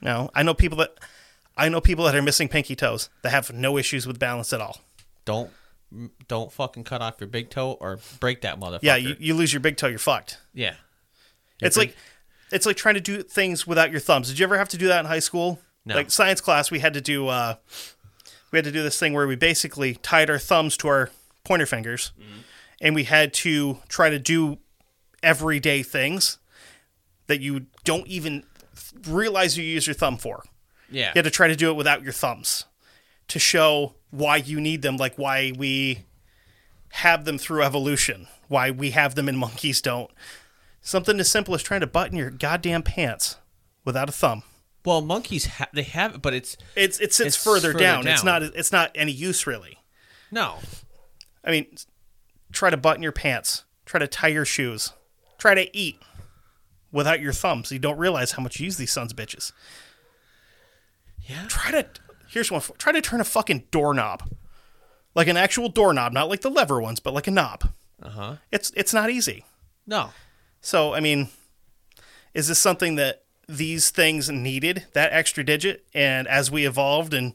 No, 0.00 0.30
I 0.34 0.42
know 0.42 0.54
people 0.54 0.78
that 0.78 0.98
I 1.56 1.68
know 1.68 1.80
people 1.80 2.04
that 2.06 2.14
are 2.14 2.22
missing 2.22 2.48
pinky 2.48 2.74
toes 2.76 3.10
that 3.22 3.30
have 3.30 3.52
no 3.52 3.76
issues 3.76 4.06
with 4.06 4.18
balance 4.18 4.52
at 4.52 4.60
all. 4.60 4.80
Don't 5.24 5.50
don't 6.26 6.50
fucking 6.50 6.84
cut 6.84 7.02
off 7.02 7.20
your 7.20 7.28
big 7.28 7.50
toe 7.50 7.76
or 7.80 7.98
break 8.18 8.40
that 8.42 8.58
motherfucker. 8.58 8.78
Yeah, 8.82 8.96
you, 8.96 9.14
you 9.18 9.34
lose 9.34 9.52
your 9.52 9.60
big 9.60 9.76
toe, 9.76 9.88
you're 9.88 9.98
fucked. 9.98 10.38
Yeah. 10.54 10.74
It's 11.60 11.76
like 11.76 11.94
it's 12.50 12.66
like 12.66 12.76
trying 12.76 12.94
to 12.94 13.00
do 13.00 13.22
things 13.22 13.66
without 13.66 13.90
your 13.90 14.00
thumbs. 14.00 14.28
Did 14.28 14.38
you 14.38 14.44
ever 14.44 14.58
have 14.58 14.68
to 14.70 14.78
do 14.78 14.88
that 14.88 15.00
in 15.00 15.06
high 15.06 15.20
school? 15.20 15.60
No. 15.84 15.94
Like 15.94 16.10
science 16.10 16.40
class, 16.40 16.70
we 16.70 16.78
had 16.78 16.94
to 16.94 17.00
do 17.00 17.28
uh, 17.28 17.56
we 18.50 18.56
had 18.58 18.64
to 18.64 18.72
do 18.72 18.82
this 18.82 18.98
thing 18.98 19.12
where 19.12 19.26
we 19.26 19.36
basically 19.36 19.94
tied 19.94 20.30
our 20.30 20.38
thumbs 20.38 20.76
to 20.78 20.88
our 20.88 21.10
pointer 21.44 21.66
fingers, 21.66 22.12
and 22.80 22.94
we 22.94 23.04
had 23.04 23.32
to 23.34 23.78
try 23.88 24.10
to 24.10 24.18
do 24.18 24.58
everyday 25.22 25.82
things 25.82 26.38
that 27.26 27.40
you 27.40 27.66
don't 27.84 28.06
even 28.08 28.44
realize 29.06 29.56
you 29.56 29.64
use 29.64 29.86
your 29.86 29.94
thumb 29.94 30.16
for. 30.16 30.42
Yeah. 30.92 31.08
You 31.08 31.18
had 31.18 31.24
to 31.24 31.30
try 31.30 31.48
to 31.48 31.56
do 31.56 31.70
it 31.70 31.74
without 31.74 32.02
your 32.02 32.12
thumbs 32.12 32.64
to 33.28 33.38
show 33.38 33.94
why 34.10 34.36
you 34.36 34.60
need 34.60 34.82
them, 34.82 34.96
like 34.96 35.16
why 35.16 35.52
we 35.56 36.04
have 36.90 37.24
them 37.24 37.38
through 37.38 37.62
evolution, 37.62 38.28
why 38.48 38.70
we 38.70 38.90
have 38.90 39.14
them 39.14 39.28
and 39.28 39.38
monkeys 39.38 39.80
don't. 39.80 40.10
Something 40.80 41.18
as 41.20 41.30
simple 41.30 41.54
as 41.54 41.62
trying 41.62 41.80
to 41.80 41.86
button 41.86 42.16
your 42.18 42.30
goddamn 42.30 42.82
pants 42.82 43.36
without 43.84 44.08
a 44.08 44.12
thumb. 44.12 44.42
Well, 44.84 45.00
monkeys 45.00 45.46
ha- 45.46 45.68
they 45.72 45.84
have, 45.84 46.16
it, 46.16 46.22
but 46.22 46.34
it's 46.34 46.56
It's 46.74 46.98
it 46.98 47.14
sits 47.14 47.36
It's 47.36 47.36
further, 47.44 47.72
further 47.72 47.78
down. 47.78 48.06
It's 48.06 48.24
not 48.24 48.42
it's 48.42 48.72
not 48.72 48.90
any 48.94 49.12
use 49.12 49.46
really. 49.46 49.78
no. 50.30 50.58
I 51.44 51.50
mean, 51.50 51.66
try 52.52 52.70
to 52.70 52.76
button 52.76 53.02
your 53.02 53.10
pants. 53.12 53.64
Try 53.84 53.98
to 53.98 54.06
tie 54.06 54.28
your 54.28 54.44
shoes. 54.44 54.92
Try 55.38 55.54
to 55.54 55.76
eat 55.76 55.98
without 56.92 57.20
your 57.20 57.32
thumbs. 57.32 57.72
You 57.72 57.80
don't 57.80 57.98
realize 57.98 58.32
how 58.32 58.42
much 58.44 58.60
you 58.60 58.64
use 58.66 58.76
these 58.76 58.92
sons 58.92 59.10
of 59.12 59.18
bitches. 59.18 59.50
Yeah. 61.28 61.44
Try 61.48 61.70
to 61.70 61.86
here's 62.28 62.50
one. 62.50 62.60
for- 62.60 62.76
Try 62.76 62.92
to 62.92 63.00
turn 63.00 63.20
a 63.20 63.24
fucking 63.24 63.64
doorknob, 63.70 64.28
like 65.14 65.28
an 65.28 65.36
actual 65.36 65.68
doorknob, 65.68 66.12
not 66.12 66.28
like 66.28 66.40
the 66.40 66.50
lever 66.50 66.80
ones, 66.80 67.00
but 67.00 67.14
like 67.14 67.26
a 67.26 67.30
knob. 67.30 67.72
Uh 68.02 68.08
huh. 68.10 68.36
It's 68.50 68.70
it's 68.76 68.92
not 68.94 69.10
easy. 69.10 69.44
No. 69.86 70.10
So 70.60 70.94
I 70.94 71.00
mean, 71.00 71.28
is 72.34 72.48
this 72.48 72.58
something 72.58 72.96
that 72.96 73.22
these 73.48 73.90
things 73.90 74.30
needed 74.30 74.86
that 74.92 75.12
extra 75.12 75.44
digit? 75.44 75.84
And 75.94 76.26
as 76.28 76.50
we 76.50 76.66
evolved 76.66 77.12
and 77.14 77.34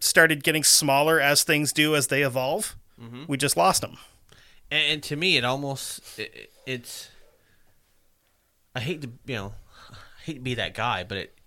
started 0.00 0.42
getting 0.42 0.64
smaller 0.64 1.20
as 1.20 1.42
things 1.44 1.72
do 1.72 1.94
as 1.94 2.06
they 2.08 2.22
evolve, 2.22 2.74
Mhm. 3.00 3.28
we 3.28 3.36
just 3.36 3.56
lost 3.56 3.80
them. 3.82 3.98
And, 4.70 4.92
and 4.94 5.02
to 5.04 5.16
me, 5.16 5.36
it 5.36 5.44
almost 5.44 6.18
it, 6.18 6.50
it's. 6.66 7.08
I 8.74 8.80
hate 8.80 9.02
to 9.02 9.10
you 9.26 9.34
know, 9.36 9.54
I 9.90 10.22
hate 10.24 10.34
to 10.34 10.40
be 10.40 10.54
that 10.54 10.74
guy, 10.74 11.04
but 11.04 11.18
it, 11.18 11.38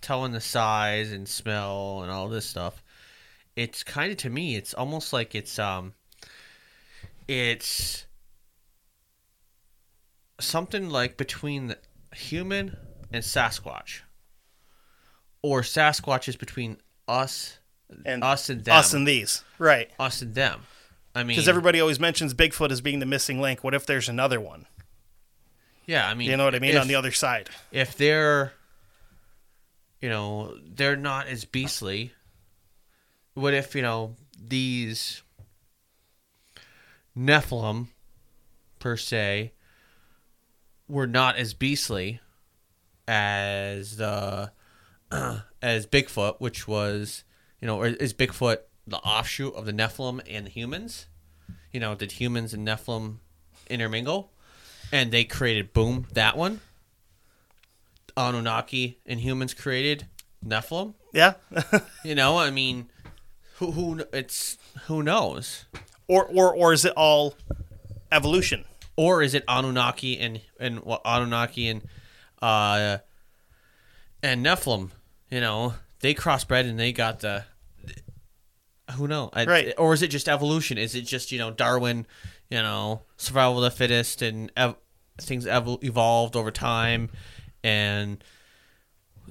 telling 0.00 0.32
the 0.32 0.40
size 0.40 1.12
and 1.12 1.28
smell 1.28 2.02
and 2.02 2.10
all 2.10 2.28
this 2.28 2.46
stuff. 2.46 2.82
It's 3.56 3.82
kind 3.82 4.10
of 4.12 4.18
to 4.18 4.30
me, 4.30 4.56
it's 4.56 4.74
almost 4.74 5.12
like 5.12 5.34
it's 5.34 5.58
um. 5.58 5.94
It's 7.28 8.06
something 10.40 10.88
like 10.90 11.16
between 11.16 11.68
the 11.68 11.78
human 12.14 12.76
and 13.12 13.22
Sasquatch, 13.22 14.00
or 15.42 15.62
Sasquatch 15.62 16.28
is 16.28 16.36
between 16.36 16.78
us 17.06 17.58
And 18.04 18.22
us 18.24 18.48
and 18.48 18.64
them, 18.64 18.74
Us 18.76 18.94
and 18.94 19.06
these, 19.06 19.44
right? 19.58 19.90
us 19.98 20.22
and 20.22 20.34
them. 20.34 20.62
I 21.14 21.20
mean, 21.24 21.28
Because 21.36 21.48
everybody 21.48 21.80
always 21.80 21.98
mentions 22.00 22.34
Bigfoot 22.34 22.70
as 22.70 22.80
being 22.80 23.00
the 23.00 23.06
missing 23.06 23.40
link. 23.40 23.64
What 23.64 23.74
if 23.74 23.84
there's 23.86 24.08
another 24.08 24.40
one? 24.40 24.66
Yeah, 25.86 26.08
I 26.08 26.14
mean, 26.14 26.30
You 26.30 26.36
know 26.36 26.44
what 26.44 26.54
I 26.54 26.60
mean? 26.60 26.74
if- 26.76 26.80
On 26.80 26.86
the 26.88 26.94
other 26.94 27.10
side. 27.10 27.48
if 27.72 27.96
they're, 27.96 28.52
you 30.00 30.08
know, 30.08 30.56
they're 30.64 30.96
not 30.96 31.26
as 31.26 31.44
beastly. 31.44 32.12
What 33.34 33.54
if 33.54 33.74
you 33.74 33.82
know 33.82 34.16
these 34.38 35.22
Nephilim, 37.16 37.88
per 38.78 38.96
se, 38.96 39.52
were 40.88 41.06
not 41.06 41.36
as 41.36 41.54
beastly 41.54 42.20
as 43.06 43.96
the 43.96 44.52
as 45.62 45.86
Bigfoot, 45.86 46.40
which 46.40 46.66
was, 46.66 47.24
you 47.60 47.66
know, 47.66 47.82
is 47.82 48.14
Bigfoot 48.14 48.58
the 48.86 48.98
offshoot 48.98 49.54
of 49.54 49.66
the 49.66 49.72
Nephilim 49.72 50.20
and 50.28 50.46
the 50.46 50.50
humans? 50.50 51.06
You 51.72 51.80
know, 51.80 51.94
did 51.94 52.12
humans 52.12 52.54
and 52.54 52.66
Nephilim 52.66 53.16
intermingle? 53.68 54.32
And 54.92 55.12
they 55.12 55.24
created 55.24 55.72
boom 55.72 56.06
that 56.14 56.36
one. 56.36 56.60
Anunnaki 58.28 58.98
and 59.06 59.20
humans 59.20 59.54
created 59.54 60.06
Nephilim. 60.44 60.94
Yeah. 61.12 61.34
You 62.04 62.14
know, 62.14 62.38
I 62.38 62.50
mean, 62.50 62.88
who 63.56 63.72
who 63.72 64.02
it's 64.12 64.56
who 64.86 65.02
knows? 65.02 65.64
or 66.08 66.24
or 66.26 66.54
or 66.54 66.72
is 66.72 66.84
it 66.84 66.92
all 66.96 67.34
evolution? 68.12 68.64
Or 68.96 69.22
is 69.22 69.34
it 69.34 69.44
Anunnaki 69.48 70.18
and 70.18 70.40
and 70.58 70.80
what 70.80 71.00
Anunnaki 71.04 71.68
and 71.68 71.82
uh 72.42 72.98
and 74.22 74.44
Nephilim? 74.44 74.90
You 75.30 75.40
know, 75.40 75.74
they 76.00 76.14
crossbred 76.14 76.68
and 76.68 76.78
they 76.78 76.92
got 76.92 77.20
the 77.20 77.44
who 78.96 79.06
knows? 79.06 79.30
I- 79.32 79.44
Right. 79.44 79.74
Or 79.78 79.94
is 79.94 80.02
it 80.02 80.08
just 80.08 80.28
evolution? 80.28 80.78
Is 80.78 80.94
it 80.94 81.02
just 81.02 81.30
you 81.32 81.38
know 81.38 81.50
Darwin? 81.50 82.06
You 82.50 82.62
know, 82.62 83.02
survival 83.16 83.58
of 83.62 83.70
the 83.72 83.76
fittest 83.76 84.22
and 84.22 84.50
ev- 84.56 84.74
things 85.20 85.46
ev- 85.46 85.78
evolved 85.82 86.34
over 86.34 86.50
time, 86.50 87.10
and 87.62 88.22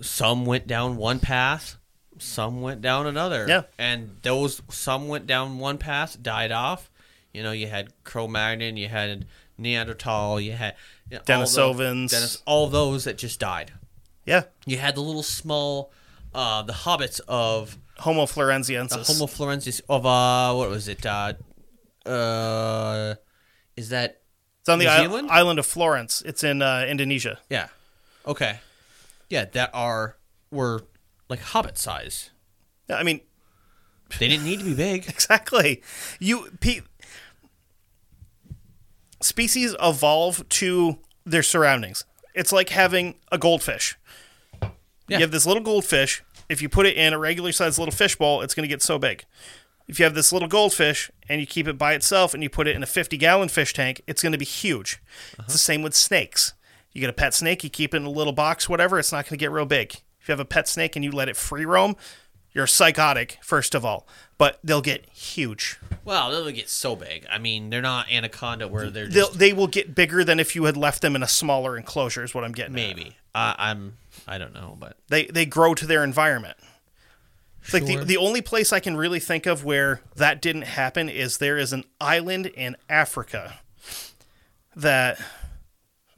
some 0.01 0.45
went 0.45 0.67
down 0.67 0.97
one 0.97 1.19
path, 1.19 1.77
some 2.17 2.61
went 2.61 2.81
down 2.81 3.07
another. 3.07 3.45
Yeah. 3.47 3.63
And 3.77 4.17
those 4.21 4.61
some 4.69 5.07
went 5.07 5.27
down 5.27 5.59
one 5.59 5.77
path, 5.77 6.21
died 6.21 6.51
off. 6.51 6.89
You 7.33 7.43
know, 7.43 7.51
you 7.51 7.67
had 7.67 7.93
Cro-Magnon, 8.03 8.75
you 8.77 8.87
had 8.87 9.25
Neanderthal, 9.57 10.39
you 10.41 10.53
had 10.53 10.75
you 11.09 11.17
know, 11.17 11.35
all 11.35 11.43
Denisovans. 11.45 11.77
those- 12.09 12.11
Denis, 12.11 12.41
all 12.45 12.67
those 12.67 13.03
that 13.05 13.17
just 13.17 13.39
died. 13.39 13.73
Yeah. 14.25 14.43
You 14.65 14.77
had 14.77 14.95
the 14.95 15.01
little 15.01 15.23
small 15.23 15.91
uh, 16.33 16.61
the 16.61 16.73
hobbits 16.73 17.19
of 17.27 17.77
Homo 17.97 18.25
florenziensis. 18.25 19.07
Homo 19.07 19.25
florensis 19.25 19.81
of 19.89 20.05
uh, 20.05 20.53
what 20.55 20.69
was 20.69 20.87
it? 20.87 21.05
Uh, 21.05 21.33
uh, 22.05 23.15
is 23.75 23.89
that 23.89 24.21
it's 24.61 24.69
on 24.69 24.79
the 24.79 24.85
New 24.85 24.97
Zealand? 24.97 25.29
island 25.31 25.59
of 25.59 25.65
Florence. 25.65 26.21
It's 26.25 26.43
in 26.43 26.61
uh, 26.61 26.85
Indonesia. 26.87 27.39
yeah? 27.49 27.67
Okay, 28.27 28.59
yeah, 29.29 29.45
that 29.45 29.69
are 29.73 30.17
were 30.51 30.83
like 31.29 31.39
hobbit 31.39 31.77
size. 31.77 32.31
I 32.89 33.03
mean, 33.03 33.21
They 34.17 34.27
didn't 34.27 34.45
need 34.45 34.59
to 34.59 34.65
be 34.65 34.73
big. 34.73 35.05
exactly. 35.09 35.83
You 36.19 36.49
pe- 36.59 36.81
species 39.21 39.75
evolve 39.81 40.47
to 40.49 40.99
their 41.25 41.43
surroundings. 41.43 42.05
It's 42.33 42.51
like 42.51 42.69
having 42.69 43.15
a 43.31 43.37
goldfish. 43.37 43.97
Yeah. 44.61 45.17
You 45.17 45.19
have 45.19 45.31
this 45.31 45.45
little 45.45 45.63
goldfish. 45.63 46.23
If 46.47 46.61
you 46.61 46.69
put 46.69 46.85
it 46.85 46.97
in 46.97 47.13
a 47.13 47.19
regular 47.19 47.51
sized 47.51 47.77
little 47.77 47.93
fish 47.93 48.15
bowl, 48.15 48.41
it's 48.41 48.55
going 48.55 48.63
to 48.63 48.73
get 48.73 48.81
so 48.81 48.97
big. 48.97 49.25
If 49.87 49.99
you 49.99 50.05
have 50.05 50.13
this 50.13 50.31
little 50.31 50.47
goldfish 50.47 51.09
and 51.27 51.41
you 51.41 51.47
keep 51.47 51.67
it 51.67 51.77
by 51.77 51.93
itself 51.93 52.33
and 52.33 52.43
you 52.43 52.49
put 52.49 52.67
it 52.67 52.75
in 52.75 52.83
a 52.83 52.87
50 52.87 53.17
gallon 53.17 53.49
fish 53.49 53.73
tank, 53.73 54.01
it's 54.05 54.21
going 54.21 54.31
to 54.31 54.37
be 54.37 54.45
huge. 54.45 55.01
It's 55.31 55.39
uh-huh. 55.39 55.51
the 55.51 55.57
same 55.57 55.81
with 55.81 55.95
snakes. 55.95 56.53
You 56.93 57.01
get 57.01 57.09
a 57.09 57.13
pet 57.13 57.33
snake, 57.33 57.63
you 57.63 57.69
keep 57.69 57.93
it 57.93 57.97
in 57.97 58.05
a 58.05 58.09
little 58.09 58.33
box, 58.33 58.67
whatever, 58.67 58.97
it's 58.99 59.11
not 59.11 59.25
going 59.25 59.37
to 59.37 59.37
get 59.37 59.51
real 59.51 59.65
big. 59.65 59.93
If 60.19 60.27
you 60.27 60.31
have 60.31 60.39
a 60.39 60.45
pet 60.45 60.67
snake 60.67 60.95
and 60.95 61.05
you 61.05 61.11
let 61.11 61.29
it 61.29 61.37
free 61.37 61.65
roam, 61.65 61.95
you're 62.51 62.67
psychotic, 62.67 63.37
first 63.41 63.75
of 63.75 63.85
all, 63.85 64.07
but 64.37 64.59
they'll 64.63 64.81
get 64.81 65.05
huge. 65.13 65.79
Well, 66.03 66.31
they'll 66.31 66.49
get 66.51 66.67
so 66.69 66.95
big. 66.95 67.27
I 67.31 67.37
mean, 67.37 67.69
they're 67.69 67.81
not 67.81 68.11
anaconda 68.11 68.67
where 68.67 68.89
they're 68.89 69.07
They'll, 69.07 69.27
just 69.27 69.39
they 69.39 69.53
will 69.53 69.67
get 69.67 69.93
bigger 69.93 70.23
than 70.23 70.39
if 70.39 70.55
you 70.55 70.63
had 70.63 70.75
left 70.75 71.01
them 71.01 71.15
in 71.15 71.21
a 71.21 71.27
smaller 71.27 71.77
enclosure, 71.77 72.23
is 72.23 72.33
what 72.33 72.43
I'm 72.43 72.51
getting 72.51 72.73
at. 72.73 72.95
maybe. 72.95 73.15
I 73.35 73.55
I'm 73.57 73.97
I 74.27 74.39
don't 74.39 74.53
know, 74.53 74.75
but 74.79 74.97
They, 75.09 75.25
they 75.27 75.45
grow 75.45 75.75
to 75.75 75.85
their 75.85 76.03
environment. 76.03 76.57
It's 77.61 77.73
like 77.73 77.85
the, 77.85 77.97
the 77.97 78.17
only 78.17 78.41
place 78.41 78.73
I 78.73 78.79
can 78.79 78.97
really 78.97 79.19
think 79.19 79.45
of 79.45 79.63
where 79.63 80.01
that 80.15 80.41
didn't 80.41 80.63
happen 80.63 81.07
is 81.09 81.37
there 81.37 81.57
is 81.57 81.71
an 81.71 81.83
island 82.01 82.47
in 82.47 82.75
Africa 82.89 83.59
that, 84.75 85.19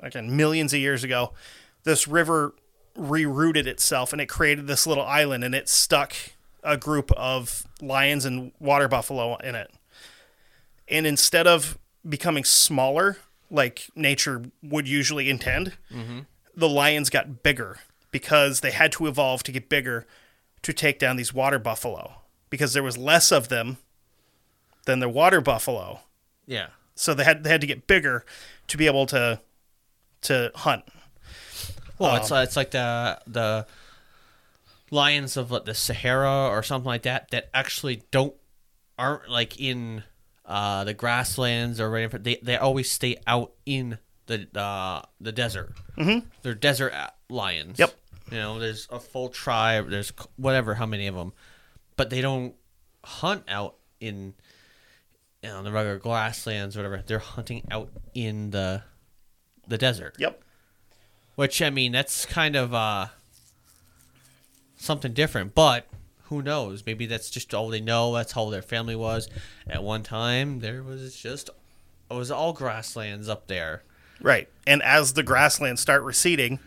again, 0.02 0.36
millions 0.36 0.74
of 0.74 0.80
years 0.80 1.04
ago, 1.04 1.34
this 1.84 2.08
river 2.08 2.54
rerouted 2.98 3.68
itself 3.68 4.12
and 4.12 4.22
it 4.22 4.28
created 4.28 4.68
this 4.68 4.86
little 4.86 5.06
island 5.06 5.44
and 5.44 5.56
it 5.56 5.70
stuck 5.70 6.16
a 6.64 6.78
group 6.78 7.12
of 7.14 7.66
lions 7.82 8.26
and 8.26 8.52
water 8.60 8.88
buffalo 8.88 9.36
in 9.38 9.56
it. 9.56 9.72
And 10.88 11.08
instead 11.08 11.48
of 11.48 11.78
becoming 12.08 12.44
smaller, 12.44 13.18
like 13.50 13.88
nature 13.96 14.44
would 14.62 14.88
usually 14.88 15.30
intend, 15.30 15.74
the 16.56 16.70
lions 16.70 17.10
got 17.10 17.44
bigger 17.44 17.80
because 18.12 18.60
they 18.60 18.72
had 18.72 18.92
to 18.94 19.08
evolve 19.08 19.42
to 19.44 19.52
get 19.52 19.70
bigger 19.70 20.06
to 20.64 20.74
take 20.74 21.00
down 21.00 21.16
these 21.16 21.34
water 21.34 21.58
buffalo 21.60 22.16
because 22.50 22.74
there 22.74 22.84
was 22.84 22.98
less 22.98 23.32
of 23.32 23.48
them 23.48 23.78
than 24.86 25.00
the 25.00 25.10
water 25.10 25.40
buffalo. 25.42 26.02
yeah. 26.46 26.68
So 26.96 27.14
they 27.14 27.24
had 27.24 27.44
they 27.44 27.50
had 27.50 27.62
to 27.62 27.68
get 27.68 27.88
bigger 27.88 28.26
to 28.68 28.78
be 28.78 28.86
able 28.86 29.06
to 29.08 29.40
to 30.22 30.52
hunt. 30.56 30.84
Well, 31.98 32.12
Um, 32.12 32.18
it's 32.18 32.32
it's 32.32 32.56
like 32.56 32.72
the 32.72 33.20
the 33.28 33.68
lions 34.90 35.38
of 35.38 35.52
like, 35.52 35.66
the 35.66 35.74
Sahara 35.74 36.48
or 36.48 36.64
something 36.64 36.88
like 36.88 37.04
that 37.04 37.32
that 37.32 37.50
actually 37.54 38.04
don't 38.12 38.34
aren't 38.98 39.30
like 39.30 39.60
in 39.60 40.04
uh, 40.46 40.84
the 40.84 40.94
grasslands 40.94 41.80
or 41.80 41.92
whatever. 41.92 42.18
They 42.18 42.38
they 42.42 42.58
always 42.58 42.92
stay 42.92 43.18
out 43.26 43.54
in 43.66 43.98
the 44.28 44.48
uh, 44.60 45.04
the 45.20 45.32
desert. 45.32 45.74
Mm-hmm. 45.98 46.28
They're 46.42 46.56
desert 46.56 46.94
lions. 47.30 47.80
Yep. 47.80 47.94
You 48.32 48.38
know, 48.38 48.60
there's 48.60 48.88
a 48.90 49.00
full 49.00 49.30
tribe. 49.30 49.90
There's 49.90 50.12
whatever 50.38 50.76
how 50.76 50.86
many 50.86 51.08
of 51.08 51.16
them, 51.16 51.34
but 51.98 52.10
they 52.10 52.22
don't 52.22 52.56
hunt 53.04 53.44
out 53.48 53.76
in 54.00 54.34
you 55.44 55.50
know 55.50 55.64
the 55.64 55.72
regular 55.72 55.98
grasslands 55.98 56.76
or 56.76 56.80
whatever. 56.80 57.04
They're 57.06 57.20
hunting 57.20 57.68
out 57.72 57.90
in 58.14 58.52
the 58.52 58.84
the 59.68 59.78
desert. 59.78 60.16
Yep. 60.20 60.42
Which 61.36 61.62
I 61.62 61.70
mean, 61.70 61.92
that's 61.92 62.26
kind 62.26 62.56
of 62.56 62.74
uh, 62.74 63.08
something 64.78 65.14
different. 65.14 65.56
But 65.56 65.88
who 66.24 66.42
knows? 66.42 66.84
Maybe 66.86 67.06
that's 67.06 67.30
just 67.30 67.54
all 67.54 67.70
they 67.70 67.82
know. 67.82 68.14
That's 68.14 68.34
how 68.34 68.50
their 68.50 68.62
family 68.62 68.96
was. 68.96 69.28
At 69.68 69.84
one 69.84 70.04
time, 70.04 70.60
there 70.60 70.84
was 70.84 71.16
just 71.16 71.50
it 72.10 72.14
was 72.14 72.32
all 72.32 72.54
grasslands 72.54 73.30
up 73.30 73.48
there. 73.48 73.84
Right. 74.22 74.50
And 74.68 74.84
as 74.84 75.14
the 75.14 75.24
grasslands 75.24 75.82
start 75.82 76.04
receding, 76.04 76.60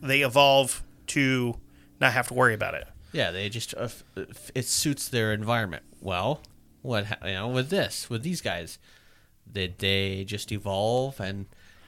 they 0.00 0.22
evolve 0.22 0.82
to 1.08 1.56
not 2.00 2.12
have 2.12 2.28
to 2.28 2.34
worry 2.34 2.54
about 2.54 2.74
it. 2.74 2.86
Yeah, 3.12 3.30
they 3.30 3.48
just 3.48 3.74
uh, 3.74 3.88
f- 4.16 4.50
it 4.54 4.64
suits 4.64 5.08
their 5.08 5.32
environment. 5.32 5.82
Well, 6.00 6.40
what 6.80 7.06
ha- 7.06 7.26
you 7.26 7.34
know 7.34 7.48
with 7.48 7.68
this 7.68 8.08
with 8.08 8.22
these 8.22 8.40
guys, 8.40 8.78
did 9.50 9.78
they 9.78 10.24
just 10.24 10.50
evolve 10.50 11.20
and 11.20 11.46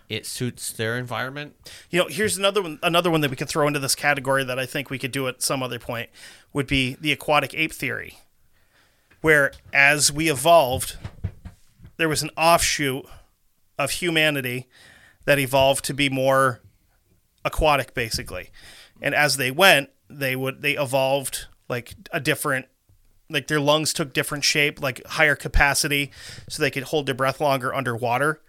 it 0.09 0.26
suits 0.26 0.72
their 0.72 0.98
environment? 0.98 1.55
You 1.90 2.01
know, 2.01 2.09
here's 2.09 2.36
another 2.36 2.62
one 2.62 2.78
another 2.82 3.10
one 3.10 3.20
that 3.22 3.31
we 3.31 3.36
could 3.36 3.48
throw 3.48 3.66
into 3.66 3.78
this 3.81 3.94
category 3.94 4.44
that 4.44 4.59
I 4.59 4.66
think 4.66 4.90
we 4.90 4.98
could 4.98 5.12
do 5.12 5.28
at 5.28 5.43
some 5.43 5.62
other 5.62 5.78
point 5.78 6.10
would 6.52 6.66
be 6.66 6.97
the 7.01 7.12
aquatic 7.12 7.55
ape 7.55 7.72
theory. 7.72 8.18
Where 9.20 9.52
as 9.72 10.12
we 10.12 10.31
evolved, 10.31 10.97
there 11.97 12.09
was 12.09 12.22
an 12.22 12.31
offshoot 12.36 13.06
of 13.78 13.93
humanity 13.93 14.68
that 15.24 15.39
evolved 15.39 15.85
to 15.86 15.94
be 15.94 16.09
more 16.09 16.60
aquatic 17.44 17.94
basically. 17.94 18.51
And 19.01 19.14
as 19.14 19.36
they 19.36 19.51
went, 19.51 19.90
they 20.09 20.36
would 20.36 20.62
they 20.62 20.76
evolved 20.76 21.47
like 21.68 21.94
a 22.12 22.20
different 22.20 22.66
like 23.31 23.47
their 23.47 23.60
lungs 23.60 23.93
took 23.94 24.12
different 24.12 24.44
shape, 24.44 24.82
like 24.82 25.05
higher 25.06 25.35
capacity 25.35 26.10
so 26.48 26.62
they 26.62 26.70
could 26.70 26.85
hold 26.85 27.06
their 27.06 27.14
breath 27.14 27.40
longer 27.40 27.74
underwater 27.74 28.43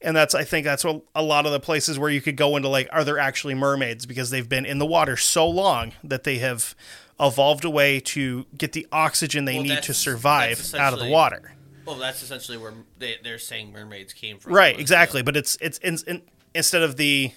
and 0.00 0.16
that's 0.16 0.34
I 0.34 0.44
think 0.44 0.64
that's 0.64 0.84
what 0.84 1.02
a 1.14 1.22
lot 1.22 1.46
of 1.46 1.52
the 1.52 1.60
places 1.60 1.98
where 1.98 2.10
you 2.10 2.20
could 2.20 2.36
go 2.36 2.56
into 2.56 2.68
like 2.68 2.88
are 2.92 3.04
there 3.04 3.18
actually 3.18 3.54
mermaids 3.54 4.06
because 4.06 4.30
they've 4.30 4.48
been 4.48 4.64
in 4.64 4.78
the 4.78 4.86
water 4.86 5.16
so 5.16 5.48
long 5.48 5.92
that 6.04 6.24
they 6.24 6.38
have 6.38 6.74
evolved 7.20 7.64
a 7.64 7.70
way 7.70 8.00
to 8.00 8.46
get 8.56 8.72
the 8.72 8.86
oxygen 8.92 9.44
they 9.44 9.56
Well, 9.56 9.64
need 9.64 9.82
to 9.82 9.94
survive 9.94 10.74
out 10.74 10.92
of 10.92 11.00
the 11.00 11.08
water. 11.08 11.52
Well, 11.84 11.96
that's 11.96 12.22
essentially 12.22 12.58
where 12.58 12.74
they, 12.98 13.16
they're 13.24 13.38
saying 13.38 13.72
mermaids 13.72 14.12
came 14.12 14.38
from. 14.38 14.52
Right, 14.52 14.78
exactly, 14.78 15.22
but 15.22 15.36
it's 15.36 15.56
it's 15.60 15.78
in, 15.78 15.96
in, 16.06 16.22
instead 16.54 16.82
of 16.82 16.96
the 16.96 17.32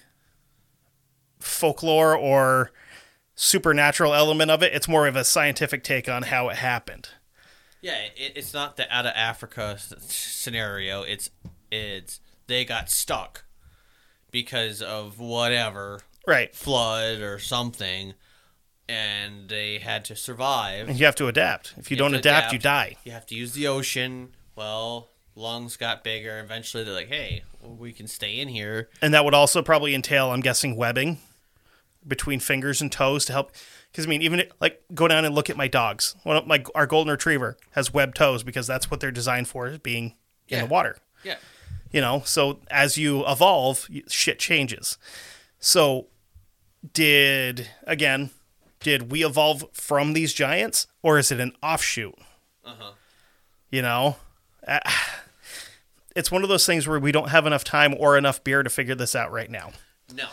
folklore 1.40 2.16
or 2.16 2.72
supernatural 3.34 4.14
element 4.14 4.52
of 4.52 4.62
it, 4.62 4.74
it's 4.74 4.88
more 4.88 5.08
of 5.08 5.16
a 5.16 5.24
scientific 5.24 5.84
take 5.84 6.10
on 6.10 6.24
how 6.24 6.50
it 6.50 6.58
happened. 6.58 7.10
Yeah, 7.82 7.98
it, 8.16 8.34
it's 8.36 8.54
not 8.54 8.78
the 8.78 8.94
out 8.94 9.06
of 9.06 9.14
Africa 9.16 9.78
scenario. 9.80 11.02
It's 11.04 11.32
it's 11.72 12.20
they 12.52 12.66
got 12.66 12.90
stuck 12.90 13.46
because 14.32 14.82
of 14.82 15.20
whatever 15.20 16.02
Right. 16.28 16.54
flood 16.56 17.20
or 17.20 17.40
something, 17.40 18.14
and 18.88 19.50
they 19.50 19.80
had 19.80 20.06
to 20.06 20.16
survive. 20.16 20.90
And 20.90 21.00
you 21.00 21.06
have 21.06 21.16
to 21.16 21.28
adapt. 21.28 21.74
If 21.78 21.90
you, 21.90 21.96
have 21.96 22.00
don't 22.04 22.12
to 22.12 22.20
adapt, 22.20 22.54
you 22.54 22.60
die. 22.60 22.98
You 23.04 23.12
have 23.12 23.26
to 23.28 23.36
use 23.36 23.54
the 23.54 23.68
ocean. 23.68 24.36
Well, 24.56 25.10
lungs 25.36 25.78
got 25.78 26.04
bigger. 26.04 26.40
Eventually, 26.40 26.84
they're 26.84 26.94
like, 26.94 27.08
"Hey, 27.08 27.44
we 27.62 27.92
can 27.94 28.08
stay 28.08 28.40
in 28.40 28.50
here." 28.50 28.90
And 29.02 29.14
that 29.14 29.26
would 29.26 29.34
also 29.34 29.62
probably 29.62 29.96
entail, 29.96 30.32
I'm 30.32 30.42
guessing, 30.42 30.76
webbing 30.76 31.20
between 32.08 32.40
fingers 32.40 32.82
and 32.82 32.92
toes 32.92 33.26
to 33.26 33.34
help. 33.34 33.52
Because 33.92 34.06
I 34.06 34.10
mean, 34.10 34.22
even 34.22 34.44
like 34.60 34.84
go 34.94 35.08
down 35.08 35.26
and 35.26 35.34
look 35.34 35.50
at 35.50 35.58
my 35.58 35.68
dogs. 35.68 36.16
One 36.24 36.38
of 36.38 36.46
my 36.48 36.64
our 36.76 36.86
golden 36.86 37.12
retriever 37.12 37.58
has 37.72 37.94
webbed 37.94 38.16
toes 38.16 38.44
because 38.44 38.68
that's 38.68 38.92
what 38.92 39.00
they're 39.00 39.12
designed 39.12 39.48
for, 39.48 39.68
is 39.68 39.78
being 39.80 40.16
in 40.48 40.60
the 40.60 40.66
water. 40.66 40.98
Yeah. 41.24 41.38
You 41.92 42.00
know, 42.02 42.22
so 42.26 42.60
as 42.70 42.98
you 42.98 43.26
evolve, 43.28 43.88
shit 44.08 44.40
changes. 44.40 44.98
So, 45.60 46.08
did 46.94 47.68
again, 47.86 48.30
did 48.80 49.12
we 49.12 49.26
evolve 49.26 49.66
from 49.74 50.14
these 50.14 50.34
giants, 50.34 50.88
or 51.02 51.18
is 51.20 51.32
it 51.32 51.40
an 51.40 51.54
offshoot? 51.62 52.16
Uh-huh. 52.66 52.92
You 53.70 53.82
know, 53.82 54.16
Uh, 54.68 54.80
it's 56.16 56.30
one 56.32 56.44
of 56.44 56.50
those 56.50 56.66
things 56.66 56.88
where 56.88 57.00
we 57.00 57.12
don't 57.12 57.30
have 57.30 57.46
enough 57.48 57.64
time 57.64 57.96
or 57.98 58.18
enough 58.18 58.44
beer 58.44 58.62
to 58.64 58.70
figure 58.70 58.94
this 58.96 59.16
out 59.16 59.32
right 59.32 59.50
now. 59.50 59.72
No. 60.14 60.28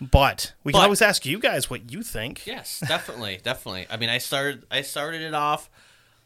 But 0.00 0.52
we 0.64 0.72
can 0.72 0.80
But- 0.80 0.84
always 0.84 1.02
ask 1.02 1.24
you 1.26 1.38
guys 1.38 1.68
what 1.70 1.90
you 1.92 2.02
think. 2.02 2.46
Yes, 2.46 2.80
definitely, 2.86 3.38
definitely. 3.42 3.86
I 3.90 3.96
mean, 3.96 4.08
I 4.10 4.18
started 4.18 4.64
I 4.70 4.82
started 4.82 5.22
it 5.22 5.34
off 5.34 5.70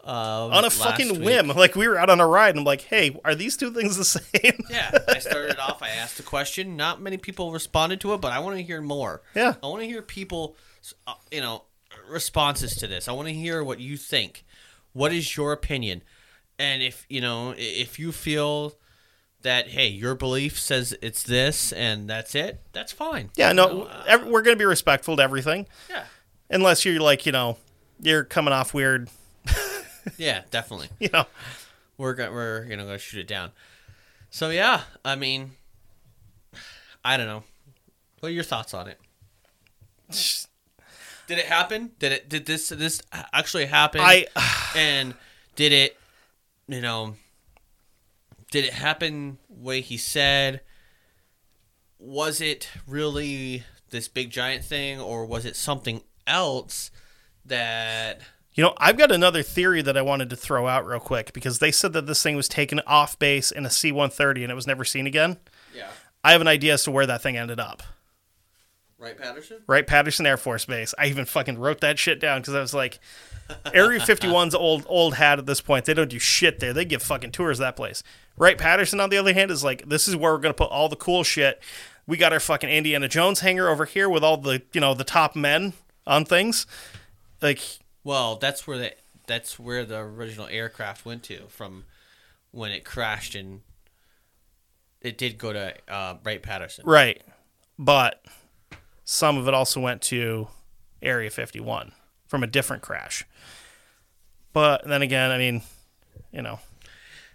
uh, 0.05 0.49
On 0.53 0.65
a 0.65 0.71
fucking 0.71 1.19
week. 1.21 1.25
whim, 1.25 1.49
like 1.49 1.77
we 1.77 1.87
were 1.87 1.97
out 1.99 2.11
on 2.11 2.21
a 2.21 2.27
ride, 2.27 2.51
and 2.51 2.59
I'm 2.61 2.65
like, 2.65 2.81
"Hey, 2.83 3.19
are 3.25 3.35
these 3.35 3.57
two 3.57 3.71
things 3.73 3.97
the 3.97 4.05
same?" 4.05 4.65
Yeah, 4.69 4.91
I 5.09 5.19
started 5.21 5.59
off. 5.59 5.83
I 5.83 5.91
asked 5.91 6.19
a 6.19 6.23
question. 6.25 6.77
Not 6.77 7.01
many 7.01 7.17
people 7.17 7.53
responded 7.53 8.01
to 8.01 8.13
it, 8.15 8.21
but 8.21 8.33
I 8.33 8.39
want 8.41 8.57
to 8.57 8.63
hear 8.63 8.81
more. 8.81 9.23
Yeah. 9.35 9.55
I 9.63 9.67
want 9.67 9.83
to 9.83 9.87
hear 9.87 10.03
people, 10.03 10.57
uh, 11.07 11.15
you 11.31 11.41
know, 11.41 11.63
responses 12.09 12.75
to 12.77 12.87
this. 12.87 13.07
I 13.09 13.13
want 13.13 13.29
to 13.29 13.35
hear 13.35 13.63
what 13.63 13.79
you 13.81 13.97
think. 13.97 14.45
What 14.93 15.13
is 15.13 15.37
your 15.37 15.53
opinion? 15.53 16.03
And 16.59 16.83
if 16.83 17.07
you 17.09 17.21
know, 17.21 17.55
if 17.57 17.99
you 17.99 18.13
feel 18.13 18.75
that 19.43 19.69
hey, 19.69 19.89
your 19.89 20.15
belief 20.15 20.59
says 20.59 20.97
it's 21.03 21.23
this 21.25 21.73
and 21.73 22.09
that's 22.09 22.35
it, 22.35 22.61
that's 22.73 22.93
fine. 22.93 23.31
Yeah, 23.37 23.49
You 23.49 23.55
no, 23.55 23.67
know, 23.67 23.83
uh, 23.85 24.19
we're 24.27 24.43
going 24.43 24.57
to 24.57 24.59
be 24.59 24.65
respectful 24.65 25.17
to 25.17 25.23
everything. 25.23 25.67
yeah. 25.91 26.05
unless 26.51 26.85
you're 26.85 27.01
like 27.01 27.25
you 27.27 27.33
know 27.33 27.57
you're 28.01 28.25
coming 28.25 28.53
off 28.53 28.75
weird. 28.75 29.09
Yeah, 30.17 30.43
definitely. 30.51 30.89
You 30.99 31.09
know, 31.13 31.27
We're 31.99 32.15
gonna 32.15 32.33
we're 32.33 32.65
you 32.67 32.77
know 32.77 32.85
gonna 32.85 32.99
shoot 32.99 33.21
it 33.21 33.29
down. 33.29 33.51
So 34.31 34.51
yeah, 34.51 34.83
I 35.05 35.15
mean, 35.17 35.53
I 37.05 37.17
don't 37.17 37.27
know. 37.27 37.45
What 38.21 38.31
are 38.31 38.33
your 38.33 38.45
thoughts 38.45 38.73
on 38.75 38.89
it? 38.89 38.99
Did 41.27 41.39
it 41.39 41.47
happen? 41.47 41.93
Did 41.99 42.13
it? 42.13 42.29
Did 42.29 42.47
this 42.47 42.69
this 42.71 43.01
actually 43.33 43.67
happen? 43.67 44.01
I 44.01 44.27
and 44.77 45.15
did 45.57 45.73
it? 45.73 45.97
You 46.69 46.81
know, 46.81 47.15
did 48.51 48.65
it 48.65 48.73
happen 48.75 49.39
way 49.49 49.81
he 49.81 49.97
said? 49.97 50.61
Was 51.99 52.41
it 52.41 52.69
really 52.87 53.65
this 53.91 54.09
big 54.09 54.31
giant 54.31 54.65
thing, 54.65 55.01
or 55.01 55.25
was 55.25 55.45
it 55.45 55.57
something 55.57 56.03
else 56.27 56.91
that? 57.45 58.21
You 58.55 58.63
know, 58.63 58.75
I've 58.79 58.99
got 58.99 59.11
another 59.11 59.43
theory 59.43 59.81
that 59.83 59.97
I 59.97 60.03
wanted 60.03 60.29
to 60.31 60.37
throw 60.37 60.69
out 60.69 60.87
real 60.87 61.01
quick 61.01 61.33
because 61.33 61.59
they 61.59 61.73
said 61.73 61.95
that 61.95 62.07
this 62.07 62.23
thing 62.23 62.37
was 62.37 62.49
taken 62.49 62.81
off 62.87 63.19
base 63.19 63.51
in 63.51 63.65
a 63.65 63.71
C 63.71 63.93
130 63.93 64.45
and 64.45 64.53
it 64.53 64.55
was 64.55 64.67
never 64.67 64.85
seen 64.85 65.07
again. 65.07 65.39
Yeah. 65.75 65.89
I 66.23 66.33
have 66.33 66.41
an 66.41 66.49
idea 66.49 66.75
as 66.75 66.85
to 66.85 66.91
where 66.91 67.07
that 67.07 67.23
thing 67.23 67.37
ended 67.37 67.59
up. 67.59 67.83
Wright 68.99 69.19
Patterson. 69.19 69.59
Wright 69.67 69.87
Patterson 69.87 70.27
Air 70.27 70.37
Force 70.37 70.65
Base. 70.65 70.95
I 70.97 71.07
even 71.07 71.25
fucking 71.25 71.59
wrote 71.59 71.81
that 71.81 71.99
shit 71.99 72.21
down 72.21 72.41
because 72.41 72.55
I 72.55 72.61
was 72.61 72.73
like, 72.73 73.01
Area 73.75 73.99
51's 73.99 74.55
old 74.55 74.87
old 74.89 75.15
hat 75.15 75.39
at 75.39 75.47
this 75.47 75.61
point. 75.61 75.87
They 75.87 75.95
don't 75.95 76.11
do 76.11 76.21
shit 76.21 76.61
there. 76.61 76.73
They 76.73 76.85
give 76.85 77.03
fucking 77.03 77.33
tours 77.33 77.59
of 77.59 77.65
that 77.65 77.77
place. 77.77 78.05
Wright 78.37 78.57
Patterson 78.57 79.01
on 79.01 79.11
the 79.11 79.19
other 79.19 79.35
hand 79.35 79.51
is 79.51 79.65
like, 79.65 79.89
this 79.89 80.07
is 80.07 80.15
where 80.15 80.33
we're 80.33 80.39
gonna 80.39 80.55
put 80.55 80.71
all 80.71 80.89
the 80.89 80.97
cool 80.97 81.25
shit. 81.25 81.61
We 82.07 82.17
got 82.17 82.33
our 82.33 82.41
fucking 82.41 82.71
Indiana 82.71 83.09
Jones 83.09 83.41
hangar 83.41 83.69
over 83.69 83.85
here 83.85 84.09
with 84.09 84.23
all 84.23 84.37
the 84.37 84.63
you 84.73 84.81
know 84.81 84.95
the 84.95 85.05
top 85.05 85.35
men 85.35 85.73
on 86.07 86.25
things. 86.25 86.67
Like 87.41 87.61
Well, 88.05 88.37
that's 88.37 88.67
where 88.67 88.79
the 88.79 88.93
that's 89.27 89.59
where 89.59 89.85
the 89.85 89.99
original 89.99 90.47
aircraft 90.49 91.05
went 91.05 91.23
to 91.25 91.43
from 91.49 91.85
when 92.51 92.71
it 92.73 92.85
crashed 92.85 93.35
and 93.35 93.61
it 95.01 95.17
did 95.17 95.39
go 95.39 95.53
to 95.53 95.75
uh, 95.89 96.17
Wright 96.25 96.43
Patterson. 96.43 96.85
Right. 96.87 97.23
But 97.79 98.25
some 99.05 99.37
of 99.39 99.49
it 99.49 99.55
also 99.55 99.81
went 99.81 100.03
to 100.03 100.49
Area 101.01 101.31
51 101.31 101.93
from 102.27 102.43
a 102.43 102.47
different 102.47 102.83
crash. 102.83 103.25
But 104.53 104.87
then 104.87 105.03
again, 105.03 105.31
I 105.31 105.39
mean, 105.39 105.63
you 106.33 106.43
know, 106.43 106.61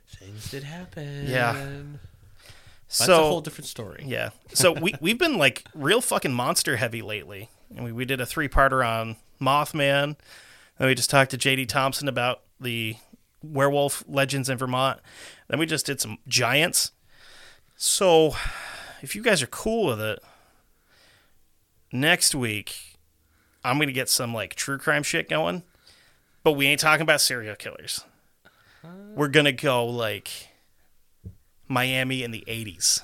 Things 0.07 0.49
did 0.49 0.64
happen. 0.64 1.26
Yeah. 1.27 1.53
That's 1.53 3.06
so 3.06 3.26
a 3.26 3.27
whole 3.27 3.41
different 3.41 3.68
story. 3.68 4.03
Yeah. 4.07 4.30
So 4.53 4.72
we 4.72 4.95
we've 5.02 5.19
been 5.19 5.38
like 5.38 5.65
real 5.76 6.02
fucking 6.02 6.31
monster 6.31 6.77
heavy 6.77 7.02
lately. 7.02 7.49
And 7.76 7.84
we, 7.84 7.91
we 7.91 8.06
did 8.06 8.22
a 8.22 8.26
three 8.26 8.48
parter 8.48 8.88
on 8.88 9.18
Mothman. 9.41 10.15
Then 10.77 10.87
we 10.87 10.95
just 10.95 11.09
talked 11.09 11.31
to 11.31 11.37
JD 11.37 11.67
Thompson 11.67 12.07
about 12.07 12.41
the 12.59 12.95
werewolf 13.43 14.03
legends 14.07 14.49
in 14.49 14.57
Vermont. 14.57 14.99
Then 15.47 15.59
we 15.59 15.65
just 15.65 15.85
did 15.85 16.01
some 16.01 16.17
giants. 16.27 16.91
So 17.75 18.35
if 19.01 19.15
you 19.15 19.21
guys 19.21 19.41
are 19.41 19.47
cool 19.47 19.87
with 19.87 20.01
it, 20.01 20.19
next 21.91 22.35
week 22.35 22.97
I'm 23.63 23.79
gonna 23.79 23.91
get 23.91 24.09
some 24.09 24.33
like 24.33 24.55
true 24.55 24.77
crime 24.77 25.03
shit 25.03 25.29
going. 25.29 25.63
But 26.43 26.53
we 26.53 26.67
ain't 26.67 26.79
talking 26.79 27.01
about 27.01 27.21
serial 27.21 27.55
killers. 27.55 28.03
We're 29.15 29.27
gonna 29.27 29.51
go 29.51 29.85
like 29.85 30.29
Miami 31.67 32.23
in 32.23 32.31
the 32.31 32.43
eighties. 32.47 33.01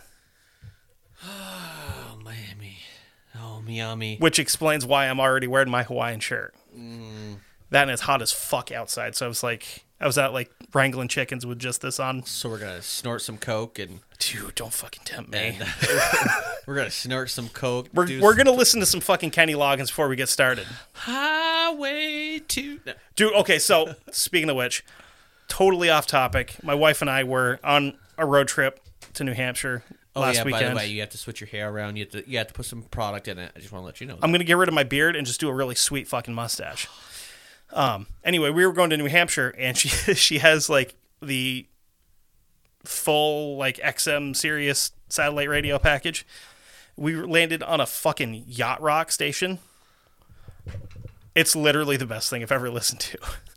Oh, 1.25 2.19
Miami. 2.23 2.77
Oh, 3.35 3.61
Miami. 3.65 4.17
which 4.17 4.39
explains 4.39 4.85
why 4.85 5.07
I'm 5.07 5.19
already 5.19 5.47
wearing 5.47 5.69
my 5.69 5.83
Hawaiian 5.83 6.19
shirt. 6.19 6.53
Mm. 6.77 7.12
That 7.73 7.83
and 7.83 7.91
it's 7.91 8.03
hot 8.03 8.21
as 8.21 8.31
fuck 8.31 8.71
outside, 8.71 9.15
so 9.15 9.25
I 9.25 9.27
was 9.27 9.43
like, 9.43 9.83
I 9.99 10.05
was 10.05 10.17
out 10.17 10.31
like 10.33 10.51
wrangling 10.73 11.07
chickens 11.07 11.45
with 11.45 11.59
just 11.59 11.81
this 11.81 11.99
on. 11.99 12.23
So 12.23 12.49
we're 12.49 12.59
gonna 12.59 12.81
snort 12.81 13.21
some 13.21 13.37
coke 13.37 13.79
and 13.79 13.99
Dude, 14.19 14.55
don't 14.55 14.71
fucking 14.71 15.01
tempt 15.05 15.31
me. 15.31 15.57
we're 16.67 16.75
gonna 16.75 16.89
snort 16.91 17.29
some 17.29 17.49
coke. 17.49 17.89
We're, 17.93 18.05
we're 18.21 18.35
some- 18.35 18.37
gonna 18.37 18.51
listen 18.57 18.79
to 18.79 18.85
some 18.85 18.99
fucking 19.01 19.31
Kenny 19.31 19.53
Loggins 19.53 19.87
before 19.87 20.07
we 20.07 20.15
get 20.15 20.29
started, 20.29 20.65
highway 20.93 22.39
to. 22.47 22.79
No. 22.85 22.93
dude. 23.15 23.33
Okay, 23.33 23.59
so 23.59 23.95
speaking 24.11 24.49
of 24.49 24.55
which, 24.55 24.83
totally 25.47 25.89
off 25.89 26.05
topic. 26.07 26.55
My 26.63 26.75
wife 26.75 27.01
and 27.01 27.09
I 27.09 27.23
were 27.23 27.59
on 27.63 27.97
a 28.17 28.25
road 28.25 28.47
trip 28.47 28.79
to 29.15 29.23
New 29.23 29.33
Hampshire 29.33 29.83
Oh 30.15 30.21
last 30.21 30.35
yeah. 30.37 30.43
weekend. 30.43 30.63
By 30.65 30.69
the 30.69 30.75
way, 30.75 30.87
you 30.87 30.99
have 31.01 31.09
to 31.09 31.17
switch 31.17 31.41
your 31.41 31.47
hair 31.47 31.69
around. 31.71 31.95
You 31.97 32.05
have 32.05 32.11
to 32.23 32.29
you 32.29 32.37
have 32.37 32.47
to 32.47 32.53
put 32.53 32.65
some 32.65 32.83
product 32.83 33.27
in 33.27 33.39
it. 33.39 33.51
I 33.55 33.59
just 33.59 33.71
want 33.71 33.81
to 33.81 33.85
let 33.87 33.99
you 33.99 34.07
know. 34.07 34.17
I'm 34.21 34.31
gonna 34.31 34.43
get 34.43 34.57
rid 34.57 34.69
of 34.69 34.75
my 34.75 34.83
beard 34.83 35.15
and 35.15 35.25
just 35.25 35.39
do 35.39 35.49
a 35.49 35.53
really 35.53 35.75
sweet 35.75 36.07
fucking 36.07 36.33
mustache. 36.33 36.87
Um. 37.73 38.07
Anyway, 38.23 38.49
we 38.51 38.65
were 38.65 38.73
going 38.73 38.89
to 38.91 38.97
New 38.97 39.07
Hampshire, 39.07 39.53
and 39.57 39.77
she 39.77 39.89
she 40.15 40.37
has 40.39 40.69
like 40.69 40.95
the 41.21 41.67
full 42.83 43.57
like 43.57 43.77
XM 43.77 44.35
Sirius 44.35 44.91
satellite 45.09 45.49
radio 45.49 45.79
package. 45.79 46.25
We 46.95 47.15
landed 47.15 47.63
on 47.63 47.81
a 47.81 47.85
fucking 47.85 48.45
yacht 48.47 48.81
rock 48.81 49.11
station. 49.11 49.59
It's 51.35 51.55
literally 51.55 51.97
the 51.97 52.05
best 52.05 52.29
thing 52.29 52.43
I've 52.43 52.51
ever 52.51 52.69
listened 52.69 52.99
to. 53.01 53.17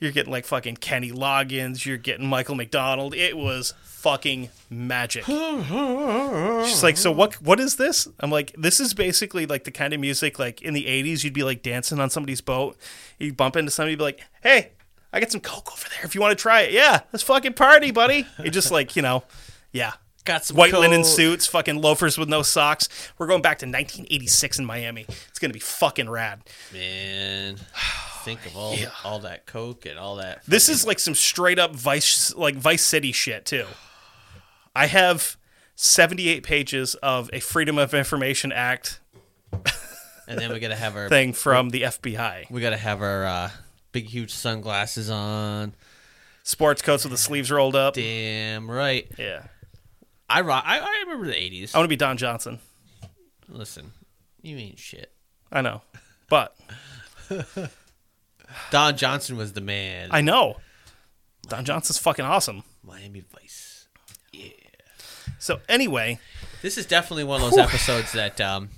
You're 0.00 0.12
getting 0.12 0.32
like 0.32 0.46
fucking 0.46 0.76
Kenny 0.76 1.12
Loggins. 1.12 1.84
You're 1.84 1.98
getting 1.98 2.26
Michael 2.26 2.54
McDonald. 2.54 3.14
It 3.14 3.36
was 3.36 3.74
fucking 3.82 4.48
magic. 4.70 5.24
She's 5.26 6.82
like, 6.82 6.96
so 6.96 7.12
what? 7.12 7.34
What 7.42 7.60
is 7.60 7.76
this? 7.76 8.08
I'm 8.18 8.30
like, 8.30 8.54
this 8.56 8.80
is 8.80 8.94
basically 8.94 9.44
like 9.44 9.64
the 9.64 9.70
kind 9.70 9.92
of 9.92 10.00
music 10.00 10.38
like 10.38 10.62
in 10.62 10.72
the 10.72 10.86
'80s. 10.86 11.22
You'd 11.22 11.34
be 11.34 11.42
like 11.42 11.62
dancing 11.62 12.00
on 12.00 12.08
somebody's 12.08 12.40
boat. 12.40 12.78
You 13.18 13.34
bump 13.34 13.56
into 13.56 13.70
somebody, 13.70 13.94
be 13.96 14.02
like, 14.02 14.20
hey, 14.42 14.72
I 15.12 15.20
got 15.20 15.30
some 15.30 15.42
coke 15.42 15.70
over 15.70 15.86
there. 15.90 16.04
If 16.04 16.14
you 16.14 16.20
want 16.22 16.36
to 16.36 16.40
try 16.42 16.62
it, 16.62 16.72
yeah, 16.72 17.00
let's 17.12 17.22
fucking 17.22 17.52
party, 17.52 17.90
buddy. 17.90 18.26
You 18.42 18.50
just 18.50 18.70
like, 18.70 18.96
you 18.96 19.02
know, 19.02 19.24
yeah. 19.70 19.92
Got 20.24 20.44
some 20.44 20.56
white 20.56 20.72
linen 20.72 21.02
suits, 21.04 21.46
fucking 21.46 21.80
loafers 21.80 22.18
with 22.18 22.28
no 22.28 22.42
socks. 22.42 22.88
We're 23.18 23.26
going 23.26 23.42
back 23.42 23.58
to 23.58 23.66
1986 23.66 24.58
in 24.58 24.64
Miami. 24.64 25.06
It's 25.28 25.38
gonna 25.38 25.54
be 25.54 25.60
fucking 25.60 26.10
rad. 26.10 26.42
Man, 26.72 27.56
think 28.22 28.44
of 28.46 28.56
all 28.56 28.76
all 29.04 29.18
that 29.20 29.46
coke 29.46 29.86
and 29.86 29.98
all 29.98 30.16
that. 30.16 30.44
This 30.46 30.68
is 30.68 30.86
like 30.86 30.98
some 30.98 31.14
straight 31.14 31.58
up 31.58 31.74
Vice 31.74 32.34
like 32.34 32.56
Vice 32.56 32.82
City 32.82 33.12
shit 33.12 33.46
too. 33.46 33.66
I 34.76 34.86
have 34.86 35.36
78 35.74 36.42
pages 36.42 36.94
of 36.96 37.30
a 37.32 37.40
Freedom 37.40 37.78
of 37.78 37.94
Information 37.94 38.52
Act 38.52 39.00
and 40.30 40.38
then 40.38 40.52
we 40.52 40.60
gotta 40.60 40.76
have 40.76 40.96
our 40.96 41.08
thing 41.10 41.32
from 41.32 41.70
the 41.70 41.82
FBI. 41.82 42.50
We 42.50 42.60
gotta 42.60 42.76
have 42.76 43.02
our 43.02 43.26
uh, 43.26 43.50
big 43.92 44.06
huge 44.06 44.32
sunglasses 44.32 45.10
on. 45.10 45.74
Sports 46.44 46.82
coats 46.82 47.04
with 47.04 47.10
the 47.10 47.18
sleeves 47.18 47.50
rolled 47.50 47.74
up. 47.76 47.94
Damn 47.94 48.70
right. 48.70 49.10
Yeah. 49.18 49.42
I 50.30 50.40
rock. 50.42 50.64
I, 50.66 50.78
I 50.78 51.02
remember 51.04 51.26
the 51.26 51.36
eighties. 51.40 51.74
I 51.74 51.78
want 51.78 51.84
to 51.86 51.88
be 51.88 51.96
Don 51.96 52.16
Johnson. 52.16 52.60
Listen, 53.48 53.92
you 54.42 54.56
ain't 54.56 54.78
shit. 54.78 55.12
I 55.50 55.60
know. 55.60 55.82
But 56.28 56.56
Don 58.70 58.96
Johnson 58.96 59.36
was 59.36 59.52
the 59.52 59.60
man. 59.60 60.08
I 60.12 60.20
know. 60.20 60.56
Don 61.48 61.64
Johnson's 61.64 61.98
fucking 61.98 62.24
awesome. 62.24 62.62
Miami 62.84 63.24
Vice. 63.32 63.88
Yeah. 64.32 64.50
So 65.38 65.60
anyway, 65.68 66.20
This 66.62 66.78
is 66.78 66.86
definitely 66.86 67.24
one 67.24 67.42
of 67.42 67.50
those 67.50 67.58
episodes 67.58 68.12
that 68.12 68.40
um, 68.40 68.68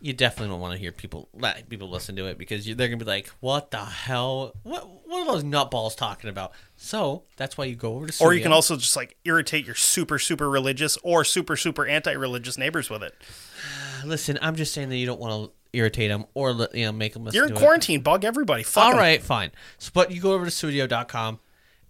you 0.00 0.12
definitely 0.12 0.52
don't 0.52 0.60
want 0.60 0.74
to 0.74 0.78
hear 0.78 0.92
people 0.92 1.28
let 1.34 1.68
people 1.68 1.90
listen 1.90 2.14
to 2.16 2.26
it 2.26 2.38
because 2.38 2.66
you, 2.68 2.74
they're 2.74 2.88
gonna 2.88 2.98
be 2.98 3.04
like, 3.04 3.28
"What 3.40 3.70
the 3.70 3.78
hell? 3.78 4.54
What 4.62 4.88
what 5.06 5.22
are 5.22 5.32
those 5.32 5.44
nutballs 5.44 5.96
talking 5.96 6.30
about?" 6.30 6.52
So 6.76 7.24
that's 7.36 7.58
why 7.58 7.64
you 7.64 7.74
go 7.74 7.94
over 7.96 8.06
to. 8.06 8.24
or 8.24 8.32
you 8.32 8.42
can 8.42 8.52
also 8.52 8.76
just 8.76 8.94
like 8.94 9.16
irritate 9.24 9.66
your 9.66 9.74
super 9.74 10.18
super 10.18 10.48
religious 10.48 10.96
or 11.02 11.24
super 11.24 11.56
super 11.56 11.86
anti-religious 11.86 12.56
neighbors 12.58 12.88
with 12.88 13.02
it. 13.02 13.14
listen. 14.04 14.38
I'm 14.40 14.54
just 14.54 14.72
saying 14.72 14.88
that 14.90 14.96
you 14.96 15.06
don't 15.06 15.20
want 15.20 15.50
to 15.50 15.52
irritate 15.72 16.10
them 16.10 16.26
or 16.34 16.68
you 16.72 16.86
know 16.86 16.92
make 16.92 17.14
them 17.14 17.24
listen. 17.24 17.36
You're 17.36 17.46
in 17.46 17.54
to 17.54 17.56
it. 17.56 17.60
quarantine. 17.60 18.00
Bug 18.00 18.24
everybody. 18.24 18.62
Fuck 18.62 18.84
All 18.84 18.92
right, 18.92 19.22
fine. 19.22 19.50
So, 19.78 19.90
but 19.92 20.12
you 20.12 20.20
go 20.20 20.32
over 20.32 20.44
to 20.44 20.50
studio.com 20.50 21.40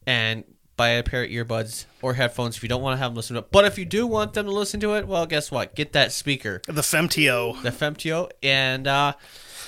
and 0.06 0.44
buy 0.78 0.90
a 0.90 1.02
pair 1.02 1.24
of 1.24 1.30
earbuds 1.30 1.84
or 2.00 2.14
headphones 2.14 2.56
if 2.56 2.62
you 2.62 2.68
don't 2.70 2.80
want 2.80 2.94
to 2.94 2.98
have 2.98 3.10
them 3.10 3.16
listen 3.16 3.34
to 3.34 3.40
it. 3.40 3.50
But 3.50 3.66
if 3.66 3.76
you 3.76 3.84
do 3.84 4.06
want 4.06 4.32
them 4.32 4.46
to 4.46 4.52
listen 4.52 4.80
to 4.80 4.94
it, 4.94 5.06
well, 5.06 5.26
guess 5.26 5.50
what? 5.50 5.74
Get 5.74 5.92
that 5.92 6.12
speaker, 6.12 6.62
The 6.66 6.80
Femto, 6.80 7.60
the 7.62 7.70
Femto, 7.70 8.30
and 8.42 8.86
uh, 8.86 9.12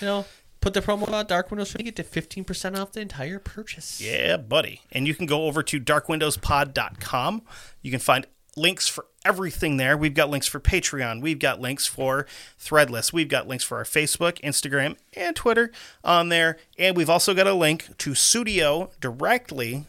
you 0.01 0.07
know, 0.07 0.25
put 0.63 0.73
the 0.73 0.81
promo 0.81 1.07
code 1.07 1.29
Dark 1.29 1.51
Windows 1.51 1.73
to 1.75 1.83
get 1.83 1.97
to 1.97 2.05
15% 2.05 2.79
off 2.79 2.93
the 2.93 3.01
entire 3.01 3.39
purchase. 3.39 4.01
Yeah, 4.01 4.39
buddy. 4.39 4.83
And 4.93 5.07
you 5.07 5.15
can 5.15 5.27
go 5.27 5.45
over 5.45 5.63
to 5.65 5.81
darkwindowspod.com. 5.81 7.43
You 7.83 7.91
can 7.91 8.01
find 8.01 8.27
links 8.57 8.89
for 8.89 9.07
everything 9.25 9.77
there. 9.77 9.97
We've 9.97 10.15
got 10.15 10.31
links 10.31 10.47
for 10.47 10.61
Patreon. 10.61 11.23
We've 11.23 11.39
got 11.39 11.61
links 11.61 11.87
for 11.87 12.27
Threadless. 12.59 13.13
We've 13.13 13.29
got 13.29 13.49
links 13.49 13.65
for 13.65 13.79
our 13.79 13.85
Facebook, 13.85 14.41
Instagram, 14.41 14.97
and 15.15 15.35
Twitter 15.35 15.71
on 16.05 16.29
there. 16.29 16.59
And 16.79 16.97
we've 16.97 17.11
also 17.11 17.35
got 17.35 17.47
a 17.47 17.55
link 17.55 17.97
to 17.99 18.15
Studio 18.15 18.91
directly. 19.01 19.87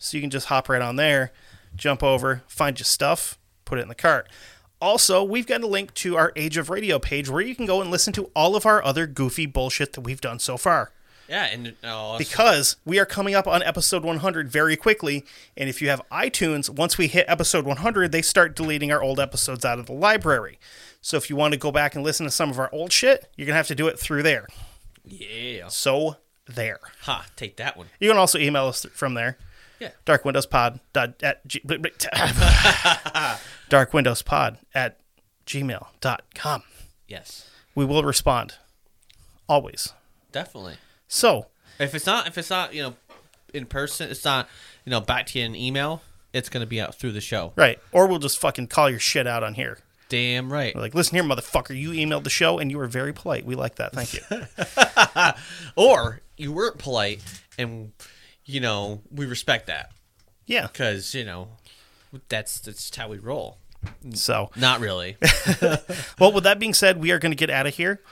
So 0.00 0.16
you 0.16 0.20
can 0.22 0.30
just 0.30 0.46
hop 0.46 0.68
right 0.68 0.82
on 0.82 0.96
there, 0.96 1.30
jump 1.76 2.02
over, 2.02 2.42
find 2.48 2.76
your 2.78 2.84
stuff, 2.84 3.38
put 3.64 3.78
it 3.78 3.82
in 3.82 3.88
the 3.88 3.94
cart. 3.94 4.28
Also, 4.80 5.22
we've 5.22 5.46
got 5.46 5.60
a 5.62 5.66
link 5.66 5.92
to 5.94 6.16
our 6.16 6.32
Age 6.36 6.56
of 6.56 6.70
Radio 6.70 6.98
page 6.98 7.28
where 7.28 7.42
you 7.42 7.54
can 7.54 7.66
go 7.66 7.82
and 7.82 7.90
listen 7.90 8.12
to 8.14 8.30
all 8.34 8.56
of 8.56 8.64
our 8.64 8.82
other 8.82 9.06
goofy 9.06 9.44
bullshit 9.44 9.92
that 9.92 10.00
we've 10.00 10.22
done 10.22 10.38
so 10.38 10.56
far. 10.56 10.90
Yeah, 11.28 11.44
and 11.44 11.76
oh, 11.84 12.18
Because 12.18 12.76
we 12.84 12.98
are 12.98 13.06
coming 13.06 13.34
up 13.36 13.46
on 13.46 13.62
episode 13.62 14.02
100 14.02 14.48
very 14.48 14.74
quickly, 14.76 15.24
and 15.56 15.68
if 15.68 15.80
you 15.80 15.88
have 15.90 16.02
iTunes, 16.10 16.68
once 16.68 16.98
we 16.98 17.06
hit 17.06 17.24
episode 17.28 17.64
100, 17.66 18.10
they 18.10 18.22
start 18.22 18.56
deleting 18.56 18.90
our 18.90 19.00
old 19.00 19.20
episodes 19.20 19.64
out 19.64 19.78
of 19.78 19.86
the 19.86 19.92
library. 19.92 20.58
So 21.02 21.16
if 21.18 21.30
you 21.30 21.36
want 21.36 21.52
to 21.52 21.58
go 21.58 21.70
back 21.70 21.94
and 21.94 22.02
listen 22.02 22.24
to 22.24 22.30
some 22.32 22.50
of 22.50 22.58
our 22.58 22.68
old 22.72 22.90
shit, 22.90 23.30
you're 23.36 23.46
going 23.46 23.52
to 23.52 23.58
have 23.58 23.68
to 23.68 23.76
do 23.76 23.86
it 23.86 23.98
through 23.98 24.24
there. 24.24 24.48
yeah, 25.04 25.68
So, 25.68 26.16
there. 26.46 26.80
ha, 27.02 27.26
take 27.36 27.56
that 27.58 27.76
one. 27.76 27.86
You 28.00 28.08
can 28.08 28.18
also 28.18 28.38
email 28.38 28.66
us 28.66 28.84
from 28.92 29.14
there. 29.14 29.38
Yeah. 29.80 29.90
Darkwindowspod 30.06 30.80
dot 30.92 31.22
at 31.22 31.46
g- 31.48 31.60
darkwindowspod 33.70 34.58
at 34.74 34.98
gmail.com. 35.46 36.62
Yes, 37.08 37.50
We 37.74 37.84
will 37.84 38.02
respond. 38.04 38.54
Always. 39.48 39.92
definitely. 40.32 40.76
So, 41.08 41.46
If 41.80 41.94
it's 41.94 42.06
not, 42.06 42.28
if 42.28 42.38
it's 42.38 42.50
not, 42.50 42.72
you 42.74 42.82
know, 42.82 42.94
in 43.52 43.66
person, 43.66 44.10
it's 44.10 44.24
not, 44.24 44.48
you 44.84 44.90
know, 44.90 45.00
back 45.00 45.26
to 45.28 45.38
you 45.40 45.44
in 45.46 45.56
email. 45.56 46.02
It's 46.32 46.48
gonna 46.48 46.66
be 46.66 46.80
out 46.80 46.94
through 46.94 47.10
the 47.12 47.20
show. 47.20 47.52
right. 47.56 47.80
Or 47.90 48.06
we'll 48.06 48.20
just 48.20 48.38
fucking 48.38 48.68
call 48.68 48.88
your 48.88 49.00
shit 49.00 49.26
out 49.26 49.42
on 49.42 49.54
here. 49.54 49.78
Damn 50.08 50.52
right. 50.52 50.72
We're 50.74 50.80
like, 50.82 50.94
listen 50.94 51.16
here, 51.16 51.24
motherfucker. 51.24 51.76
You 51.76 51.90
emailed 51.90 52.22
the 52.24 52.30
show 52.30 52.58
and 52.58 52.70
you 52.70 52.78
were 52.78 52.86
very 52.86 53.12
polite. 53.12 53.44
We 53.44 53.54
like 53.56 53.76
that. 53.76 53.92
Thank 53.92 54.14
you. 54.14 54.20
Or 55.76 56.20
you 56.36 56.52
weren't 56.52 56.78
polite, 56.78 57.22
and 57.58 57.92
you 58.50 58.60
know 58.60 59.02
we 59.10 59.26
respect 59.26 59.66
that 59.68 59.92
yeah. 60.46 60.66
because 60.66 61.14
you 61.14 61.24
know 61.24 61.48
that's 62.28 62.60
that's 62.60 62.94
how 62.94 63.08
we 63.08 63.18
roll. 63.18 63.58
So, 64.12 64.50
Not 64.56 64.80
really. 64.80 65.16
well, 66.18 66.32
with 66.32 66.44
that 66.44 66.58
being 66.58 66.74
said, 66.74 67.00
we 67.00 67.12
are 67.12 67.18
going 67.18 67.32
to 67.32 67.36
get 67.36 67.48
out 67.48 67.66
of 67.66 67.74
here. 67.74 68.02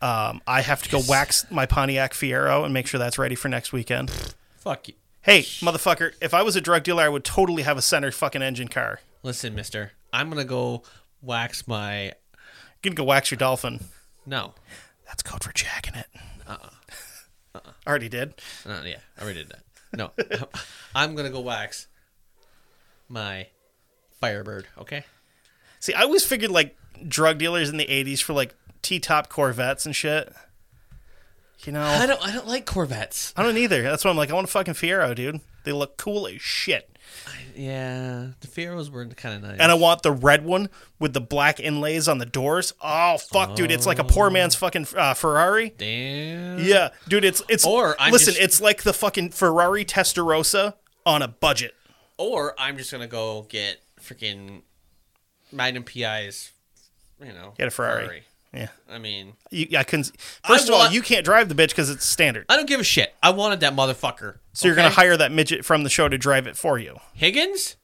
Um, 0.00 0.40
I 0.46 0.62
have 0.62 0.82
to 0.84 0.88
go 0.88 1.02
wax 1.06 1.44
my 1.50 1.66
Pontiac 1.66 2.14
Fiero 2.14 2.64
and 2.64 2.72
make 2.72 2.86
sure 2.86 2.96
that's 2.98 3.18
ready 3.18 3.34
for 3.34 3.48
next 3.48 3.70
weekend. 3.70 4.10
Fuck 4.56 4.88
you. 4.88 4.94
Hey, 5.20 5.40
motherfucker, 5.42 6.12
if 6.22 6.32
I 6.32 6.42
was 6.42 6.56
a 6.56 6.62
drug 6.62 6.84
dealer, 6.84 7.02
I 7.02 7.10
would 7.10 7.24
totally 7.24 7.64
have 7.64 7.76
a 7.76 7.82
center 7.82 8.10
fucking 8.10 8.40
engine 8.40 8.68
car. 8.68 9.00
Listen, 9.22 9.54
Mister, 9.54 9.92
I'm 10.10 10.30
gonna 10.30 10.44
go 10.44 10.84
wax 11.20 11.68
my. 11.68 12.04
You 12.04 12.12
can 12.82 12.94
go 12.94 13.04
wax 13.04 13.30
your 13.30 13.36
dolphin. 13.36 13.80
No, 14.24 14.54
That's 15.06 15.22
code 15.22 15.44
for 15.44 15.52
jacking 15.52 15.96
it. 15.96 16.06
Uh-uh. 16.46 17.60
Already 17.86 18.08
did. 18.08 18.34
uh, 18.64 18.80
yeah, 18.86 19.00
I 19.18 19.22
already 19.22 19.40
did 19.40 19.50
that. 19.50 19.64
No, 19.92 20.12
I'm 20.94 21.14
gonna 21.14 21.30
go 21.30 21.40
wax 21.40 21.88
my 23.08 23.48
Firebird. 24.20 24.66
Okay. 24.78 25.04
See, 25.80 25.94
I 25.94 26.02
always 26.02 26.24
figured 26.24 26.50
like 26.50 26.76
drug 27.06 27.38
dealers 27.38 27.70
in 27.70 27.76
the 27.76 27.86
'80s 27.86 28.22
for 28.22 28.32
like 28.32 28.54
T-top 28.82 29.28
Corvettes 29.28 29.86
and 29.86 29.96
shit. 29.96 30.32
You 31.64 31.72
know, 31.72 31.82
I 31.82 32.06
don't. 32.06 32.26
I 32.26 32.32
don't 32.32 32.46
like 32.46 32.66
Corvettes. 32.66 33.34
I 33.36 33.42
don't 33.42 33.56
either. 33.56 33.82
That's 33.82 34.04
why 34.04 34.10
I'm 34.10 34.16
like, 34.16 34.30
I 34.30 34.34
want 34.34 34.44
a 34.48 34.50
fucking 34.50 34.74
Fiero, 34.74 35.14
dude. 35.14 35.40
They 35.64 35.72
look 35.72 35.96
cool 35.96 36.26
as 36.26 36.40
shit. 36.40 36.89
Yeah, 37.56 38.28
the 38.40 38.46
Fieros 38.46 38.90
were 38.90 39.04
kind 39.06 39.34
of 39.36 39.42
nice. 39.50 39.58
And 39.60 39.70
I 39.70 39.74
want 39.74 40.02
the 40.02 40.12
red 40.12 40.44
one 40.44 40.68
with 40.98 41.12
the 41.12 41.20
black 41.20 41.60
inlays 41.60 42.08
on 42.08 42.18
the 42.18 42.26
doors. 42.26 42.72
Oh 42.82 43.18
fuck, 43.18 43.54
dude! 43.56 43.70
It's 43.70 43.86
like 43.86 43.98
a 43.98 44.04
poor 44.04 44.30
man's 44.30 44.54
fucking 44.54 44.86
uh, 44.96 45.14
Ferrari. 45.14 45.74
Damn. 45.76 46.60
Yeah, 46.60 46.90
dude. 47.08 47.24
It's 47.24 47.42
it's. 47.48 47.66
Or 47.66 47.96
I'm 47.98 48.12
listen, 48.12 48.34
just- 48.34 48.42
it's 48.44 48.60
like 48.60 48.82
the 48.82 48.92
fucking 48.92 49.30
Ferrari 49.30 49.84
Testarossa 49.84 50.74
on 51.04 51.22
a 51.22 51.28
budget. 51.28 51.74
Or 52.16 52.54
I'm 52.58 52.76
just 52.76 52.92
gonna 52.92 53.06
go 53.06 53.46
get 53.48 53.80
freaking 54.00 54.62
Magnum 55.52 55.82
PI's. 55.84 56.52
You 57.20 57.32
know, 57.34 57.52
Get 57.58 57.68
a 57.68 57.70
Ferrari. 57.70 58.22
Yeah, 58.52 58.68
I 58.88 58.98
mean, 58.98 59.34
you, 59.50 59.78
I 59.78 59.84
couldn't. 59.84 60.10
First 60.44 60.68
of 60.68 60.74
all, 60.74 60.90
you 60.90 61.02
can't 61.02 61.24
drive 61.24 61.48
the 61.48 61.54
bitch 61.54 61.68
because 61.68 61.88
it's 61.88 62.04
standard. 62.04 62.46
I 62.48 62.56
don't 62.56 62.66
give 62.68 62.80
a 62.80 62.84
shit. 62.84 63.14
I 63.22 63.30
wanted 63.30 63.60
that 63.60 63.74
motherfucker. 63.74 64.38
So 64.52 64.66
you're 64.66 64.74
gonna 64.74 64.90
hire 64.90 65.16
that 65.16 65.30
midget 65.30 65.64
from 65.64 65.84
the 65.84 65.90
show 65.90 66.08
to 66.08 66.18
drive 66.18 66.48
it 66.48 66.56
for 66.56 66.76
you. 66.76 66.98
Higgins? 67.14 67.76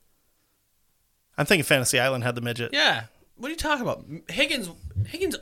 I'm 1.39 1.47
thinking 1.47 1.65
Fantasy 1.65 2.01
Island 2.01 2.25
had 2.25 2.35
the 2.35 2.41
midget. 2.41 2.73
Yeah. 2.73 3.05
What 3.37 3.49
are 3.49 3.51
you 3.51 3.57
talking 3.57 3.83
about? 3.83 4.05
Higgins. 4.29 4.71
Higgins 5.07 5.37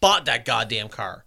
bought 0.00 0.26
that 0.26 0.44
goddamn 0.44 0.88
car. 0.88 1.24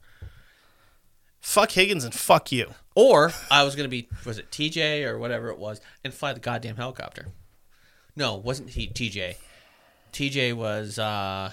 Fuck 1.42 1.72
Higgins 1.72 2.04
and 2.04 2.14
fuck 2.14 2.52
you. 2.52 2.74
Or 2.94 3.32
I 3.50 3.64
was 3.64 3.76
gonna 3.76 3.90
be 3.90 4.10
was 4.26 4.38
it 4.38 4.52
TJ 4.52 5.06
or 5.06 5.18
whatever 5.18 5.50
it 5.50 5.58
was 5.58 5.82
and 6.04 6.14
fly 6.14 6.34
the 6.34 6.40
goddamn 6.40 6.76
helicopter. 6.76 7.28
No, 8.16 8.36
wasn't 8.36 8.72
he 8.72 8.88
TJ. 8.90 9.38
TJ 10.12 10.54
was 10.54 11.00
uh 11.00 11.52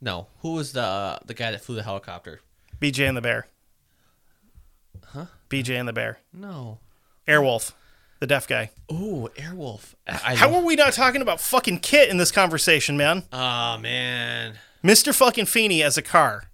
no. 0.00 0.26
Who 0.40 0.52
was 0.54 0.72
the 0.72 0.82
uh, 0.82 1.18
the 1.24 1.34
guy 1.34 1.50
that 1.50 1.62
flew 1.62 1.74
the 1.76 1.82
helicopter? 1.82 2.40
BJ 2.80 3.06
and 3.08 3.16
the 3.16 3.20
Bear. 3.20 3.46
Huh? 5.06 5.26
BJ 5.48 5.78
and 5.78 5.88
the 5.88 5.92
Bear. 5.92 6.18
No. 6.32 6.78
Airwolf, 7.28 7.72
the 8.20 8.26
deaf 8.26 8.46
guy. 8.48 8.70
Ooh, 8.90 9.28
Airwolf. 9.36 9.94
I, 10.06 10.32
I 10.32 10.34
How 10.34 10.54
are 10.54 10.62
we 10.62 10.74
not 10.76 10.92
talking 10.92 11.20
about 11.22 11.40
fucking 11.40 11.80
KITT 11.80 12.08
in 12.10 12.16
this 12.16 12.30
conversation, 12.32 12.96
man? 12.96 13.24
Oh 13.32 13.78
man. 13.78 14.54
Mr. 14.82 15.14
fucking 15.14 15.46
Feeney 15.46 15.82
as 15.82 15.96
a 15.98 16.02
car. 16.02 16.44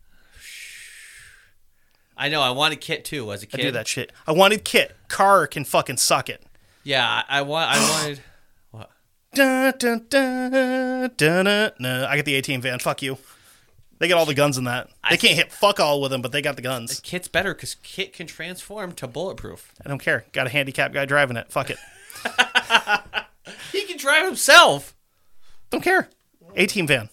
I 2.16 2.28
know. 2.28 2.40
I 2.40 2.50
wanted 2.50 2.80
KITT 2.80 3.04
too 3.04 3.32
as 3.32 3.42
a 3.42 3.46
I 3.46 3.56
kid. 3.56 3.62
do 3.62 3.70
that 3.72 3.86
shit. 3.86 4.12
I 4.26 4.32
wanted 4.32 4.64
KITT. 4.64 4.92
Car 5.08 5.46
can 5.46 5.64
fucking 5.64 5.98
suck 5.98 6.28
it. 6.28 6.42
Yeah, 6.82 7.06
I, 7.06 7.38
I 7.38 7.42
want. 7.42 7.70
I 7.70 7.90
wanted. 8.02 8.20
What? 8.70 8.90
Dun, 9.34 9.74
dun, 9.78 10.06
dun, 10.08 10.50
dun, 10.50 11.10
dun, 11.16 11.44
dun. 11.44 12.04
I 12.04 12.16
got 12.16 12.24
the 12.24 12.34
A-Team 12.36 12.60
van. 12.62 12.78
Fuck 12.78 13.02
you. 13.02 13.18
They 13.98 14.08
got 14.08 14.18
all 14.18 14.26
the 14.26 14.34
guns 14.34 14.58
in 14.58 14.64
that. 14.64 14.90
They 15.08 15.16
can't 15.16 15.34
hit 15.34 15.50
fuck 15.52 15.80
all 15.80 16.00
with 16.00 16.10
them, 16.10 16.20
but 16.22 16.32
they 16.32 16.42
got 16.42 16.56
the 16.56 16.62
guns. 16.62 17.00
KITT's 17.00 17.28
better 17.28 17.54
because 17.54 17.76
Kit 17.76 18.12
can 18.12 18.26
transform 18.26 18.92
to 18.92 19.06
bulletproof. 19.06 19.72
I 19.84 19.88
don't 19.88 19.98
care. 19.98 20.26
Got 20.32 20.46
a 20.46 20.50
handicap 20.50 20.92
guy 20.92 21.04
driving 21.06 21.36
it. 21.36 21.50
Fuck 21.50 21.70
it. 21.70 21.78
He 23.72 23.82
can 23.84 23.96
drive 23.96 24.26
himself. 24.26 24.94
Don't 25.70 25.82
care. 25.82 26.08
A-Team 26.54 26.86
van. 26.86 27.08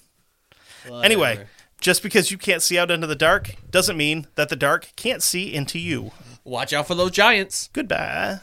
Anyway, 0.91 1.45
just 1.79 2.01
because 2.01 2.31
you 2.31 2.37
can't 2.37 2.61
see 2.61 2.77
out 2.77 2.91
into 2.91 3.07
the 3.07 3.15
dark 3.15 3.55
doesn't 3.69 3.97
mean 3.97 4.27
that 4.35 4.49
the 4.49 4.55
dark 4.55 4.91
can't 4.95 5.21
see 5.21 5.53
into 5.53 5.79
you. 5.79 6.11
watch 6.43 6.73
out 6.73 6.87
for 6.87 6.95
those 6.95 7.11
giants. 7.11 7.69
Goodbye. 7.73 8.39